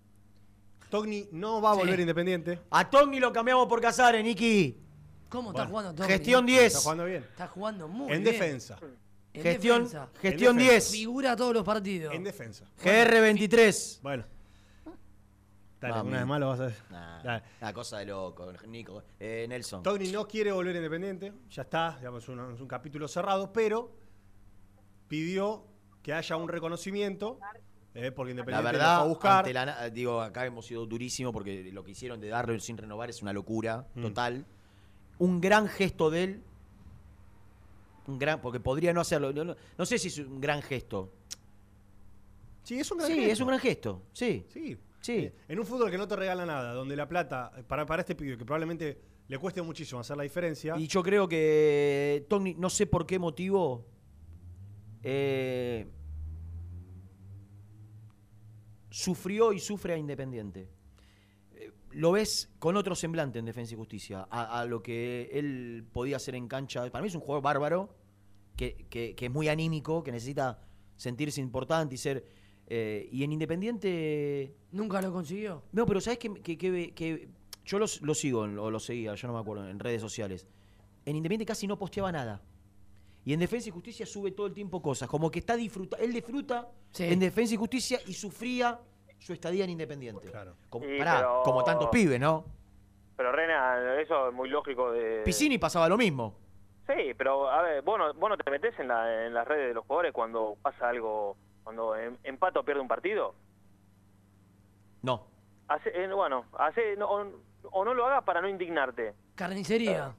Togni 0.91 1.29
no 1.33 1.61
va 1.63 1.71
a 1.71 1.75
volver 1.75 1.97
Sí. 1.97 2.03
independiente. 2.03 2.59
A 2.71 2.89
Togni 2.91 3.21
lo 3.21 3.33
cambiamos 3.33 3.67
por 3.69 3.81
Casares, 3.81 4.25
Niki. 4.25 4.79
¿Cómo 5.29 5.51
está 5.51 5.63
Bueno, 5.63 5.71
jugando 5.71 5.95
Togni? 5.95 6.13
Gestión 6.13 6.45
10. 6.47 6.65
Está 6.67 6.81
jugando 6.81 7.05
bien. 7.05 7.23
Está 7.23 7.49
jugando 7.49 7.89
muy 7.89 8.13
en 8.13 8.23
bien. 8.23 8.25
defensa. 8.25 8.79
En 9.33 9.43
Gestión- 9.43 9.85
defensa. 9.85 10.11
gestión 10.21 10.51
En 10.53 10.57
defensa. 10.59 10.73
10. 10.75 10.91
Figura 10.91 11.37
todos 11.37 11.55
los 11.55 11.65
partidos. 11.65 12.15
En 12.15 12.25
defensa. 12.25 12.65
GR23. 12.83 14.01
Bueno. 14.03 14.25
Dale, 15.81 15.95
Mami. 15.95 16.09
una 16.11 16.19
vez 16.19 16.27
más 16.27 16.41
lo 16.41 16.49
vas 16.49 16.61
a 16.61 16.67
ver. 16.67 16.77
Nah, 16.91 17.23
Dale. 17.23 17.43
Una 17.61 17.73
cosa 17.73 17.99
de 17.99 18.05
loco, 18.07 18.53
Nico. 18.69 19.03
Eh, 19.19 19.47
Nelson. 19.49 19.83
Togni 19.83 20.13
no 20.13 20.29
quiere 20.29 20.53
volver 20.53 20.77
independiente, 20.77 21.33
ya 21.51 21.63
está, 21.63 21.97
digamos, 21.99 22.23
es 22.23 22.29
un, 22.29 22.53
es 22.55 22.61
un 22.61 22.69
capítulo 22.69 23.09
cerrado, 23.09 23.53
pero 23.53 23.91
pidió 25.09 25.65
que 26.03 26.13
haya 26.13 26.37
un 26.37 26.49
reconocimiento, 26.49 27.39
eh, 27.95 28.11
porque 28.11 28.31
La 28.35 28.41
Independiente 28.41 28.73
lo 28.73 28.79
verdad, 28.79 28.97
fue 28.99 29.05
a 29.05 29.09
buscar. 29.09 29.39
ante 29.41 29.53
la 29.53 29.67
na- 29.67 29.91
digo, 29.91 30.21
acá 30.21 30.47
hemos 30.47 30.67
sido 30.67 30.87
durísimos 30.87 31.33
porque 31.33 31.71
lo 31.73 31.85
que 31.85 31.91
hicieron 31.93 32.21
de 32.21 32.29
darlo 32.29 32.59
sin 32.61 32.77
renovar 32.79 33.11
es 33.11 33.21
una 33.23 33.33
locura 33.33 33.87
Mm. 33.95 34.03
total. 34.03 34.47
Un 35.19 35.41
gran 35.41 35.69
gesto 35.69 36.11
de 36.11 36.25
él. 36.25 36.43
Un 38.07 38.19
gran, 38.19 38.41
porque 38.41 38.59
podría 38.61 38.93
no 38.93 39.01
hacerlo. 39.01 39.33
No, 39.33 39.45
no- 39.45 39.57
no 39.79 39.87
sé 39.87 39.99
si 39.99 40.09
es 40.09 40.19
un 40.19 40.41
gran 40.41 40.63
gesto. 40.63 41.13
Sí, 42.65 42.79
es 42.81 42.91
un 42.91 42.99
gran 42.99 43.09
Sí, 43.11 43.17
gesto. 43.17 43.33
es 43.33 43.41
un 43.41 43.47
gran 43.49 43.61
gesto. 43.61 44.03
Sí. 44.13 44.45
Sí. 44.49 44.77
Sí. 45.01 45.13
Eh, 45.17 45.35
En 45.49 45.59
un 45.59 45.67
fútbol 45.67 45.91
que 45.91 45.99
no 45.99 46.07
te 46.09 46.15
regala 46.17 46.47
nada, 46.47 46.73
donde 46.75 46.95
la 46.97 47.09
plata, 47.09 47.53
eh, 47.57 47.63
para, 47.67 47.85
para 47.87 48.01
este 48.03 48.15
pibe, 48.15 48.39
que 48.39 48.45
probablemente 48.45 48.99
le 49.29 49.39
cueste 49.39 49.61
muchísimo 49.63 50.01
hacer 50.01 50.17
la 50.17 50.23
diferencia. 50.23 50.77
Y 50.79 50.87
yo 50.87 51.03
creo 51.03 51.29
que 51.29 52.25
Togni, 52.29 52.55
no 52.55 52.71
sé 52.71 52.87
por 52.87 53.05
qué 53.07 53.19
motivo, 53.19 53.85
eh, 55.03 55.87
sufrió 58.93 59.53
y 59.53 59.59
sufre 59.59 59.95
a 59.95 59.97
Independiente. 59.97 60.69
Eh, 61.55 61.73
Lo 61.93 62.13
ves 62.13 62.51
con 62.59 62.77
otro 62.77 62.95
semblante 62.95 63.39
en 63.39 63.45
Defensa 63.47 63.75
y 63.75 63.77
Justicia, 63.77 64.27
a, 64.31 64.61
a 64.61 64.65
lo 64.67 64.83
que 64.83 65.31
él 65.33 65.85
podía 65.93 66.17
hacer 66.17 66.35
en 66.35 66.47
cancha. 66.49 66.89
Para 66.91 67.03
mí 67.03 67.09
es 67.09 67.15
un 67.15 67.21
jugador 67.23 67.43
bárbaro, 67.43 67.95
que, 68.57 68.87
que- 68.91 69.15
que 69.15 69.27
es 69.27 69.33
muy 69.33 69.49
anímico, 69.49 70.03
que 70.05 70.13
necesita 70.13 70.61
sentirse 70.97 71.41
importante 71.41 71.95
y 71.95 71.99
ser... 71.99 72.25
eh, 72.67 73.09
y 73.11 73.25
en 73.25 73.33
Independiente... 73.33 74.55
Nunca 74.73 75.01
lo 75.03 75.13
consiguió. 75.13 75.63
No, 75.73 75.87
pero 75.87 76.01
¿sabes 76.01 76.19
qué? 76.19 76.33
que, 76.35 76.57
que- 76.59 76.93
que 76.95 77.29
yo 77.65 77.79
los- 77.79 78.03
lo 78.03 78.15
sigo, 78.15 78.45
en- 78.45 78.59
o 78.59 78.71
lo 78.71 78.79
seguía, 78.79 79.15
yo 79.15 79.27
no 79.29 79.35
me 79.35 79.41
acuerdo, 79.41 79.69
en 79.69 79.79
redes 79.79 80.01
sociales. 80.03 80.47
En 81.07 81.17
Independiente 81.17 81.47
casi 81.47 81.67
no 81.67 81.79
posteaba 81.79 82.13
nada. 82.13 82.43
Y 83.25 83.33
en 83.33 83.41
Defensa 83.41 83.69
y 83.69 83.73
Justicia 83.73 84.05
sube 84.05 84.33
todo 84.33 84.47
el 84.49 84.55
tiempo 84.55 84.83
cosas. 84.83 85.09
Como 85.09 85.31
que 85.31 85.39
está 85.39 85.57
disfruta, 85.57 85.97
él 85.99 86.13
disfruta 86.13 86.69
Sí. 86.91 87.05
en 87.05 87.21
Defensa 87.21 87.55
y 87.55 87.57
Justicia 87.57 87.99
y 88.07 88.13
sufría 88.15 88.79
su 89.19 89.33
estadía 89.33 89.65
en 89.65 89.71
Independiente. 89.71 90.33
Como, 90.69 90.85
Sí, 90.85 90.99
pará, 90.99 91.17
pero- 91.19 91.43
como 91.45 91.63
tantos 91.63 91.89
pibes, 91.91 92.19
¿no? 92.21 92.45
Pero 93.17 93.31
Rena, 93.31 94.01
eso 94.01 94.29
es 94.29 94.35
muy 94.35 94.49
lógico 94.49 94.91
de... 94.91 95.23
Piscini 95.25 95.59
pasaba 95.59 95.89
lo 95.89 95.97
mismo. 95.97 96.35
Sí, 96.89 97.15
pero 97.17 97.49
a 97.49 97.63
ver, 97.63 97.83
vos 97.83 97.97
no, 97.97 98.13
vos 98.15 98.31
no 98.31 98.37
te 98.37 98.51
metés 98.51 98.77
en, 98.81 98.89
la, 98.89 99.27
en 99.27 99.33
las 99.35 99.47
redes 99.47 99.69
de 99.69 99.75
los 99.75 99.85
jugadores 99.87 100.13
cuando 100.13 100.57
pasa 100.61 100.89
algo, 100.89 101.37
cuando 101.63 101.95
em- 101.95 102.17
empata 102.25 102.59
o 102.59 102.65
pierde 102.65 102.81
un 102.81 102.89
partido. 102.89 103.35
No. 105.03 105.27
Hace, 105.69 105.91
eh, 105.95 106.13
bueno, 106.13 106.47
hace, 106.59 106.97
no, 106.97 107.09
o, 107.09 107.27
o 107.71 107.85
no 107.85 107.95
lo 107.95 108.07
hagas 108.07 108.25
para 108.25 108.41
no 108.41 108.49
indignarte. 108.49 109.15
Carnicería. 109.37 110.13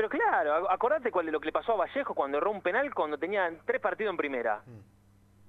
Pero 0.00 0.08
claro, 0.08 0.54
ac- 0.66 0.66
acordate 0.70 1.10
cuál 1.10 1.26
de 1.26 1.32
lo 1.32 1.40
que 1.40 1.44
le 1.46 1.52
pasó 1.52 1.72
a 1.74 1.76
Vallejo 1.76 2.14
cuando 2.14 2.38
erró 2.38 2.50
un 2.50 2.62
penal 2.62 2.94
cuando 2.94 3.18
tenía 3.18 3.52
tres 3.66 3.82
partidos 3.82 4.12
en 4.12 4.16
primera. 4.16 4.62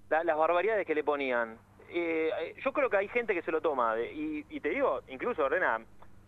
La- 0.09 0.25
las 0.25 0.35
barbaridades 0.37 0.85
que 0.85 0.93
le 0.93 1.05
ponían. 1.05 1.57
Eh, 1.89 2.29
eh, 2.41 2.55
yo 2.61 2.73
creo 2.73 2.89
que 2.89 2.97
hay 2.97 3.07
gente 3.07 3.33
que 3.33 3.41
se 3.43 3.51
lo 3.51 3.61
toma. 3.61 3.95
de- 3.95 4.11
y, 4.11 4.45
y 4.49 4.59
te 4.59 4.67
digo, 4.67 5.03
incluso, 5.07 5.47
Rena, 5.47 5.79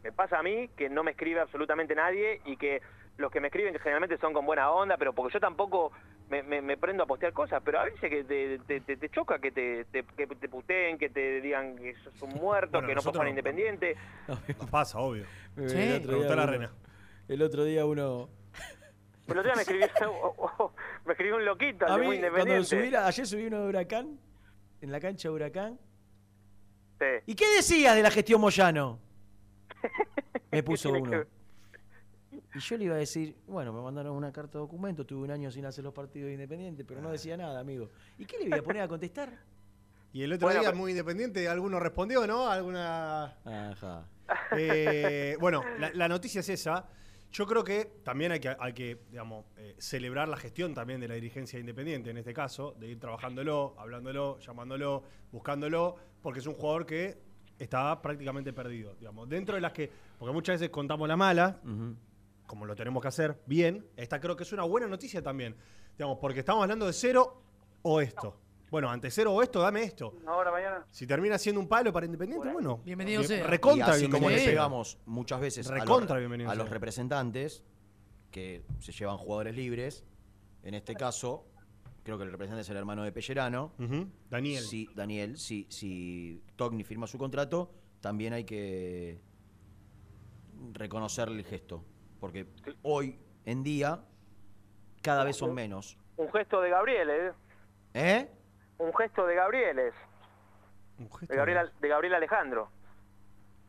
me 0.03 0.11
pasa 0.13 0.39
a 0.39 0.43
mí 0.43 0.69
que 0.77 0.87
no 0.87 1.03
me 1.03 1.11
escribe 1.11 1.41
absolutamente 1.41 1.95
nadie 1.95 2.39
y 2.45 2.55
que 2.55 2.81
los 3.17 3.29
que 3.29 3.41
me 3.41 3.47
escriben 3.49 3.73
que 3.73 3.79
generalmente 3.79 4.17
son 4.19 4.31
con 4.31 4.45
buena 4.45 4.71
onda, 4.71 4.95
pero 4.95 5.11
porque 5.11 5.33
yo 5.33 5.41
tampoco 5.41 5.91
me, 6.29 6.43
me- 6.43 6.61
me 6.61 6.77
prendo 6.77 7.03
a 7.03 7.05
postear 7.05 7.33
cosas, 7.33 7.61
pero 7.65 7.81
a 7.81 7.83
veces 7.83 8.09
que 8.09 8.23
te, 8.23 8.57
te- 8.59 8.79
te- 8.79 8.95
te 8.95 9.09
choca 9.09 9.39
que 9.39 9.51
te, 9.51 9.83
te, 9.91 10.05
que 10.05 10.27
te 10.27 10.47
puteen, 10.47 10.97
que 10.97 11.09
te 11.09 11.41
digan 11.41 11.75
que 11.75 11.93
sos 11.95 12.21
un 12.21 12.29
muerto, 12.39 12.71
Bueno, 12.77 12.87
que 12.87 12.95
no 12.95 13.01
sos 13.01 13.13
no- 13.13 13.27
independiente. 13.27 13.97
Nos 14.29 14.69
pasa, 14.69 14.97
obvio. 14.99 15.25
Sí. 15.67 16.01
Preguntale 16.05 16.41
a 16.41 16.45
Rena. 16.45 16.71
El 17.27 17.41
otro 17.41 17.63
día 17.63 17.85
uno... 17.85 18.29
El 19.27 19.37
otro 19.37 19.43
día 19.43 19.55
me 19.55 19.61
escribió, 19.61 19.87
me 21.05 21.13
escribió 21.13 21.35
un 21.37 21.45
loquito, 21.45 21.85
A 21.87 21.97
mí, 21.97 22.05
muy 22.05 22.19
cuando 22.19 22.63
subí 22.63 22.93
ayer 22.93 23.25
subí 23.25 23.45
uno 23.47 23.61
de 23.61 23.69
Huracán, 23.69 24.19
en 24.81 24.91
la 24.91 24.99
cancha 24.99 25.29
de 25.29 25.33
Huracán. 25.35 25.79
Sí. 26.99 27.05
¿Y 27.27 27.35
qué 27.35 27.45
decías 27.55 27.95
de 27.95 28.03
la 28.03 28.11
gestión 28.11 28.41
Moyano? 28.41 28.99
Me 30.51 30.61
puso 30.61 30.91
uno. 30.91 31.09
que? 31.09 31.27
Y 32.55 32.59
yo 32.59 32.77
le 32.77 32.83
iba 32.85 32.95
a 32.95 32.99
decir, 32.99 33.35
bueno, 33.47 33.73
me 33.73 33.81
mandaron 33.81 34.15
una 34.15 34.31
carta 34.31 34.53
de 34.57 34.59
documento, 34.59 35.05
tuve 35.05 35.23
un 35.23 35.31
año 35.31 35.49
sin 35.51 35.65
hacer 35.65 35.83
los 35.83 35.93
partidos 35.93 36.31
independientes, 36.31 36.85
pero 36.87 37.01
no 37.01 37.09
decía 37.11 37.35
nada, 37.35 37.59
amigo. 37.59 37.89
¿Y 38.19 38.25
qué 38.25 38.37
le 38.37 38.49
voy 38.49 38.59
a 38.59 38.63
poner 38.63 38.81
a 38.83 38.87
contestar? 38.87 39.31
Y 40.11 40.21
el 40.21 40.33
otro 40.33 40.47
Bueno, 40.47 40.59
día, 40.59 40.69
pero- 40.69 40.79
muy 40.79 40.91
independiente, 40.91 41.47
¿alguno 41.47 41.79
respondió, 41.79 42.27
no? 42.27 42.47
¿Alguna...? 42.47 43.35
Ajá. 43.43 44.05
Eh, 44.55 45.35
bueno, 45.39 45.63
la, 45.79 45.91
la 45.93 46.07
noticia 46.07 46.41
es 46.41 46.49
esa. 46.49 46.87
Yo 47.33 47.47
creo 47.47 47.63
que 47.63 47.85
también 48.03 48.31
hay 48.31 48.39
que, 48.39 48.55
hay 48.59 48.73
que 48.73 48.99
digamos, 49.09 49.45
eh, 49.57 49.75
celebrar 49.79 50.29
la 50.29 50.37
gestión 50.37 50.75
también 50.75 51.01
de 51.01 51.07
la 51.07 51.15
dirigencia 51.15 51.59
independiente, 51.59 52.11
en 52.11 52.17
este 52.17 52.31
caso, 52.31 52.75
de 52.79 52.89
ir 52.89 52.99
trabajándolo, 52.99 53.73
hablándolo, 53.79 54.37
llamándolo, 54.39 55.03
buscándolo, 55.31 55.95
porque 56.21 56.41
es 56.41 56.45
un 56.45 56.53
jugador 56.53 56.85
que 56.85 57.17
estaba 57.57 57.99
prácticamente 58.03 58.53
perdido. 58.53 58.93
Digamos. 58.99 59.27
Dentro 59.27 59.55
de 59.55 59.61
las 59.61 59.73
que, 59.73 59.89
porque 60.19 60.31
muchas 60.31 60.59
veces 60.59 60.69
contamos 60.69 61.07
la 61.07 61.17
mala, 61.17 61.59
como 62.45 62.67
lo 62.67 62.75
tenemos 62.75 63.01
que 63.01 63.07
hacer 63.07 63.41
bien, 63.47 63.83
esta 63.97 64.19
creo 64.19 64.35
que 64.35 64.43
es 64.43 64.53
una 64.53 64.63
buena 64.63 64.87
noticia 64.87 65.23
también. 65.23 65.55
Digamos, 65.97 66.19
porque 66.21 66.41
estamos 66.41 66.61
hablando 66.61 66.85
de 66.85 66.93
cero 66.93 67.41
o 67.81 67.99
esto. 67.99 68.42
Bueno, 68.73 68.89
ante 68.89 69.11
cero 69.11 69.31
o 69.31 69.43
esto, 69.43 69.61
dame 69.61 69.83
esto. 69.83 70.15
Ahora, 70.25 70.49
mañana. 70.49 70.83
Si 70.89 71.05
termina 71.05 71.37
siendo 71.37 71.61
un 71.61 71.67
palo 71.67 71.93
para 71.93 72.07
Independiente, 72.07 72.51
bueno. 72.51 72.81
Bienvenido 72.83 73.19
bien- 73.19 73.27
sea. 73.27 73.45
Recontra 73.45 73.89
y 73.89 73.91
así 73.91 73.99
bienvenido 74.07 74.29
como 74.31 74.35
le 74.35 74.45
pegamos 74.45 74.97
muchas 75.05 75.39
veces 75.41 75.69
a 75.69 75.75
Recontra 75.75 76.15
los, 76.15 76.21
bienvenido 76.21 76.49
a 76.49 76.55
los 76.55 76.67
representantes 76.71 77.63
que 78.31 78.65
se 78.79 78.91
llevan 78.91 79.17
jugadores 79.17 79.55
libres, 79.55 80.03
en 80.63 80.73
este 80.73 80.95
caso, 80.95 81.45
creo 82.03 82.17
que 82.17 82.23
el 82.23 82.31
representante 82.31 82.63
es 82.63 82.69
el 82.71 82.77
hermano 82.77 83.03
de 83.03 83.11
Pellerano. 83.11 83.73
Daniel. 84.31 84.63
Si, 84.63 84.89
Daniel, 84.95 85.37
si, 85.37 85.67
si 85.69 86.41
Togni 86.55 86.83
firma 86.83 87.05
su 87.05 87.19
contrato, 87.19 87.69
también 88.01 88.33
hay 88.33 88.43
que 88.43 89.21
reconocerle 90.71 91.37
el 91.37 91.45
gesto. 91.45 91.85
Porque 92.19 92.47
hoy 92.81 93.19
en 93.45 93.61
día 93.61 94.03
cada 95.03 95.23
vez 95.25 95.35
son 95.35 95.53
menos. 95.53 95.95
Un 96.17 96.31
gesto 96.31 96.59
de 96.59 96.71
Gabriel, 96.71 97.09
¿eh? 97.11 97.31
¿Eh? 97.93 98.29
Un 98.77 98.93
gesto 98.95 99.25
de 99.25 99.35
Gabrieles. 99.35 99.93
De 100.97 101.35
Gabriel, 101.35 101.71
de 101.81 101.87
Gabriel 101.87 102.13
Alejandro. 102.15 102.69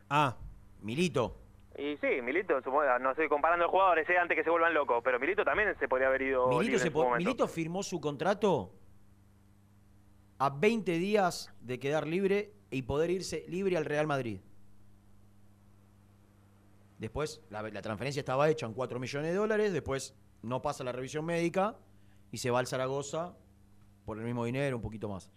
Ah. 0.09 0.35
Milito. 0.81 1.37
Y 1.77 1.97
sí, 1.97 2.21
Milito, 2.21 2.61
supongo- 2.61 2.99
no 2.99 3.11
estoy 3.11 3.27
comparando 3.27 3.67
jugadores 3.67 4.07
eh, 4.09 4.17
antes 4.17 4.37
que 4.37 4.43
se 4.43 4.49
vuelvan 4.49 4.73
locos, 4.73 5.01
pero 5.03 5.19
Milito 5.19 5.43
también 5.43 5.75
se 5.79 5.87
podría 5.87 6.07
haber 6.07 6.21
ido 6.21 6.47
Milito, 6.47 6.79
se 6.79 6.91
po-. 6.91 7.15
Milito 7.15 7.47
firmó 7.47 7.83
su 7.83 7.99
contrato 7.99 8.71
a 10.37 10.49
20 10.49 10.91
días 10.93 11.51
de 11.61 11.79
quedar 11.79 12.05
libre 12.07 12.53
y 12.69 12.83
poder 12.83 13.09
irse 13.09 13.45
libre 13.47 13.77
al 13.77 13.85
Real 13.85 14.07
Madrid. 14.07 14.39
Después, 16.99 17.41
la, 17.49 17.61
la 17.63 17.81
transferencia 17.81 18.19
estaba 18.21 18.49
hecha 18.49 18.65
en 18.65 18.73
4 18.73 18.99
millones 18.99 19.31
de 19.31 19.35
dólares, 19.37 19.73
después 19.73 20.15
no 20.43 20.61
pasa 20.61 20.83
la 20.83 20.91
revisión 20.93 21.25
médica 21.25 21.75
y 22.31 22.37
se 22.37 22.51
va 22.51 22.59
al 22.59 22.67
Zaragoza 22.67 23.35
por 24.05 24.17
el 24.19 24.23
mismo 24.23 24.45
dinero, 24.45 24.77
un 24.77 24.81
poquito 24.81 25.09
más. 25.09 25.29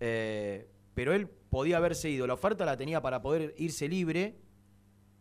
Eh, 0.00 0.68
pero 0.94 1.12
él 1.12 1.28
podía 1.28 1.78
haberse 1.78 2.10
ido, 2.10 2.26
la 2.26 2.34
oferta 2.34 2.64
la 2.64 2.76
tenía 2.76 3.00
para 3.00 3.20
poder 3.20 3.54
irse 3.58 3.88
libre 3.88 4.38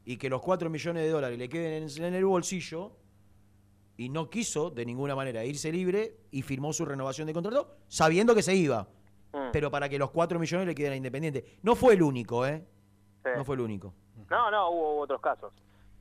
y 0.05 0.17
que 0.17 0.29
los 0.29 0.41
4 0.41 0.69
millones 0.69 1.03
de 1.03 1.09
dólares 1.09 1.39
le 1.39 1.49
queden 1.49 1.83
en, 1.83 2.03
en 2.03 2.13
el 2.13 2.25
bolsillo 2.25 2.97
y 3.97 4.09
no 4.09 4.29
quiso 4.29 4.69
de 4.69 4.85
ninguna 4.85 5.15
manera 5.15 5.45
irse 5.45 5.71
libre 5.71 6.17
y 6.31 6.41
firmó 6.41 6.73
su 6.73 6.85
renovación 6.85 7.27
de 7.27 7.33
contrato 7.33 7.77
sabiendo 7.87 8.35
que 8.35 8.43
se 8.43 8.55
iba. 8.55 8.87
Mm. 9.33 9.51
Pero 9.51 9.71
para 9.71 9.89
que 9.89 9.97
los 9.97 10.11
4 10.11 10.39
millones 10.39 10.67
le 10.67 10.75
queden 10.75 10.93
a 10.93 10.95
Independiente. 10.95 11.57
No 11.61 11.75
fue 11.75 11.93
el 11.93 12.03
único, 12.03 12.45
¿eh? 12.45 12.63
Sí. 13.23 13.29
No 13.35 13.45
fue 13.45 13.55
el 13.55 13.61
único. 13.61 13.93
No, 14.29 14.51
no, 14.51 14.69
hubo 14.69 14.99
otros 14.99 15.21
casos. 15.21 15.53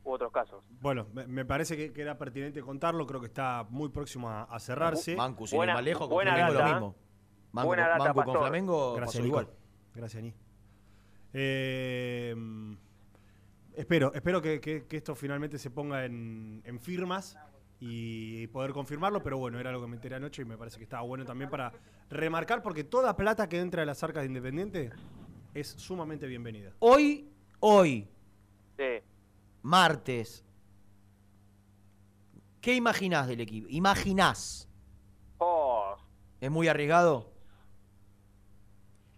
Hubo 0.04 0.14
otros 0.14 0.32
casos. 0.32 0.64
Bueno, 0.80 1.06
me, 1.12 1.26
me 1.26 1.44
parece 1.44 1.76
que, 1.76 1.92
que 1.92 2.02
era 2.02 2.18
pertinente 2.18 2.60
contarlo, 2.60 3.06
creo 3.06 3.20
que 3.20 3.26
está 3.28 3.66
muy 3.70 3.88
próximo 3.90 4.28
a, 4.28 4.42
a 4.44 4.58
cerrarse. 4.58 5.14
Mancu, 5.16 5.46
sin 5.46 5.60
ir 5.62 5.66
más 5.68 5.84
lejos, 5.84 6.08
con 6.08 6.20
Flamengo 6.20 6.52
lo 6.52 6.64
mismo. 6.64 6.96
Mancu, 7.52 7.66
Buena 7.68 7.82
con- 7.90 7.98
data, 7.98 8.14
Mancu 8.14 8.32
con. 8.32 8.40
Flamengo 8.40 8.94
Gracias, 8.94 9.24
igual. 9.24 9.48
Gracias, 9.94 10.22
Ni. 10.22 10.34
Eh, 11.32 12.34
Espero, 13.74 14.12
espero 14.14 14.42
que, 14.42 14.60
que- 14.60 14.84
que 14.86 14.98
esto 14.98 15.14
finalmente 15.14 15.56
se 15.58 15.70
ponga 15.70 16.04
en, 16.04 16.60
en 16.66 16.78
firmas 16.78 17.38
y 17.80 18.46
poder 18.48 18.72
confirmarlo, 18.72 19.22
pero 19.22 19.38
bueno, 19.38 19.58
era 19.58 19.70
algo 19.70 19.80
que 19.82 19.88
me 19.88 19.96
enteré 19.96 20.14
anoche 20.16 20.42
y 20.42 20.44
me 20.44 20.58
parece 20.58 20.76
que 20.76 20.84
estaba 20.84 21.02
bueno 21.04 21.24
también 21.24 21.48
para 21.48 21.72
remarcar, 22.10 22.62
porque 22.62 22.84
toda 22.84 23.16
plata 23.16 23.48
que 23.48 23.58
entra 23.58 23.80
de 23.80 23.86
las 23.86 24.02
arcas 24.02 24.24
de 24.24 24.26
Independiente 24.28 24.90
es 25.54 25.68
sumamente 25.68 26.26
bienvenida. 26.26 26.72
Hoy, 26.80 27.30
hoy, 27.60 28.06
Sí. 28.76 29.00
Martes, 29.62 30.44
¿qué 32.60 32.74
imaginás 32.74 33.28
del 33.28 33.40
equipo? 33.40 33.66
¿Imaginás? 33.70 34.68
Oh, 35.39 35.97
¿Es 36.40 36.51
muy 36.51 36.68
arriesgado? 36.68 37.30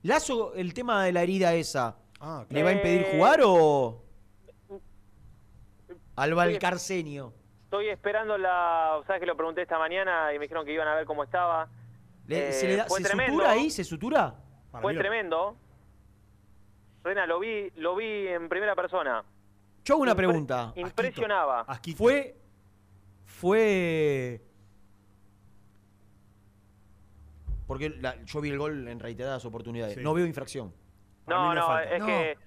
Lazo, 0.02 0.54
el 0.54 0.74
tema 0.74 1.04
de 1.04 1.12
la 1.12 1.22
herida 1.22 1.54
esa, 1.54 1.96
Ah, 2.20 2.44
¿le 2.48 2.62
va 2.62 2.70
a 2.70 2.72
impedir 2.72 3.02
Eh, 3.02 3.12
jugar 3.16 3.40
o 3.44 4.02
al 6.16 6.34
Valcarcenio? 6.34 7.32
Estoy 7.64 7.88
esperando 7.88 8.38
la. 8.38 9.00
¿Sabes 9.06 9.20
que 9.20 9.26
lo 9.26 9.36
pregunté 9.36 9.62
esta 9.62 9.78
mañana 9.78 10.32
y 10.32 10.38
me 10.38 10.44
dijeron 10.44 10.64
que 10.64 10.72
iban 10.72 10.86
a 10.88 10.94
ver 10.94 11.04
cómo 11.06 11.24
estaba? 11.24 11.68
Le- 12.26 12.48
Eh, 12.48 12.52
¿Se, 12.52 12.68
le 12.68 12.76
da- 12.76 12.84
fue 12.86 13.02
se 13.02 13.08
sutura 13.08 13.50
ahí? 13.50 13.70
¿Se 13.70 13.84
sutura? 13.84 14.34
Fue 14.80 14.94
tremendo. 14.94 15.56
Rena, 17.02 17.26
lo 17.26 17.38
vi, 17.40 17.70
lo 17.76 17.96
vi 17.96 18.28
en 18.28 18.48
primera 18.48 18.74
persona. 18.74 19.24
Yo 19.84 19.94
hago 19.94 20.02
una 20.02 20.12
Impre- 20.12 20.16
pregunta. 20.16 20.72
Impresionaba. 20.76 21.66
Fue. 21.96 22.36
Fue. 23.26 24.40
Porque 27.66 27.90
la- 27.90 28.16
yo 28.24 28.40
vi 28.40 28.50
el 28.50 28.58
gol 28.58 28.88
en 28.88 29.00
reiteradas 29.00 29.44
oportunidades. 29.44 29.94
Sí. 29.94 30.02
No 30.02 30.14
veo 30.14 30.26
infracción. 30.26 30.72
No, 31.26 31.54
no 31.54 31.78
es 31.80 32.00
No. 32.00 32.06
que. 32.06 32.38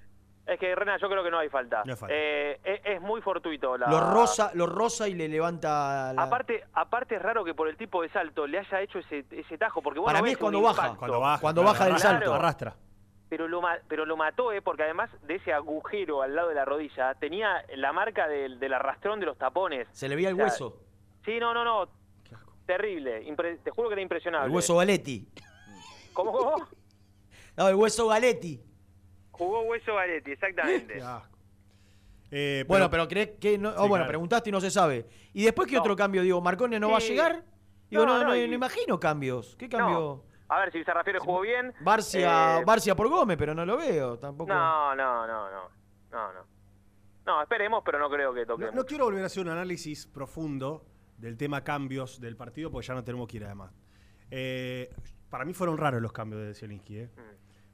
Es 0.46 0.58
que, 0.62 0.74
Rena, 0.76 0.98
yo 0.98 1.10
creo 1.10 1.22
que 1.26 1.30
no 1.32 1.40
hay 1.40 1.50
falta. 1.50 1.84
No 1.84 1.92
hay 1.92 1.98
falta. 1.98 2.16
Eh, 2.18 2.58
es, 2.64 2.80
es 2.86 3.02
muy 3.02 3.20
fortuito. 3.22 3.78
La... 3.78 3.88
Lo 3.90 4.00
rosa, 4.00 4.52
lo 4.54 4.66
rosa 4.66 5.06
y 5.06 5.14
le 5.14 5.28
levanta 5.28 6.14
la. 6.14 6.24
Aparte, 6.24 6.64
aparte 6.72 7.16
es 7.18 7.22
raro 7.22 7.44
que 7.44 7.54
por 7.54 7.68
el 7.68 7.76
tipo 7.76 8.02
de 8.02 8.08
salto 8.10 8.48
le 8.48 8.60
haya 8.60 8.80
hecho 8.82 9.00
ese, 9.00 9.26
ese 9.30 9.58
tajo, 9.58 9.82
porque 9.82 10.00
Para 10.02 10.20
no 10.20 10.24
mí 10.26 10.32
es 10.32 10.38
cuando 10.38 10.62
baja. 10.62 10.96
Cuando 10.96 11.20
baja. 11.20 11.42
Cuando 11.42 11.62
claro, 11.64 11.74
baja 11.74 11.86
del 11.90 12.00
salto. 12.00 12.34
Arrastra. 12.34 12.76
Pero 13.30 13.48
lo, 13.48 13.62
ma- 13.62 13.80
pero 13.90 14.06
lo 14.06 14.16
mató, 14.16 14.54
¿eh? 14.54 14.62
porque 14.62 14.84
además 14.84 15.10
de 15.24 15.36
ese 15.36 15.52
agujero 15.52 16.22
al 16.22 16.34
lado 16.36 16.50
de 16.50 16.56
la 16.56 16.64
rodilla, 16.66 17.14
tenía 17.16 17.64
la 17.76 17.92
marca 17.92 18.28
del, 18.28 18.58
del 18.60 18.74
arrastrón 18.74 19.20
de 19.20 19.26
los 19.26 19.38
tapones. 19.38 19.88
Se 19.92 20.08
le 20.08 20.16
veía 20.16 20.30
el 20.30 20.36
O 20.36 20.38
sea, 20.38 20.46
hueso. 20.46 20.82
Sí, 21.26 21.38
no, 21.40 21.54
no, 21.54 21.66
no. 21.66 21.90
Terrible. 22.66 23.26
Impre- 23.28 23.60
te 23.64 23.72
juro 23.72 23.90
que 23.90 23.94
era 23.94 24.02
impresionable. 24.02 24.48
El 24.48 24.56
hueso 24.56 24.78
Galetti. 24.78 25.28
¿Cómo, 26.14 26.32
cómo? 26.32 26.68
No, 27.58 27.68
el 27.70 27.76
hueso 27.76 28.08
Galetti. 28.08 28.62
Jugó 29.32 29.62
hueso 29.64 29.94
Valetti, 29.96 30.32
exactamente. 30.32 31.02
Eh, 32.30 32.66
Bueno, 32.68 32.90
pero 32.90 33.08
crees 33.08 33.32
que 33.40 33.58
no. 33.58 33.70
oh, 33.70 33.72
Sí, 33.72 33.78
bueno, 33.80 33.96
claro. 33.96 34.08
preguntaste 34.08 34.50
y 34.50 34.52
no 34.52 34.62
se 34.62 34.70
sabe. 34.70 35.08
¿Y 35.34 35.44
después 35.44 35.68
qué 35.68 35.78
otro 35.78 35.96
cambio? 35.96 36.22
Digo, 36.22 36.40
¿Marcone 36.42 36.80
no 36.80 36.92
va 36.92 36.98
a 36.98 37.02
llegar? 37.02 37.44
Digo, 37.90 38.06
No, 38.06 38.14
no, 38.14 38.18
no, 38.20 38.24
no, 38.26 38.30
no 38.30 38.36
y- 38.36 38.54
imagino 38.54 39.00
cambios. 39.00 39.56
¿Qué 39.58 39.68
cambio? 39.70 40.24
A 40.50 40.60
ver, 40.60 40.72
si 40.72 40.84
Sarrafiore 40.84 41.20
jugó 41.20 41.42
bien. 41.42 41.74
Barcia, 41.82 42.60
eh, 42.60 42.64
Barcia 42.66 42.96
por 42.96 43.10
Gómez, 43.10 43.38
pero 43.38 43.54
no 43.54 43.66
lo 43.66 43.78
veo 43.78 44.18
tampoco. 44.18 44.54
No, 44.54 44.96
no, 44.96 45.28
no, 45.28 45.50
no. 45.52 45.70
No, 46.12 46.34
no. 46.34 46.40
No, 47.26 47.42
esperemos, 47.42 47.84
pero 47.86 48.00
no 48.00 48.10
creo 48.10 48.34
que 48.34 48.46
toque. 48.46 48.66
No, 48.66 48.72
no 48.72 48.86
quiero 48.86 49.06
volver 49.06 49.24
a 49.24 49.26
hacer 49.26 49.44
un 49.44 49.50
análisis 49.50 50.08
profundo 50.08 50.86
del 51.18 51.36
tema 51.36 51.64
cambios 51.64 52.22
del 52.22 52.38
partido, 52.38 52.72
porque 52.72 52.88
ya 52.88 52.94
no 52.94 53.04
tenemos 53.04 53.28
que 53.28 53.38
ir 53.38 53.46
además. 53.46 53.74
Eh, 54.32 54.90
para 55.30 55.44
mí 55.44 55.54
fueron 55.54 55.78
raros 55.78 56.02
los 56.02 56.14
cambios 56.14 56.42
de 56.44 56.54
Zielinski, 56.54 57.00
¿eh? 57.00 57.10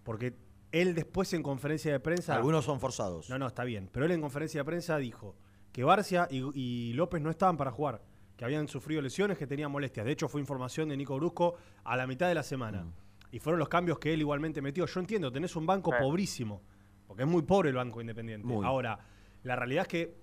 porque 0.04 0.36
él 0.72 0.96
después 0.96 1.32
en 1.34 1.44
conferencia 1.44 1.92
de 1.92 2.00
prensa... 2.00 2.36
Algunos 2.36 2.66
son 2.66 2.80
forzados. 2.80 3.30
No, 3.30 3.38
no, 3.38 3.46
está 3.46 3.64
bien. 3.64 3.90
Pero 3.94 4.08
él 4.08 4.12
en 4.12 4.22
conferencia 4.22 4.62
de 4.62 4.66
prensa 4.66 4.98
dijo 4.98 5.36
que 5.72 5.84
Barcia 5.84 6.28
y, 6.32 6.42
y 6.60 6.94
López 6.94 7.22
no 7.22 7.30
estaban 7.30 7.58
para 7.58 7.72
jugar, 7.72 8.02
que 8.44 8.48
habían 8.48 8.68
sufrido 8.68 9.02
lesiones, 9.02 9.38
que 9.38 9.48
tenían 9.48 9.72
molestias. 9.72 10.06
De 10.06 10.12
hecho, 10.12 10.28
fue 10.28 10.42
información 10.42 10.90
de 10.90 10.98
Nico 10.98 11.16
Brusco 11.16 11.56
a 11.86 11.96
la 11.96 12.06
mitad 12.06 12.28
de 12.28 12.36
la 12.36 12.44
semana. 12.44 12.86
Y 13.32 13.40
fueron 13.40 13.58
los 13.58 13.70
cambios 13.70 14.00
que 14.00 14.14
él 14.14 14.20
igualmente 14.20 14.62
metió. 14.62 14.86
Yo 14.86 15.00
entiendo, 15.00 15.32
tenés 15.32 15.56
un 15.56 15.66
banco 15.66 15.94
pobrísimo, 15.98 16.62
porque 17.08 17.24
es 17.24 17.30
muy 17.30 17.44
pobre 17.44 17.70
el 17.70 17.76
banco 17.76 18.02
independiente. 18.02 18.46
Muy. 18.46 18.66
Ahora, 18.66 19.00
la 19.44 19.56
realidad 19.56 19.84
es 19.84 19.88
que... 19.88 20.16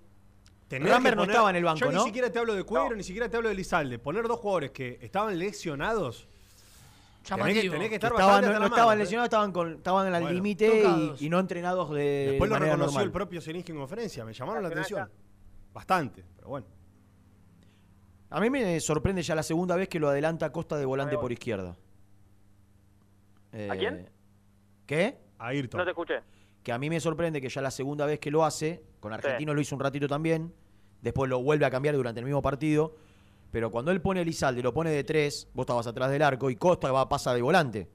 que 0.69 0.79
no 0.79 1.25
estaba 1.25 1.49
en 1.49 1.57
el 1.57 1.65
banco, 1.65 1.81
Yo 1.81 1.93
¿no? 1.93 2.01
ni 2.01 2.05
siquiera 2.05 2.31
te 2.31 2.39
hablo 2.39 2.55
de 2.55 2.63
Cuero, 2.63 2.95
ni 2.95 3.03
siquiera 3.03 3.27
te 3.31 3.39
hablo 3.39 3.49
de 3.49 3.55
Lizalde. 3.55 3.99
Poner 3.99 4.29
dos 4.29 4.39
jugadores 4.39 4.71
que 4.71 4.99
estaban 5.01 5.39
lesionados... 5.39 6.29
Tenés 7.23 7.63
que, 7.63 7.71
tenés 7.71 7.85
que 7.85 7.89
Que 7.89 7.95
estar 7.95 8.13
estaban, 8.13 8.45
no, 8.45 8.51
estaban 8.51 8.71
mano, 8.71 8.93
¿eh? 8.93 8.97
lesionados, 8.97 9.27
estaban, 9.29 9.53
con, 9.53 9.73
estaban 9.75 10.13
al 10.13 10.23
Bueno. 10.23 10.35
límite 10.35 10.85
y, 11.21 11.29
no 11.29 11.39
entrenados 11.39 11.91
de, 11.91 12.29
Después 12.31 12.51
de 12.51 12.59
lo 12.59 12.65
reconoció 12.65 12.87
normal. 12.87 13.05
el 13.05 13.13
propio 13.13 13.41
Zielinski 13.41 13.73
en 13.73 13.79
conferencia. 13.79 14.25
Me 14.25 14.33
llamaron 14.33 14.63
la 14.63 14.69
atención. 14.69 15.11
Bastante, 15.73 16.25
pero 16.37 16.49
bueno. 16.49 16.80
A 18.31 18.41
mí 18.41 18.49
me 18.51 18.79
sorprende 18.81 19.23
ya 19.23 19.35
la 19.35 19.43
segunda 19.43 19.77
vez 19.77 19.89
que 19.89 19.99
lo 19.99 20.09
adelanta 20.09 20.51
Costa 20.53 20.77
de 20.77 20.85
volante 20.85 21.19
por 21.19 21.33
izquierda. 21.33 21.77
¿A 23.69 23.77
quién? 23.77 23.95
Eh, 23.97 24.09
¿Qué? 24.87 25.19
A 25.39 25.45
No 25.45 25.49
Ayrton. 25.51 25.85
te 25.85 25.91
escuché. 25.91 26.15
Que 26.63 26.73
a 26.73 26.79
mí 26.79 26.89
me 26.91 27.01
sorprende 27.01 27.41
que 27.41 27.49
ya 27.49 27.61
la 27.61 27.71
segunda 27.71 28.07
vez 28.07 28.21
que 28.21 28.31
lo 28.31 28.45
hace, 28.45 28.85
con 29.01 29.13
Argentinos 29.13 29.55
lo 29.55 29.61
hizo 29.61 29.75
un 29.75 29.81
ratito 29.81 30.07
también, 30.07 30.53
después 31.01 31.29
lo 31.29 31.43
vuelve 31.43 31.65
a 31.65 31.71
cambiar 31.71 31.95
durante 31.97 32.21
el 32.21 32.27
mismo 32.27 32.43
partido, 32.43 32.95
pero 33.51 33.71
cuando 33.71 33.91
él 33.91 34.01
pone 34.01 34.21
a 34.21 34.23
Elizalde, 34.23 34.63
lo 34.63 34.73
pone 34.73 34.91
de 34.91 35.03
tres, 35.03 35.49
vos 35.55 35.65
estabas 35.65 35.87
atrás 35.87 36.11
del 36.11 36.23
arco 36.23 36.51
y 36.51 36.57
Costa 36.57 36.93
va 36.93 37.09
pasa 37.09 37.35
de 37.35 37.43
volante. 37.43 37.89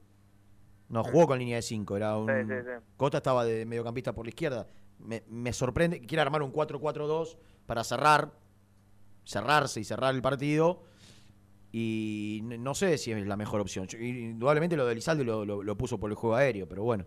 No 0.90 1.04
jugó 1.04 1.28
con 1.28 1.40
línea 1.40 1.56
de 1.58 1.62
cinco, 1.62 1.96
era 1.96 2.18
un... 2.18 2.28
Sí, 2.28 2.34
sí, 2.48 2.56
sí. 2.62 2.84
Costa 2.98 3.18
estaba 3.18 3.46
de 3.46 3.66
mediocampista 3.66 4.14
por 4.14 4.26
la 4.26 4.30
izquierda. 4.30 4.68
Me, 5.00 5.24
me 5.30 5.54
sorprende 5.54 6.02
que 6.02 6.08
quiera 6.08 6.24
armar 6.24 6.42
un 6.42 6.52
4-4-2 6.52 7.38
para 7.66 7.84
cerrar, 7.84 8.32
cerrarse 9.26 9.80
y 9.82 9.84
cerrar 9.84 10.16
el 10.16 10.22
partido. 10.22 10.84
Y 11.72 12.40
no 12.44 12.74
sé 12.74 12.98
si 12.98 13.12
es 13.12 13.28
la 13.28 13.36
mejor 13.36 13.60
opción. 13.60 13.88
Yo- 13.88 13.98
Indudablemente 14.00 14.78
lo 14.78 14.86
de 14.86 14.94
Elizalde 14.94 15.24
lo, 15.26 15.44
lo- 15.44 15.62
lo 15.62 15.76
puso 15.78 16.00
por 16.00 16.10
el 16.10 16.16
juego 16.16 16.36
aéreo, 16.38 16.68
pero 16.68 16.84
bueno. 16.84 17.06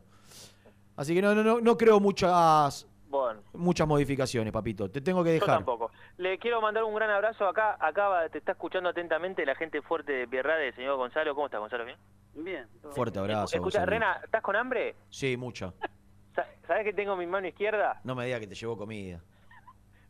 Así 0.97 1.15
que 1.15 1.23
no, 1.23 1.35
no, 1.35 1.43
no, 1.43 1.61
no 1.61 1.77
creo 1.79 2.01
muchas, 2.01 2.87
Bueno, 3.09 3.41
muchas 3.55 3.87
modificaciones, 3.89 4.53
papito. 4.53 4.91
Te 4.91 5.01
tengo 5.01 5.23
que 5.25 5.31
yo 5.31 5.35
dejar. 5.35 5.57
tampoco. 5.57 5.91
Le 6.19 6.39
quiero 6.39 6.61
mandar 6.61 6.85
un 6.85 6.95
gran 6.95 7.09
abrazo 7.09 7.47
acá. 7.49 7.77
Acá 7.81 8.29
te 8.31 8.39
está 8.39 8.53
escuchando 8.53 8.91
atentamente 8.91 9.47
la 9.47 9.55
gente 9.55 9.81
fuerte 9.81 10.13
de 10.13 10.29
Pierrade, 10.29 10.73
señor 10.75 10.97
Gonzalo. 10.97 11.35
¿Cómo 11.35 11.47
estás, 11.47 11.61
Gonzalo? 11.61 11.85
¿Bien? 11.87 11.97
Bien. 12.35 12.67
Fuerte 12.91 13.19
abrazo. 13.21 13.57
Escucha. 13.57 13.87
Rena, 13.87 14.21
¿estás 14.25 14.43
con 14.43 14.55
hambre? 14.57 14.97
Sí, 15.09 15.37
mucha. 15.39 15.73
Sa- 16.35 16.47
¿Sabés 16.67 16.85
que 16.85 16.93
tengo 16.93 17.17
mi 17.17 17.27
mano 17.27 17.47
izquierda? 17.49 18.01
No 18.05 18.15
me 18.15 18.27
diga 18.27 18.39
que 18.39 18.47
te 18.49 18.55
llevó 18.55 18.77
comida. 18.77 19.23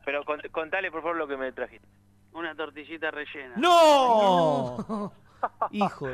Pero 0.08 0.24
cont- 0.24 0.50
contale, 0.50 0.90
por 0.90 1.02
favor, 1.02 1.16
lo 1.18 1.28
que 1.28 1.36
me 1.36 1.52
trajiste. 1.52 1.86
Una 2.32 2.54
tortillita 2.54 3.10
rellena. 3.10 3.52
¡No! 3.58 5.12
Hijo. 5.70 6.06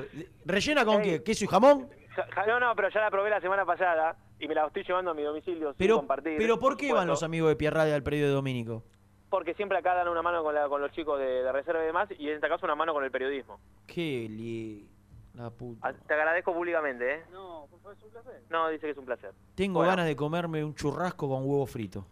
¿Rellena 0.44 0.84
con 0.84 1.00
qué? 1.00 1.22
¿Queso 1.22 1.44
y 1.44 1.46
jamón? 1.46 1.88
Ja- 2.16 2.26
ja- 2.34 2.44
No, 2.46 2.58
no, 2.58 2.74
pero 2.74 2.88
ya 2.90 2.98
la 3.02 3.08
probé 3.12 3.30
la 3.30 3.40
semana 3.40 3.64
pasada 3.64 4.16
y 4.40 4.48
me 4.48 4.54
la 4.56 4.66
estoy 4.66 4.82
llevando 4.82 5.12
a 5.12 5.14
mi 5.14 5.22
domicilio 5.22 5.68
sin 5.68 5.78
Pero, 5.78 5.98
compartir. 5.98 6.38
pero 6.38 6.58
¿por 6.58 6.76
qué 6.76 6.92
van 6.92 7.06
los 7.06 7.22
amigos 7.22 7.50
de 7.50 7.54
Pierrade 7.54 7.94
al 7.94 8.02
predio 8.02 8.26
de 8.26 8.32
Domínico? 8.32 8.82
Porque 9.30 9.54
siempre 9.54 9.78
acá 9.78 9.94
dan 9.94 10.08
una 10.08 10.22
mano 10.22 10.42
con, 10.42 10.56
la- 10.56 10.68
con 10.68 10.80
los 10.80 10.90
chicos 10.90 11.20
de, 11.20 11.26
de 11.44 11.52
reserva 11.52 11.80
y 11.84 11.86
demás, 11.86 12.08
y 12.18 12.28
en 12.28 12.34
este 12.34 12.48
caso 12.48 12.66
una 12.66 12.74
mano 12.74 12.94
con 12.94 13.04
el 13.04 13.12
periodismo. 13.12 13.60
Qué 13.86 14.26
li... 14.28 14.90
La 15.34 15.50
puta. 15.50 15.86
Ah, 15.88 15.92
Te 15.92 16.14
agradezco 16.14 16.52
públicamente, 16.52 17.14
¿eh? 17.14 17.22
No, 17.30 17.68
por 17.70 17.78
favor, 17.80 17.96
es 17.96 18.02
un 18.02 18.10
placer. 18.10 18.42
No, 18.50 18.68
dice 18.70 18.86
que 18.86 18.90
es 18.90 18.98
un 18.98 19.04
placer. 19.04 19.30
Tengo 19.54 19.74
Bueno. 19.78 19.90
ganas 19.90 20.06
de 20.06 20.16
comerme 20.16 20.64
un 20.64 20.74
churrasco 20.74 21.28
con 21.28 21.42
huevo 21.44 21.64
frito. 21.66 22.06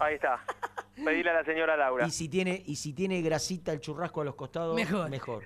Ahí 0.00 0.14
está. 0.16 0.40
Pedile 1.04 1.30
a 1.30 1.34
la 1.34 1.44
señora 1.44 1.76
Laura. 1.76 2.06
Y 2.06 2.10
si 2.10 2.28
tiene, 2.28 2.62
y 2.66 2.76
si 2.76 2.92
tiene 2.92 3.20
grasita 3.22 3.72
el 3.72 3.80
churrasco 3.80 4.20
a 4.20 4.24
los 4.24 4.34
costados, 4.34 4.74
Mejor. 4.74 5.08
mejor. 5.10 5.44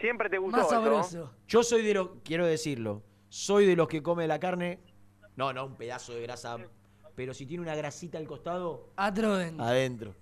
Siempre 0.00 0.28
te 0.30 0.38
gustó 0.38 0.58
Más 0.58 0.68
sabroso. 0.70 1.32
Yo 1.46 1.62
soy 1.62 1.82
de 1.82 1.94
los, 1.94 2.10
quiero 2.24 2.46
decirlo, 2.46 3.02
soy 3.28 3.66
de 3.66 3.74
los 3.76 3.88
que 3.88 4.02
come 4.02 4.26
la 4.26 4.38
carne, 4.38 4.80
no, 5.36 5.52
no 5.52 5.66
un 5.66 5.76
pedazo 5.76 6.14
de 6.14 6.22
grasa, 6.22 6.56
pero 7.14 7.34
si 7.34 7.46
tiene 7.46 7.62
una 7.62 7.74
grasita 7.74 8.18
al 8.18 8.26
costado, 8.26 8.90
A 8.96 9.12
Troden. 9.12 9.60
adentro. 9.60 10.14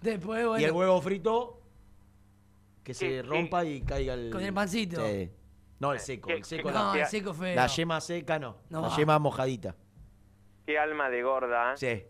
Después, 0.00 0.44
bueno. 0.46 0.60
Y 0.60 0.64
el 0.64 0.72
huevo 0.72 1.00
frito, 1.00 1.60
que 2.82 2.94
se 2.94 3.06
Sí, 3.08 3.22
rompa 3.22 3.64
y 3.64 3.82
caiga 3.82 4.14
el... 4.14 4.30
Con 4.30 4.42
el 4.42 4.52
pancito. 4.52 5.06
Sí. 5.06 5.30
No, 5.78 5.92
el 5.92 6.00
seco, 6.00 6.30
el 6.30 6.44
seco 6.44 6.70
No, 6.70 6.92
no. 6.92 7.00
el 7.00 7.06
seco 7.06 7.32
feo. 7.34 7.54
La 7.54 7.66
yema 7.68 8.00
seca 8.00 8.38
no, 8.38 8.56
No 8.70 8.82
la 8.82 8.88
va. 8.88 8.96
yema 8.96 9.18
mojadita. 9.20 9.74
Qué 10.66 10.78
alma 10.78 11.10
de 11.10 11.22
gorda, 11.22 11.74
¿eh? 11.74 11.76
Sí. 11.76 12.04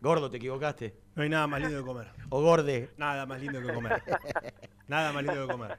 Gordo, 0.00 0.30
te 0.30 0.38
equivocaste. 0.38 0.94
No 1.14 1.22
hay 1.22 1.28
nada 1.28 1.46
más 1.46 1.60
lindo 1.60 1.78
que 1.78 1.84
comer. 1.86 2.08
O 2.30 2.40
gorde. 2.42 2.90
Nada 2.96 3.26
más 3.26 3.40
lindo 3.40 3.60
que 3.60 3.72
comer. 3.72 4.02
Nada 4.86 5.12
más 5.12 5.22
lindo 5.22 5.46
que 5.46 5.52
comer. 5.52 5.78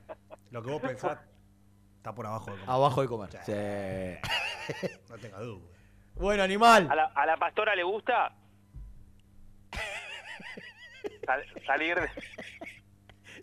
Lo 0.51 0.61
que 0.61 0.69
vos 0.71 0.81
pensás 0.81 1.17
está 1.97 2.13
por 2.13 2.25
abajo 2.27 2.45
de 2.51 2.51
comer. 2.57 2.69
Abajo 2.69 3.01
de 3.01 3.07
comer. 3.07 3.29
Sí. 3.43 4.91
No 5.09 5.17
tenga 5.17 5.39
duda. 5.39 5.61
Bueno, 6.15 6.43
animal. 6.43 6.87
¿A 6.91 6.95
la, 6.95 7.05
a 7.05 7.25
la 7.25 7.37
pastora 7.37 7.73
le 7.75 7.83
gusta? 7.83 8.35
Sal- 11.25 11.45
salir 11.65 11.95
de... 11.99 12.09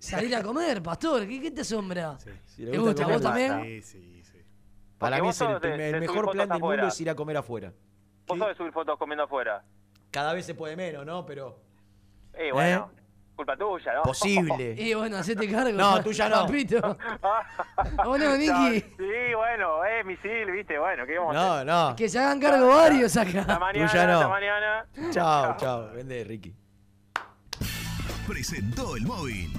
Salir 0.00 0.34
a 0.36 0.42
comer, 0.42 0.82
pastor. 0.82 1.26
¿Qué, 1.26 1.40
qué 1.40 1.50
te 1.50 1.62
asombra? 1.62 2.18
Si 2.46 2.62
le 2.62 2.70
¿Te 2.72 2.78
gusta? 2.78 3.02
comer, 3.02 3.14
¿Vos 3.18 3.22
también? 3.22 3.62
Sí, 3.64 3.82
sí, 3.82 4.22
sí. 4.22 4.38
Para 4.98 5.16
Porque 5.16 5.22
mí 5.22 5.26
vos 5.28 5.34
es 5.36 5.40
el, 5.40 5.46
sos 5.48 5.54
de- 5.54 5.68
primer- 5.68 5.78
de 5.78 5.86
el 5.88 5.94
subir 5.94 6.00
mejor 6.08 6.16
fotos 6.24 6.32
plan 6.34 6.48
del 6.48 6.56
afuera. 6.56 6.82
mundo 6.82 6.92
es 6.94 7.00
ir 7.00 7.10
a 7.10 7.14
comer 7.14 7.36
afuera. 7.36 7.72
Vos 8.26 8.38
sabés 8.38 8.56
subir 8.56 8.72
fotos 8.72 8.98
comiendo 8.98 9.24
afuera. 9.24 9.64
Cada 10.18 10.34
vez 10.34 10.44
se 10.46 10.54
puede 10.54 10.74
menos, 10.74 11.06
¿no? 11.06 11.24
Pero. 11.24 11.60
Y 12.36 12.50
bueno, 12.50 12.90
culpa 13.36 13.56
tuya, 13.56 13.94
¿no? 13.94 14.02
Posible. 14.02 14.74
Y 14.76 14.94
bueno, 14.94 15.16
hacete 15.18 15.48
cargo. 15.48 15.70
No, 15.78 16.02
tuya 16.02 16.28
no. 16.28 16.44
Papito. 16.44 16.78
¿O 18.04 18.18
no, 18.18 18.36
Niki? 18.36 18.80
Sí, 18.80 19.34
bueno, 19.36 19.84
es 19.84 20.04
misil, 20.04 20.50
viste, 20.50 20.76
bueno, 20.76 21.06
¿qué 21.06 21.18
vamos 21.18 21.36
a 21.36 21.54
hacer? 21.54 21.66
No, 21.66 21.90
no. 21.90 21.96
Que 21.96 22.08
se 22.08 22.18
hagan 22.18 22.40
cargo 22.40 22.66
varios 22.66 23.16
Hasta 23.16 23.40
acá. 23.40 23.58
mañana, 23.60 23.86
Tuya 23.90 24.06
no. 24.08 24.12
hasta 24.14 24.28
mañana. 24.28 24.86
Chao, 25.12 25.56
chao. 25.56 25.90
Vende, 25.94 26.24
Ricky. 26.24 26.52
Presentó 28.26 28.96
el 28.96 29.06
móvil. 29.06 29.52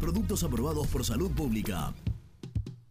Productos 0.00 0.42
aprobados 0.44 0.86
por 0.88 1.04
salud 1.04 1.30
pública. 1.32 1.92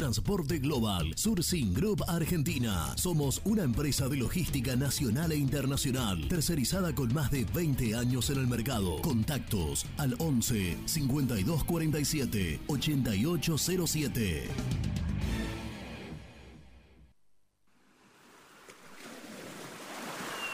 Transporte 0.00 0.58
Global, 0.60 1.12
Surcing 1.14 1.74
Group 1.74 2.02
Argentina. 2.08 2.96
Somos 2.96 3.42
una 3.44 3.64
empresa 3.64 4.08
de 4.08 4.16
logística 4.16 4.74
nacional 4.74 5.30
e 5.30 5.36
internacional, 5.36 6.26
tercerizada 6.26 6.94
con 6.94 7.12
más 7.12 7.30
de 7.30 7.44
20 7.44 7.94
años 7.94 8.30
en 8.30 8.38
el 8.38 8.46
mercado. 8.46 9.02
Contactos 9.02 9.84
al 9.98 10.16
11 10.18 10.78
5247 10.86 12.60
8807. 12.66 14.48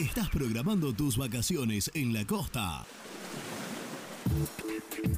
¿Estás 0.01 0.29
programando 0.29 0.91
tus 0.91 1.15
vacaciones 1.15 1.89
en 1.93 2.11
la 2.11 2.27
costa? 2.27 2.85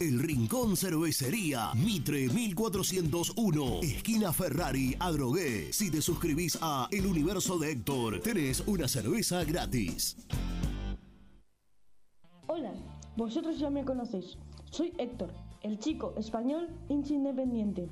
El 0.00 0.20
Rincón 0.20 0.76
Cervecería, 0.76 1.72
Mitre 1.74 2.28
1401, 2.28 3.80
esquina 3.82 4.32
Ferrari, 4.32 4.94
Adrogué. 5.00 5.72
Si 5.72 5.90
te 5.90 6.00
suscribís 6.00 6.56
a 6.62 6.86
El 6.92 7.04
Universo 7.04 7.58
de 7.58 7.72
Héctor, 7.72 8.20
tenés 8.20 8.62
una 8.68 8.86
cerveza 8.86 9.42
gratis. 9.42 10.16
Hola, 12.46 12.72
vosotros 13.16 13.58
ya 13.58 13.70
me 13.70 13.84
conocéis. 13.84 14.38
Soy 14.70 14.92
Héctor, 14.98 15.34
el 15.62 15.80
chico 15.80 16.14
español 16.16 16.68
hincha 16.88 17.14
independiente. 17.14 17.88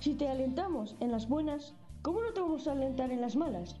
Si 0.00 0.14
te 0.14 0.26
alentamos 0.26 0.96
en 0.98 1.12
las 1.12 1.28
buenas, 1.28 1.74
¿cómo 2.02 2.22
no 2.22 2.32
te 2.32 2.40
vamos 2.40 2.66
a 2.66 2.72
alentar 2.72 3.12
en 3.12 3.20
las 3.20 3.36
malas? 3.36 3.76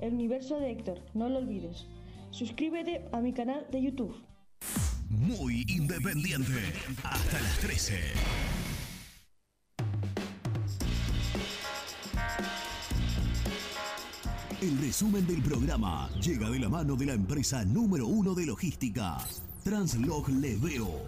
El 0.00 0.14
universo 0.14 0.58
de 0.58 0.70
Héctor, 0.70 1.02
no 1.12 1.28
lo 1.28 1.36
olvides. 1.36 1.86
Suscríbete 2.30 3.06
a 3.12 3.20
mi 3.20 3.34
canal 3.34 3.66
de 3.70 3.82
YouTube. 3.82 4.27
Muy 5.10 5.64
independiente. 5.68 6.72
Hasta 7.02 7.40
las 7.40 7.58
13. 7.60 7.98
El 14.60 14.78
resumen 14.82 15.26
del 15.26 15.40
programa 15.40 16.10
llega 16.20 16.50
de 16.50 16.58
la 16.58 16.68
mano 16.68 16.94
de 16.94 17.06
la 17.06 17.14
empresa 17.14 17.64
número 17.64 18.06
uno 18.06 18.34
de 18.34 18.44
logística, 18.44 19.16
Translog 19.64 20.28
Leveo. 20.28 21.04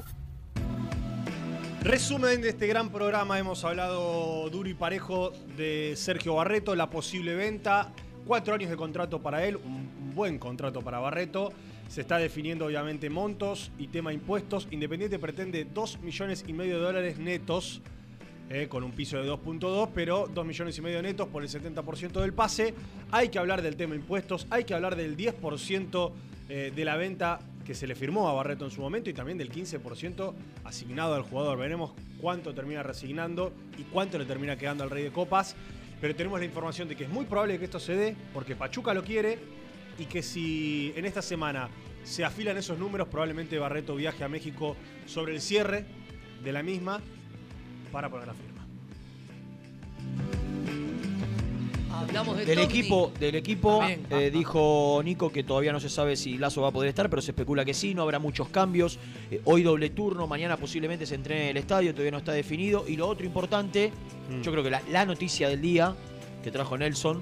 Resumen 1.82 2.40
de 2.40 2.50
este 2.50 2.68
gran 2.68 2.90
programa, 2.90 3.38
hemos 3.38 3.64
hablado 3.64 4.48
duro 4.48 4.68
y 4.68 4.74
parejo 4.74 5.32
de 5.58 5.92
Sergio 5.96 6.36
Barreto, 6.36 6.74
la 6.74 6.88
posible 6.88 7.34
venta, 7.34 7.92
cuatro 8.26 8.54
años 8.54 8.70
de 8.70 8.76
contrato 8.76 9.20
para 9.20 9.44
él, 9.44 9.56
un 9.56 10.14
buen 10.14 10.38
contrato 10.38 10.80
para 10.80 11.00
Barreto. 11.00 11.52
Se 11.90 12.02
está 12.02 12.18
definiendo 12.18 12.66
obviamente 12.66 13.10
montos 13.10 13.72
y 13.76 13.88
tema 13.88 14.12
impuestos. 14.12 14.68
Independiente 14.70 15.18
pretende 15.18 15.64
2 15.64 16.02
millones 16.02 16.44
y 16.46 16.52
medio 16.52 16.76
de 16.76 16.84
dólares 16.84 17.18
netos, 17.18 17.82
eh, 18.48 18.68
con 18.68 18.84
un 18.84 18.92
piso 18.92 19.20
de 19.20 19.28
2.2, 19.28 19.88
pero 19.92 20.28
2 20.32 20.46
millones 20.46 20.78
y 20.78 20.82
medio 20.82 21.02
netos 21.02 21.26
por 21.26 21.42
el 21.42 21.48
70% 21.48 22.20
del 22.20 22.32
pase. 22.32 22.74
Hay 23.10 23.28
que 23.28 23.40
hablar 23.40 23.60
del 23.60 23.74
tema 23.74 23.96
impuestos, 23.96 24.46
hay 24.50 24.62
que 24.62 24.72
hablar 24.72 24.94
del 24.94 25.16
10% 25.16 26.12
eh, 26.48 26.72
de 26.72 26.84
la 26.84 26.96
venta 26.96 27.40
que 27.66 27.74
se 27.74 27.88
le 27.88 27.96
firmó 27.96 28.28
a 28.28 28.34
Barreto 28.34 28.64
en 28.64 28.70
su 28.70 28.80
momento 28.80 29.10
y 29.10 29.12
también 29.12 29.36
del 29.36 29.50
15% 29.50 30.32
asignado 30.62 31.16
al 31.16 31.22
jugador. 31.22 31.58
Veremos 31.58 31.94
cuánto 32.20 32.54
termina 32.54 32.84
resignando 32.84 33.52
y 33.76 33.82
cuánto 33.82 34.16
le 34.16 34.26
termina 34.26 34.56
quedando 34.56 34.84
al 34.84 34.90
Rey 34.90 35.02
de 35.02 35.10
Copas. 35.10 35.56
Pero 36.00 36.14
tenemos 36.14 36.38
la 36.38 36.46
información 36.46 36.86
de 36.86 36.94
que 36.94 37.02
es 37.02 37.10
muy 37.10 37.24
probable 37.24 37.58
que 37.58 37.64
esto 37.64 37.80
se 37.80 37.96
dé 37.96 38.16
porque 38.32 38.54
Pachuca 38.54 38.94
lo 38.94 39.02
quiere 39.02 39.40
y 40.00 40.06
que 40.06 40.22
si 40.22 40.92
en 40.96 41.04
esta 41.04 41.20
semana 41.22 41.68
se 42.04 42.24
afilan 42.24 42.56
esos 42.56 42.78
números, 42.78 43.08
probablemente 43.08 43.58
Barreto 43.58 43.94
viaje 43.94 44.24
a 44.24 44.28
México 44.28 44.74
sobre 45.06 45.34
el 45.34 45.40
cierre 45.42 45.84
de 46.42 46.52
la 46.52 46.62
misma 46.62 47.00
para 47.92 48.08
poner 48.08 48.26
la 48.26 48.34
firma. 48.34 48.66
Hablamos 51.92 52.38
de 52.38 52.46
Del 52.46 52.60
equipo, 52.60 53.12
del 53.20 53.34
equipo 53.34 53.82
eh, 53.84 54.30
dijo 54.32 55.02
Nico 55.04 55.30
que 55.30 55.44
todavía 55.44 55.70
no 55.72 55.80
se 55.80 55.90
sabe 55.90 56.16
si 56.16 56.38
Lazo 56.38 56.62
va 56.62 56.68
a 56.68 56.72
poder 56.72 56.88
estar, 56.88 57.10
pero 57.10 57.20
se 57.20 57.32
especula 57.32 57.64
que 57.64 57.74
sí, 57.74 57.94
no 57.94 58.02
habrá 58.02 58.18
muchos 58.18 58.48
cambios. 58.48 58.98
Eh, 59.30 59.42
hoy 59.44 59.62
doble 59.62 59.90
turno, 59.90 60.26
mañana 60.26 60.56
posiblemente 60.56 61.04
se 61.04 61.14
entrene 61.16 61.42
en 61.44 61.48
el 61.50 61.56
estadio, 61.58 61.92
todavía 61.92 62.12
no 62.12 62.18
está 62.18 62.32
definido. 62.32 62.84
Y 62.88 62.96
lo 62.96 63.06
otro 63.06 63.26
importante, 63.26 63.92
Mm. 64.30 64.42
yo 64.42 64.52
creo 64.52 64.62
que 64.64 64.70
la, 64.70 64.80
la 64.90 65.04
noticia 65.04 65.48
del 65.48 65.60
día 65.60 65.94
que 66.44 66.50
trajo 66.52 66.78
Nelson 66.78 67.20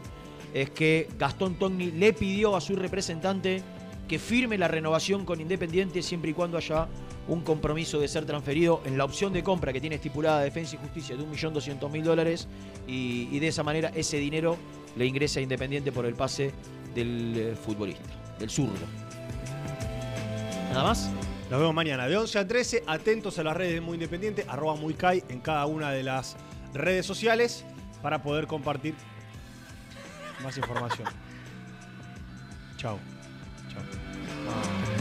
es 0.55 0.71
que 0.71 1.09
Gastón 1.19 1.55
Togni 1.55 1.91
le 1.93 2.13
pidió 2.13 2.57
a 2.57 2.61
su 2.61 2.77
representante 2.77 3.63
que 4.09 4.19
firme 4.19 4.57
la 4.57 4.69
renovación 4.69 5.25
con 5.25 5.41
Independiente 5.41 6.03
siempre 6.03 6.31
y 6.31 6.35
cuando 6.35 6.57
haya 6.57 6.89
un 7.29 7.43
compromiso 7.43 8.01
de 8.01 8.09
ser 8.09 8.25
transferido 8.25 8.81
en 8.87 8.97
la 8.97 9.05
opción 9.05 9.35
de 9.35 9.43
compra 9.43 9.73
que 9.73 9.81
tiene 9.81 9.97
estipulada 9.97 10.41
Defensa 10.41 10.77
y 10.77 10.79
Justicia 10.79 11.15
de 11.15 11.23
1.200.000 11.25 12.03
dólares 12.03 12.49
y, 12.87 13.39
de 13.39 13.49
esa 13.49 13.63
manera 13.63 13.93
ese 13.95 14.17
dinero 14.17 14.57
le 14.97 15.07
ingresa 15.07 15.41
a 15.41 15.43
Independiente 15.43 15.93
por 15.93 16.07
el 16.07 16.15
pase 16.15 16.53
del 16.95 17.35
eh, 17.37 17.55
futbolista, 17.55 18.09
del 18.39 18.49
zurdo. 18.49 18.87
¿Nada 20.71 20.85
más? 20.85 21.11
Nos 21.51 21.61
vemos 21.61 21.75
mañana 21.75 22.09
de 22.09 22.17
11 22.17 22.39
a 22.39 22.49
13. 22.49 22.85
Atentos 22.87 23.39
a 23.39 23.43
las 23.43 23.57
redes 23.57 23.75
de 23.75 23.81
Muy 23.81 23.95
Independiente, 23.95 24.45
arroba 24.49 24.75
muy 24.75 24.97
en 25.29 25.41
cada 25.41 25.67
una 25.67 25.91
de 25.91 26.03
las 26.03 26.37
redes 26.73 27.07
sociales 27.07 27.65
para 28.03 28.23
poder 28.23 28.47
compartir 28.47 28.95
más 30.43 30.57
información. 30.57 31.09
Chao. 32.77 32.99
Chao. 33.69 34.98